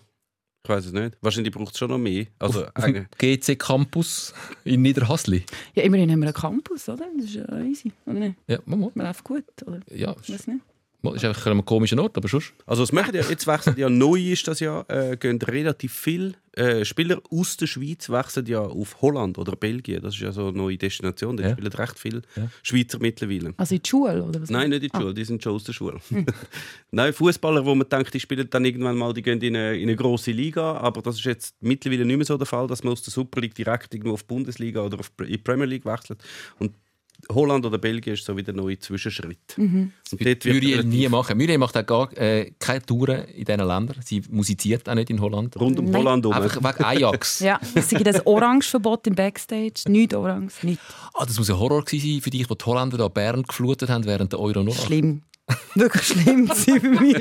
ich 0.63 0.69
weiß 0.69 0.85
es 0.85 0.91
nicht. 0.93 1.17
Wahrscheinlich 1.21 1.51
braucht 1.53 1.73
es 1.73 1.79
schon 1.79 1.89
noch 1.89 1.97
mehr. 1.97 2.27
Also, 2.37 2.65
Auf 2.65 2.73
dem 2.73 2.83
eigentlich- 2.83 3.07
GC 3.17 3.55
Campus 3.57 4.33
in 4.63 4.83
Niederhasli. 4.83 5.43
Ja, 5.73 5.83
immerhin 5.83 6.11
haben 6.11 6.19
wir 6.19 6.27
einen 6.27 6.33
Campus, 6.35 6.87
oder? 6.89 7.05
Das 7.15 7.25
ist 7.25 7.33
ja 7.35 7.59
easy, 7.61 7.91
oder 8.05 8.19
nicht? 8.19 8.35
Ja, 8.47 8.59
mal, 8.65 8.75
mal. 8.77 8.91
Man 8.93 9.07
läuft 9.07 9.23
gut, 9.23 9.43
oder? 9.65 9.79
Ja, 9.91 10.15
Ich 10.21 10.31
weiß 10.31 10.47
nicht. 10.47 10.61
Mal, 11.03 11.15
ist 11.15 11.23
einfach 11.25 11.45
an 11.47 11.51
einem 11.53 11.65
komischen 11.65 11.99
Ort, 11.99 12.17
aber 12.17 12.27
sonst. 12.27 12.53
also 12.65 12.83
es 12.83 12.91
machen 12.91 13.13
ja, 13.15 13.21
jetzt 13.21 13.45
wechseln 13.47 13.75
ja 13.77 13.89
neu 13.89 14.19
ist 14.31 14.47
das 14.47 14.59
ja, 14.59 14.83
äh, 14.87 15.17
gehen 15.17 15.41
relativ 15.41 15.93
viele 15.93 16.33
äh, 16.55 16.85
Spieler 16.85 17.19
aus 17.31 17.57
der 17.57 17.65
Schweiz 17.67 18.09
wechseln 18.09 18.45
ja 18.45 18.59
auf 18.61 19.01
Holland 19.01 19.39
oder 19.39 19.55
Belgien. 19.55 20.03
Das 20.03 20.13
ist 20.13 20.21
ja 20.21 20.31
so 20.31 20.49
eine 20.49 20.57
neue 20.57 20.77
Destination. 20.77 21.35
Da 21.35 21.43
Ja. 21.47 21.51
spielen 21.53 21.73
recht 21.73 21.97
viele 21.99 22.21
Ja. 22.35 22.47
Schweizer 22.61 22.99
mittlerweile. 22.99 23.53
Also 23.57 23.73
in 23.73 23.81
die 23.81 23.89
Schule, 23.89 24.23
oder 24.23 24.39
was? 24.39 24.51
Nein, 24.51 24.69
nicht 24.69 24.83
in 24.83 24.89
die 24.93 24.95
Schule, 24.97 25.13
die 25.15 25.23
sind 25.25 25.41
schon 25.41 25.53
aus 25.55 25.63
der 25.63 25.73
Schule. 25.73 25.99
Nein, 26.91 27.11
Fußballer, 27.11 27.65
wo 27.65 27.73
man 27.73 27.89
denkt, 27.89 28.13
die 28.13 28.19
spielen 28.19 28.47
dann 28.51 28.65
irgendwann 28.65 28.95
mal, 28.95 29.13
die 29.13 29.23
gehen 29.23 29.41
in 29.41 29.55
eine, 29.55 29.75
in 29.77 29.89
eine 29.89 29.95
grosse 29.95 30.31
Liga, 30.31 30.73
aber 30.77 31.01
das 31.01 31.15
ist 31.15 31.25
jetzt 31.25 31.55
mittlerweile 31.61 32.05
nicht 32.05 32.17
mehr 32.17 32.25
so 32.25 32.37
der 32.37 32.45
Fall, 32.45 32.67
dass 32.67 32.83
man 32.83 32.93
aus 32.93 33.01
der 33.01 33.11
Super 33.11 33.41
League 33.41 33.55
direkt 33.55 33.93
irgendwo 33.95 34.13
auf 34.13 34.21
die 34.21 34.27
Bundesliga 34.27 34.81
oder 34.81 34.99
auf 34.99 35.11
die 35.27 35.37
Premier 35.39 35.65
League 35.65 35.85
wechselt. 35.85 36.23
Und 36.59 36.73
Holland 37.31 37.65
oder 37.65 37.77
Belgien 37.77 38.13
ist 38.15 38.25
so 38.25 38.35
wieder 38.35 38.53
der 38.53 38.61
neue 38.61 38.77
Zwischenschritt. 38.79 39.37
Und 39.57 39.91
dort 40.11 40.19
wird 40.21 40.45
Muriel 40.45 40.71
relativ- 40.79 40.85
nie 40.91 41.07
machen. 41.09 41.37
Muriel 41.37 41.57
macht 41.57 41.77
auch 41.77 41.85
gar 41.85 42.17
äh, 42.17 42.51
keine 42.59 42.81
Touren 42.85 43.25
in 43.25 43.45
diesen 43.45 43.59
Ländern. 43.67 43.95
Sie 44.03 44.21
musiziert 44.29 44.87
auch 44.89 44.95
nicht 44.95 45.09
in 45.09 45.19
Holland. 45.21 45.55
rund 45.59 45.79
um 45.79 45.85
Nein. 45.85 46.01
Holland 46.01 46.25
herum. 46.25 46.41
Einfach 46.43 46.57
wegen 46.77 46.83
Ajax. 46.85 47.39
Ja, 47.43 47.59
es 47.75 47.89
gibt 47.89 48.07
ein 48.07 48.21
Orangeverbot 48.25 49.07
im 49.07 49.15
Backstage. 49.15 49.83
Nichts 49.87 50.13
Orange, 50.15 50.53
nichts. 50.63 50.83
Ah, 51.13 51.25
das 51.25 51.37
muss 51.37 51.49
ein 51.49 51.57
Horror 51.59 51.83
gewesen 51.83 52.11
sein 52.13 52.21
für 52.21 52.29
dich, 52.29 52.49
wo 52.49 52.55
die 52.55 52.65
Holländer 52.65 52.97
da 52.97 53.07
Bern 53.07 53.43
geflutet 53.43 53.89
haben 53.89 54.05
während 54.05 54.31
der 54.33 54.39
Euro 54.39 54.63
noch. 54.63 54.75
Schlimm. 54.75 55.21
Wirklich 55.75 56.03
schlimm 56.03 56.47
gewesen 56.47 56.79
für 56.79 56.89
mich. 56.89 57.17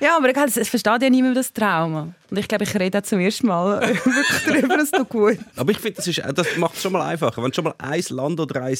Ja, 0.00 0.16
aber 0.16 0.30
egal, 0.30 0.48
es 0.48 0.56
es 0.56 0.68
versteht 0.68 1.02
ja 1.02 1.10
niemand 1.10 1.36
das 1.36 1.52
Trauma. 1.52 2.14
Und 2.30 2.36
ich 2.38 2.48
glaube, 2.48 2.64
ich 2.64 2.74
rede 2.74 2.98
auch 2.98 3.02
zum 3.02 3.20
ersten 3.20 3.46
Mal 3.48 3.80
wirklich 4.04 4.44
darüber, 4.46 4.76
es 4.78 4.90
tut 4.90 5.08
gut. 5.08 5.38
Aber 5.56 5.70
ich 5.70 5.78
finde, 5.78 5.96
das, 5.96 6.06
ist- 6.06 6.22
das 6.34 6.56
macht 6.56 6.76
es 6.76 6.82
schon 6.82 6.92
mal 6.92 7.02
einfacher. 7.06 7.42
Wenn 7.42 7.50
du 7.50 7.54
schon 7.56 7.64
mal 7.64 7.74
ein 7.78 8.02
Land 8.08 8.40
oder 8.40 8.62
ein, 8.62 8.72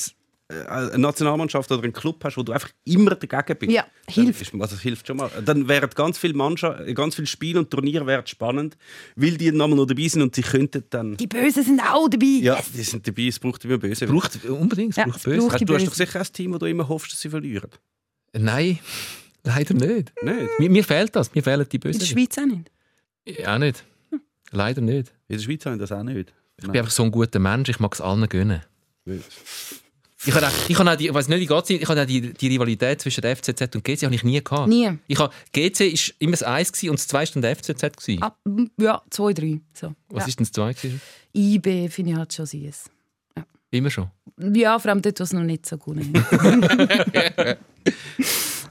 äh, 0.49 0.65
eine 0.67 0.99
Nationalmannschaft 0.99 1.71
oder 1.71 1.83
einen 1.83 1.93
Club 1.93 2.25
hast, 2.25 2.37
wo 2.39 2.43
du 2.43 2.53
einfach 2.53 2.71
immer 2.85 3.15
dagegen 3.15 3.59
bist. 3.59 3.73
Ja, 3.73 3.85
dann 4.07 4.15
hilft. 4.25 4.41
Ist, 4.41 4.55
also, 4.55 4.75
das 4.75 4.81
hilft 4.81 5.07
schon 5.07 5.19
mal. 5.19 5.31
Dann 5.45 5.69
wären 5.69 5.91
ganz 5.91 6.17
viele 6.17 6.35
Mannschaften, 6.35 6.95
ganz 6.95 7.17
viele 7.17 7.27
Spiele 7.27 7.59
und 7.59 7.71
Turniere 7.71 8.07
wären 8.07 8.27
spannend, 8.27 8.79
weil 9.17 9.37
die 9.37 9.53
nochmal 9.53 9.77
noch 9.77 9.87
dabei 9.87 10.09
sind 10.09 10.23
und 10.23 10.35
sie 10.35 10.43
könnten 10.43 10.85
dann. 10.89 11.17
Die 11.19 11.27
Bösen 11.27 11.63
sind 11.63 11.81
auch 11.83 12.09
dabei. 12.09 12.25
Ja, 12.41 12.57
Yes. 12.57 12.73
die 12.73 12.83
sind 12.83 13.07
dabei, 13.07 13.27
es 13.27 13.39
braucht 13.39 13.65
immer 13.67 13.77
böse. 13.79 14.07
Braucht 14.07 14.43
unbedingt, 14.47 14.93
es 14.93 14.97
Ja, 14.97 15.05
braucht 15.05 15.19
es 15.19 15.23
böse. 15.25 15.39
braucht- 15.41 15.53
Hast- 15.53 15.61
die 15.61 15.65
du 15.67 15.75
hast 15.75 15.81
Bösen. 15.85 15.91
doch 15.91 15.97
sicher 16.07 16.21
ein 16.21 16.33
Team, 16.33 16.55
wo 16.55 16.59
du 16.59 16.67
immer 16.67 16.89
hoffst, 16.89 17.13
dass 17.13 17.21
sie 17.21 17.29
verlieren. 17.29 17.69
Nein, 18.33 18.79
leider 19.45 19.75
nicht. 19.75 20.13
Nicht? 20.23 20.59
Mir, 20.59 20.71
mir 20.71 20.85
fehlt 20.85 21.15
das. 21.17 21.35
Mir 21.35 21.43
fehlen 21.43 21.67
die 21.71 21.77
In 21.77 21.81
Bösen. 21.81 21.99
der 21.99 22.07
Schweiz 22.07 22.39
auch 22.39 22.47
nicht. 22.47 22.71
Auch 23.47 23.59
nicht. 23.59 23.85
Leider 24.53 24.81
nicht. 24.81 25.13
In 25.29 25.37
der 25.37 25.43
Schweiz 25.43 25.67
haben 25.67 25.75
wir 25.75 25.79
das 25.79 25.93
auch 25.93 26.03
nicht. 26.03 26.33
Ich 26.57 26.67
bin 26.67 26.77
einfach 26.77 26.91
so 26.91 27.05
ein 27.05 27.11
guter 27.11 27.39
Mensch, 27.39 27.69
ich 27.69 27.81
mag 27.81 27.95
es 27.95 28.01
allen 28.01 28.29
gönnen. 28.29 28.63
Ich 30.27 30.35
habe 30.35 30.47
auch, 30.47 30.53
ich 30.69 30.79
habe 30.79 30.91
auch 30.91 30.97
die, 30.97 31.13
weiß 31.13 31.29
nicht, 31.29 31.39
wie 31.41 31.75
ich 31.75 31.89
habe 31.89 32.03
auch 32.03 32.07
die, 32.07 32.35
die 32.35 32.49
Rivalität 32.49 33.01
zwischen 33.01 33.23
der 33.23 33.35
FCZ 33.35 33.75
und 33.75 33.83
GC 33.85 34.03
habe 34.03 34.15
ich 34.15 34.23
nie 34.23 34.45
gehabt. 34.45 34.69
Nie. 34.69 34.99
Ich 35.07 35.19
habe, 35.19 35.33
GC 35.53 35.81
ist 35.93 36.15
immer 36.19 36.33
das 36.33 36.43
Eins 36.43 36.71
gewesen 36.73 36.91
und 36.91 36.99
das 36.99 37.07
Zwei 37.07 37.25
war 37.27 37.43
der 37.43 37.57
FCZ. 37.57 37.97
Gewesen. 37.97 38.23
Ab, 38.23 38.39
ja, 38.79 39.01
zwei, 39.09 39.33
drei. 39.33 39.61
So. 39.73 39.95
Was 40.11 40.25
ja. 40.25 40.29
ist 40.29 40.39
denn 40.39 40.45
das 40.45 40.53
Zwei? 40.53 40.75
Gewesen? 40.75 41.01
IB 41.35 41.89
finde 41.89 42.11
ich 42.13 42.17
halt 42.19 42.33
schon 42.35 42.45
süß. 42.45 42.91
Immer 43.71 43.91
schon. 43.91 44.09
Ja, 44.55 44.79
vor 44.79 44.91
allem 44.91 45.03
dort, 45.03 45.21
wo 45.21 45.25
es 45.25 45.33
noch 45.33 45.43
nicht 45.43 45.65
so 45.67 45.77
gut 45.79 45.99
ist. 45.99 46.09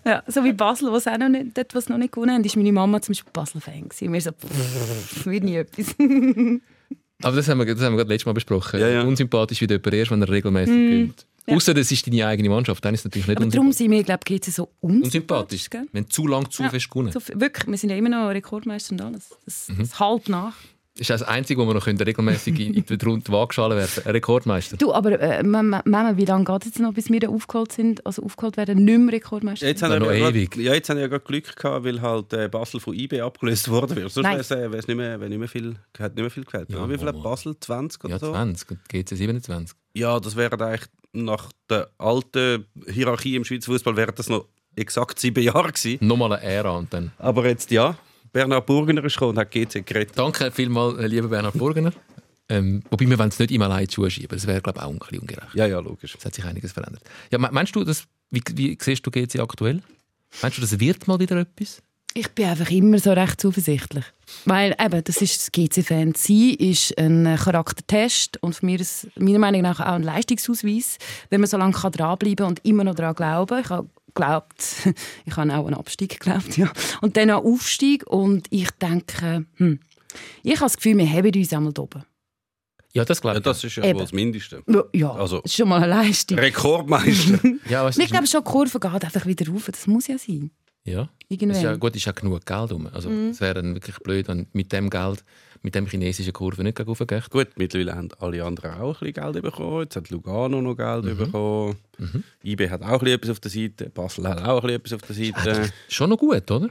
ja, 0.06 0.24
so 0.28 0.44
wie 0.44 0.54
Basel, 0.54 0.92
wo 0.92 0.96
es 0.96 1.08
auch 1.08 1.18
noch 1.18 1.30
nicht, 1.30 1.58
dort, 1.58 1.74
wo 1.74 1.80
es 1.80 1.90
noch 1.90 1.98
nicht 1.98 2.12
gewonnen 2.14 2.32
haben, 2.36 2.44
ist 2.44 2.56
meine 2.56 2.72
Mama 2.72 3.02
zum 3.02 3.14
Beispiel 3.14 3.32
Basel-Fan. 3.32 3.84
Und 3.84 4.02
Wir 4.14 4.22
so, 4.22 4.32
pff, 4.32 5.26
wird 5.26 5.44
nie 5.44 5.56
etwas. 5.56 5.96
Aber 7.24 7.36
das 7.36 7.48
haben 7.50 7.58
wir, 7.60 7.66
das 7.74 7.84
haben 7.84 7.94
wir 7.94 7.98
gerade 7.98 8.10
letztes 8.10 8.26
Mal 8.26 8.34
besprochen. 8.34 8.80
Ja, 8.80 8.88
ja. 8.88 9.02
Unsympathisch 9.04 9.60
wird 9.62 9.72
jemand 9.72 9.94
erst, 9.94 10.12
wenn 10.12 10.22
er 10.22 10.30
regelmäßig 10.30 10.74
gewinnt. 10.74 11.26
Mm. 11.48 11.50
ja. 11.52 11.56
Außer 11.58 11.74
das 11.74 11.92
ist 11.92 12.08
deine 12.08 12.26
eigene 12.26 12.48
Mannschaft, 12.50 12.84
dann 12.86 12.94
ist 12.94 13.02
es 13.02 13.06
natürlich 13.06 13.28
nicht 13.28 13.38
Aber 13.38 13.48
darum 13.48 13.72
sind 13.74 13.92
wir, 13.92 14.04
glaube 14.04 14.22
ich, 14.26 14.32
jetzt 14.36 14.54
so 14.54 14.70
unsympathisch. 14.80 15.06
unsympathisch. 15.06 15.70
gell? 15.70 15.86
Wenn 15.92 16.04
du 16.06 16.10
zu 16.10 16.28
lang 16.28 16.50
zu 16.50 16.64
Ja. 16.64 16.70
fest 16.70 16.90
gewonnen 16.90 17.14
wirklich, 17.14 17.68
wir 17.68 17.78
sind 17.78 17.90
ja 17.90 17.98
immer 17.98 18.10
noch 18.10 18.30
Rekordmeister 18.30 18.94
und 18.94 19.02
alles. 19.02 19.30
Das, 19.46 19.68
Mhm. 19.70 19.78
das 19.80 20.00
halt 20.00 20.30
nach. 20.30 20.56
Das 21.00 21.10
ist 21.10 21.22
das 21.22 21.24
Einzige, 21.24 21.62
wo 21.62 21.66
wir 21.66 21.74
noch 21.74 21.86
können, 21.86 21.98
regelmäßig 21.98 22.60
in, 22.60 22.74
in 22.74 22.84
die 22.84 23.32
Waagschale 23.32 23.78
werden 23.78 24.04
Ein 24.04 24.12
Rekordmeister. 24.12 24.76
Du, 24.76 24.94
aber 24.94 25.18
äh, 25.18 25.44
Mama, 25.44 25.82
wie 26.18 26.26
lange 26.26 26.44
geht 26.44 26.62
es 26.64 26.66
jetzt 26.68 26.80
noch, 26.80 26.94
bis 26.94 27.10
wir 27.10 27.22
da 27.22 27.30
aufgeholt 27.30 27.72
sind, 27.72 28.06
also 28.06 28.22
aufgeholt 28.22 28.58
werden, 28.58 28.84
nicht 28.84 29.00
mehr 29.00 29.14
Rekordmeister? 29.14 29.66
Jetzt 29.66 29.82
Dann 29.82 29.94
haben, 29.94 30.00
noch 30.04 30.10
wir 30.12 30.20
grad, 30.20 30.32
ewig. 30.32 30.58
ja, 30.58 30.74
jetzt 30.74 30.90
haben 30.90 30.98
wir 30.98 31.04
ja 31.04 31.08
gerade 31.08 31.24
Glück 31.24 31.56
gehabt, 31.56 31.86
weil 31.86 32.02
halt 32.02 32.34
äh, 32.34 32.50
Basel 32.50 32.82
von 32.82 32.94
IB 32.94 33.22
abgelöst 33.22 33.70
worden 33.70 33.96
wäre. 33.96 34.10
Sonst 34.10 34.26
Nein. 34.26 34.34
wäre 34.50 34.76
es 34.78 34.86
äh, 34.86 34.88
nicht 34.88 34.98
mehr, 34.98 35.22
wär 35.22 35.30
nicht 35.30 35.40
mehr 35.40 35.48
viel, 35.48 35.76
hat 35.98 36.16
nicht 36.16 36.22
mehr 36.22 36.30
viel 36.30 36.44
gefällt. 36.44 36.70
Ja, 36.70 36.90
Wie 36.90 36.98
viel 36.98 37.08
hat. 37.08 37.24
Basel? 37.24 37.56
20 37.58 38.04
oder 38.04 38.14
Ja, 38.16 38.20
so? 38.20 38.32
20 38.32 38.72
und 38.72 38.90
GC 38.90 39.16
27. 39.16 39.78
Ja, 39.94 40.20
das 40.20 40.36
wäre 40.36 40.60
eigentlich 40.62 40.90
nach 41.14 41.50
der 41.70 41.90
alten 41.98 42.66
Hierarchie 42.88 43.38
im 43.38 43.46
Schweizer 43.46 43.72
Fußball 43.72 43.96
wäre 43.96 44.12
das 44.12 44.28
noch 44.28 44.48
exakt 44.76 45.18
sieben 45.18 45.42
Jahre 45.44 45.72
gewesen. 45.72 46.06
Nochmal 46.06 46.34
eine 46.34 46.44
Ära 46.44 46.72
und 46.72 46.94
dann. 46.94 47.12
Aber 47.18 47.48
jetzt 47.48 47.72
ja, 47.72 47.98
Bernhard 48.32 48.66
Burgener 48.66 49.04
ist 49.06 49.14
gekommen 49.14 49.32
und 49.32 49.38
hat 49.40 49.52
GC 49.52 49.86
geredet. 49.86 50.12
Danke 50.16 50.52
vielmals, 50.52 50.98
äh, 51.00 51.08
lieber 51.08 51.28
Bernhard 51.28 51.58
Burgener. 51.58 51.92
Ähm, 52.52 52.82
wobei 52.90 53.08
wir 53.08 53.18
wollen 53.20 53.30
es 53.30 53.38
nicht 53.40 53.52
immer 53.52 53.66
allein 53.66 53.82
in 53.82 53.88
die 53.88 53.94
Schuhe 53.94 54.10
schieben. 54.10 54.36
Das 54.36 54.48
wäre, 54.48 54.60
glaube 54.62 54.80
ich, 54.80 54.86
auch 54.86 54.90
ein 54.92 54.98
bisschen 55.00 55.20
ungerecht. 55.20 55.54
Ja, 55.54 55.68
ja, 55.68 55.80
logisch. 55.80 56.16
Es 56.18 56.26
hat 56.26 56.34
sich 56.34 56.44
einiges 56.46 56.72
verändert. 56.72 57.04
Ja, 57.32 57.38
me- 57.38 57.50
meinst 57.52 57.76
du, 57.76 57.84
das, 57.84 58.06
wie, 58.32 58.42
wie 58.56 58.78
siehst 58.82 59.06
du 59.06 59.12
GC 59.12 59.40
aktuell? 59.40 59.82
Meinst 60.42 60.58
du, 60.58 60.62
das 60.62 60.80
wird 60.80 61.08
mal 61.08 61.20
wieder 61.20 61.38
etwas? 61.38 61.82
Ich 62.16 62.28
bin 62.30 62.46
einfach 62.46 62.72
immer 62.72 62.98
so 62.98 63.12
recht 63.14 63.40
zuversichtlich. 63.40 64.04
Weil 64.46 64.76
eben, 64.84 65.04
das 65.04 65.22
ist 65.22 65.38
das 65.38 65.52
GC-Fan 65.52 66.14
sein, 66.16 66.56
ist 66.58 66.98
ein 66.98 67.36
Charaktertest 67.38 68.42
und 68.42 68.56
für 68.56 68.66
mich 68.66 68.82
ist 68.82 69.08
meiner 69.16 69.38
Meinung 69.38 69.62
nach 69.62 69.80
auch 69.80 69.86
ein 69.94 70.02
Leistungsausweis, 70.04 70.98
wenn 71.30 71.42
man 71.42 71.48
so 71.48 71.58
lange 71.58 71.74
dranbleiben 71.74 72.36
kann 72.38 72.48
und 72.48 72.66
immer 72.66 72.84
noch 72.84 72.96
daran 72.96 73.14
glauben. 73.14 73.60
Ich 73.64 73.70
habe 73.70 73.88
geglaubt, 74.14 74.64
ich 75.26 75.36
habe 75.38 75.52
auch 75.54 75.60
an 75.60 75.68
einen 75.68 75.74
Abstieg 75.76 76.10
geglaubt, 76.20 76.58
ja. 76.58 76.72
Und 77.02 77.18
dann 77.18 77.30
an 77.30 77.44
Aufstieg 77.44 78.06
und 78.08 78.48
ich 78.50 78.70
denke, 78.72 79.46
hm, 79.58 79.80
ich 80.44 80.54
habe 80.56 80.66
das 80.66 80.78
Gefühl, 80.78 80.98
wir 80.98 81.10
haben 81.12 81.32
uns 81.34 81.54
einmal 81.54 81.74
oben. 81.80 82.04
Ja, 82.94 83.06
das 83.06 83.22
glaube 83.22 83.36
Ja, 83.36 83.40
ich. 83.40 83.44
das 83.44 83.64
ist 83.64 83.76
ja 83.76 83.84
Eben. 83.84 84.00
wohl 84.00 84.04
das 84.06 84.12
Mindeste. 84.14 84.64
Ja, 84.68 84.84
Ja, 84.94 85.12
Also- 85.12 85.42
das 85.42 85.52
ist 85.52 85.58
schon 85.58 85.70
mal 85.70 85.78
eine 85.84 85.88
Leistung. 85.88 86.40
Rekordmeister. 86.40 87.40
ja, 87.70 87.84
weißt, 87.86 88.00
ich 88.00 88.10
glaube 88.10 88.26
schon, 88.28 88.44
die 88.44 88.50
Kurve 88.52 88.80
geht 88.80 89.04
einfach 89.06 89.26
wieder 89.28 89.48
rauf. 89.52 89.66
Das 89.72 89.86
muss 89.88 90.08
ja 90.08 90.18
sein. 90.18 90.52
ja. 90.86 91.10
Irgendwann. 91.32 91.58
Ist 91.58 91.62
ja, 91.62 91.76
gut, 91.76 91.96
ist 91.96 92.06
ja 92.06 92.12
genug 92.12 92.44
Geld 92.44 92.72
rum. 92.72 92.90
Also, 92.92 93.08
Mhm. 93.08 93.30
Es 93.30 93.40
wäre 93.40 93.54
dann 93.54 93.76
wirklich 93.76 93.96
blöd, 94.00 94.28
wenn 94.28 94.48
mit 94.54 94.72
dem 94.74 94.90
Geld, 94.90 95.24
mit 95.62 95.76
dem 95.76 95.86
chinesischen 95.88 96.34
Kurve 96.34 96.64
nicht 96.64 96.78
geht. 96.78 97.30
Gut, 97.30 97.48
mittlerweile 97.58 97.96
haben 97.96 98.10
alle 98.20 98.44
anderen 98.44 98.72
auch 98.76 99.02
ein 99.02 99.12
bisschen 99.12 99.32
Geld 99.34 99.44
bekommen. 99.44 99.82
Jetzt 99.84 99.96
hat 99.96 100.10
Lugano 100.10 100.62
noch 100.62 100.76
Geld 100.76 101.06
Mhm. 101.06 101.18
bekommen. 101.18 101.76
IB 102.44 102.70
hat 102.70 102.82
auch 102.82 102.88
ein 102.88 103.00
bisschen 103.00 103.16
etwas 103.16 103.30
auf 103.32 103.40
der 103.42 103.52
Seite. 103.52 103.90
Basel 103.90 104.28
hat 104.28 104.42
auch 104.44 104.64
ein 104.64 104.80
bisschen 104.80 104.80
etwas 104.80 104.94
auf 104.94 105.02
der 105.02 105.16
Seite. 105.56 105.74
Schon 105.90 106.10
noch 106.10 106.18
gut, 106.18 106.50
oder? 106.50 106.70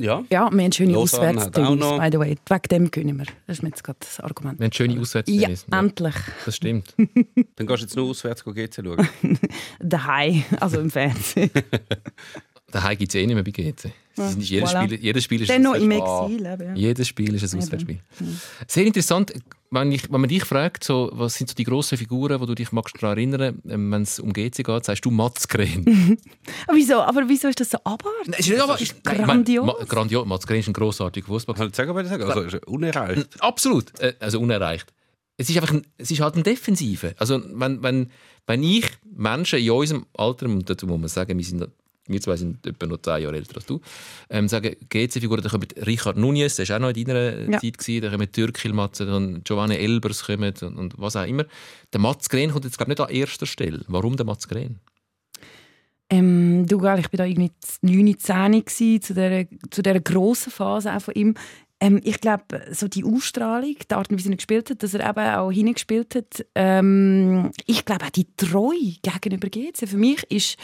Ja. 0.00 0.22
Ja, 0.30 0.48
wir 0.52 0.62
haben 0.62 0.70
schöne 0.70 0.92
noch- 0.92 1.10
by 1.10 2.08
the 2.12 2.18
way. 2.20 2.36
Wegen 2.48 2.62
dem 2.70 2.88
gewinnen 2.92 3.18
wir. 3.18 3.24
Das 3.48 3.56
ist 3.58 3.62
mir 3.64 3.70
jetzt 3.70 3.82
gerade 3.82 3.98
das 3.98 4.20
Argument. 4.20 4.56
Wir 4.60 4.66
haben 4.66 4.72
schöne 4.72 4.94
Ja, 4.94 5.00
Auswärtstennis. 5.00 5.66
endlich. 5.72 6.14
Das 6.44 6.54
stimmt. 6.54 6.94
Dann 6.96 7.66
gehst 7.66 7.80
du 7.82 7.84
jetzt 7.86 7.96
nur 7.96 8.08
auswärts 8.10 8.44
GC 8.44 8.74
schauen. 8.84 9.08
Daheim, 9.80 10.44
also 10.60 10.78
im 10.78 10.90
Fernsehen. 10.90 11.50
Daheim 12.70 12.98
gibt 12.98 13.14
es 13.14 13.20
eh 13.20 13.26
nicht 13.26 13.34
mehr 13.34 13.44
bei 13.44 13.50
GC. 13.50 13.92
Es 14.16 14.34
ist 14.36 14.48
jedes, 14.50 14.70
voilà. 14.70 14.84
Spiel, 14.84 15.00
jedes 15.00 15.24
Spiel 15.24 15.42
ist 15.42 15.50
Dann 15.50 15.62
noch 15.62 15.74
ein 15.74 15.82
im 15.90 15.92
Auswärtsspiel. 16.02 16.46
Exil. 16.46 16.52
eben, 16.52 16.76
Ja. 16.76 16.88
Jedes 16.88 17.08
Spiel 17.08 17.34
ist 17.34 17.54
ein 17.54 17.58
Auswärtsspiel. 17.60 18.00
Sehr 18.66 18.84
interessant, 18.86 19.32
wenn, 19.70 19.92
ich, 19.92 20.10
wenn 20.10 20.20
man 20.20 20.28
dich 20.28 20.44
fragt, 20.44 20.82
so, 20.82 21.10
was 21.12 21.34
sind 21.34 21.48
so 21.50 21.54
die 21.54 21.64
grossen 21.64 21.96
Figuren, 21.98 22.40
wo 22.40 22.46
du 22.46 22.54
dich 22.54 22.72
magst 22.72 22.96
daran 23.00 23.16
erinnern, 23.16 23.62
ähm, 23.68 23.92
wenn 23.92 24.02
es 24.02 24.18
um 24.18 24.32
GC 24.32 24.64
geht, 24.64 24.84
sagst 24.84 25.04
du 25.04 25.10
Mats. 25.10 25.46
Aber 25.48 25.64
wieso, 26.74 27.00
aber 27.00 27.28
wieso 27.28 27.48
ist 27.48 27.60
das 27.60 27.70
so 27.70 27.78
abartig? 27.84 28.38
Ist 28.38 28.48
nicht, 28.48 28.60
aber, 28.60 28.80
ist, 28.80 28.96
nein, 29.04 29.16
ich 29.20 29.22
grandios. 29.24 29.66
Ma, 29.66 29.74
grandios. 29.84 30.26
Mats 30.26 30.44
ist 30.50 30.66
ein 30.68 30.72
grossartiger 30.72 31.26
Fußball. 31.26 31.54
Kann 31.54 31.68
ich 31.68 31.76
sagen, 31.76 31.94
was 31.94 32.04
ich 32.04 32.08
sagen? 32.10 32.22
Also, 32.24 32.40
ist 32.42 32.66
unerreicht. 32.66 33.28
Absolut. 33.40 33.98
Äh, 34.00 34.14
Also 34.20 34.40
unerreicht. 34.40 34.92
Es 35.36 35.48
ist 35.48 35.56
einfach 35.56 35.72
ein, 35.72 35.86
es 35.98 36.10
ist 36.10 36.20
halt 36.20 36.34
ein 36.34 36.42
Defensive. 36.42 37.14
Also 37.18 37.40
wenn, 37.54 37.80
wenn, 37.82 38.10
wenn 38.46 38.62
ich 38.64 38.86
Menschen 39.14 39.60
in 39.60 39.70
unserem 39.70 40.06
Alter, 40.16 40.46
und 40.46 40.68
dazu 40.68 40.86
muss 40.88 40.98
man 40.98 41.08
sagen, 41.08 41.38
wir, 41.38 41.44
sind, 41.44 41.68
wir 42.08 42.20
zwei 42.20 42.36
sind 42.36 42.66
etwa 42.66 42.86
noch 42.86 42.98
zehn 42.98 43.22
Jahre 43.22 43.36
älter 43.36 43.56
als 43.56 43.66
du, 43.66 43.80
ähm, 44.30 44.48
sagen, 44.48 44.74
GC-Figuren, 44.88 45.42
da 45.42 45.48
kommt 45.48 45.74
Richard 45.86 46.16
Nunez, 46.16 46.56
der 46.56 46.68
war 46.68 46.76
auch 46.76 46.80
noch 46.80 46.96
in 46.96 47.04
deiner 47.04 47.50
Ja. 47.50 47.58
Zeit, 47.60 47.78
gewesen, 47.78 48.02
da 48.02 48.10
kommen 48.10 48.32
Türkil 48.32 48.72
Matzen, 48.72 49.08
und 49.08 49.44
Giovanni 49.44 49.76
Elbers 49.76 50.24
kommen 50.24 50.54
und, 50.62 50.76
und 50.76 50.94
was 50.98 51.16
auch 51.16 51.26
immer. 51.26 51.44
Der 51.92 52.00
Mats 52.00 52.28
Gren 52.28 52.50
kommt 52.50 52.64
jetzt 52.64 52.76
glaube 52.78 52.92
ich 52.92 52.98
nicht 52.98 53.08
an 53.08 53.14
erster 53.14 53.46
Stelle. 53.46 53.80
Warum 53.88 54.16
der 54.16 54.26
Mats 54.26 54.48
Gren? 54.48 54.80
Ähm, 56.10 56.66
du, 56.66 56.78
gell, 56.78 56.98
ich 56.98 57.12
war 57.12 57.18
da 57.18 57.24
irgendwie 57.24 57.50
9, 57.82 58.18
10 58.18 58.64
gewesen, 58.64 59.02
zu 59.02 59.14
dieser, 59.14 59.44
zu 59.70 59.82
dieser 59.82 60.00
grossen 60.00 60.50
Phase 60.50 60.94
auch 60.94 61.02
von 61.02 61.14
ihm. 61.14 61.34
Ähm, 61.80 62.00
ich 62.02 62.20
glaube, 62.20 62.44
so 62.72 62.88
die 62.88 63.04
Ausstrahlung, 63.04 63.76
die 63.88 63.94
Art 63.94 64.10
und 64.10 64.16
Weise, 64.16 64.28
wie 64.28 64.32
er 64.32 64.36
gespielt 64.36 64.70
hat, 64.70 64.82
dass 64.82 64.94
er 64.94 65.08
eben 65.08 65.34
auch 65.36 65.50
hingespielt 65.50 66.14
hat, 66.14 66.46
ähm, 66.54 67.52
ich 67.66 67.84
glaube 67.84 68.06
auch 68.06 68.10
die 68.10 68.26
Treue 68.36 68.96
gegenüber 69.02 69.48
GC. 69.48 69.86
Für 69.86 69.96
mich 69.96 70.24
ist 70.30 70.56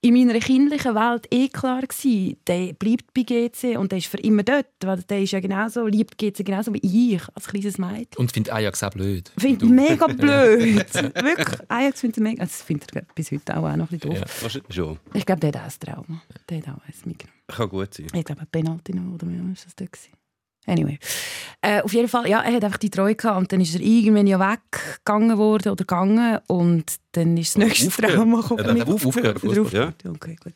in 0.00 0.14
meiner 0.14 0.38
kindlichen 0.38 0.94
Welt 0.94 1.26
eh 1.32 1.48
klar 1.48 1.82
gewesen, 1.82 2.36
der 2.46 2.72
bleibt 2.74 3.12
bei 3.14 3.22
GC 3.22 3.76
und 3.76 3.90
der 3.90 3.98
ist 3.98 4.06
für 4.06 4.18
immer 4.18 4.44
dort, 4.44 4.66
weil 4.82 5.02
der 5.02 5.22
ist 5.22 5.32
ja 5.32 5.40
genauso, 5.40 5.86
liebt 5.86 6.16
GC 6.18 6.44
genauso 6.44 6.72
wie 6.72 7.14
ich 7.14 7.22
als 7.34 7.48
kleines 7.48 7.78
Mädchen. 7.78 8.16
Und 8.16 8.30
finde 8.30 8.52
Ajax 8.52 8.82
auch 8.84 8.90
blöd. 8.90 9.32
Finde 9.36 9.64
ich 9.64 9.70
mega 9.70 10.06
blöd. 10.06 10.94
Wirklich. 10.94 11.58
Ajax 11.68 12.00
findet 12.00 12.18
er 12.18 12.22
mega. 12.22 12.44
Das 12.44 12.62
findet 12.62 12.94
er 12.94 13.02
bis 13.14 13.32
heute 13.32 13.56
auch, 13.56 13.64
auch 13.68 13.76
noch 13.76 13.90
ein 13.90 13.98
bisschen 13.98 14.10
doof. 14.10 14.20
Ja. 14.20 14.42
Wahrscheinlich 14.42 14.74
schon. 14.74 14.98
Ich 15.14 15.26
glaube, 15.26 15.40
der 15.40 15.48
hat 15.48 15.56
auch 15.56 15.64
ein 15.64 15.80
Trauma. 15.80 16.22
Der 16.48 16.58
hat 16.58 16.68
auch 16.68 16.86
eins 16.86 17.04
mitgenommen. 17.04 17.38
Kann 17.48 17.68
gut 17.68 17.94
sein. 17.94 18.06
Ich 18.14 18.24
glaube, 18.24 18.42
ein 18.42 18.46
Penalty 18.52 18.94
noch, 18.94 19.14
oder 19.14 19.28
wie 19.28 19.38
war 19.38 19.46
das 19.52 19.74
dort? 19.74 19.92
gewesen? 19.92 20.12
Anyway. 20.68 20.98
Äh, 21.60 21.80
auf 21.82 21.92
jeden 21.92 22.08
Fall, 22.08 22.28
ja, 22.28 22.40
er 22.42 22.52
hat 22.52 22.62
einfach 22.64 22.78
die 22.78 22.90
Treue 22.90 23.14
gehabt 23.16 23.36
und 23.38 23.52
dann 23.52 23.60
ist 23.60 23.74
er 23.74 23.80
irgendwann 23.80 24.26
ja 24.26 24.38
weggegangen 24.38 25.36
worden 25.38 25.72
oder 25.72 25.84
gegangen 25.84 26.38
und 26.46 26.84
dann 27.12 27.36
ist 27.36 27.56
das 27.56 27.64
nächste 27.64 27.88
aufgehört. 27.88 28.14
Trauma 28.14 28.38
Er 28.38 28.42
hat 28.42 28.48
gekommen. 28.76 28.82
auf- 28.94 29.06
aufgehört, 29.06 29.40
Fußball. 29.40 29.60
aufgehört. 29.64 29.94
Okay, 30.06 30.36
gut. 30.42 30.52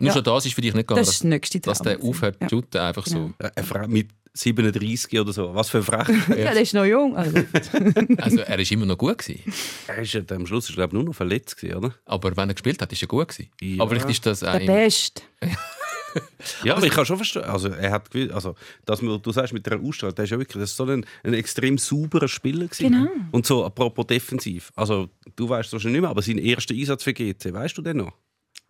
Nur 0.00 0.08
Ja. 0.08 0.12
schon 0.14 0.24
das 0.24 0.46
ist 0.46 0.54
für 0.54 0.60
dich 0.62 0.72
nicht 0.72 0.86
gegangen, 0.88 1.00
Das 1.04 1.08
ist 1.14 1.20
das 1.20 1.24
nächste 1.24 1.60
Trauma. 1.60 1.74
dass 1.78 1.82
der 1.82 2.02
aufhört 2.02 2.36
ja. 2.40 2.48
zu 2.48 2.62
einfach 2.78 3.04
Genau. 3.04 3.30
so. 3.38 3.46
Eine 3.54 3.66
Frau 3.66 3.86
mit 3.88 4.08
37 4.34 5.18
oder 5.20 5.32
so. 5.32 5.54
Was 5.54 5.68
für 5.68 5.78
eine 5.78 5.84
Frechheit. 5.84 6.28
Ja, 6.38 6.52
der 6.52 6.60
ist 6.62 6.72
noch 6.72 6.84
jung. 6.84 7.16
Also, 7.16 7.38
Also 8.18 8.38
er 8.38 8.58
ist 8.58 8.70
immer 8.70 8.86
noch 8.86 8.96
gut 8.96 9.18
gewesen. 9.18 9.42
er 9.88 9.98
ist 9.98 10.12
ja 10.14 10.22
am 10.30 10.46
Schluss 10.46 10.64
ist, 10.64 10.70
er, 10.70 10.76
glaube 10.76 10.90
ich, 10.90 10.94
nur 10.94 11.04
noch 11.04 11.14
verletzt 11.14 11.56
gewesen, 11.56 11.76
oder? 11.76 11.94
Aber 12.06 12.36
wenn 12.36 12.48
er 12.48 12.54
gespielt 12.54 12.80
hat, 12.80 12.92
ist 12.92 13.02
er 13.02 13.08
gut 13.08 13.28
gewesen. 13.28 13.50
Ja. 13.60 13.82
Aber 13.82 13.90
vielleicht 13.90 14.08
ist 14.10 14.24
das 14.26 14.42
auch 14.44 14.52
der 14.58 14.66
Beste. 14.66 15.22
Ja, 16.64 16.76
aber 16.76 16.86
ich 16.86 16.92
kann 16.92 17.04
schon 17.06 17.16
verstehen. 17.16 17.44
Also, 17.44 17.68
er 17.68 17.90
hat 17.90 18.08
also, 18.32 18.54
dass 18.84 19.02
man, 19.02 19.20
du 19.20 19.32
sagst 19.32 19.52
mit 19.52 19.66
der 19.66 19.80
Ausstrahlung, 19.80 20.14
der 20.14 20.24
ist 20.24 20.30
ja 20.30 20.38
wirklich 20.38 20.60
das 20.60 20.70
ist 20.70 20.76
so 20.76 20.84
ein, 20.84 21.04
ein 21.22 21.34
extrem 21.34 21.78
sauberer 21.78 22.28
Spieler 22.28 22.66
gewesen. 22.66 22.90
Genau. 22.92 23.10
Und 23.32 23.46
so 23.46 23.64
apropos 23.64 24.06
defensiv. 24.06 24.72
Also, 24.74 25.08
du 25.36 25.48
weißt 25.48 25.72
es 25.72 25.82
schon 25.82 25.92
nicht 25.92 26.00
mehr, 26.00 26.10
aber 26.10 26.22
sein 26.22 26.38
erster 26.38 26.74
Einsatz 26.74 27.02
für 27.02 27.12
GC, 27.12 27.52
weißt 27.52 27.78
du 27.78 27.82
den 27.82 27.98
noch? 27.98 28.12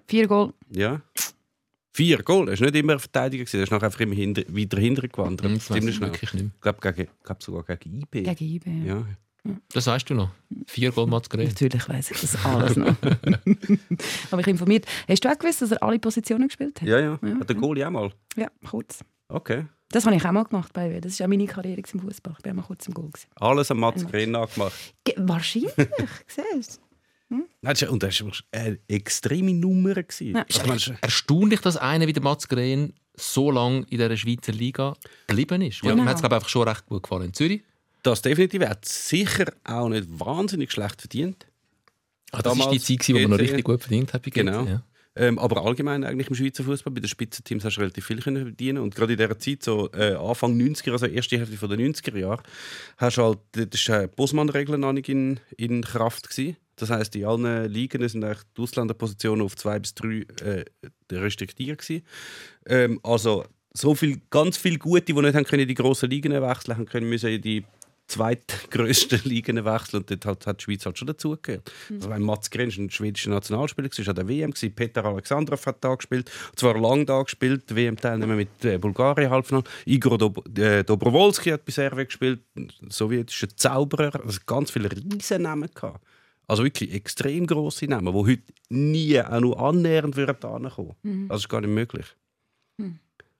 Vier 0.06 0.26
Goal. 0.26 0.52
Ja. 0.70 1.02
Vier 1.92 2.22
Goal. 2.22 2.48
Er 2.48 2.58
war 2.58 2.66
nicht 2.66 2.76
immer 2.76 2.92
ein 2.94 2.98
Verteidiger, 2.98 3.44
gewesen. 3.44 3.58
er 3.58 3.62
ist 3.64 3.70
nachher 3.70 3.86
einfach 3.86 4.00
immer 4.00 4.14
hinter, 4.14 4.42
weiter 4.48 4.78
hinten 4.78 5.08
gewandert. 5.08 5.48
Hm, 5.48 5.56
ich 5.56 5.64
schnell. 5.64 6.00
wirklich 6.00 6.32
nicht 6.34 6.44
mehr. 6.44 6.52
Ich 6.54 6.60
glaube 6.60 6.92
gegen, 6.92 7.10
glaub 7.22 7.42
sogar 7.42 7.76
gegen 7.76 8.02
IB. 8.02 8.22
Gegen 8.22 8.44
IB. 8.44 8.70
Ja. 8.86 8.94
Ja. 8.94 9.06
Das 9.72 9.86
weißt 9.86 10.10
du 10.10 10.14
noch. 10.14 10.30
Vier 10.66 10.92
Goal 10.92 11.06
Mats 11.06 11.28
Green. 11.30 11.48
Natürlich 11.48 11.88
weiss 11.88 12.10
ich 12.10 12.20
das 12.20 12.44
alles 12.44 12.76
noch. 12.76 12.94
Aber 14.30 14.40
ich 14.40 14.46
informiert. 14.46 14.86
Hast 15.08 15.24
du 15.24 15.30
auch 15.30 15.38
gewusst, 15.38 15.62
dass 15.62 15.70
er 15.72 15.82
alle 15.82 15.98
Positionen 15.98 16.48
gespielt 16.48 16.80
hat? 16.80 16.88
ja, 16.88 16.98
ja. 16.98 17.18
Ja. 17.22 17.40
Hat 17.40 17.48
der 17.48 17.56
Goalie 17.56 17.86
auch 17.86 17.90
mal? 17.90 18.12
Ja, 18.36 18.48
kurz. 18.68 19.00
Okay. 19.28 19.64
Das 19.90 20.04
habe 20.04 20.16
ich 20.16 20.24
auch 20.26 20.32
mal 20.32 20.44
gemacht 20.44 20.72
bei 20.74 20.90
WW. 20.90 21.00
Das 21.00 21.18
war 21.18 21.24
auch 21.26 21.28
meine 21.28 21.46
Karriere 21.46 21.80
im 21.92 22.00
Fußball. 22.00 22.34
Ich 22.38 22.44
war 22.44 22.52
auch 22.52 22.56
mal 22.56 22.62
kurz 22.62 22.86
im 22.86 22.94
Goal. 22.94 23.08
gewesen. 23.08 23.28
Alles 23.36 23.70
am 23.70 23.78
Mats 23.80 24.06
Green 24.06 24.32
nachgemacht. 24.32 24.72
Ge- 25.04 25.14
Wahrscheinlich, 25.18 25.72
siehst 26.26 26.80
Nein, 27.30 27.44
das 27.60 27.82
ist- 27.82 27.88
Und 27.90 28.02
das 28.02 28.22
war 28.24 28.32
eine 28.52 28.78
extreme 28.88 29.52
Nummer. 29.54 29.94
gewesen. 29.94 30.34
Ja. 30.36 30.44
Also, 30.48 30.92
ist- 30.92 30.92
Erstaunlich, 31.02 31.60
dass 31.60 31.76
einer 31.76 32.06
wie 32.06 32.12
der 32.12 32.22
Mats 32.22 32.48
Green 32.48 32.92
so 33.14 33.50
lange 33.50 33.78
in 33.88 33.98
dieser 33.98 34.16
Schweizer 34.16 34.52
Liga 34.52 34.94
geblieben 35.26 35.62
ist. 35.62 35.80
Genau. 35.82 35.96
Mir 35.96 36.04
hat 36.04 36.16
es 36.16 36.20
glaube 36.22 36.34
ich, 36.34 36.36
einfach 36.38 36.48
schon 36.48 36.68
recht 36.68 36.86
gut 36.86 37.02
gefallen 37.02 37.24
in 37.24 37.34
Zürich. 37.34 37.62
Das 38.02 38.22
definitiv. 38.22 38.62
Er 38.62 38.70
hat 38.70 38.84
sicher 38.84 39.52
auch 39.64 39.88
nicht 39.88 40.06
wahnsinnig 40.08 40.70
schlecht 40.70 41.00
verdient. 41.00 41.46
Ah, 42.30 42.42
das 42.42 42.58
war 42.58 42.70
die 42.70 42.80
Zeit, 42.80 43.08
wo 43.08 43.18
man 43.18 43.30
noch 43.30 43.38
richtig 43.38 43.64
gut 43.64 43.80
verdient 43.80 44.12
hat. 44.12 44.22
Genau. 44.22 44.64
Ja. 44.64 44.82
Ähm, 45.16 45.38
aber 45.38 45.64
allgemein 45.64 46.04
eigentlich 46.04 46.28
im 46.28 46.36
Schweizer 46.36 46.62
Fußball 46.62 46.92
bei 46.92 47.00
den 47.00 47.08
Spitzenteams 47.08 47.64
hast 47.64 47.76
du 47.76 47.80
relativ 47.80 48.06
viel 48.06 48.20
können 48.20 48.44
verdienen 48.44 48.78
und 48.78 48.94
gerade 48.94 49.14
in 49.14 49.18
dieser 49.18 49.36
Zeit 49.36 49.64
so 49.64 49.90
äh, 49.92 50.14
Anfang 50.14 50.56
90er, 50.56 50.92
also 50.92 51.06
erste 51.06 51.36
Hälfte 51.36 51.68
der 51.68 51.76
90er 51.76 52.16
Jahre, 52.16 52.42
hast 52.98 53.16
du 53.16 53.22
halt 53.22 53.38
das 53.52 53.88
war 53.88 54.06
Bosman-Regel 54.06 54.78
noch 54.78 54.92
nicht 54.92 55.08
in, 55.08 55.40
in 55.56 55.82
Kraft 55.82 56.30
gewesen. 56.30 56.56
Das 56.76 56.90
heißt, 56.90 57.16
in 57.16 57.24
allen 57.24 57.68
Ligen 57.68 58.08
sind 58.08 58.22
eigentlich 58.22 58.44
die 58.56 58.62
Ausländerpositionen 58.62 59.44
auf 59.44 59.56
zwei 59.56 59.80
bis 59.80 59.94
drei 59.94 60.24
äh, 60.44 60.64
restriktiert 61.10 61.80
gewesen. 61.80 62.04
Ähm, 62.66 63.00
also 63.02 63.44
so 63.72 63.96
viel, 63.96 64.20
ganz 64.30 64.56
viele 64.56 64.78
Gute, 64.78 65.02
die 65.02 65.12
nicht 65.14 65.34
haben 65.34 65.44
können 65.44 65.66
die 65.66 65.74
grossen 65.74 66.10
Ligen 66.10 66.30
wechseln, 66.30 66.76
haben 66.76 66.86
können 66.86 67.08
müssen 67.08 67.30
in 67.30 67.42
die 67.42 67.64
zweitgrößten 68.08 69.20
Ligen 69.24 69.64
wechseln 69.64 70.00
und 70.00 70.10
dort 70.10 70.26
hat, 70.26 70.46
hat 70.46 70.60
die 70.60 70.64
Schweiz 70.64 70.86
halt 70.86 70.98
schon 70.98 71.06
dazugehört. 71.06 71.70
Also 71.90 72.10
wenn 72.10 72.22
Mats 72.22 72.50
Grensch 72.50 72.78
ein 72.78 72.90
schwedischer 72.90 73.30
Nationalspieler 73.30 73.88
war, 73.88 73.98
war 73.98 74.08
an 74.08 74.16
der 74.16 74.28
WM. 74.28 74.52
Peter 74.74 75.04
Alexandrov 75.04 75.66
hat 75.66 75.84
da 75.84 75.94
gespielt, 75.94 76.30
und 76.50 76.58
zwar 76.58 76.78
lang 76.78 77.06
da 77.06 77.22
gespielt, 77.22 77.74
WM-Teilnehmer 77.74 78.34
mit 78.34 78.64
äh, 78.64 78.78
Bulgarien 78.78 79.30
Halbfinale. 79.30 79.64
Igor 79.84 80.18
Dob 80.18 80.58
äh, 80.58 80.82
Dobrowolski 80.82 81.50
hat 81.50 81.64
bei 81.64 81.72
Serbien 81.72 82.06
gespielt, 82.06 82.40
sowjetischer 82.88 83.48
Zauberer, 83.54 84.24
also 84.24 84.40
ganz 84.46 84.70
viele 84.70 84.90
Riesennamen 84.90 85.70
gehabt. 85.72 86.04
Also 86.46 86.64
wirklich 86.64 86.94
extrem 86.94 87.46
grosse 87.46 87.86
Namen, 87.86 88.12
die 88.12 88.30
heute 88.30 88.52
nie 88.70 89.20
auch 89.20 89.40
nur 89.40 89.60
annähernd 89.60 90.16
würden 90.16 90.70
kommen. 90.70 90.94
Mhm. 91.02 91.28
Das 91.28 91.40
ist 91.40 91.48
gar 91.48 91.60
nicht 91.60 91.70
möglich. 91.70 92.06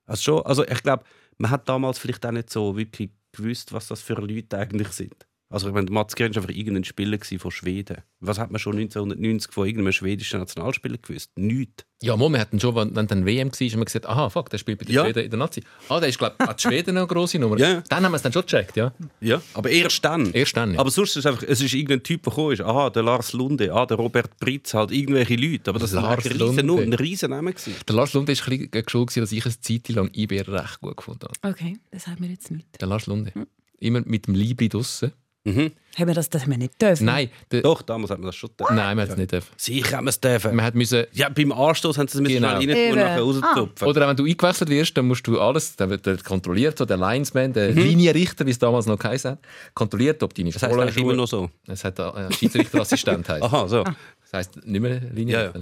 Also, 0.08 0.22
schon, 0.22 0.46
also 0.46 0.66
ich 0.66 0.82
glaube, 0.82 1.04
man 1.36 1.50
hat 1.50 1.68
damals 1.68 1.98
vielleicht 1.98 2.24
auch 2.26 2.32
nicht 2.32 2.50
so 2.50 2.76
wirklich 2.76 3.10
gewusst, 3.32 3.72
was 3.72 3.88
das 3.88 4.02
für 4.02 4.14
Leute 4.14 4.58
eigentlich 4.58 4.88
sind. 4.88 5.26
Also 5.50 5.68
ich 5.68 5.74
meine, 5.74 5.90
Mats 5.90 6.14
Grensch 6.14 6.36
war 6.36 6.42
einfach 6.42 6.54
irgendein 6.54 6.84
Spieler 6.84 7.16
gewesen 7.16 7.38
von 7.38 7.50
Schweden. 7.50 7.98
Was 8.20 8.38
hat 8.38 8.50
man 8.50 8.58
schon 8.58 8.76
1990 8.76 9.50
von 9.50 9.66
irgendeinem 9.66 9.92
schwedischen 9.92 10.40
Nationalspieler 10.40 10.98
gewusst? 10.98 11.30
Nichts. 11.36 11.86
Ja, 12.02 12.16
Mo, 12.16 12.28
wir 12.28 12.38
hatten 12.38 12.60
schon, 12.60 12.74
wenn, 12.76 12.94
wenn 12.94 13.06
dann 13.06 13.24
WM 13.24 13.48
war, 13.50 13.58
haben 13.58 13.78
wir 13.78 13.84
gesagt, 13.86 14.06
aha, 14.06 14.28
fuck, 14.28 14.50
der 14.50 14.58
spielt 14.58 14.78
bei 14.78 14.84
den 14.84 14.94
Ja. 14.94 15.04
Schweden 15.04 15.24
in 15.24 15.30
der 15.30 15.38
Nazi. 15.38 15.62
Ah, 15.88 16.00
der 16.00 16.10
ist, 16.10 16.18
glaube 16.18 16.36
ich, 16.38 16.46
die 16.52 16.62
Schweden 16.62 16.98
eine 16.98 17.06
grosse 17.06 17.38
Nummer. 17.38 17.58
Ja. 17.58 17.82
Dann 17.88 18.04
haben 18.04 18.12
wir 18.12 18.16
es 18.16 18.22
dann 18.22 18.32
schon 18.32 18.42
gecheckt, 18.42 18.76
ja. 18.76 18.92
Ja, 19.20 19.40
aber 19.54 19.70
erst 19.70 20.04
dann. 20.04 20.30
Erst 20.32 20.54
dann, 20.56 20.74
ja. 20.74 20.80
Aber 20.80 20.90
sonst 20.90 21.10
ist 21.10 21.16
es 21.16 21.26
einfach, 21.26 21.42
es 21.42 21.62
ist 21.62 21.72
irgendein 21.72 22.02
Typ, 22.02 22.22
der 22.24 22.30
gekommen 22.30 22.52
ist. 22.52 22.60
Aha, 22.60 22.90
der 22.90 23.02
Lars 23.02 23.32
Lunde, 23.32 23.72
ah, 23.72 23.86
der 23.86 23.96
Robert 23.96 24.36
Britz, 24.38 24.74
halt 24.74 24.90
irgendwelche 24.92 25.34
Leute. 25.36 25.70
Aber 25.70 25.78
das 25.78 25.94
war 25.94 26.02
Lars 26.02 26.26
ein 26.26 26.32
riesen, 26.32 26.66
Lunde. 26.66 26.82
ein 26.82 26.92
riesen 26.92 27.30
Name. 27.30 27.52
Gewesen. 27.54 27.74
Der 27.88 27.96
Lars 27.96 28.12
Lunde 28.12 28.36
war 28.36 28.48
ein 28.52 28.70
bisschen 28.70 28.88
schuld, 28.90 29.16
dass 29.16 29.32
ich 29.32 29.44
eine 29.46 29.60
Zeit 29.60 29.88
lang 29.88 30.10
IBR 30.14 30.46
recht 30.48 30.80
gut 30.82 30.96
gefunden 30.98 31.26
habe. 31.42 31.52
Okay, 31.54 31.78
das 31.90 32.06
haben 32.06 32.20
wir 32.20 32.28
jetzt 32.28 32.50
nicht. 32.50 32.66
Der 32.80 32.86
Lars 32.86 33.06
Lunde. 33.06 33.32
Immer 33.80 34.02
mit 34.04 34.26
dem 34.26 34.34
Liebli 34.34 34.68
draussen. 34.68 35.12
Mhm. 35.54 35.72
Haben 35.98 36.06
wir 36.08 36.14
das, 36.14 36.30
das 36.30 36.42
haben 36.42 36.50
wir 36.52 36.58
nicht 36.58 36.80
dürfen? 36.80 37.06
Nein, 37.06 37.28
der, 37.50 37.62
Doch, 37.62 37.82
damals 37.82 38.10
hat 38.12 38.18
man 38.18 38.26
das 38.26 38.36
schon 38.36 38.50
getan. 38.56 38.76
nein, 38.76 38.96
wir 38.96 39.02
haben 39.02 39.10
es 39.10 39.16
nicht 39.16 39.32
dürfen. 39.32 39.48
Sicher 39.56 39.96
haben 39.96 40.04
wir 40.04 40.10
es 40.10 40.20
dürfen. 40.20 40.54
Man 40.54 40.64
hat 40.64 40.74
müssen, 40.76 41.06
Ja, 41.12 41.28
beim 41.28 41.50
Anstoß 41.50 41.98
haben 41.98 42.06
sie 42.06 42.22
es 42.22 42.28
Genau. 42.28 42.58
genau. 42.60 42.72
rein 42.72 42.90
und 42.92 42.96
nachher 42.98 43.20
rauszupfen. 43.20 43.88
oder 43.88 44.04
auch 44.04 44.08
wenn 44.10 44.16
du 44.16 44.24
eingewechselt 44.24 44.70
wirst, 44.70 44.96
dann 44.96 45.08
musst 45.08 45.26
du 45.26 45.40
alles, 45.40 45.74
dann 45.74 45.90
wird 45.90 46.06
der 46.06 46.18
kontrolliert, 46.18 46.78
so 46.78 46.84
der 46.84 46.98
Linesman, 46.98 47.52
der 47.52 47.70
Mhm. 47.72 47.78
Linienrichter, 47.78 48.46
wie 48.46 48.50
es 48.50 48.58
damals 48.60 48.86
noch 48.86 48.98
geheißen 48.98 49.32
hat, 49.32 49.38
kontrolliert, 49.74 50.22
ob 50.22 50.34
deine 50.34 50.50
Das 50.52 50.62
heißt 50.62 50.74
eigentlich 50.78 50.96
immer 50.98 51.14
noch 51.14 51.26
so. 51.26 51.50
Es 51.66 51.82
hat 51.82 51.98
äh, 51.98 52.32
Schiedsrichterassistent 52.32 53.28
heißt. 53.28 53.42
Aha, 53.42 53.66
so. 53.66 53.82
Ah. 53.82 53.94
Das 54.30 54.32
heisst 54.34 54.66
nicht 54.66 54.80
mehr 54.80 55.00
Linie. 55.12 55.34
Ja, 55.34 55.42
ja. 55.44 55.52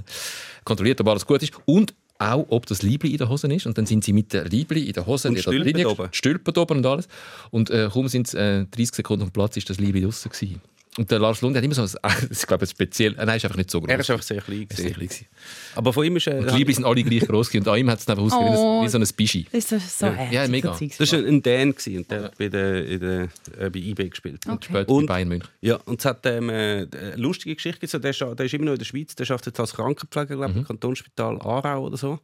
Kontrolliert, 0.65 1.01
ob 1.01 1.09
alles 1.09 1.25
gut 1.25 1.43
ist. 1.43 1.53
Und 1.65 1.95
auch, 2.19 2.47
ob 2.49 2.67
das 2.67 2.83
Liebli 2.83 3.11
in 3.11 3.19
der 3.19 3.29
Hose 3.29 3.53
ist. 3.53 3.67
Und 3.67 3.79
dann 3.79 3.87
sind 3.87 4.05
sie 4.05 4.13
mit 4.13 4.33
der 4.33 4.45
Liebli 4.45 4.85
in 4.85 4.93
der 4.93 5.07
Hose, 5.07 5.29
Und 5.29 5.39
Stülpen 5.39 5.87
oben. 5.87 6.09
Stülpen 6.13 6.57
oben 6.57 6.79
und 6.79 6.87
alles. 6.87 7.09
Und 7.51 7.71
äh, 7.71 7.89
kaum 7.93 8.09
sind 8.09 8.29
es 8.29 8.35
äh, 8.35 8.65
30 8.67 8.97
Sekunden 8.97 9.23
auf 9.25 9.31
dem 9.31 9.33
Platz, 9.33 9.57
ist 9.57 9.71
das 9.71 9.79
Liebli 9.79 10.01
gewesen. 10.01 10.61
Und 10.99 11.11
der 11.11 11.19
Lars 11.19 11.43
Lund 11.43 11.55
hat 11.57 11.63
immer 11.63 11.75
so, 11.75 11.83
ein, 11.83 12.13
ich 12.31 12.47
glaube, 12.47 12.67
speziell, 12.67 13.13
äh, 13.13 13.17
nein, 13.19 13.29
er 13.29 13.37
ist 13.37 13.45
einfach 13.45 13.59
nicht 13.59 13.71
so 13.71 13.81
groß. 13.81 13.91
Er 13.91 14.01
ist 14.01 14.11
einfach 14.11 14.25
sehr 14.25 14.41
klein. 14.41 14.67
Sehr 14.73 14.91
gewesen. 14.93 15.09
klein. 15.09 15.27
Aber 15.75 15.93
von 15.93 16.05
ihm 16.07 16.17
ist 16.17 16.27
er. 16.27 16.39
Und 16.39 16.53
die 16.67 16.73
sind 16.73 16.85
alle 16.85 17.03
gleich 17.03 17.27
groß 17.27 17.49
gewesen. 17.51 17.67
Und 17.69 17.73
an 17.75 17.79
ihm 17.79 17.91
hat 17.91 17.99
es 18.01 18.09
einfach 18.09 18.23
ausgesehen 18.23 18.53
wie, 18.53 18.57
Oh. 18.57 18.79
ein- 18.81 18.85
wie 18.87 18.89
so 18.89 18.99
ein 18.99 19.07
Bischi. 19.17 19.47
Ist 19.53 19.73
das 19.73 19.99
so 19.99 20.07
Ja. 20.07 20.31
Ja, 20.31 20.49
mega. 20.49 20.73
so. 20.75 20.87
Das 20.99 21.13
war 21.13 21.19
ein 21.19 21.43
Dan 21.43 21.73
gewesen, 21.73 21.99
und 21.99 22.11
der 22.11 22.23
hat 22.25 22.39
bei, 22.39 22.49
der, 22.49 22.87
in 22.87 23.01
der, 23.01 23.23
äh, 23.59 23.71
bei 23.71 23.79
IB 23.79 24.09
gespielt. 24.09 24.41
Okay. 24.49 24.69
Später 24.71 24.89
Und- 24.91 25.07
bei 25.07 25.15
Bayern 25.15 25.29
München. 25.29 25.49
Ja, 25.61 25.77
und 25.85 25.99
es 26.01 26.05
hat 26.07 26.25
ähm, 26.25 26.49
äh, 26.49 26.87
eine 26.91 27.17
lustige 27.17 27.55
Geschichte 27.55 27.81
gegeben. 27.81 28.01
Der, 28.03 28.11
ist- 28.13 28.21
der 28.21 28.47
ist 28.47 28.55
immer 28.55 28.65
noch 28.65 28.73
in 28.73 28.79
der 28.79 28.85
Schweiz, 28.87 29.15
der 29.15 29.27
arbeitet 29.31 29.47
jetzt 29.49 29.61
als 29.61 29.75
Krankenpfleger, 29.75 30.37
glaube 30.37 30.53
ich, 30.53 30.57
im 30.59 30.65
Kantonsspital 30.67 31.39
Aarau 31.43 31.85
oder 31.87 31.97
so. 31.99 32.21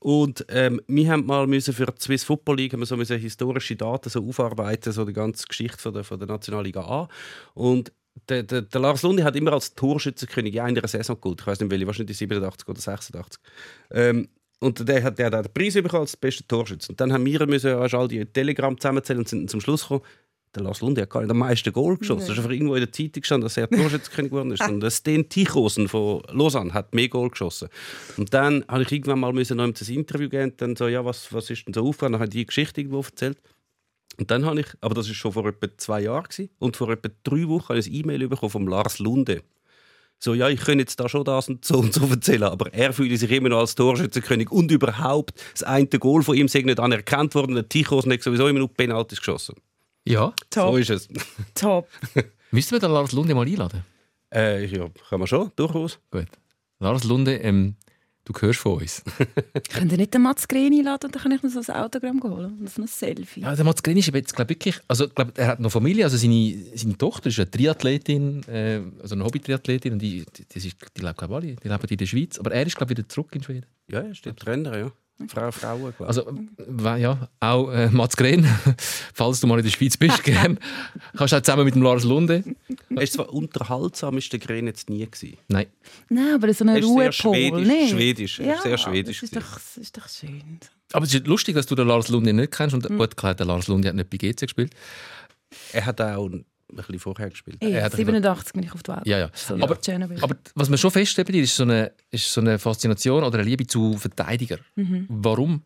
Und 0.00 0.44
ähm, 0.48 0.80
wir 0.88 1.10
haben 1.12 1.26
mal 1.26 1.46
müssen 1.46 1.72
für 1.74 1.86
die 1.86 1.92
Swiss 2.02 2.24
Football 2.24 2.56
League 2.56 2.72
haben 2.72 2.80
wir 2.80 2.86
so 2.86 2.96
müssen 2.96 3.18
historische 3.18 3.76
Daten 3.76 4.08
so 4.10 4.26
aufarbeiten, 4.28 4.92
so 4.92 5.04
die 5.04 5.12
ganze 5.12 5.46
Geschichte 5.46 5.78
von 5.78 5.94
der, 5.94 6.02
von 6.02 6.18
der 6.18 6.26
Nationalliga 6.28 6.80
A. 6.80 7.08
Und 7.54 7.92
der, 8.28 8.42
der, 8.42 8.62
der 8.62 8.80
Lars 8.80 9.02
Lunde 9.02 9.24
hat 9.24 9.36
immer 9.36 9.52
als 9.52 9.74
Torschützenkönig 9.74 10.54
in 10.54 10.60
einer 10.60 10.86
Saison 10.88 11.20
geholt. 11.20 11.40
Ich 11.40 11.46
weiß 11.46 11.60
nicht 11.60 11.70
welche, 11.70 11.86
wahrscheinlich 11.86 12.18
die 12.18 12.24
87 12.24 12.68
oder 12.68 12.80
86. 12.80 13.42
Ähm, 13.90 14.28
und 14.58 14.88
der 14.88 15.02
hat, 15.02 15.18
der 15.18 15.26
hat 15.26 15.44
den 15.44 15.52
Preis 15.52 15.74
bekommen 15.74 16.02
als 16.02 16.16
bester 16.16 16.46
Torschütze. 16.48 16.90
Und 16.90 17.00
dann 17.00 17.12
haben 17.12 17.26
wir 17.26 17.46
müssen 17.46 17.70
erst 17.70 17.94
all 17.94 18.08
die 18.08 18.24
Telegramm 18.24 18.78
zusammenzählen 18.80 19.20
und 19.20 19.28
sind 19.28 19.50
zum 19.50 19.60
Schluss 19.60 19.82
gekommen, 19.82 20.02
der 20.54 20.62
Lars 20.62 20.80
Lunde 20.80 21.02
hat 21.02 21.10
gar 21.10 21.20
nicht 21.20 21.30
am 21.30 21.38
meisten 21.38 21.70
Goal 21.70 21.98
geschossen. 21.98 22.22
Es 22.22 22.30
ist 22.30 22.38
einfach 22.38 22.50
irgendwo 22.50 22.74
in 22.74 22.80
der 22.80 22.90
Zeitung 22.90 23.20
gestanden, 23.20 23.44
dass 23.44 23.58
er 23.58 23.68
Torschützenkönig 23.68 24.30
geworden 24.30 24.52
ist. 24.52 24.62
Und 24.68 24.90
Sten 24.90 25.28
Tichosen 25.28 25.86
von 25.86 26.22
Lausanne 26.30 26.72
hat 26.72 26.94
mehr 26.94 27.08
Goal 27.08 27.28
geschossen. 27.28 27.68
Und 28.16 28.32
dann 28.32 28.64
habe 28.66 28.82
ich 28.82 28.92
irgendwann 28.92 29.20
mal 29.20 29.34
müssen 29.34 29.58
noch 29.58 29.70
das 29.70 29.90
Interview 29.90 30.30
geben 30.30 30.52
und 30.52 30.62
dann 30.62 30.76
so, 30.76 30.88
ja, 30.88 31.04
was, 31.04 31.30
was 31.32 31.50
ist 31.50 31.66
denn 31.66 31.74
so 31.74 31.82
aufgefallen? 31.82 32.12
Dann 32.12 32.20
habe 32.20 32.28
ich 32.28 32.36
die 32.36 32.46
Geschichte 32.46 32.80
irgendwo 32.80 33.00
erzählt. 33.00 33.38
Und 34.18 34.30
dann 34.30 34.44
habe 34.44 34.60
ich, 34.60 34.66
aber 34.80 34.94
das 34.94 35.08
ist 35.08 35.16
schon 35.16 35.32
vor 35.32 35.46
etwa 35.46 35.68
zwei 35.76 36.02
Jahren 36.02 36.24
gewesen, 36.24 36.50
und 36.58 36.76
vor 36.76 36.90
etwa 36.90 37.10
drei 37.22 37.48
Wochen 37.48 37.68
habe 37.68 37.78
ich 37.78 37.86
ein 37.86 37.94
E-Mail 37.94 38.28
bekommen 38.28 38.50
vom 38.50 38.68
Lars 38.68 38.98
Lunde. 38.98 39.42
so, 40.18 40.34
ja, 40.34 40.48
ich 40.48 40.60
kann 40.60 40.78
jetzt 40.78 40.98
da 40.98 41.08
schon 41.08 41.24
das 41.24 41.48
und 41.48 41.64
so 41.64 41.78
und 41.78 41.92
so 41.92 42.06
erzählen, 42.06 42.44
aber 42.44 42.72
er 42.72 42.92
fühlt 42.92 43.18
sich 43.18 43.30
immer 43.30 43.50
noch 43.50 43.58
als 43.58 43.74
Torschützenkönig 43.74 44.50
und 44.50 44.70
überhaupt 44.70 45.34
das 45.52 45.62
eine 45.62 45.86
Goal 45.86 46.22
von 46.22 46.36
ihm 46.36 46.48
sei 46.48 46.62
nicht 46.62 46.80
anerkannt 46.80 47.34
worden, 47.34 47.54
der 47.54 47.68
Tichos 47.68 48.06
nicht 48.06 48.22
sowieso 48.22 48.48
immer 48.48 48.60
nur 48.60 48.72
Penalties 48.72 49.18
geschossen. 49.18 49.56
Ja. 50.06 50.32
Top. 50.50 50.72
So 50.72 50.76
ist 50.76 50.90
es. 50.90 51.08
Top. 51.54 51.88
Müssen 52.50 52.72
wir 52.72 52.78
den 52.78 52.92
Lars 52.92 53.12
Lunde 53.12 53.34
mal 53.34 53.46
einladen? 53.46 53.84
Äh, 54.32 54.64
ja, 54.66 54.88
kann 55.08 55.18
man 55.18 55.26
schon, 55.26 55.50
durchaus. 55.56 55.98
Gut. 56.10 56.26
Lars 56.78 57.04
Lunde, 57.04 57.36
ähm, 57.36 57.76
du 58.26 58.32
hörst 58.40 58.58
von 58.58 58.80
uns. 58.80 59.02
Könnt 59.72 59.92
ihr 59.92 59.98
nicht 59.98 60.12
den 60.12 60.22
Mats 60.22 60.46
Greni 60.46 60.82
laden? 60.82 61.10
Dann 61.10 61.22
kann 61.22 61.32
ich 61.32 61.42
noch 61.42 61.50
so 61.50 61.72
ein 61.72 61.80
Autogramm 61.80 62.22
holen 62.22 62.58
und 62.60 62.70
so 62.70 62.82
ein 62.82 62.88
Selfie. 62.88 63.40
Ja, 63.40 63.54
der 63.54 63.64
Mats 63.64 63.82
Green 63.82 63.96
ist 63.96 64.12
jetzt, 64.12 64.34
glaub, 64.34 64.48
wirklich, 64.48 64.78
also 64.88 65.08
glaub, 65.08 65.36
er 65.38 65.46
hat 65.48 65.60
noch 65.60 65.70
Familie, 65.70 66.04
also 66.04 66.16
seine, 66.16 66.56
seine 66.74 66.98
Tochter 66.98 67.28
ist 67.28 67.38
eine 67.38 67.50
Triathletin, 67.50 68.42
äh, 68.48 68.80
also 69.00 69.14
eine 69.14 69.24
Hobby-Triathletin 69.24 69.94
und 69.94 70.00
die, 70.00 70.24
die, 70.36 70.44
die, 70.44 70.58
ist, 70.58 70.76
die 70.96 71.00
lebt, 71.00 71.18
glaube 71.18 71.34
alle, 71.34 71.56
die 71.56 71.68
leben 71.68 71.88
in 71.88 71.96
der 71.96 72.06
Schweiz, 72.06 72.38
aber 72.38 72.52
er 72.52 72.66
ist, 72.66 72.76
glaube 72.76 72.90
wieder 72.90 73.08
zurück 73.08 73.34
in 73.34 73.42
Schweden. 73.42 73.66
Ja, 73.90 74.00
er 74.00 74.10
ist 74.10 74.24
der 74.24 74.34
Trainer, 74.34 74.76
ja. 74.76 74.92
Frau, 75.28 75.50
Frauen, 75.50 75.78
glaube 75.80 75.94
ich. 75.98 76.06
Also, 76.06 76.28
äh, 76.28 77.00
ja, 77.00 77.28
auch 77.40 77.70
äh, 77.70 77.88
Mats 77.88 78.16
Green, 78.16 78.44
falls 79.14 79.40
du 79.40 79.46
mal 79.46 79.58
in 79.58 79.64
der 79.64 79.70
Schweiz 79.70 79.96
bist, 79.96 80.22
gern. 80.24 80.58
Kannst 81.16 81.32
du 81.32 81.36
auch 81.38 81.42
zusammen 81.42 81.64
mit 81.64 81.74
dem 81.74 81.82
Lars 81.82 82.04
Lunde. 82.04 82.44
ist 82.90 83.14
zwar 83.14 83.32
unterhaltsam, 83.32 84.18
ist 84.18 84.30
der 84.32 84.40
Gren 84.40 84.66
jetzt 84.66 84.90
nie 84.90 85.06
gewesen. 85.06 85.38
Nein. 85.48 85.66
Nein, 86.10 86.34
aber 86.34 86.52
so 86.52 86.64
eine 86.64 86.72
Er 86.72 86.78
ist 86.78 86.84
sehr 86.86 86.94
Ruhepol. 86.94 87.64
schwedisch, 87.64 87.66
nicht? 87.68 87.90
schwedisch, 87.90 88.38
Ja, 88.40 88.60
sehr 88.60 88.78
schwedisch 88.78 89.20
Das 89.20 89.30
ist 89.30 89.36
doch, 89.36 89.54
das 89.54 89.76
ist 89.78 89.96
doch 89.96 90.08
schön. 90.08 90.60
Aber 90.92 91.04
es 91.06 91.14
ist 91.14 91.26
lustig, 91.26 91.54
dass 91.54 91.66
du 91.66 91.74
den 91.74 91.88
Lars 91.88 92.08
Lunde 92.08 92.32
nicht 92.32 92.52
kennst. 92.52 92.74
Und 92.74 92.86
gut, 92.88 93.16
klar, 93.16 93.34
der 93.34 93.46
Lars 93.46 93.68
Lunde 93.68 93.88
hat 93.88 93.94
nicht 93.96 94.10
bei 94.10 94.18
GC 94.18 94.40
gespielt. 94.42 94.72
Er 95.72 95.86
hat 95.86 96.00
auch 96.00 96.30
ein 96.70 96.76
bisschen 96.76 96.98
vorher 96.98 97.30
gespielt. 97.30 97.58
Ey, 97.60 97.72
Er 97.72 97.84
hat 97.84 97.92
87 97.92 98.52
bin 98.52 98.62
ich 98.64 98.72
auf 98.72 98.82
die 98.82 98.92
Welt. 98.92 99.06
Ja, 99.06 99.18
ja. 99.18 99.30
So 99.34 99.54
Aber, 99.54 99.78
aber 100.20 100.36
was 100.54 100.68
man 100.68 100.78
schon 100.78 100.90
feststellt 100.90 101.28
ist 101.30 101.56
so 101.56 101.62
eine, 101.62 101.92
ist 102.10 102.32
so 102.32 102.40
eine 102.40 102.58
Faszination 102.58 103.22
oder 103.22 103.38
eine 103.38 103.48
Liebe 103.48 103.66
zu 103.66 103.96
Verteidigern. 103.96 104.60
Mhm. 104.74 105.06
Warum? 105.08 105.62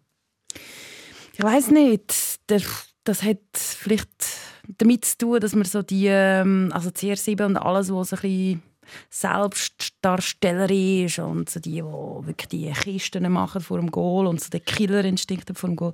Ich 1.35 1.43
weiß 1.43 1.71
nicht. 1.71 2.51
Der, 2.51 2.61
das 3.05 3.23
hat 3.23 3.39
vielleicht 3.55 4.11
damit 4.79 5.05
zu 5.05 5.19
tun, 5.19 5.41
dass 5.41 5.55
man 5.55 5.65
so 5.65 5.83
die, 5.83 6.07
ähm, 6.07 6.71
also 6.73 6.91
CR7 6.91 7.47
und 7.47 7.57
alles, 7.57 7.93
was 7.93 8.11
so 8.11 8.17
ein 8.17 8.23
bisschen 8.23 8.63
Selbstdarsteller 9.09 10.71
ist 10.71 11.19
und 11.19 11.49
so 11.49 11.61
die, 11.61 11.77
die 11.77 11.83
wirklich 11.83 12.49
die 12.49 12.73
Kisten 12.73 13.31
machen 13.31 13.61
vor 13.61 13.79
dem 13.79 13.91
Goal 13.91 14.27
und 14.27 14.41
so 14.41 14.51
den 14.51 14.65
Killerinstinkt 14.65 15.57
vor 15.57 15.71
dem 15.71 15.77
Goal, 15.77 15.93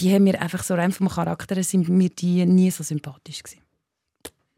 die 0.00 0.14
haben 0.14 0.24
mir 0.24 0.40
einfach 0.40 0.62
so 0.62 0.74
rein 0.74 0.92
vom 0.92 1.08
Charakter 1.08 1.60
sind 1.62 1.88
mir 1.88 2.10
die 2.10 2.46
nie 2.46 2.70
so 2.70 2.84
sympathisch 2.84 3.42
gewesen. 3.42 3.62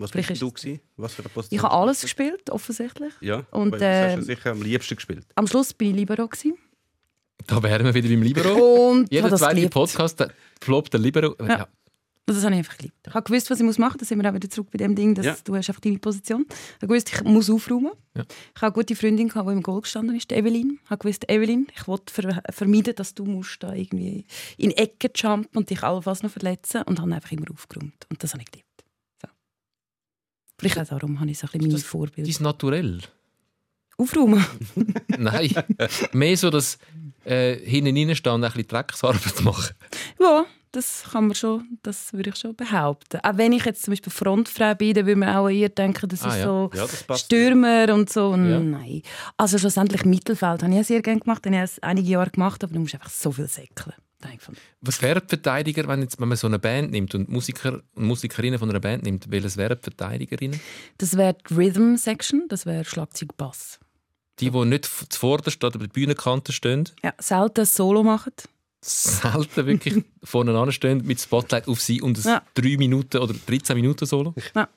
Was 0.01 0.11
Vielleicht 0.13 0.29
bist 0.31 0.43
du? 0.43 0.51
Gewesen? 0.51 0.81
Was 0.97 1.15
für 1.15 1.23
eine 1.23 1.29
Position? 1.29 1.57
Ich 1.59 1.63
habe 1.63 1.75
alles 1.75 2.01
gespielt, 2.01 2.51
offensichtlich. 2.51 3.13
Ja, 3.21 3.45
Und, 3.51 3.73
und, 3.75 3.81
das 3.81 3.83
hast 3.83 4.17
du 4.17 4.21
äh, 4.21 4.37
sicher 4.37 4.51
am 4.53 4.63
liebsten 4.63 4.95
gespielt. 4.97 5.27
Am 5.35 5.47
Schluss 5.47 5.73
bin 5.75 5.91
ich 5.91 5.97
Libero 5.97 6.27
gewesen. 6.27 6.55
Da 7.47 7.63
wären 7.63 7.85
wir 7.87 7.95
wieder 7.95 8.09
beim 8.09 8.23
Libero. 8.23 8.91
und 8.91 9.11
Jeder 9.13 9.35
zweite 9.37 9.55
geliebt. 9.57 9.75
Podcast 9.75 10.21
der 10.21 10.33
floppt 10.61 10.93
der 10.93 11.01
Libero. 11.01 11.35
Ja. 11.41 11.47
Ja. 11.49 11.69
Das 12.27 12.45
habe 12.45 12.53
ich 12.55 12.59
einfach 12.59 12.77
geliebt. 12.77 12.95
Ich 13.09 13.13
habe 13.15 13.25
gewusst, 13.25 13.51
was 13.51 13.59
ich 13.59 13.67
machen 13.67 13.79
muss. 13.79 13.97
Da 13.99 14.05
sind 14.05 14.23
wir 14.23 14.31
auch 14.31 14.35
wieder 14.35 14.49
zurück 14.49 14.69
bei 14.71 14.79
dem 14.79 14.95
Ding, 14.95 15.15
dass 15.17 15.27
Ja. 15.27 15.37
du 15.43 15.57
hast 15.57 15.69
einfach 15.69 15.81
deine 15.81 15.99
Position. 15.99 16.47
Ich 16.49 16.75
habe 16.83 16.87
gewusst, 16.87 17.13
ich 17.13 17.25
muss 17.25 17.51
aufräumen. 17.51 17.91
Ja. 18.17 18.23
Ich 18.55 18.63
habe 18.63 18.67
eine 18.67 18.73
gute 18.73 18.95
Freundin, 18.95 19.29
gehabt, 19.29 19.49
die 19.49 19.53
im 19.53 19.63
Goal 19.63 19.81
gestanden 19.81 20.15
ist, 20.15 20.31
Evelyn. 20.31 20.79
Ich 20.85 20.91
habe 20.91 20.99
gewusst, 21.03 21.29
Evelyn, 21.29 21.67
ich 21.75 21.89
wollte 21.89 22.13
ver 22.13 22.41
vermeiden, 22.51 22.95
dass 22.95 23.15
du 23.15 23.25
musst 23.25 23.61
da 23.63 23.73
irgendwie 23.75 24.27
in 24.59 24.71
Ecken 24.71 25.11
jumpen 25.17 25.49
und 25.59 25.71
dich 25.71 25.83
allenfalls 25.83 26.23
noch 26.23 26.31
verletzen 26.31 26.83
und 26.83 27.01
habe 27.01 27.13
einfach 27.13 27.33
immer 27.33 27.51
aufgeräumt. 27.51 28.07
Und 28.11 28.23
das 28.23 28.33
habe 28.33 28.43
ich 28.45 28.51
geliebt. 28.51 28.69
Vielleicht 30.61 30.79
auch 30.79 30.99
darum 30.99 31.19
habe 31.21 31.31
ich 31.31 31.39
so 31.39 31.47
ein 31.47 31.51
bisschen 31.53 31.63
meine 31.69 31.75
Das- 31.75 31.83
Vorbilder. 31.85 32.43
Naturell. 32.43 32.99
Aufräumen. 33.99 34.45
Nein. 35.19 35.53
Mehr 36.13 36.37
so, 36.37 36.49
dass 36.49 36.79
äh, 37.25 37.57
hinten 37.57 37.97
reinstehen 38.09 38.35
und 38.37 38.45
ein 38.45 38.51
bisschen 38.51 38.69
Drecksarbeit 38.69 39.43
machen. 39.43 39.75
Ja, 40.19 40.47
das 40.73 41.03
kann 41.13 41.27
man 41.27 41.35
schon, 41.35 41.79
das 41.83 42.13
würde 42.15 42.31
ich 42.31 42.37
schon 42.37 42.57
behaupten. 42.57 43.19
Auch 43.23 43.37
wenn 43.37 43.53
ich 43.53 43.65
jetzt 43.67 43.83
zum 43.83 43.93
Beispiel 43.93 44.11
Frontfrau 44.13 44.75
bin, 44.75 44.95
dann 44.95 45.05
würde 45.05 45.19
man 45.21 45.37
auch 45.37 45.49
eher 45.51 45.69
denken, 45.69 46.09
das 46.09 46.23
Ah, 46.23 46.29
ist 46.29 46.37
ja. 46.39 46.45
so 46.45 46.71
Ja, 46.73 46.87
das. 47.09 47.21
Stürmer 47.21 47.93
und 47.93 48.09
so. 48.09 48.31
Ja. 48.31 48.59
Nein. 48.61 49.03
Also 49.37 49.59
schlussendlich 49.59 50.05
Mittelfeld 50.07 50.63
habe 50.63 50.75
ich 50.81 50.87
sehr 50.87 51.03
gerne 51.03 51.21
gemacht, 51.21 51.45
habe 51.45 51.57
ich 51.57 51.63
auch 51.63 51.83
einige 51.83 52.09
Jahre 52.09 52.31
gemacht, 52.31 52.65
aber 52.65 52.73
du 52.73 52.81
musst 52.81 52.95
einfach 52.95 53.11
so 53.11 53.33
viel 53.33 53.49
säckeln. 53.49 53.93
Was 54.81 55.01
wären 55.03 55.21
die 55.25 55.29
Verteidiger, 55.29 55.87
wenn, 55.89 56.03
jetzt, 56.03 56.21
wenn 56.21 56.29
man 56.29 56.37
so 56.37 56.47
eine 56.47 56.59
Band 56.59 56.91
nimmt 56.91 57.15
und 57.15 57.29
Musiker 57.29 57.81
und 57.95 58.05
Musikerinnen 58.07 58.59
von 58.59 58.69
einer 58.71 58.81
Band 58.81 59.03
nimmt? 59.05 59.31
Welches 59.31 59.57
wären 59.57 59.77
die 59.79 59.83
Verteidigerinnen? 59.85 60.61
Das 60.99 61.17
wäre 61.17 61.37
die 61.49 61.55
Rhythm 61.55 61.97
Section, 61.97 62.45
das 62.49 62.67
wäre 62.67 62.85
Schlagzeug 62.85 63.37
Bass. 63.37 63.79
Die, 64.39 64.51
die 64.51 64.65
nicht 64.65 64.87
zuvorderst 65.13 65.63
oder 65.65 65.79
bei 65.79 65.87
der 65.87 65.93
Bühnenkante 65.93 66.53
stehen, 66.53 66.89
Ja, 67.03 67.13
selten 67.19 67.65
Solo 67.67 68.03
machen. 68.03 68.33
selten 68.81 69.67
wirklich 69.67 70.05
vorne 70.25 70.57
anstehen 70.59 71.03
mit 71.05 71.21
Spotlight 71.21 71.69
auf 71.69 71.81
sie 71.81 72.01
und 72.01 72.19
ein 72.19 72.23
Ja. 72.25 72.43
3 72.55 72.77
Minuten 72.79 73.19
oder 73.19 73.35
13 73.47 73.77
Minuten 73.77 74.07
Solo. 74.07 74.35
Ja. 74.55 74.69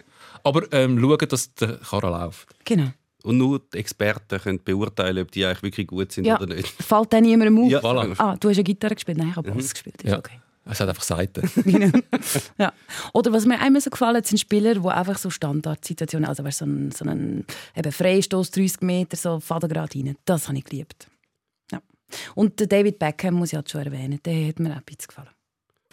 Aber 0.43 0.71
ähm, 0.73 0.99
schauen, 0.99 1.27
dass 1.29 1.53
der 1.55 1.77
Karren 1.77 2.11
läuft. 2.11 2.47
Genau. 2.65 2.91
Und 3.24 3.38
nur 3.38 3.59
die 3.74 3.78
Experten 3.78 4.39
können 4.39 4.63
beurteilen, 4.63 5.24
ob 5.24 5.32
die 5.32 5.45
eigentlich 5.45 5.63
wirklich 5.63 5.88
gut 5.88 6.11
sind 6.11 6.26
Ja. 6.26 6.36
oder 6.39 6.53
nicht. 6.53 6.67
Fällt 6.82 7.13
dann 7.13 7.24
niemandem 7.24 7.57
auf? 7.63 7.71
Ja. 7.71 7.80
Voilà. 7.80 8.13
Ah, 8.19 8.36
du 8.38 8.49
hast 8.49 8.57
ja 8.57 8.63
Gitarre 8.63 8.95
gespielt? 8.95 9.17
Nein, 9.17 9.30
ich 9.30 9.36
habe 9.38 9.49
Bass 9.51 9.74
gespielt. 9.74 10.01
Ist 10.03 10.09
Ja. 10.11 10.19
okay. 10.19 10.39
Es 10.65 10.80
hat 10.80 10.88
einfach 10.88 11.03
Seiten. 11.03 11.49
ja. 12.57 12.71
Oder 13.13 13.34
was 13.34 13.45
mir 13.45 13.59
einmal 13.59 13.82
so 13.82 13.89
gefallen 13.89 14.15
hat, 14.17 14.28
sind 14.28 14.38
Spieler, 14.39 14.76
die 14.76 14.88
einfach 14.88 15.17
so 15.17 15.30
Standardsituationen, 15.30 16.28
also 16.28 16.43
weißt, 16.43 16.59
so 16.59 16.65
ein, 16.65 16.91
so 16.91 17.03
ein 17.05 17.45
eben 17.76 17.91
Freistoß 17.91 18.51
30 18.51 18.82
Meter, 18.82 19.17
so 19.17 19.39
Faden 19.41 19.69
gerade 19.69 19.97
rein. 19.97 20.15
Das 20.26 20.47
habe 20.47 20.57
ich 20.57 20.63
geliebt. 20.63 21.07
Ja. 21.71 21.82
Und 22.36 22.59
der 22.61 22.67
David 22.67 22.97
Beckham 22.99 23.34
muss 23.36 23.49
ich 23.51 23.55
halt 23.57 23.69
schon 23.69 23.82
erwähnen, 23.82 24.19
der 24.24 24.47
hat 24.47 24.59
mir 24.59 24.71
auch 24.71 24.76
ein 24.78 24.84
bisschen 24.86 25.07
gefallen. 25.07 25.30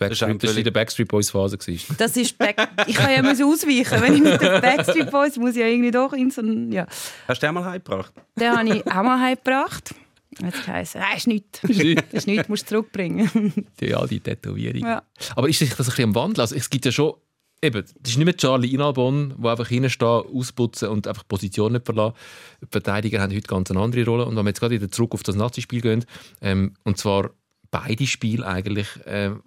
Backstreet, 0.01 0.43
das 0.43 0.51
war 0.51 0.59
in 0.59 0.65
der 0.65 0.71
Backstreet 0.71 1.09
Boys 1.09 1.31
Phase. 1.31 1.57
gewesen. 1.57 1.95
Das 1.99 2.17
ist 2.17 2.37
Back 2.37 2.57
ich 2.87 2.97
kann 2.97 3.13
ja 3.13 3.23
müssen 3.23 3.45
ausweichen, 3.45 4.03
wenn 4.03 4.15
ich 4.15 4.23
mit 4.23 4.41
den 4.41 4.61
Backstreet 4.61 5.11
Boys 5.11 5.37
muss 5.37 5.51
ich 5.51 5.61
ja 5.61 5.67
irgendwie 5.67 5.91
doch 5.91 6.13
in 6.13 6.31
so 6.31 6.41
ein, 6.41 6.73
ja. 6.73 6.87
Hast 7.29 7.43
du 7.43 7.47
den 7.47 7.55
mal 7.55 7.65
heimgebracht? 7.65 8.13
Den 8.39 8.57
habe 8.57 8.69
ich 8.69 8.87
auch 8.87 9.03
mal 9.03 9.21
heimgebracht. 9.21 9.95
Jetzt 10.43 10.67
heisst 10.67 10.97
es, 10.97 11.17
ist 11.17 11.27
nichts. 11.27 11.61
Das 11.63 11.79
ist 12.13 12.27
nichts, 12.27 12.49
musst 12.49 12.65
du 12.65 12.77
zurückbringen. 12.77 13.53
Die, 13.81 13.95
all 13.95 14.07
die 14.07 14.21
Tätowierungen. 14.21 14.89
Ja. 14.89 15.03
Aber 15.37 15.49
ist 15.49 15.59
sich 15.59 15.71
das 15.71 15.81
ein 15.81 15.85
bisschen 15.87 16.05
am 16.11 16.15
Wandel? 16.15 16.43
Also, 16.43 16.55
es 16.55 16.71
gibt 16.71 16.85
ja 16.85 16.93
schon, 16.93 17.15
eben, 17.63 17.83
das 17.83 18.13
ist 18.13 18.17
nicht 18.17 18.25
mehr 18.25 18.37
Charlie 18.37 18.73
Inalbon, 18.73 19.35
der 19.39 19.51
einfach 19.51 19.69
hinstehen, 19.69 20.09
ausputzen 20.09 20.89
und 20.89 21.07
einfach 21.07 21.25
die 21.25 21.29
Position 21.29 21.73
nicht 21.73 21.85
verlassen. 21.85 22.15
Die 22.63 22.69
Verteidiger 22.71 23.21
haben 23.21 23.35
heute 23.35 23.47
ganz 23.47 23.71
eine 23.71 23.81
andere 23.81 24.05
Rolle. 24.05 24.25
Und 24.25 24.37
wenn 24.37 24.45
wir 24.45 24.51
jetzt 24.51 24.61
gerade 24.61 24.75
wieder 24.75 24.91
zurück 24.91 25.13
auf 25.15 25.23
das 25.23 25.35
Nazi-Spiel 25.35 25.81
gehen, 25.81 26.05
ähm, 26.41 26.75
und 26.85 26.97
zwar 26.97 27.31
beide 27.71 28.07
Spiele 28.07 28.47
eigentlich, 28.47 28.89
ähm, 29.07 29.43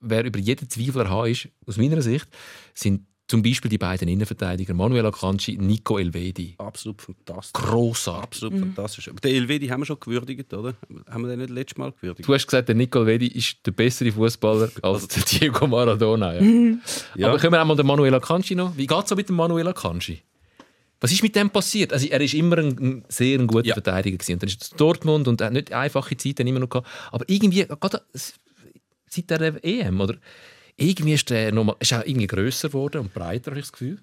wer 0.00 0.24
über 0.24 0.38
jeden 0.38 0.68
Zweifel 0.68 1.02
erhaben 1.02 1.30
ist, 1.30 1.48
aus 1.66 1.76
meiner 1.76 2.02
Sicht, 2.02 2.28
sind 2.74 3.06
zum 3.28 3.42
Beispiel 3.42 3.68
die 3.68 3.78
beiden 3.78 4.08
Innenverteidiger 4.08 4.74
Manuel 4.74 5.06
Akanji, 5.06 5.56
Nico 5.56 5.98
Elvedi. 5.98 6.56
Absolut 6.58 7.00
fantastisch. 7.00 7.62
Grossartig. 7.62 8.24
Absolut 8.24 8.58
fantastisch. 8.58 9.08
Aber 9.08 9.20
den 9.20 9.36
Elvedi 9.36 9.68
haben 9.68 9.82
wir 9.82 9.86
schon 9.86 10.00
gewürdigt, 10.00 10.52
oder? 10.52 10.74
Haben 11.08 11.22
wir 11.22 11.28
den 11.28 11.38
nicht 11.38 11.50
letztes 11.50 11.78
Mal 11.78 11.92
gewürdigt? 11.92 12.28
Du 12.28 12.34
hast 12.34 12.44
gesagt, 12.48 12.68
der 12.68 12.74
Nico 12.74 12.98
Elvedi 12.98 13.28
ist 13.28 13.58
der 13.64 13.70
bessere 13.70 14.10
Fußballer 14.10 14.70
als 14.82 15.06
der 15.06 15.22
Diego 15.22 15.64
Maradona. 15.68 16.40
Ja. 16.40 16.76
Ja. 17.14 17.28
Aber 17.28 17.38
können 17.38 17.52
wir 17.52 17.62
auch 17.62 17.66
mal 17.66 17.76
den 17.76 17.86
Manuel 17.86 18.14
Akanji 18.14 18.56
noch? 18.56 18.76
Wie 18.76 18.88
geht 18.88 19.02
es 19.04 19.08
so 19.08 19.14
mit 19.14 19.28
dem 19.28 19.36
Manuel 19.36 19.68
Akanji? 19.68 20.22
Was 21.00 21.12
ist 21.12 21.22
mit 21.22 21.36
dem 21.36 21.50
passiert? 21.50 21.92
Also, 21.92 22.08
er 22.08 22.20
ist 22.20 22.34
immer 22.34 22.58
ein, 22.58 22.76
ein 22.78 23.04
sehr 23.08 23.38
ein 23.38 23.46
guter 23.46 23.64
Ja. 23.64 23.74
Verteidiger 23.74 24.18
gewesen. 24.18 24.32
Und 24.34 24.42
dann 24.42 24.48
ist 24.48 24.60
er 24.60 24.68
zu 24.70 24.76
Dortmund 24.76 25.28
und 25.28 25.40
er 25.40 25.46
hat 25.46 25.52
nicht 25.54 25.72
einfache 25.72 26.16
Zeiten 26.16 26.46
immer 26.48 26.58
noch 26.58 26.68
gehabt. 26.68 26.88
Aber 27.12 27.24
irgendwie, 27.28 27.64
gerade 27.64 28.02
seit 29.12 29.30
der 29.30 29.64
EM, 29.64 30.00
oder? 30.00 30.16
Irgendwie 30.76 31.14
ist 31.14 31.30
er 31.30 31.52
noch 31.52 31.64
mal, 31.64 31.76
ist 31.78 31.92
auch 31.92 32.04
irgendwie 32.04 32.26
grösser 32.26 32.68
geworden 32.68 33.02
und 33.02 33.14
breiter, 33.14 33.50
habe 33.50 33.60
ich 33.60 33.66
das 33.66 33.72
Gefühl. 33.72 33.98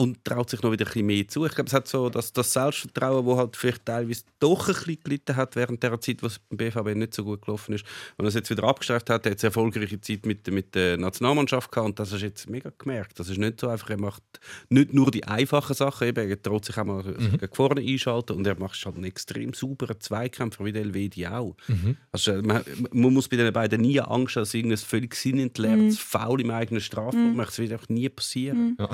Und 0.00 0.24
traut 0.24 0.48
sich 0.48 0.62
noch 0.62 0.72
wieder 0.72 0.86
ein 0.86 0.92
bisschen 0.92 1.06
mehr 1.06 1.28
zu. 1.28 1.44
Ich 1.44 1.52
glaube, 1.54 1.68
es 1.68 1.74
hat 1.74 1.86
so 1.86 2.08
das, 2.08 2.32
das 2.32 2.52
Selbstvertrauen, 2.54 3.26
das 3.26 3.36
halt 3.36 3.56
vielleicht 3.56 3.84
teilweise 3.84 4.22
doch 4.38 4.66
ein 4.68 4.74
bisschen 4.74 4.98
gelitten 5.04 5.36
hat 5.36 5.56
während 5.56 5.82
der 5.82 6.00
Zeit, 6.00 6.22
was 6.22 6.38
beim 6.48 6.56
BVB 6.56 6.94
nicht 6.96 7.12
so 7.12 7.22
gut 7.22 7.42
gelaufen 7.42 7.74
ist. 7.74 7.84
Wenn 8.16 8.24
er 8.24 8.28
es 8.28 8.34
jetzt 8.34 8.48
wieder 8.48 8.64
abgeschafft 8.64 9.10
hat, 9.10 9.26
er 9.26 9.32
hat 9.32 9.38
eine 9.40 9.48
erfolgreiche 9.48 10.00
Zeit 10.00 10.24
mit, 10.24 10.46
mit 10.50 10.74
der 10.74 10.96
Nationalmannschaft 10.96 11.70
gehabt 11.70 11.86
und 11.86 11.98
das 11.98 12.12
hast 12.12 12.22
du 12.22 12.26
jetzt 12.26 12.48
mega 12.48 12.72
gemerkt. 12.78 13.18
Das 13.20 13.28
ist 13.28 13.36
nicht 13.36 13.60
so 13.60 13.68
einfach, 13.68 13.90
er 13.90 14.00
macht 14.00 14.22
nicht 14.70 14.94
nur 14.94 15.10
die 15.10 15.24
einfachen 15.24 15.74
Sachen, 15.74 16.08
eben, 16.08 16.28
er 16.30 16.40
traut 16.40 16.64
sich 16.64 16.78
auch 16.78 16.84
mal 16.84 17.00
Mhm. 17.02 17.38
gegen 17.38 17.54
vorne 17.54 17.80
einschalten 17.82 18.36
und 18.36 18.46
er 18.46 18.58
macht 18.58 18.82
halt 18.84 18.94
einen 18.94 19.04
extrem 19.04 19.52
sauberen 19.52 20.00
Zweikämpfer 20.00 20.64
wie 20.64 20.72
der 20.72 20.82
Elvedi 20.82 21.26
auch. 21.26 21.56
Mhm. 21.68 21.96
Also, 22.12 22.40
man, 22.42 22.62
man 22.92 23.12
muss 23.12 23.28
bei 23.28 23.36
den 23.36 23.52
beiden 23.52 23.80
nie 23.82 24.00
Angst 24.00 24.36
haben, 24.36 24.42
dass 24.42 24.54
irgendein 24.54 24.78
völlig 24.78 25.14
sinnentleertes 25.14 25.98
Foul 25.98 26.40
im 26.40 26.50
eigenen 26.50 26.80
Strafraum 26.80 27.36
macht. 27.36 27.48
Das 27.48 27.58
wird 27.58 27.72
einfach 27.72 27.88
nie 27.88 28.08
passieren. 28.08 28.76
Ja, 28.78 28.88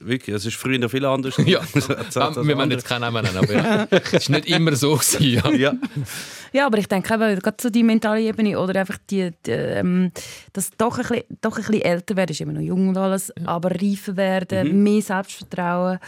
Wirklich, 0.00 0.25
es 0.34 0.44
ist 0.46 0.56
früher 0.56 0.78
noch 0.78 0.90
viel 0.90 1.04
anders. 1.04 1.36
Ja, 1.46 1.60
das 1.74 2.14
wir 2.16 2.22
andere- 2.58 2.70
jetzt 2.72 2.86
keinen 2.86 3.02
Namen 3.02 3.24
nennen, 3.24 3.36
aber 3.38 3.52
ja. 3.52 3.86
es 4.12 4.28
war 4.30 4.36
nicht 4.36 4.48
immer 4.48 4.74
so. 4.74 4.94
Gewesen, 4.96 5.30
ja. 5.32 5.50
Ja, 5.54 5.72
Ja, 6.52 6.66
aber 6.66 6.78
ich 6.78 6.88
denke 6.88 7.12
eben, 7.14 7.38
gerade 7.38 7.56
so 7.60 7.70
die 7.70 7.82
mentale 7.82 8.20
Ebene 8.22 8.58
oder 8.58 8.80
einfach 8.80 8.98
die, 9.10 9.30
die 9.44 9.50
ähm, 9.50 10.10
das 10.52 10.70
doch 10.78 10.98
ein, 10.98 11.02
bisschen, 11.06 11.24
doch 11.40 11.56
ein 11.56 11.64
bisschen 11.64 11.82
älter 11.82 12.16
werden, 12.16 12.30
ist 12.32 12.40
immer 12.40 12.52
noch 12.52 12.60
jung 12.60 12.88
und 12.88 12.96
alles, 12.96 13.32
aber 13.44 13.70
reifer 13.70 14.16
werden, 14.16 14.82
mehr 14.82 15.02
Selbstvertrauen. 15.02 15.98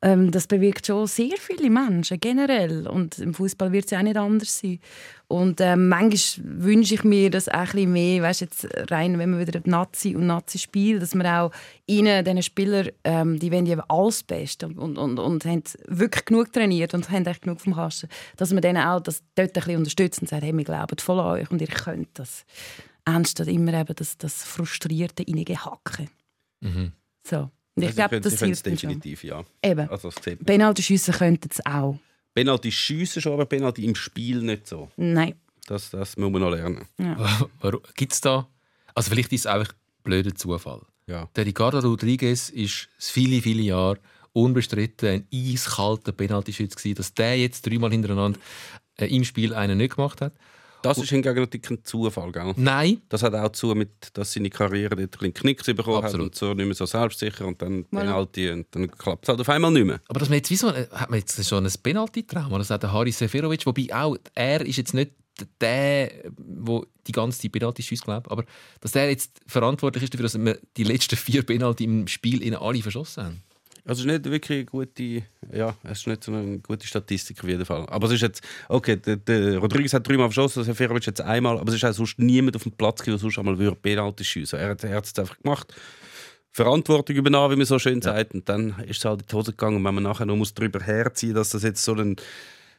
Ähm, 0.00 0.30
das 0.30 0.46
bewegt 0.46 0.86
schon 0.86 1.06
sehr 1.08 1.36
viele 1.38 1.70
Menschen 1.70 2.20
generell 2.20 2.86
und 2.86 3.18
im 3.18 3.34
Fußball 3.34 3.72
wird 3.72 3.86
es 3.86 3.90
ja 3.90 3.98
auch 3.98 4.02
nicht 4.02 4.16
anders 4.16 4.58
sein. 4.58 4.78
Und 5.26 5.60
ähm, 5.60 5.88
manchmal 5.88 6.62
wünsche 6.62 6.94
ich 6.94 7.04
mir 7.04 7.30
das 7.30 7.48
auch 7.48 7.54
ein 7.54 7.66
bisschen 7.66 7.92
mehr, 7.92 8.22
weißt, 8.22 8.40
jetzt 8.40 8.68
rein, 8.90 9.18
wenn 9.18 9.30
man 9.30 9.46
wieder 9.46 9.60
Nazi 9.64 10.14
und 10.14 10.26
Nazi 10.26 10.58
spielt, 10.58 11.02
dass 11.02 11.14
man 11.14 11.26
auch 11.26 11.50
ihnen, 11.86 12.24
diesen 12.24 12.42
Spielern, 12.42 12.88
ähm, 13.04 13.38
die 13.38 13.50
wollen 13.50 13.66
ja 13.66 13.84
alles 13.88 14.22
Beste 14.22 14.68
und, 14.68 14.78
und, 14.78 14.96
und, 14.96 15.18
und 15.18 15.44
haben 15.44 15.64
wirklich 15.86 16.24
genug 16.24 16.52
trainiert 16.52 16.94
und 16.94 17.10
haben 17.10 17.26
echt 17.26 17.42
genug 17.42 17.60
vom 17.60 17.74
Kasten, 17.74 18.08
dass 18.36 18.52
man 18.52 18.62
denen 18.62 18.82
auch 18.82 19.00
das 19.00 19.22
dort 19.34 19.48
ein 19.48 19.52
bisschen 19.52 19.76
unterstützt 19.76 20.22
und 20.22 20.28
sagt, 20.28 20.44
hey, 20.44 20.56
wir 20.56 20.64
glauben 20.64 20.98
voll 20.98 21.18
an 21.18 21.40
euch 21.40 21.50
und 21.50 21.60
ihr 21.60 21.66
könnt 21.66 22.08
das. 22.14 22.44
Anstatt 23.04 23.48
immer 23.48 23.74
eben 23.74 23.94
das, 23.96 24.16
das 24.16 24.44
frustrierte 24.44 25.24
Reingehacke. 25.26 26.08
So. 27.24 27.50
Und 27.78 27.82
ich 27.82 27.88
Also, 27.88 27.96
glaube, 27.96 28.10
können- 28.10 28.22
das 28.22 28.38
hilft 28.40 28.66
mir 28.66 28.76
schon. 28.78 28.88
definitiv, 28.90 29.24
ja. 29.24 29.44
Eben. 29.62 29.88
Also, 29.88 30.10
man. 30.10 30.44
Penalty-Schüsse 30.44 31.12
könnten 31.12 31.48
es 31.50 31.64
auch. 31.66 31.98
Penalty 32.34 32.70
schiessen 32.70 33.20
schon, 33.22 33.32
aber 33.32 33.46
Penalty 33.46 33.84
im 33.84 33.94
Spiel 33.96 34.42
nicht 34.42 34.66
so. 34.68 34.90
Nein. 34.96 35.34
Das, 35.66 35.90
das 35.90 36.16
muss 36.16 36.30
man 36.30 36.40
noch 36.42 36.50
lernen. 36.50 36.86
Gibt 37.96 38.12
es 38.12 38.20
da. 38.20 38.46
Also, 38.94 39.10
vielleicht 39.10 39.32
ist 39.32 39.40
es 39.40 39.46
einfach 39.46 39.72
blöder 40.04 40.34
Zufall. 40.34 40.82
Ja. 41.06 41.28
Der 41.36 41.46
Ricardo 41.46 41.78
Rodriguez 41.80 42.48
ist 42.50 42.88
viele, 42.98 43.40
viele 43.42 43.62
Jahre 43.62 43.98
unbestritten 44.32 45.08
ein 45.08 45.26
eiskalter 45.34 46.12
Penaltyschütze 46.12 46.76
gewesen. 46.76 46.96
Dass 46.96 47.14
der 47.14 47.38
jetzt 47.38 47.66
dreimal 47.66 47.90
hintereinander 47.90 48.38
äh, 48.98 49.06
im 49.06 49.24
Spiel 49.24 49.52
einen 49.54 49.78
nicht 49.78 49.96
gemacht 49.96 50.20
hat. 50.20 50.32
Das 50.82 50.98
ist 50.98 51.08
hingegen 51.10 51.34
natürlich 51.34 51.62
kein 51.62 51.84
Zufall, 51.84 52.30
gell? 52.32 52.54
Nein, 52.56 53.02
Das 53.08 53.22
hat 53.22 53.34
auch 53.34 53.50
zu 53.50 53.74
mit, 53.74 53.90
dass 54.12 54.32
seine 54.32 54.50
Karriere 54.50 54.94
dort 54.96 55.00
ein 55.00 55.08
bisschen 55.08 55.34
Knicks 55.34 55.66
bekommen 55.66 55.96
hat 55.98 56.04
Absolut. 56.04 56.26
und 56.28 56.34
so 56.34 56.54
nicht 56.54 56.66
mehr 56.66 56.74
so 56.74 56.86
selbstsicher 56.86 57.46
und 57.46 57.60
dann 57.60 57.84
Penalty 57.86 58.50
und 58.50 58.66
dann 58.72 58.90
klappt 58.90 59.24
es 59.24 59.28
halt 59.28 59.40
auf 59.40 59.48
einmal 59.48 59.70
nicht 59.70 59.86
mehr. 59.86 60.00
aber 60.08 60.20
dass 60.20 60.28
man 60.28 60.36
jetzt 60.38 60.50
wieso 60.50 60.72
hat 60.72 61.10
man 61.10 61.18
jetzt 61.18 61.44
schon 61.48 61.64
ein 61.66 61.72
Penalty-Trauma? 61.82 62.58
Das 62.58 62.70
hat 62.70 62.82
der 62.82 62.92
Haris 62.92 63.18
Seferovic, 63.18 63.66
wobei 63.66 63.88
auch 63.92 64.16
er 64.34 64.64
ist 64.64 64.76
jetzt 64.76 64.94
nicht 64.94 65.12
der, 65.60 66.10
wo 66.36 66.84
die 67.06 67.12
ganze 67.12 67.40
Zeit 67.40 67.52
Penalty 67.52 67.82
schießt, 67.82 68.04
glaube 68.04 68.30
aber 68.30 68.44
dass 68.80 68.92
der 68.92 69.08
jetzt 69.10 69.40
verantwortlich 69.46 70.04
ist 70.04 70.14
dafür, 70.14 70.24
dass 70.24 70.38
wir 70.38 70.58
die 70.76 70.84
letzten 70.84 71.16
vier 71.16 71.42
Penalty 71.42 71.84
im 71.84 72.08
Spiel 72.08 72.42
in 72.42 72.54
alle 72.54 72.82
verschossen 72.82 73.24
haben. 73.24 73.42
Also 73.88 74.02
es 74.02 74.06
ist 74.06 74.12
nicht 74.12 74.24
wirklich 74.30 74.58
eine 74.58 74.64
gute, 74.66 75.22
ja, 75.50 75.74
es 75.82 76.00
ist 76.00 76.06
nicht 76.06 76.22
so 76.22 76.30
eine 76.30 76.58
gute 76.58 76.86
Statistik 76.86 77.42
auf 77.42 77.48
jeden 77.48 77.64
Fall. 77.64 77.86
Aber 77.88 78.06
es 78.06 78.12
ist 78.12 78.20
jetzt, 78.20 78.42
okay, 78.68 78.96
der, 78.96 79.16
der 79.16 79.56
Rodriguez 79.56 79.94
hat 79.94 80.06
dreimal 80.06 80.28
verschossen, 80.28 80.62
der 80.62 80.74
Seferovic 80.74 81.06
jetzt 81.06 81.22
einmal, 81.22 81.58
aber 81.58 81.70
es 81.70 81.76
ist 81.76 81.84
auch 81.86 81.94
sonst 81.94 82.18
niemand 82.18 82.54
auf 82.54 82.64
dem 82.64 82.72
Platz, 82.72 83.02
der 83.04 83.16
sonst 83.16 83.38
einmal 83.38 83.58
würde 83.58 83.76
Penalty 83.76 84.24
schiessen. 84.24 84.58
Er 84.58 84.68
hat 84.68 84.84
er 84.84 84.94
hat 84.94 85.06
es 85.06 85.18
einfach 85.18 85.38
gemacht. 85.38 85.74
Verantwortung 86.52 87.16
übernommen, 87.16 87.54
wie 87.54 87.56
man 87.56 87.64
so 87.64 87.78
schön 87.78 88.02
sagt. 88.02 88.34
Und 88.34 88.46
dann 88.50 88.78
ist 88.86 88.98
es 88.98 89.04
halt 89.06 89.22
in 89.22 89.26
die 89.26 89.34
Hose 89.34 89.52
gegangen. 89.52 89.76
Und 89.76 89.84
wenn 89.84 89.94
man 89.94 90.04
nachher 90.04 90.26
noch 90.26 90.36
muss 90.36 90.52
darüber 90.52 90.80
herziehen 90.80 91.34
dass 91.34 91.50
das 91.50 91.62
jetzt 91.62 91.82
so 91.82 91.94
ein 91.94 92.16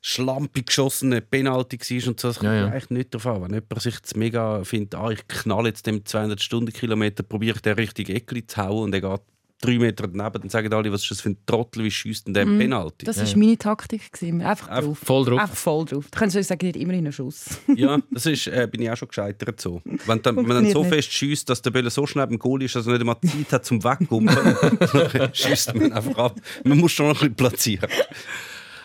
schlampig 0.01 0.67
geschossene 0.67 1.21
Penalty 1.21 1.79
war 1.79 2.09
und 2.09 2.19
so, 2.19 2.27
das 2.27 2.41
Ja, 2.41 2.53
ja. 2.53 2.67
eigentlich 2.67 2.89
nicht 2.91 3.15
drauf 3.15 3.25
an. 3.25 3.41
Wenn 3.41 3.53
jemand 3.55 3.81
sich 3.81 3.95
jetzt 3.95 4.15
mega 4.15 4.63
findet, 4.63 4.93
ah, 4.93 5.09
ich 5.09 5.27
knall 5.27 5.65
jetzt 5.65 5.87
dem 5.87 6.05
200 6.05 6.39
Stundenkilometer, 6.39 7.23
probiere 7.23 7.55
ich 7.55 7.61
den 7.63 7.73
richtig 7.73 8.09
Eckli 8.09 8.45
zu 8.45 8.57
hauen 8.57 8.83
und 8.83 8.93
er 8.93 9.01
geht 9.01 9.21
drei 9.61 9.77
Meter 9.77 10.07
daneben, 10.07 10.41
dann 10.41 10.49
sagen 10.49 10.73
alle, 10.73 10.91
was 10.91 11.01
ist 11.03 11.11
das 11.11 11.21
für 11.21 11.29
ein 11.31 11.37
Trottel, 11.45 11.83
wie 11.83 11.91
schießt 11.91 12.27
denn 12.27 12.33
der 12.33 12.45
Penalty? 12.45 13.05
Das 13.05 13.17
war 13.17 13.37
meine 13.37 13.57
Taktik. 13.57 14.11
gewesen. 14.11 14.41
Einfach 14.41 14.67
Einfach 14.69 14.87
drauf. 14.87 14.99
Voll 15.03 15.25
drauf. 15.25 15.39
Einfach 15.39 15.55
voll 15.55 15.85
drauf. 15.85 16.05
Du 16.09 16.17
kannst 16.19 16.41
sagen, 16.43 16.65
nicht 16.65 16.75
immer 16.77 16.93
in 16.93 16.99
einen 16.99 17.11
Schuss. 17.11 17.45
Ja, 17.75 17.99
das 18.11 18.25
ist, 18.25 18.47
äh, 18.47 18.67
bin 18.71 18.81
ich 18.81 18.89
auch 18.89 18.95
schon 18.97 19.07
gescheitert 19.09 19.59
so. 19.59 19.81
Wenn, 20.05 20.21
dann, 20.21 20.37
wenn 20.37 20.45
man 20.47 20.63
dann 20.63 20.71
so 20.71 20.81
nicht. 20.83 20.93
fest 20.93 21.11
schießt, 21.13 21.49
dass 21.49 21.61
der 21.61 21.71
Bälle 21.71 21.89
so 21.89 22.05
schnell 22.07 22.27
im 22.29 22.39
Goal 22.39 22.63
ist, 22.63 22.75
dass 22.75 22.85
er 22.87 22.93
nicht 22.93 23.01
einmal 23.01 23.17
Zeit 23.21 23.51
hat 23.51 23.65
zum 23.65 23.83
Wegkommen, 23.83 24.33
dann 25.13 25.33
schießt 25.33 25.75
man 25.75 25.91
einfach 25.91 26.17
ab. 26.17 26.35
Man 26.63 26.77
muss 26.77 26.91
schon 26.93 27.07
noch 27.07 27.15
ein 27.21 27.33
bisschen 27.33 27.35
platzieren. 27.35 27.89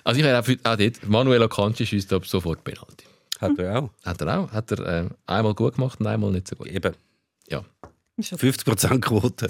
Also 0.02 0.18
ich 0.18 0.24
wäre 0.26 0.40
auch, 0.40 0.44
für- 0.44 0.58
auch 0.64 0.76
dort, 0.76 1.08
Manuel 1.08 1.42
Akanji 1.44 1.86
schießt 1.86 2.12
ab 2.12 2.26
sofort 2.26 2.62
Penalty. 2.64 3.04
Hat 3.40 3.58
er 3.58 3.78
auch. 3.82 3.90
Hat 4.04 4.20
er 4.20 4.38
auch. 4.40 4.50
Hat 4.52 4.70
er 4.72 4.78
äh, 5.04 5.08
einmal 5.26 5.54
gut 5.54 5.74
gemacht 5.76 6.00
und 6.00 6.06
einmal 6.06 6.30
nicht 6.30 6.48
so 6.48 6.56
gut. 6.56 6.66
Eben. 6.68 6.94
Ja. 7.48 7.64
50% 8.20 9.00
Quote. 9.00 9.48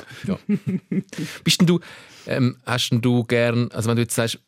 Bist 1.44 1.60
denn 1.60 1.66
du, 1.66 1.80
ähm, 2.26 2.56
hast 2.64 2.90
denn 2.90 3.00
du 3.00 3.24
gern, 3.24 3.70
also 3.72 3.88
wenn 3.88 3.96
du 3.96 4.02
jetzt 4.02 4.14
sagst, 4.14 4.38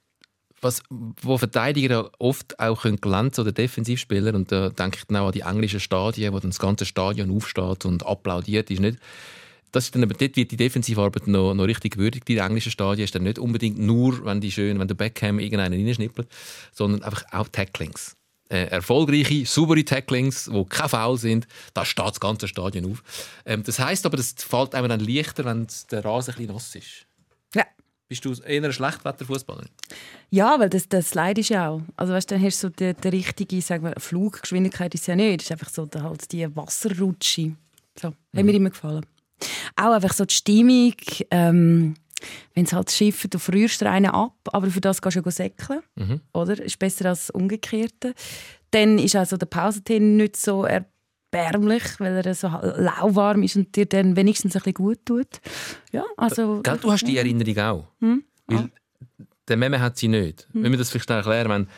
was, 0.62 0.82
wo 0.88 1.36
Verteidiger 1.36 1.94
ja 1.94 2.10
oft 2.18 2.58
auch 2.58 2.82
können 2.82 2.96
glänzen 2.96 3.42
oder 3.42 3.52
Defensivspieler 3.52 4.34
und 4.34 4.50
da 4.50 4.70
denke 4.70 4.98
ich 4.98 5.04
dann 5.04 5.18
auch 5.18 5.26
an 5.26 5.32
die 5.32 5.40
englischen 5.40 5.80
Stadien, 5.80 6.32
wo 6.32 6.38
dann 6.38 6.50
das 6.50 6.58
ganze 6.58 6.86
Stadion 6.86 7.30
aufsteht 7.30 7.84
und 7.84 8.06
applaudiert, 8.06 8.70
ist 8.70 8.80
nicht 8.80 8.98
das 9.76 9.84
ist 9.84 9.94
dann, 9.94 10.04
aber 10.04 10.14
dort 10.14 10.36
wird 10.36 10.50
die 10.50 10.56
Defensivarbeit 10.56 11.26
noch, 11.26 11.52
noch 11.52 11.64
richtig 11.64 11.94
gewürdigt. 11.94 12.26
Die 12.28 12.38
englischen 12.38 12.72
Stadien 12.72 13.04
ist 13.04 13.14
dann 13.14 13.24
nicht 13.24 13.38
unbedingt 13.38 13.78
nur, 13.78 14.24
wenn 14.24 14.40
die 14.40 14.50
schön, 14.50 14.78
wenn 14.78 14.88
der 14.88 14.94
Beckham 14.94 15.38
irgendeinen 15.38 15.84
reinschnippelt, 15.84 16.28
sondern 16.72 17.02
einfach 17.02 17.24
auch 17.32 17.48
Tacklings. 17.48 18.16
Äh, 18.48 18.66
erfolgreiche, 18.66 19.44
saubere 19.44 19.84
Tacklings, 19.84 20.44
die 20.44 20.64
kein 20.66 20.88
Foul 20.88 21.18
sind, 21.18 21.48
da 21.74 21.84
steht 21.84 22.06
das 22.06 22.20
ganze 22.20 22.46
Stadion 22.46 22.92
auf. 22.92 23.02
Ähm, 23.44 23.64
das 23.64 23.80
heisst 23.80 24.06
aber, 24.06 24.16
das 24.16 24.34
fällt 24.38 24.72
einem 24.76 24.88
dann 24.88 25.00
leichter, 25.00 25.44
wenn 25.44 25.66
der 25.90 26.04
Rasen 26.04 26.34
ein 26.34 26.36
bisschen 26.36 26.54
nass 26.54 26.74
ist. 26.76 27.06
Ja. 27.56 27.64
Bist 28.08 28.24
du 28.24 28.32
eher 28.34 28.62
ein 28.62 28.72
Schlechtwetterfußballer? 28.72 29.64
Ja, 30.30 30.60
weil 30.60 30.70
das, 30.70 30.88
das 30.88 31.10
Slide 31.10 31.40
ist 31.40 31.48
ja 31.48 31.70
auch. 31.70 31.82
Also 31.96 32.12
weißt, 32.12 32.30
dann 32.30 32.40
hast 32.40 32.62
du 32.62 32.68
so 32.68 32.72
die, 32.72 32.94
die 32.94 33.08
richtige 33.08 33.60
sagen 33.60 33.82
wir, 33.82 33.94
Fluggeschwindigkeit 33.98 34.94
ist 34.94 35.08
ja 35.08 35.16
nicht. 35.16 35.40
Das 35.40 35.46
ist 35.46 35.52
einfach 35.52 35.70
so 35.70 35.86
da 35.86 36.02
halt 36.02 36.30
die 36.30 36.54
Wasserrutsche. 36.54 37.56
So, 37.98 38.08
hat 38.08 38.16
mir 38.32 38.52
immer 38.52 38.70
gefallen. 38.70 39.04
Auch 39.74 39.92
einfach 39.92 40.12
so 40.12 40.24
die 40.24 40.34
Stimmung, 40.34 40.94
ähm, 41.32 41.94
wenn 42.54 42.64
es 42.64 42.72
halt 42.72 42.90
schifft, 42.90 43.34
du 43.34 43.38
dir 43.38 43.90
einen 43.90 44.06
ab, 44.06 44.36
aber 44.52 44.70
für 44.70 44.80
das 44.80 45.02
gehst 45.02 45.16
du 45.16 45.20
ja 45.20 45.30
säckeln, 45.30 45.82
oder? 46.32 46.62
Ist 46.62 46.78
besser 46.78 47.06
als 47.06 47.30
umgekehrt. 47.30 48.14
Dann 48.70 48.98
ist 48.98 49.16
also 49.16 49.36
der 49.36 49.46
Pausentennis 49.46 50.22
nicht 50.22 50.36
so 50.36 50.64
erbärmlich, 50.64 51.82
weil 51.98 52.26
er 52.26 52.34
so 52.34 52.48
lauwarm 52.48 53.42
ist 53.42 53.56
und 53.56 53.74
dir 53.76 53.86
dann 53.86 54.16
wenigstens 54.16 54.56
ein 54.56 54.60
bisschen 54.60 54.74
gut 54.74 55.04
tut. 55.04 55.40
Ja, 55.92 56.04
also... 56.16 56.62
Gell, 56.62 56.78
du 56.78 56.90
hast 56.90 57.06
die 57.06 57.18
Erinnerung 57.18 57.58
auch. 57.58 57.88
Weil 58.46 58.70
der 59.48 59.56
Meme 59.56 59.80
hat 59.80 59.96
sie 59.96 60.08
nicht. 60.08 60.48
Wenn 60.52 60.72
wir 60.72 60.78
das 60.78 60.90
vielleicht 60.90 61.10
erklären, 61.10 61.48
wenn, 61.50 61.68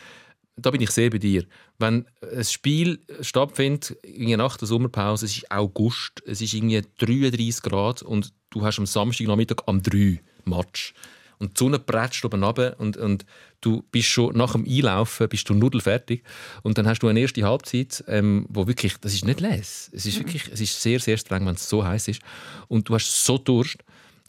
da 0.55 0.71
bin 0.71 0.81
ich 0.81 0.89
sehr 0.89 1.09
bei 1.09 1.19
dir. 1.19 1.45
Wenn 1.77 2.05
ein 2.21 2.43
Spiel 2.43 2.99
stattfindet, 3.21 3.97
irgendwie 4.03 4.35
nach 4.35 4.57
der 4.57 4.67
Sommerpause, 4.67 5.25
es 5.25 5.37
ist 5.37 5.51
August, 5.51 6.23
es 6.25 6.41
ist 6.41 6.53
irgendwie 6.53 6.81
33 6.97 7.61
Grad 7.61 8.01
und 8.01 8.33
du 8.49 8.65
hast 8.65 8.79
am 8.79 8.85
Samstagnachmittag 8.85 9.63
am 9.67 9.81
3 9.81 10.21
Match. 10.45 10.93
Und 11.39 11.57
die 11.57 11.59
Sonne 11.63 11.79
prätscht 11.79 12.25
oben 12.25 12.43
runter 12.43 12.75
und, 12.79 12.97
und 12.97 13.25
du 13.61 13.83
bist 13.91 14.09
schon 14.09 14.35
nach 14.35 14.51
dem 14.51 14.65
Einlaufen 14.65 15.29
bist 15.29 15.49
du 15.49 15.53
nudelfertig. 15.53 16.21
Und 16.63 16.77
dann 16.77 16.85
hast 16.85 16.99
du 16.99 17.07
eine 17.07 17.21
erste 17.21 17.43
Halbzeit, 17.43 18.03
ähm, 18.07 18.45
wo 18.49 18.67
wirklich, 18.67 18.97
das 18.97 19.13
ist 19.13 19.25
nicht 19.25 19.39
les. 19.39 19.89
Es 19.93 20.05
ist 20.05 20.19
wirklich, 20.19 20.49
es 20.51 20.59
ist 20.59 20.81
sehr, 20.81 20.99
sehr 20.99 21.17
streng, 21.17 21.45
wenn 21.45 21.55
es 21.55 21.67
so 21.67 21.83
heiß 21.83 22.09
ist. 22.09 22.21
Und 22.67 22.89
du 22.89 22.95
hast 22.95 23.25
so 23.25 23.37
Durst. 23.37 23.77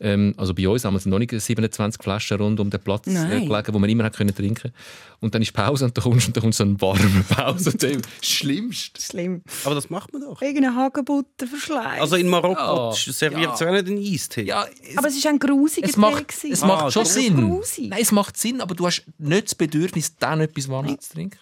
Ähm, 0.02 0.32
also 0.38 0.54
bei 0.54 0.66
uns 0.66 0.84
haben 0.84 0.94
wir 0.94 1.10
noch 1.10 1.18
nicht 1.18 1.30
27 1.38 2.02
Flaschen 2.02 2.38
rund 2.38 2.58
um 2.58 2.70
den 2.70 2.80
Platz 2.80 3.06
äh, 3.06 3.40
gelegen, 3.40 3.74
wo 3.74 3.78
man 3.78 3.90
immer 3.90 4.04
hat 4.04 4.16
können 4.16 4.34
trinken 4.34 4.72
Und 5.20 5.34
dann 5.34 5.42
ist 5.42 5.52
Pause 5.52 5.84
und 5.84 5.96
dann 5.96 6.02
kommst, 6.02 6.26
und 6.28 6.36
dann 6.36 6.42
kommt 6.42 6.54
so 6.54 6.64
ein 6.64 6.80
warmer 6.80 7.22
Pause. 7.28 7.74
Das 7.76 8.00
Schlimmste. 8.22 9.00
Schlimm. 9.00 9.42
Aber 9.64 9.74
das 9.74 9.90
macht 9.90 10.12
man 10.12 10.22
doch. 10.22 10.40
Irgendeine 10.40 10.74
Hagebutter 10.74 11.46
verschleißt. 11.46 12.00
Also 12.00 12.16
in 12.16 12.28
Marokko 12.28 12.58
Ja. 12.60 12.92
serviert 12.92 13.52
es 13.54 13.60
ja. 13.60 13.70
nicht 13.72 13.86
einen 13.88 13.98
Eistee. 13.98 14.42
Ja, 14.44 14.64
es, 14.82 14.96
aber 14.96 15.08
es 15.08 15.16
ist 15.16 15.26
ein 15.26 15.38
grusiger 15.38 15.88
es 15.88 15.96
macht, 15.96 16.28
Tee 16.28 16.36
gewesen. 16.48 16.52
es 16.52 16.60
macht 16.62 16.84
Ah, 16.86 16.90
schon 16.90 17.04
Sinn. 17.04 17.60
Nein, 17.88 17.98
es 18.00 18.10
macht 18.12 18.36
Sinn, 18.38 18.60
aber 18.62 18.74
du 18.74 18.86
hast 18.86 19.02
nicht 19.18 19.44
das 19.48 19.54
Bedürfnis, 19.54 20.16
dann 20.16 20.40
etwas 20.40 20.68
Warmes 20.68 21.00
zu 21.00 21.12
trinken. 21.14 21.38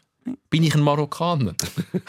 Bin 0.51 0.63
ich 0.65 0.75
ein 0.75 0.81
Marokkaner? 0.83 1.55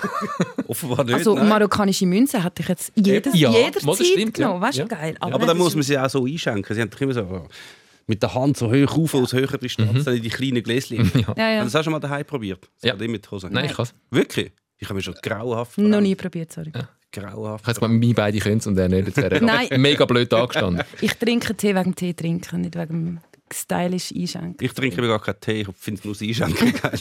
Offenbar 0.67 1.03
nicht. 1.03 1.15
Also 1.15 1.35
nein. 1.35 1.47
marokkanische 1.47 2.05
Münzen 2.05 2.41
hätte 2.43 2.61
ich 2.61 2.67
jetzt 2.69 2.91
jedes, 2.95 3.33
Ja, 3.37 3.51
jederzeit 3.51 3.83
mal, 3.83 3.95
das 3.97 4.07
stimmt, 4.07 4.37
ja. 4.37 4.45
genommen. 4.47 4.61
Weißt 4.61 4.77
du, 4.77 4.81
Ja. 4.81 4.87
geil. 4.87 5.15
Aber 5.19 5.45
dann 5.45 5.57
muss 5.57 5.75
man 5.75 5.83
sie 5.83 5.97
auch 5.97 6.09
so 6.09 6.25
einschenken. 6.25 6.75
Sie 6.75 6.81
haben 6.81 6.89
doch 6.89 7.01
immer 7.01 7.13
so 7.13 7.47
mit 8.07 8.21
der 8.23 8.33
Hand 8.33 8.57
so 8.57 8.71
hoch 8.71 8.97
auf 8.97 9.13
aus 9.15 9.33
höherer 9.33 9.57
Distanz 9.57 10.03
dann 10.05 10.15
in 10.15 10.23
die 10.23 10.29
kleinen 10.29 10.63
Gläschen. 10.63 11.11
Ja. 11.13 11.19
Ja, 11.21 11.27
Hast 11.27 11.37
ja. 11.37 11.57
du 11.59 11.63
das 11.65 11.75
auch 11.75 11.83
schon 11.83 11.93
mal 11.93 11.99
daheim 11.99 12.25
probiert? 12.25 12.67
Das 12.81 12.89
Ja. 12.99 13.07
mit 13.07 13.25
die 13.25 13.29
Hose. 13.29 13.49
Nein, 13.51 13.65
ich 13.65 13.73
kann 13.73 13.83
es. 13.83 13.93
Wirklich? 14.09 14.51
Ich 14.77 14.87
habe 14.87 14.95
mir 14.95 15.01
schon 15.03 15.15
grauenhaft 15.21 15.77
Noch 15.77 16.01
nie 16.01 16.15
probiert, 16.15 16.51
sorry. 16.53 16.71
grauenhaft. 17.11 17.67
Ich 17.67 17.75
habe 17.75 17.87
meine 17.89 18.13
beiden 18.13 18.39
können 18.39 18.57
es 18.57 18.67
und 18.67 18.77
er 18.77 18.87
nicht. 18.89 19.15
Nein. 19.41 19.67
mega 19.81 20.05
blöd 20.05 20.33
angestanden. 20.33 20.83
Ich 21.01 21.13
trinke 21.15 21.55
Tee 21.55 21.75
wegen 21.75 21.83
dem 21.91 21.95
Tee 21.95 22.13
trinken, 22.13 22.61
nicht 22.61 22.75
wegen 22.75 22.87
dem 22.87 23.19
stylisch 23.53 24.11
einschenken. 24.15 24.57
Ich 24.65 24.73
trinke 24.73 25.01
mir 25.01 25.07
gar 25.07 25.19
keinen 25.21 25.39
Tee, 25.41 25.61
ich 25.61 25.67
finde 25.77 26.01
nur 26.05 26.13
das 26.13 26.21
Einschenken 26.21 26.71
geil. 26.73 26.99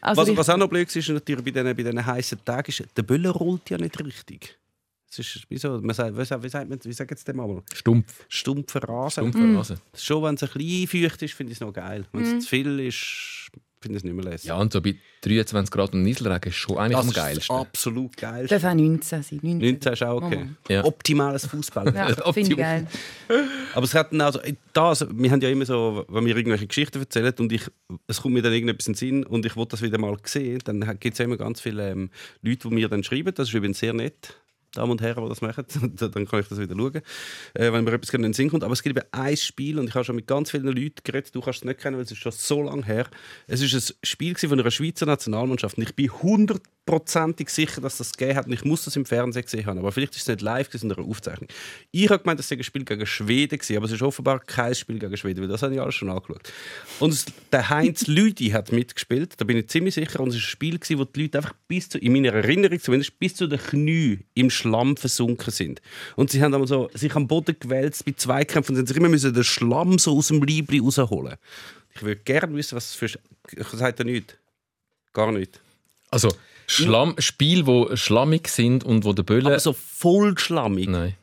Also 0.00 0.22
Was, 0.22 0.28
ich, 0.28 0.36
was 0.36 0.48
auch 0.48 0.56
noch 0.56 0.68
blöd 0.68 0.88
ist, 0.88 0.96
ist 0.96 1.08
natürlich 1.08 1.44
bei 1.44 1.50
diesen, 1.50 1.64
bei 1.64 1.74
diesen 1.74 2.04
heißen 2.04 2.44
Tagen, 2.44 2.68
ist, 2.68 2.84
der 2.96 3.02
Böller 3.02 3.30
rollt 3.30 3.70
ja 3.70 3.78
nicht 3.78 3.98
richtig. 4.04 4.58
Es 5.08 5.18
ist 5.20 5.46
wie 5.48 5.56
so, 5.56 5.80
man 5.80 5.94
sagt, 5.94 6.16
wie 6.16 6.24
sagt, 6.24 6.42
wie 6.42 6.48
sagt 6.48 6.68
man, 6.68 6.78
wie 6.82 6.92
sagt 6.92 7.10
jetzt 7.10 7.26
dem 7.26 7.40
einmal? 7.40 7.62
Stumpf. 7.72 8.26
Stumpfer 8.28 8.82
Rasen. 8.82 9.30
Stumpfer 9.30 9.58
Rasen. 9.58 9.80
Schon 9.96 10.22
wenn 10.24 10.34
es 10.34 10.42
ein 10.42 10.50
bisschen 10.52 10.88
feucht 10.88 11.22
ist, 11.22 11.34
finde 11.34 11.52
ich 11.52 11.56
es 11.58 11.60
noch 11.60 11.72
geil. 11.72 12.04
Wenn 12.12 12.24
es 12.36 12.44
zu 12.44 12.50
viel 12.50 12.80
ist, 12.80 13.45
finde 13.86 13.98
es 13.98 14.04
nicht 14.04 14.14
mehr 14.14 14.24
lässig. 14.24 14.48
Ja, 14.48 14.56
und 14.56 14.72
so 14.72 14.80
bei 14.80 14.96
23 15.22 15.70
Grad 15.70 15.92
und 15.92 16.02
Nieselregen 16.02 16.50
ist 16.50 16.56
schon 16.56 16.78
eigentlich 16.78 16.96
das 16.96 17.02
am 17.02 17.08
ist 17.08 17.16
das 17.16 17.24
geilsten. 17.24 17.56
absolut 17.56 18.16
geilste. 18.16 18.58
Darf 18.58 18.72
auch 18.72 18.74
19 18.76 19.22
sein. 19.22 19.40
19, 19.42 19.58
19 19.58 19.92
ist 19.92 20.02
auch 20.02 20.22
okay. 20.22 20.48
Ja. 20.68 20.84
Optimales 20.84 21.46
Fußball. 21.46 21.86
Ja, 21.96 22.32
finde 22.32 22.50
ich 22.50 22.56
geil. 22.56 22.86
Aber 23.74 23.84
es 23.84 23.94
hat 23.94 24.12
dann 24.12 24.20
also, 24.20 24.40
das, 24.72 25.06
wir 25.10 25.30
haben 25.30 25.40
ja 25.40 25.48
immer 25.48 25.64
so, 25.64 26.04
wenn 26.08 26.26
wir 26.26 26.36
irgendwelche 26.36 26.66
Geschichten 26.66 26.98
erzählen 26.98 27.32
und 27.38 27.52
ich, 27.52 27.62
es 28.06 28.20
kommt 28.20 28.34
mir 28.34 28.42
dann 28.42 28.52
irgendetwas 28.52 28.86
in 28.86 28.92
den 28.92 28.98
Sinn 28.98 29.24
und 29.24 29.46
ich 29.46 29.56
will 29.56 29.66
das 29.66 29.82
wieder 29.82 29.98
mal 29.98 30.16
sehen, 30.24 30.60
dann 30.64 30.80
gibt 30.98 31.14
es 31.14 31.18
ja 31.18 31.24
immer 31.24 31.36
ganz 31.36 31.60
viele 31.60 31.90
ähm, 31.90 32.10
Leute, 32.42 32.68
die 32.68 32.74
mir 32.74 32.88
dann 32.88 33.02
schreiben, 33.02 33.32
das 33.34 33.48
ist 33.48 33.54
übrigens 33.54 33.78
sehr 33.78 33.92
nett, 33.92 34.36
Damen 34.76 34.92
und 34.92 35.00
Herren, 35.00 35.22
die 35.24 35.28
das 35.28 35.40
machen, 35.40 35.64
dann 35.96 36.26
kann 36.26 36.40
ich 36.40 36.48
das 36.48 36.58
wieder 36.58 36.74
schauen, 36.76 37.02
äh, 37.54 37.72
wenn 37.72 37.84
mir 37.84 37.92
etwas 37.92 38.12
in 38.14 38.22
den 38.22 38.32
Sinn 38.32 38.50
kommt. 38.50 38.64
Aber 38.64 38.72
es 38.72 38.82
gibt 38.82 38.96
eben 38.96 39.06
ein 39.12 39.36
Spiel 39.36 39.78
und 39.78 39.88
ich 39.88 39.94
habe 39.94 40.04
schon 40.04 40.16
mit 40.16 40.26
ganz 40.26 40.50
vielen 40.50 40.66
Leuten 40.66 41.02
geredet, 41.04 41.34
du 41.34 41.40
kannst 41.40 41.60
es 41.60 41.64
nicht 41.64 41.80
kennen, 41.80 41.96
weil 41.96 42.04
es 42.04 42.12
ist 42.12 42.18
schon 42.18 42.32
so 42.32 42.62
lange 42.62 42.84
her. 42.84 43.06
Es 43.46 43.60
ist 43.60 43.74
ein 43.74 43.96
Spiel 44.02 44.36
von 44.36 44.60
einer 44.60 44.70
Schweizer 44.70 45.06
Nationalmannschaft 45.06 45.78
und 45.78 45.84
ich 45.84 45.94
bin 45.94 46.10
hundertprozentig 46.86 47.50
sicher, 47.50 47.80
dass 47.80 47.98
das 47.98 48.12
gegeben 48.12 48.38
hat 48.38 48.46
und 48.46 48.52
ich 48.52 48.64
muss 48.64 48.84
das 48.84 48.96
im 48.96 49.04
Fernsehen 49.04 49.44
gesehen 49.44 49.66
haben, 49.66 49.78
aber 49.78 49.92
vielleicht 49.92 50.14
ist 50.14 50.22
es 50.22 50.28
nicht 50.28 50.40
live, 50.40 50.68
sondern 50.72 50.98
eine 50.98 51.08
Aufzeichnung. 51.08 51.48
Ich 51.90 52.08
habe 52.08 52.22
gemeint, 52.22 52.38
das 52.38 52.48
sei 52.48 52.56
ein 52.56 52.64
Spiel 52.64 52.84
gegen 52.84 53.06
Schweden 53.06 53.58
gewesen, 53.58 53.76
aber 53.76 53.86
es 53.86 53.92
ist 53.92 54.02
offenbar 54.02 54.40
kein 54.40 54.74
Spiel 54.74 54.98
gegen 54.98 55.16
Schweden, 55.16 55.42
weil 55.42 55.48
das 55.48 55.62
habe 55.62 55.74
ich 55.74 55.80
alles 55.80 55.94
schon 55.94 56.10
angeschaut. 56.10 56.52
Und 57.00 57.12
es, 57.12 57.26
der 57.52 57.68
Heinz 57.70 58.06
Lüdi 58.06 58.50
hat 58.50 58.72
mitgespielt, 58.72 59.34
da 59.40 59.44
bin 59.44 59.56
ich 59.56 59.68
ziemlich 59.68 59.94
sicher, 59.94 60.20
und 60.20 60.28
es 60.28 60.36
ist 60.36 60.42
ein 60.42 60.48
Spiel 60.48 60.78
gewesen, 60.78 60.98
wo 60.98 61.04
die 61.04 61.22
Leute 61.22 61.38
einfach 61.38 61.54
bis 61.68 61.88
zu, 61.88 61.98
in 61.98 62.12
meiner 62.12 62.32
Erinnerung 62.32 62.80
zumindest, 62.80 63.18
bis 63.18 63.34
zu 63.34 63.46
den 63.46 63.58
Knien 63.58 64.24
im 64.34 64.50
Schlamm 64.50 64.96
versunken 64.96 65.52
sind. 65.52 65.82
Und 66.14 66.30
sie 66.30 66.42
haben 66.42 66.66
so 66.66 66.88
sich 66.94 67.14
am 67.14 67.26
Boden 67.26 67.56
gewälzt 67.58 68.04
bei 68.04 68.12
Zweikämpfen 68.12 68.76
und 68.76 68.86
sie 68.86 68.88
sich 68.88 68.96
immer 68.96 69.08
müssen 69.08 69.34
den 69.34 69.44
Schlamm 69.44 69.98
so 69.98 70.16
aus 70.16 70.28
dem 70.28 70.42
Leibli 70.42 70.78
rausholen. 70.78 71.36
Ich 71.94 72.02
würde 72.02 72.20
gerne 72.22 72.54
wissen, 72.54 72.76
was 72.76 72.88
das 72.88 72.94
für... 72.94 73.18
Sagt 73.76 74.00
er 74.00 74.04
nicht? 74.04 74.38
Gar 75.12 75.32
nicht. 75.32 75.60
Also, 76.10 76.28
Schlamm, 76.66 77.14
Spiele, 77.18 77.64
die 77.64 77.96
schlammig 77.96 78.48
sind 78.48 78.84
und 78.84 79.04
wo 79.04 79.12
der 79.12 79.22
Bölle... 79.22 79.46
Aber 79.46 79.60
so 79.60 79.72
voll 79.72 80.36
schlammig. 80.38 80.88
Nein. 80.88 81.14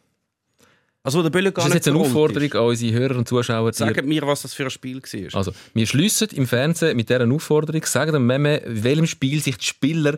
Also 1.06 1.20
wo 1.20 1.24
der 1.24 1.30
Bölle 1.32 1.52
Das 1.52 1.56
gar 1.56 1.66
ist 1.66 1.74
nicht 1.74 1.86
jetzt 1.86 1.88
eine 1.94 2.00
Aufforderung 2.00 2.48
ist. 2.48 2.56
an 2.56 2.62
unsere 2.66 2.94
Hörer 2.94 3.18
und 3.18 3.28
Zuschauer. 3.28 3.74
Sagt 3.74 4.06
mir, 4.06 4.22
was 4.26 4.44
das 4.44 4.54
für 4.54 4.64
ein 4.64 4.70
Spiel 4.70 5.02
war. 5.02 5.36
Also, 5.38 5.52
wir 5.74 5.86
schliessen 5.86 6.30
im 6.30 6.48
Fernsehen 6.48 6.96
mit 6.96 7.10
dieser 7.10 7.30
Aufforderung, 7.30 7.84
sagen 7.86 8.14
dem 8.14 8.26
Meme, 8.26 8.58
in 8.58 8.84
welchem 8.86 9.06
Spiel 9.08 9.42
sich 9.42 9.58
die 9.58 9.66
Spieler 9.66 10.18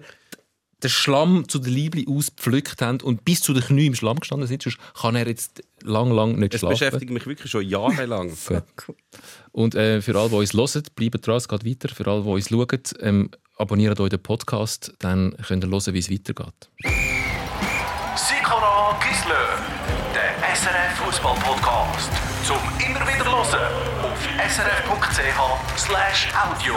den 0.83 0.89
Schlamm 0.89 1.47
zu 1.49 1.57
den 1.57 1.73
Liebli 1.73 2.05
ausgepflückt 2.07 2.81
haben 2.83 3.01
und 3.01 3.25
bis 3.25 3.41
zu 3.41 3.53
den 3.53 3.63
Knien 3.63 3.87
im 3.87 3.95
Schlamm 3.95 4.19
gestanden 4.19 4.47
sind. 4.47 4.61
Sonst 4.61 4.77
kann 4.93 5.15
er 5.15 5.25
jetzt 5.27 5.63
lang, 5.81 6.11
lang 6.11 6.37
nicht 6.37 6.53
Es 6.53 6.59
schlafen. 6.59 6.73
beschäftigt 6.77 7.11
mich 7.11 7.25
wirklich 7.25 7.49
schon 7.49 7.67
jahrelang. 7.67 8.31
Und 9.51 9.73
äh, 9.73 10.01
für 10.01 10.15
alle, 10.19 10.29
die 10.29 10.35
uns 10.35 10.53
hören, 10.53 10.83
bleibt 10.95 11.25
dran, 11.25 11.37
es 11.37 11.47
geht 11.47 11.65
weiter. 11.65 11.89
Für 11.89 12.05
alle, 12.07 12.21
die 12.23 12.29
uns 12.29 12.49
schauen, 12.49 12.67
ähm, 12.99 13.29
abonniert 13.57 13.99
euch 13.99 14.09
den 14.09 14.21
Podcast, 14.21 14.93
dann 14.99 15.35
könnt 15.47 15.63
ihr 15.63 15.69
hören, 15.69 15.93
wie 15.93 15.99
es 15.99 16.09
weitergeht. 16.11 16.69
Sikora 18.15 18.97
Gisler, 19.01 19.59
der 20.13 20.55
SRF 20.55 20.97
Fußball 21.05 21.35
Podcast. 21.39 22.11
Zum 22.45 22.57
immer 22.79 23.01
wieder 23.07 23.25
hören 23.25 23.57
auf 24.03 24.19
srf.ch/slash 24.49 26.27
audio. 26.33 26.75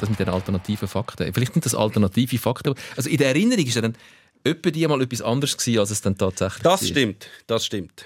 Das 0.00 0.08
mit 0.10 0.18
den 0.18 0.28
alternativen 0.28 0.88
Fakten. 0.88 1.32
Vielleicht 1.32 1.52
sind 1.54 1.64
das 1.64 1.74
alternative 1.74 2.38
Fakten. 2.38 2.74
Also 2.96 3.08
in 3.08 3.16
der 3.16 3.28
Erinnerung 3.28 3.64
ist 3.64 3.74
ja 3.76 3.82
dann 3.82 3.96
etwa 4.42 4.70
die 4.70 4.86
mal 4.86 5.00
etwas 5.00 5.22
anderes 5.22 5.56
gewesen, 5.56 5.78
als 5.78 5.90
es 5.90 6.00
dann 6.02 6.16
tatsächlich 6.18 6.62
Das 6.62 6.82
war. 6.82 6.88
stimmt, 6.88 7.28
das 7.46 7.64
stimmt. 7.64 8.04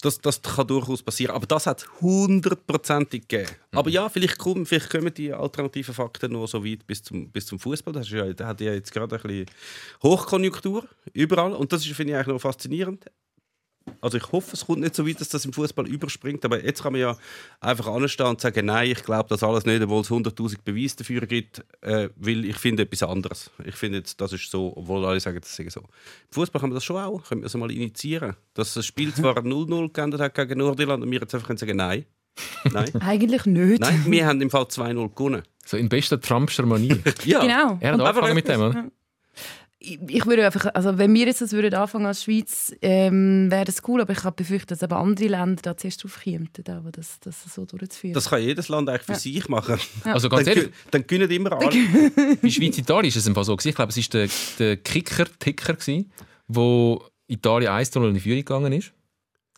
Das, 0.00 0.18
das 0.18 0.40
kann 0.40 0.66
durchaus 0.66 1.02
passieren. 1.02 1.34
Aber 1.34 1.46
das 1.46 1.66
hat 1.66 1.80
es 1.80 2.00
hundertprozentig 2.00 3.28
gegeben. 3.28 3.50
Aber 3.72 3.90
ja, 3.90 4.08
vielleicht 4.08 4.38
kommen, 4.38 4.66
vielleicht 4.66 4.90
kommen 4.90 5.12
die 5.12 5.32
alternativen 5.32 5.94
Fakten 5.94 6.32
noch 6.32 6.46
so 6.46 6.64
weit 6.64 6.86
bis 6.86 7.02
zum, 7.02 7.30
bis 7.30 7.46
zum 7.46 7.58
Fußball. 7.58 7.92
Das 7.92 8.06
ist 8.06 8.12
ja, 8.12 8.32
der 8.32 8.46
hat 8.46 8.60
ja 8.60 8.72
jetzt 8.72 8.92
gerade 8.92 9.16
ein 9.16 9.22
bisschen 9.22 9.46
Hochkonjunktur 10.02 10.86
überall. 11.12 11.52
Und 11.52 11.72
das 11.72 11.84
ist, 11.84 11.94
finde 11.94 12.12
ich 12.12 12.16
eigentlich 12.16 12.34
noch 12.34 12.40
faszinierend. 12.40 13.04
Also 14.00 14.16
ich 14.18 14.32
hoffe, 14.32 14.50
es 14.52 14.66
kommt 14.66 14.80
nicht 14.80 14.94
so 14.94 15.06
weit, 15.06 15.20
dass 15.20 15.28
das 15.28 15.44
im 15.44 15.52
Fußball 15.52 15.86
überspringt. 15.88 16.44
Aber 16.44 16.62
jetzt 16.64 16.82
kann 16.82 16.92
man 16.92 17.00
ja 17.00 17.16
einfach 17.60 17.86
anstehen 17.88 18.26
und 18.26 18.40
sagen, 18.40 18.66
nein, 18.66 18.90
ich 18.90 19.02
glaube 19.02 19.28
das 19.28 19.42
alles 19.42 19.64
nicht, 19.64 19.82
obwohl 19.82 20.00
es 20.02 20.10
100'000 20.10 20.58
Beweise 20.64 20.96
dafür 20.96 21.22
gibt, 21.26 21.64
äh, 21.80 22.08
weil 22.16 22.44
ich 22.44 22.56
finde 22.56 22.84
etwas 22.84 23.02
anderes. 23.02 23.50
Ich 23.64 23.74
finde 23.74 23.98
jetzt, 23.98 24.20
das 24.20 24.32
ist 24.32 24.50
so, 24.50 24.72
obwohl 24.76 25.04
alle 25.04 25.20
sagen, 25.20 25.40
das 25.40 25.54
sei 25.54 25.68
so. 25.68 25.80
Im 25.80 25.86
Fußball 26.30 26.60
kann 26.60 26.70
man 26.70 26.74
das 26.74 26.84
schon 26.84 26.96
auch, 26.96 27.22
können 27.24 27.42
wir 27.42 27.46
das 27.46 27.54
mal 27.54 27.70
initiieren. 27.70 28.36
Dass 28.54 28.74
das 28.74 28.86
Spiel 28.86 29.12
zwar 29.12 29.38
0-0 29.38 29.92
geändert 29.92 30.20
hat 30.20 30.34
gegen 30.34 30.58
Nordirland 30.58 31.02
und 31.02 31.10
wir 31.10 31.20
jetzt 31.20 31.34
einfach 31.34 31.48
können 31.48 31.58
sagen, 31.58 31.76
nein. 31.76 32.04
Nein. 32.72 32.90
Eigentlich 33.00 33.46
nicht. 33.46 33.80
Nein, 33.80 34.04
wir 34.06 34.26
haben 34.26 34.40
im 34.40 34.50
Fall 34.50 34.64
2-0 34.64 35.14
gewonnen. 35.14 35.42
So 35.64 35.76
in 35.76 35.88
bester 35.88 36.20
Trumpscher 36.20 36.66
Manier. 36.66 36.98
Ja. 37.24 37.40
Genau. 37.40 37.78
Er 37.80 37.92
hat 37.92 38.00
Und 38.00 38.06
angefangen 38.06 38.34
mit 38.34 38.48
dem, 38.48 38.60
oder? 38.60 38.84
Ich, 39.82 40.26
würde 40.26 40.44
einfach, 40.44 40.66
also 40.74 40.98
wenn 40.98 41.14
wir 41.14 41.26
jetzt 41.26 41.40
das 41.40 41.52
würden 41.52 41.72
anfangen 41.72 42.04
als 42.04 42.24
Schweiz, 42.24 42.74
ähm, 42.82 43.50
wäre 43.50 43.64
das 43.64 43.82
cool, 43.88 44.02
aber 44.02 44.12
ich 44.12 44.22
habe 44.24 44.36
befürchtet, 44.36 44.72
dass 44.72 44.82
eben 44.82 44.92
andere 44.92 45.28
Länder 45.28 45.62
da 45.62 45.76
zuerst 45.76 46.04
drauf 46.04 46.20
kämen, 46.22 46.50
da, 46.52 46.84
wo 46.84 46.90
das, 46.90 47.18
das 47.20 47.42
so 47.54 47.64
durchzuführen. 47.64 48.12
Das 48.12 48.28
kann 48.28 48.42
jedes 48.42 48.68
Land 48.68 48.90
eigentlich 48.90 49.06
für 49.06 49.14
sich 49.14 49.48
machen. 49.48 49.80
Also 50.04 50.28
ganz 50.28 50.44
Dann, 50.44 50.56
ehrlich, 50.56 50.72
dann 50.90 51.06
gewinnen 51.06 51.30
immer 51.30 51.52
alle. 51.58 52.36
bei 52.42 52.50
Schweiz-Italien 52.50 53.08
ist 53.08 53.16
es 53.16 53.26
im 53.26 53.34
Fall 53.34 53.44
so. 53.44 53.56
gewesen. 53.56 53.70
Ich 53.70 53.74
glaube, 53.74 53.90
es 53.90 53.96
war 53.96 54.04
der, 54.20 54.28
der 54.58 54.76
Kicker-Ticker, 54.76 55.74
gewesen, 55.74 56.12
wo 56.46 57.02
Italien 57.26 57.72
1-0 57.72 58.06
in 58.06 58.14
die 58.14 58.20
Führung 58.20 58.38
gegangen 58.38 58.72
ist. 58.74 58.92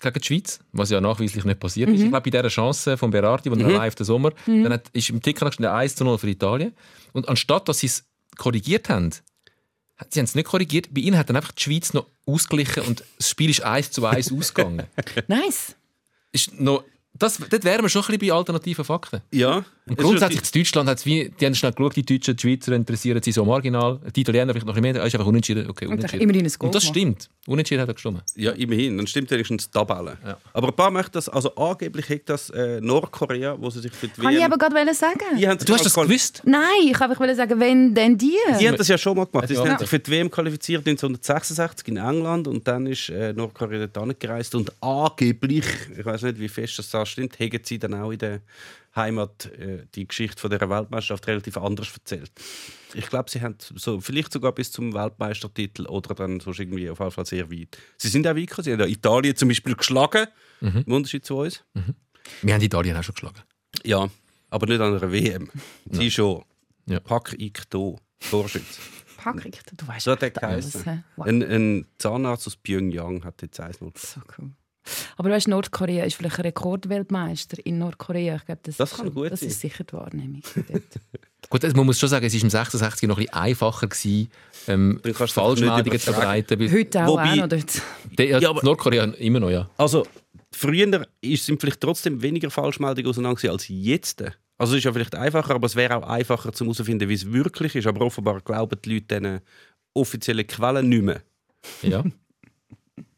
Gegen 0.01 0.20
die 0.20 0.27
Schweiz, 0.27 0.61
was 0.73 0.91
ja 0.91 1.01
nachweislich 1.01 1.45
nicht 1.45 1.61
passiert 1.61 1.89
ist. 1.91 2.03
Ich 2.03 2.09
glaube, 2.09 2.31
bei 2.31 2.31
dieser 2.31 2.49
Chance 2.49 2.97
von 2.97 3.11
Berardi, 3.11 3.51
die 3.51 3.61
er 3.61 3.70
live 3.70 3.95
den 3.95 4.05
Sommer, 4.05 4.33
dann 4.47 4.73
hat, 4.73 4.89
ist 4.93 5.11
im 5.11 5.23
Ticker 5.23 5.47
gestanden 5.47 5.75
1-0 5.75 6.18
für 6.18 6.29
Italien. 6.29 6.75
Und 7.12 7.29
anstatt, 7.29 7.68
dass 7.68 7.81
sie 7.81 7.87
es 7.87 8.05
korrigiert 8.37 8.89
haben, 8.89 9.11
sie 10.11 10.20
haben 10.20 10.24
es 10.24 10.34
nicht 10.34 10.46
korrigiert, 10.46 10.92
bei 10.92 11.00
ihnen 11.00 11.18
hat 11.18 11.28
dann 11.28 11.36
einfach 11.36 11.53
die 11.53 11.62
Schweiz 11.62 11.92
noch 11.92 12.07
ausgeglichen 12.26 12.82
und 12.84 13.05
das 13.18 13.30
Spiel 13.30 13.50
ist 13.50 13.62
1 13.62 13.90
zu 13.90 14.07
1 14.07 14.32
ausgegangen. 14.32 14.86
nice. 15.28 15.74
ist 16.32 16.59
noch, 16.59 16.84
das, 17.18 17.38
dort 17.38 17.64
wären 17.64 17.82
wir 17.82 17.88
schon 17.88 18.02
ein 18.02 18.18
bisschen 18.18 18.28
bei 18.28 18.32
alternativen 18.34 18.84
Fakten. 18.84 19.20
Ja. 19.32 19.64
Und 19.86 19.98
grundsätzlich 19.98 20.42
in 20.54 20.60
Deutschland 20.60 20.88
hat 20.88 21.04
wie, 21.04 21.28
die 21.40 21.44
haben 21.44 21.54
schnell 21.56 21.72
geschaut, 21.72 21.96
die 21.96 22.04
Deutschen, 22.06 22.36
die 22.36 22.40
Schweizer 22.40 22.72
interessieren 22.72 23.20
sich 23.22 23.34
so 23.34 23.44
marginal. 23.44 23.98
Die 24.14 24.20
Italiener 24.20 24.52
vielleicht 24.52 24.66
noch 24.66 24.74
ein 24.76 24.82
bisschen 24.82 24.94
mehr, 24.94 25.02
es 25.02 25.08
ist 25.08 25.14
einfach 25.16 25.26
unentschieden. 25.26 25.68
Okay, 25.68 25.86
Und 25.86 25.94
unentschieden. 25.94 26.22
immerhin 26.22 26.46
ein 26.46 26.52
Goal 26.56 26.68
Und 26.68 26.74
das 26.74 26.84
stimmt. 26.84 27.28
Unentschieden 27.48 27.80
hat 27.82 27.88
er 27.88 27.94
gestimmt. 27.94 28.22
Ja, 28.36 28.52
immerhin. 28.52 28.96
Dann 28.96 29.06
stimmt 29.08 29.30
wenigstens 29.32 29.68
die 29.68 29.72
Tabelle. 29.76 30.16
Ja. 30.24 30.36
Aber 30.52 30.68
ein 30.68 30.76
paar 30.76 30.92
möchten 30.92 31.12
das, 31.12 31.28
also 31.28 31.52
angeblich 31.56 32.08
hat 32.08 32.20
das 32.26 32.50
äh, 32.50 32.80
Nordkorea, 32.80 33.56
wo 33.60 33.68
sie 33.70 33.80
sich 33.80 33.92
für 33.92 34.06
die 34.06 34.20
Kann 34.20 34.34
ich 34.36 34.44
aber 34.44 34.56
gerade 34.56 34.94
sagen. 34.94 35.18
Die 35.36 35.48
haben 35.48 35.58
sich 35.58 35.66
Du 35.66 35.74
hast 35.74 35.84
das 35.84 35.94
gewusst? 35.94 36.42
Nein, 36.44 36.62
ich 36.88 36.98
wollte 37.00 37.34
sagen, 37.34 37.58
wenn 37.58 37.92
denn 37.92 38.16
die. 38.16 38.36
Die 38.60 38.68
haben 38.68 38.76
das 38.76 38.86
ja 38.86 38.96
schon 38.96 39.16
mal 39.16 39.26
gemacht. 39.26 39.50
Die 39.50 39.54
Ja. 39.54 39.66
haben 39.66 39.78
sich 39.78 39.88
für 39.88 39.98
die 39.98 40.10
WM 40.12 40.30
qualifiziert 40.30 40.86
1966 40.86 41.88
in 41.88 41.96
England 41.96 42.46
und 42.46 42.66
dann 42.68 42.86
ist 42.86 43.08
äh, 43.08 43.32
Nordkorea 43.32 43.86
dort 43.88 43.98
angereist 43.98 44.54
und 44.54 44.72
angeblich, 44.80 45.64
ich 45.98 46.04
weiß 46.04 46.22
nicht, 46.22 46.38
wie 46.38 46.48
fest 46.48 46.78
das 46.78 46.90
da 46.90 47.01
stimmt, 47.07 47.38
haben 47.38 47.61
sie 47.64 47.78
dann 47.78 47.94
auch 47.94 48.11
in 48.11 48.18
der 48.18 48.40
Heimat 48.94 49.46
äh, 49.46 49.86
die 49.94 50.07
Geschichte 50.07 50.40
von 50.40 50.50
der 50.50 50.61
Weltmeisterschaft 50.68 51.26
relativ 51.26 51.57
anders 51.57 51.92
erzählt. 51.94 52.30
Ich 52.94 53.07
glaube, 53.09 53.30
sie 53.30 53.40
haben 53.40 53.57
so, 53.59 54.00
vielleicht 54.00 54.32
sogar 54.32 54.53
bis 54.53 54.70
zum 54.70 54.92
Weltmeistertitel 54.92 55.86
oder 55.86 56.14
dann 56.14 56.40
sonst 56.40 56.59
irgendwie 56.61 56.90
auf 56.90 56.98
jeden 56.98 57.11
Fall 57.11 57.24
sehr 57.26 57.50
weit. 57.50 57.78
Sie 57.96 58.09
sind 58.09 58.26
auch 58.26 58.36
weit 58.36 58.48
gekommen. 58.48 58.64
Sie 58.64 58.72
haben 58.72 58.80
ja 58.80 58.86
Italien 58.86 59.34
zum 59.36 59.48
Beispiel 59.48 59.74
geschlagen, 59.74 60.26
im 60.61 60.84
Unterschied 60.92 61.24
zu 61.24 61.38
uns. 61.38 61.64
Wir 62.42 62.53
haben 62.55 62.61
die 62.61 62.66
Italien 62.66 62.96
auch 62.96 63.03
schon 63.03 63.14
geschlagen. 63.14 63.40
Ja, 63.84 64.09
aber 64.50 64.66
nicht 64.66 64.80
an 64.80 64.94
einer 64.96 65.11
WM. 65.12 65.50
Sie 65.90 66.11
schon. 66.11 66.44
Ja. 66.86 67.00
Pack 67.00 67.34
ich 67.38 67.55
da. 67.70 67.94
Torschütze. 68.30 68.80
Pack 69.16 69.44
ich, 69.46 69.59
du 69.76 69.86
weißt 69.88 70.05
So 70.05 70.12
hat 70.12 70.22
er 70.22 70.42
alles. 70.44 70.72
geheißen. 70.72 71.05
Wow. 71.16 71.26
Ein, 71.26 71.42
ein 71.42 71.86
Zahnarzt 71.98 72.46
aus 72.46 72.57
Pyongyang 72.57 73.24
hat 73.24 73.40
jetzt 73.42 73.59
1-0 73.61 73.78
gewonnen. 73.78 73.92
So 73.96 74.20
cool. 74.38 74.50
Aber 75.16 75.30
weißt, 75.30 75.49
Nordkorea 75.49 76.05
ist 76.05 76.14
vielleicht 76.16 76.39
ein 76.39 76.43
Rekordweltmeister 76.47 77.59
in 77.64 77.78
Nordkorea. 77.78 78.37
Ich 78.37 78.45
glaube, 78.47 78.61
das, 78.64 78.76
Das 78.76 78.91
ist 78.93 78.97
kann 78.97 79.07
schon- 79.07 79.14
gut 79.14 79.33
das 79.33 79.41
sein. 79.41 79.49
ist 79.49 79.61
sicher 79.61 79.85
die 79.85 79.93
Wahrnehmung. 79.93 80.43
Gut, 81.51 81.64
also 81.64 81.76
man 81.76 81.85
muss 81.87 81.99
schon 81.99 82.09
sagen, 82.09 82.24
es 82.24 82.35
war 82.35 82.43
im 82.43 82.51
66 82.51 83.09
noch 83.09 83.16
ein 83.18 83.24
bisschen 83.26 83.35
einfacher, 83.35 83.87
gewesen, 83.89 84.30
ähm, 84.68 85.01
Falschmeldungen 85.12 85.99
zu 85.99 86.12
verbreiten. 86.12 86.72
Heute 86.72 87.05
auch, 87.05 87.09
Wobei- 87.09 87.33
auch 87.43 87.49
noch 87.49 88.18
ja, 88.18 88.39
Ja, 88.39 88.51
aber- 88.51 88.62
Nordkorea 88.62 89.05
immer 89.05 89.41
noch, 89.41 89.51
ja. 89.51 89.68
Also, 89.76 90.07
früher 90.53 91.07
ist- 91.20 91.45
sind 91.45 91.61
vielleicht 91.61 91.80
trotzdem 91.80 92.22
weniger 92.22 92.49
Falschmeldungen 92.51 93.11
auseinander 93.11 93.51
als 93.51 93.66
jetzt. 93.68 94.22
Also 94.57 94.74
es 94.74 94.78
ist 94.78 94.85
ja 94.85 94.93
vielleicht 94.93 95.14
einfacher, 95.16 95.55
aber 95.57 95.66
es 95.66 95.76
wäre 95.76 95.97
auch 95.97 96.09
einfacher 96.09 96.53
zu 96.53 96.64
herausfinden, 96.64 97.09
wie 97.09 97.14
es 97.14 97.30
wirklich 97.30 97.74
ist. 97.74 97.87
Aber 97.87 98.07
offenbar 98.07 98.41
glauben 98.41 98.78
die 98.85 98.95
Leute 98.95 99.20
diesen 99.20 99.41
offiziellen 99.95 100.47
Quellen 100.47 100.89
nicht 100.89 101.03
mehr. 101.03 101.22
ja. 101.83 102.03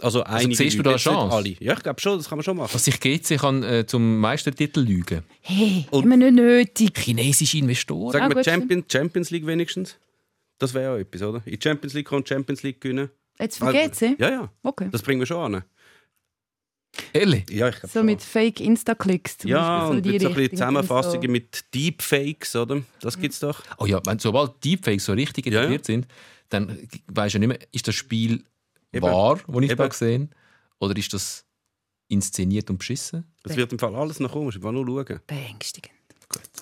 Also, 0.05 0.23
einige 0.25 0.55
siehst 0.55 0.79
du 0.79 0.83
da 0.83 0.91
eine 0.91 0.99
Chance? 0.99 1.35
Alle. 1.35 1.57
Ja, 1.61 1.73
ich 1.73 1.83
glaube 1.83 1.99
schon, 2.01 2.19
das 2.19 2.29
kann 2.29 2.37
man 2.39 2.45
schon 2.45 2.57
machen. 2.59 2.71
Was 2.75 2.85
sich 2.85 3.01
GC 3.01 3.39
kann 3.39 3.63
äh, 3.63 3.87
zum 3.87 4.19
Meistertitel 4.21 4.81
lügen. 4.81 5.23
Hey, 5.41 5.87
Und- 5.91 6.05
immer 6.05 6.17
nicht 6.19 6.35
nötig. 6.35 6.99
Chinesische 6.99 7.59
Investoren. 7.59 8.13
Sagen 8.13 8.29
wir 8.29 8.35
gut, 8.37 8.45
Champions, 8.45 8.85
Champions 8.93 9.31
League 9.31 9.47
wenigstens. 9.47 9.97
Das 10.59 10.75
wäre 10.75 10.95
ja 10.97 11.01
etwas, 11.01 11.23
oder? 11.23 11.43
In 11.47 11.61
Champions 11.61 11.95
League 11.95 12.07
kann 12.09 12.25
Champions 12.27 12.63
League 12.63 12.81
gewinnen. 12.81 13.09
Jetzt 13.41 13.57
vergeht 13.59 13.95
sie? 13.97 14.15
Ja, 14.19 14.31
ja. 14.31 14.53
Okay. 14.63 14.89
Das 14.93 15.03
bringen 15.03 15.21
wir 15.21 15.27
schon 15.27 15.55
an. 15.55 15.65
Ehrlich? 17.13 17.45
Ja, 17.51 17.69
ich 17.71 17.77
glaube 17.77 17.89
So 17.93 18.03
mit 18.05 18.23
Fake 18.23 18.61
Insta-Klicks 18.61 19.39
zum 19.39 19.51
Ja, 19.51 19.89
Beispiel. 19.91 19.97
und 19.97 20.05
so 20.05 20.11
mit 20.13 20.21
so 20.21 20.29
ein 20.29 20.35
bisschen 20.35 20.51
Zusammenfassungen 20.59 21.23
so. 21.27 21.29
mit 21.33 21.65
Deepfakes, 21.75 22.55
oder? 22.57 22.83
Das 23.01 23.19
gibt's 23.19 23.41
doch. 23.41 23.63
Oh 23.79 23.87
ja, 23.87 24.01
wenn, 24.07 24.19
sobald 24.21 24.63
Deepfakes 24.65 25.05
so 25.07 25.13
richtig 25.13 25.47
Ja, 25.47 25.53
ja. 25.53 25.59
etabliert 25.61 25.87
sind, 25.87 26.07
dann 26.51 26.79
weisst 27.09 27.35
du 27.35 27.39
ja 27.39 27.47
nicht 27.47 27.49
mehr, 27.49 27.69
ist 27.73 27.89
das 27.89 27.95
Spiel 27.97 28.45
Eben. 28.97 29.07
wahr, 29.07 29.41
das 29.47 29.63
ich 29.63 29.71
Eben. 29.71 29.79
da 29.79 29.89
gesehen 29.89 30.35
oder 30.79 30.97
ist 30.97 31.13
das 31.13 31.45
inszeniert 32.09 32.71
und 32.71 32.79
beschissen? 32.79 33.25
Es 33.45 33.57
wird 33.57 33.73
im 33.73 33.79
Fall 33.79 33.95
alles 33.95 34.21
noch 34.21 34.33
kommen, 34.33 34.49
ich 34.51 34.61
muss 34.61 34.73
nur 34.73 34.87
schauen. 34.87 35.21
Beängstigend. 35.27 35.95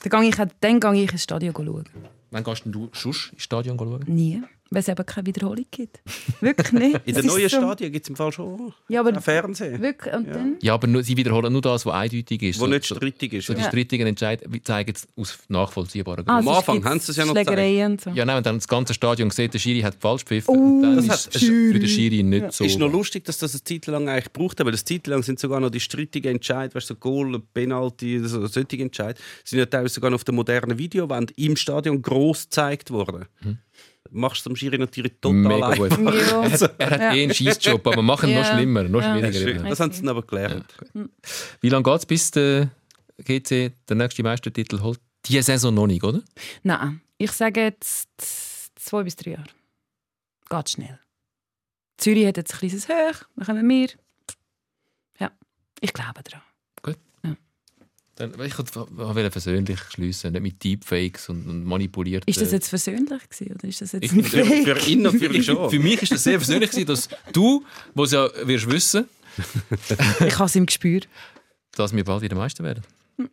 Dann 0.02 0.20
gehe 0.20 0.28
ich, 0.30 0.50
dann 0.60 0.80
gehe 0.80 1.04
ich 1.04 1.12
ins 1.12 1.22
Stadion 1.22 1.54
schauen. 1.54 1.84
Wann 2.30 2.44
gehst 2.44 2.64
denn 2.64 2.72
du 2.72 2.90
sonst 2.92 3.32
ins 3.32 3.42
Stadion 3.42 3.78
schauen? 3.78 4.04
Nie. 4.06 4.42
Weil 4.72 4.80
es 4.80 4.88
eben 4.88 5.04
keine 5.06 5.26
Wiederholung 5.26 5.64
gibt. 5.70 6.00
Wirklich 6.40 6.72
nicht. 6.72 7.00
In 7.04 7.14
den 7.14 7.26
neuen 7.26 7.48
so- 7.48 7.56
Stadien 7.58 7.92
gibt 7.92 8.06
es 8.06 8.10
im 8.10 8.16
Fall 8.16 8.32
schon 8.32 8.72
Ja, 8.88 9.00
aber 9.00 9.16
auch 9.16 9.22
Fernsehen, 9.22 9.80
wirklich. 9.80 10.14
Und 10.14 10.28
dann? 10.28 10.56
Ja, 10.62 10.74
aber 10.74 10.86
nur, 10.86 11.02
sie 11.02 11.16
wiederholen 11.16 11.52
nur 11.52 11.62
das, 11.62 11.84
was 11.86 11.94
eindeutig 11.94 12.42
ist. 12.42 12.58
wo 12.60 12.64
so, 12.64 12.70
nicht 12.70 12.86
strittig 12.86 13.32
ist. 13.34 13.46
so 13.46 13.54
die 13.54 13.60
ja. 13.60 13.68
strittigen 13.68 14.06
Entscheidungen 14.06 14.64
zeigen 14.64 14.92
es 14.94 15.06
aus 15.16 15.38
nachvollziehbaren 15.48 16.24
Ah, 16.26 16.40
Gründen. 16.40 16.48
Am 16.48 16.54
sonst 16.54 16.68
Anfang 16.68 16.84
haben 16.84 17.00
sie 17.00 17.10
es 17.12 17.16
ja 17.16 17.24
noch 17.24 17.34
und 17.34 18.00
so. 18.00 18.10
Ja, 18.10 18.24
nein, 18.24 18.36
wenn 18.36 18.42
dann 18.44 18.56
das 18.56 18.68
ganze 18.68 18.94
Stadion 18.94 19.30
sieht, 19.30 19.54
der 19.54 19.58
Schiri 19.58 19.80
hat 19.82 19.96
falsch 20.00 20.24
gepfiffen, 20.24 20.54
Oh, 20.56 20.82
dann 20.82 20.96
das 21.06 21.26
ist 21.26 21.36
es 21.36 21.42
für 21.44 21.78
den 21.78 21.88
Schiri 21.88 22.22
nicht 22.22 22.52
so. 22.52 22.64
Ist 22.64 22.78
noch 22.78 22.90
lustig, 22.90 23.24
dass 23.24 23.38
das 23.38 23.52
eine 23.54 23.64
Zeit 23.64 23.86
lang 23.86 24.08
eigentlich 24.08 24.32
gebraucht 24.32 24.58
hat, 24.58 24.66
weil 24.66 24.72
das 24.72 24.84
Zeit 24.84 25.06
lang 25.06 25.22
sind 25.22 25.38
sogar 25.38 25.60
noch 25.60 25.70
die 25.70 25.80
strittigen 25.80 26.32
Entscheid, 26.36 26.74
weißt 26.74 26.88
du, 26.90 26.94
so 26.94 27.00
Goal, 27.00 27.40
Penalty, 27.54 28.20
so 28.24 28.46
solche 28.46 28.78
Entscheid, 28.78 29.18
sind 29.44 29.58
ja 29.58 29.66
teilweise 29.66 29.94
sogar 29.94 30.10
noch 30.10 30.16
auf 30.16 30.24
der 30.24 30.34
modernen 30.34 30.78
Videowand 30.78 31.32
im 31.36 31.56
Stadion 31.56 32.00
gross 32.02 32.44
gezeigt 32.44 32.90
worden. 32.90 33.26
Machst 34.10 34.44
du 34.44 34.50
dem 34.50 34.56
Schiri 34.56 34.76
natürlich 34.78 35.12
total 35.20 35.32
Mega 35.34 35.68
einfach. 35.68 35.88
gut. 35.96 36.14
Ja. 36.14 36.42
Er 36.42 36.50
hat, 36.52 36.74
er 36.80 36.90
hat 36.90 37.00
Ja. 37.00 37.14
eh 37.14 37.22
einen 37.22 37.34
Schießjob, 37.34 37.86
aber 37.86 38.02
machen 38.02 38.28
ihn 38.28 38.36
noch 38.36 38.44
Ja. 38.44 38.54
schlimmer, 38.56 38.82
noch 38.84 39.00
Ja. 39.00 39.18
Das, 39.20 39.30
ist 39.30 39.42
schwieriger. 39.42 39.68
das 39.68 39.80
haben 39.80 39.92
sie 39.92 40.00
dann 40.00 40.08
aber 40.10 40.22
gelernt. 40.22 40.74
Wie 41.60 41.68
lange 41.68 41.82
geht 41.84 41.98
es, 41.98 42.06
bis 42.06 42.30
der 42.32 42.70
GC 43.24 43.72
den 43.88 43.98
nächsten 43.98 44.22
Meistertitel 44.22 44.80
holt? 44.80 45.00
Diese 45.24 45.42
Saison 45.42 45.72
noch 45.74 45.86
nicht, 45.86 46.02
oder? 46.04 46.20
Nein, 46.62 47.00
ich 47.16 47.30
sage 47.32 47.60
jetzt 47.62 48.08
zwei 48.74 49.02
bis 49.04 49.16
drei 49.16 49.30
Jahre. 49.32 49.46
Geht 50.50 50.68
schnell. 50.70 50.98
Zürich 51.96 52.26
hat 52.26 52.36
jetzt 52.36 52.52
ein 52.54 52.58
kleines 52.58 52.88
Hoch, 52.88 53.24
dann 53.36 53.46
kommen 53.46 53.68
wir. 53.68 53.88
Ja, 55.20 55.30
ich 55.80 55.92
glaube 55.92 56.20
daran. 56.24 56.42
Dann, 58.16 58.30
ich 58.44 58.58
wollte 58.58 59.30
versöhnlich 59.30 59.80
schliessen, 59.90 60.32
nicht 60.32 60.42
mit 60.42 60.62
Deepfakes 60.62 61.30
und, 61.30 61.48
und 61.48 61.64
manipuliert. 61.64 62.24
Ist 62.26 62.40
das 62.42 62.52
jetzt 62.52 62.68
versöhnlich 62.68 63.28
gewesen, 63.28 63.54
oder 63.54 63.68
ist 63.68 63.80
das 63.80 63.92
jetzt 63.92 64.04
Ich 64.04 64.10
Fake? 64.10 64.64
Für 64.78 64.90
ihn 64.90 65.02
natürlich 65.02 65.38
Ich, 65.38 65.46
schon. 65.46 65.70
für 65.70 65.78
mich 65.78 66.02
ist 66.02 66.12
das 66.12 66.22
sehr 66.24 66.38
versöhnlich, 66.38 66.70
gewesen, 66.70 66.86
dass 66.86 67.08
du, 67.32 67.64
wo 67.94 68.04
es 68.04 68.12
ja 68.12 68.28
wirst 68.44 68.70
wissen, 68.70 69.06
Ich 70.26 70.38
habe 70.38 70.44
es 70.44 70.56
im 70.56 70.66
Gespür. 70.66 71.00
dass 71.72 71.94
wir 71.96 72.04
bald 72.04 72.20
wieder 72.20 72.36
Meister 72.36 72.62
werden. 72.64 72.82
Mit 73.16 73.30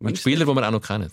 Meinst 0.00 0.18
du? 0.24 0.30
Spielern, 0.30 0.48
die 0.48 0.54
wir 0.54 0.66
auch 0.66 0.72
noch 0.72 0.80
kennen. 0.82 1.10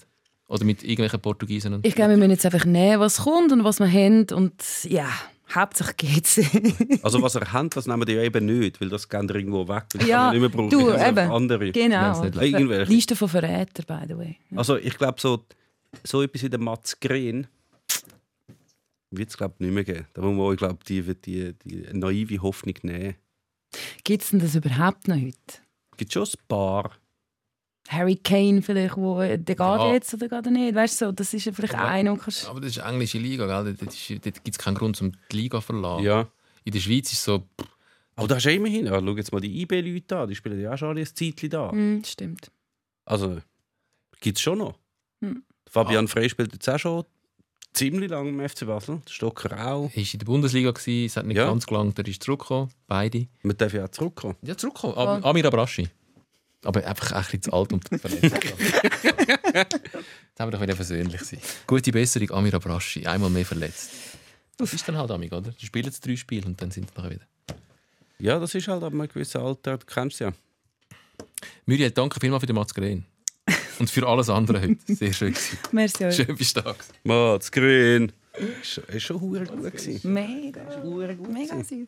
Oder 0.48 0.64
mit 0.64 0.84
irgendwelchen 0.84 1.20
Portugiesen. 1.20 1.74
Und 1.74 1.86
Ich 1.86 1.96
glaube, 1.96 2.12
wir 2.12 2.18
müssen 2.18 2.32
jetzt 2.32 2.46
einfach 2.46 2.64
nehmen, 2.66 3.00
was 3.02 3.18
kommt 3.24 3.52
und 3.52 3.64
was 3.66 3.80
wir 3.80 3.92
haben. 3.92 4.28
Und 4.34 4.54
ja, 4.84 5.10
hauptsächlich 5.56 5.98
geht's. 5.98 6.40
Also 7.04 7.22
was 7.22 7.36
er 7.36 7.52
hat, 7.52 7.76
das 7.76 7.88
nehmen 7.88 8.06
die 8.06 8.14
ja 8.14 8.22
eben 8.24 8.46
nicht, 8.46 8.80
weil 8.82 8.90
das 8.90 9.08
gehen 9.10 9.28
irgendwo 9.30 9.68
weg, 9.68 9.86
weil 9.94 10.08
Ja, 10.08 10.26
das 10.26 10.34
nicht 10.34 10.42
mehr 10.42 10.50
brauchen. 10.50 10.70
du, 10.70 10.90
Das 10.92 11.08
eben. 11.10 11.32
andere. 11.32 11.72
genau. 11.72 12.24
Irgendwelche. 12.24 12.92
Liste 12.92 13.16
von 13.16 13.30
Verrätern, 13.30 13.86
by 13.88 14.08
the 14.08 14.18
way. 14.18 14.38
Also 14.56 14.78
ich 14.78 14.98
glaube, 14.98 15.20
so, 15.20 15.46
so 16.04 16.22
etwas 16.22 16.44
wie 16.44 16.50
der 16.50 16.60
Mats 16.60 17.00
Green 17.00 17.48
wird 19.12 19.30
es 19.30 19.38
glaube 19.38 19.56
nicht 19.60 19.74
mehr 19.74 19.84
geben. 19.84 20.08
Da 20.14 20.22
muss 20.22 20.36
man, 20.38 20.52
ich 20.54 20.58
glaube, 20.58 20.80
die, 20.88 21.02
die, 21.02 21.54
die 21.66 21.86
naive 21.92 22.42
Hoffnung 22.42 22.76
nehmen. 22.84 23.16
Gibt 24.04 24.24
es 24.24 24.30
denn 24.32 24.40
das 24.40 24.56
überhaupt 24.56 25.08
noch 25.08 25.16
heute? 25.16 25.36
Es 25.92 25.98
gibt 25.98 26.14
schon 26.14 26.24
ein 26.24 26.32
paar. 26.48 26.92
Harry 27.90 28.16
Kane 28.16 28.62
vielleicht, 28.62 28.96
wo, 28.96 29.20
der 29.20 29.38
geht 29.38 29.60
Ja. 29.60 29.92
jetzt 29.94 30.14
oder 30.14 30.30
geht 30.30 30.46
er 30.46 30.52
nicht? 30.52 30.76
Weißt 30.76 31.02
du, 31.02 31.06
so, 31.08 31.12
das 31.12 31.34
ist 31.34 31.46
ja 31.46 31.52
vielleicht 31.52 31.76
Aber- 31.76 31.88
einer 31.90 32.12
und 32.14 32.20
kannst... 32.22 32.48
Aber 32.48 32.62
das 32.62 32.72
ist 32.72 32.80
eine 32.80 32.94
englische 32.94 33.18
Liga, 33.18 33.46
gell? 33.48 33.76
Dort, 33.78 33.94
ist- 33.94 34.10
dort 34.10 34.44
gibt 34.44 34.50
es 34.52 34.58
keinen 34.58 34.76
Grund, 34.76 35.02
um 35.02 35.12
die 35.32 35.36
Liga 35.38 35.58
zu 35.60 35.62
verlassen. 35.68 36.04
Ja. 36.06 36.28
In 36.64 36.72
der 36.74 36.80
Schweiz 36.80 37.08
ist 37.12 37.20
es 37.20 37.24
so, 37.26 37.44
Aber 38.16 38.28
da 38.28 38.36
hast 38.36 38.46
du 38.46 38.54
immerhin. 38.54 38.86
Ja, 38.86 39.00
schau 39.00 39.16
jetzt 39.16 39.32
mal 39.34 39.42
die 39.42 39.62
IB-Leute 39.62 40.18
an, 40.18 40.28
die 40.30 40.36
spielen 40.36 40.62
ja 40.62 40.74
auch 40.74 40.78
schon 40.78 40.90
alle 40.90 41.02
ein 41.02 41.08
Zeitchen 41.08 41.50
da. 41.50 41.72
Hm, 41.72 42.04
stimmt. 42.06 42.52
Also, 43.06 43.40
gibt 44.20 44.38
es 44.38 44.42
schon 44.44 44.60
noch. 44.60 44.78
Hm. 45.22 45.44
Fabian 45.68 46.08
Frey 46.08 46.30
spielt 46.30 46.54
jetzt 46.54 46.70
auch 46.70 46.78
schon 46.78 47.04
ziemlich 47.74 48.10
lange 48.12 48.30
im 48.30 48.48
FC 48.48 48.66
Basel. 48.68 49.02
Stocker 49.10 49.54
auch. 49.54 49.90
er 49.90 49.96
war 49.96 50.14
in 50.14 50.20
der 50.20 50.26
Bundesliga, 50.26 50.72
gewesen, 50.72 51.06
es 51.06 51.18
hat 51.18 51.26
nicht 51.26 51.38
Ja. 51.38 51.48
ganz 51.48 51.66
gelangt, 51.66 51.98
er 51.98 52.08
ist 52.08 52.22
zurückgekommen, 52.22 52.70
beide. 52.88 53.28
Man 53.44 53.58
darf 53.58 53.74
ja 53.74 53.86
auch 53.86 53.90
zurückkommen. 53.90 54.36
Ja, 54.44 54.56
zurückgekommen. 54.56 54.96
Am- 54.98 55.24
Amir 55.24 55.46
Abraschi. 55.46 55.88
Aber 56.64 56.86
einfach 56.86 57.12
ein 57.14 57.22
bisschen 57.24 57.42
zu 57.42 57.54
alt 57.54 57.74
und 57.74 57.88
verletzt. 57.90 58.24
Jetzt 58.24 59.74
haben 60.40 60.48
wir 60.48 60.52
doch 60.52 60.62
wieder 60.62 60.76
versöhnlich 60.76 61.22
sein. 61.22 61.40
Gute 61.68 61.92
Besserung, 61.92 62.32
Amir 62.32 62.54
Abraschi. 62.54 63.06
Einmal 63.06 63.30
mehr 63.30 63.46
verletzt. 63.46 63.92
Das 64.58 64.74
ist 64.74 64.88
dann 64.88 64.98
halt 64.98 65.10
amig, 65.12 65.32
oder? 65.34 65.52
Die 65.52 65.66
spielen 65.66 65.86
jetzt 65.86 66.06
drei 66.06 66.16
Spiele 66.16 66.46
und 66.46 66.62
dann 66.62 66.70
sind 66.70 66.90
sie 66.90 66.96
nachher 66.96 67.10
wieder. 67.12 67.26
Ja, 68.20 68.38
das 68.40 68.54
ist 68.54 68.68
halt 68.68 68.84
ab 68.84 68.94
einem 68.94 69.08
gewissen 69.08 69.42
Alter, 69.42 69.80
du 69.80 69.86
kennst 69.88 70.16
es 70.16 70.20
ja. 70.20 70.32
Muriel, 71.66 71.90
danke 71.90 72.20
vielmals 72.20 72.42
für 72.42 72.48
den 72.48 72.56
Mats 72.56 72.74
Green. 72.74 73.06
Und 73.80 73.90
für 73.90 74.08
alles 74.08 74.30
andere 74.30 74.62
heute. 74.62 74.78
Sehr 74.96 75.12
schön. 75.14 75.34
gewesen. 75.34 75.58
Merci 75.72 76.06
euch. 76.06 76.16
Schön 76.16 76.36
bist 76.38 76.56
du 76.56 76.62
da. 76.62 76.76
Mats 77.04 77.52
Grün. 77.52 78.12
Ist 78.62 79.02
schon- 79.04 79.20
hure 79.20 79.46
gut 79.46 79.64
gewesen. 79.76 80.14
Mega. 80.14 80.62
Mega 80.84 81.64
süß. 81.64 81.88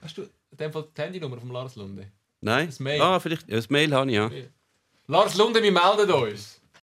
Hast 0.00 0.18
du 0.18 0.22
in 0.22 0.56
dem 0.58 0.72
Fall 0.72 0.86
die 0.96 1.00
Handynummer 1.02 1.38
von 1.38 1.50
Lars 1.50 1.74
Lunde? 1.74 2.06
Nein? 2.42 2.66
Das 2.66 2.80
Mail. 2.80 3.00
Ah, 3.00 3.20
vielleicht. 3.20 3.48
Ja, 3.48 3.56
das 3.56 3.70
Mail 3.70 3.94
habe 3.94 4.10
ich, 4.10 4.16
ja. 4.16 4.30
Lars 5.06 5.36
Lunde, 5.36 5.62
wir 5.62 5.72
melden 5.72 6.10
uns. 6.10 6.60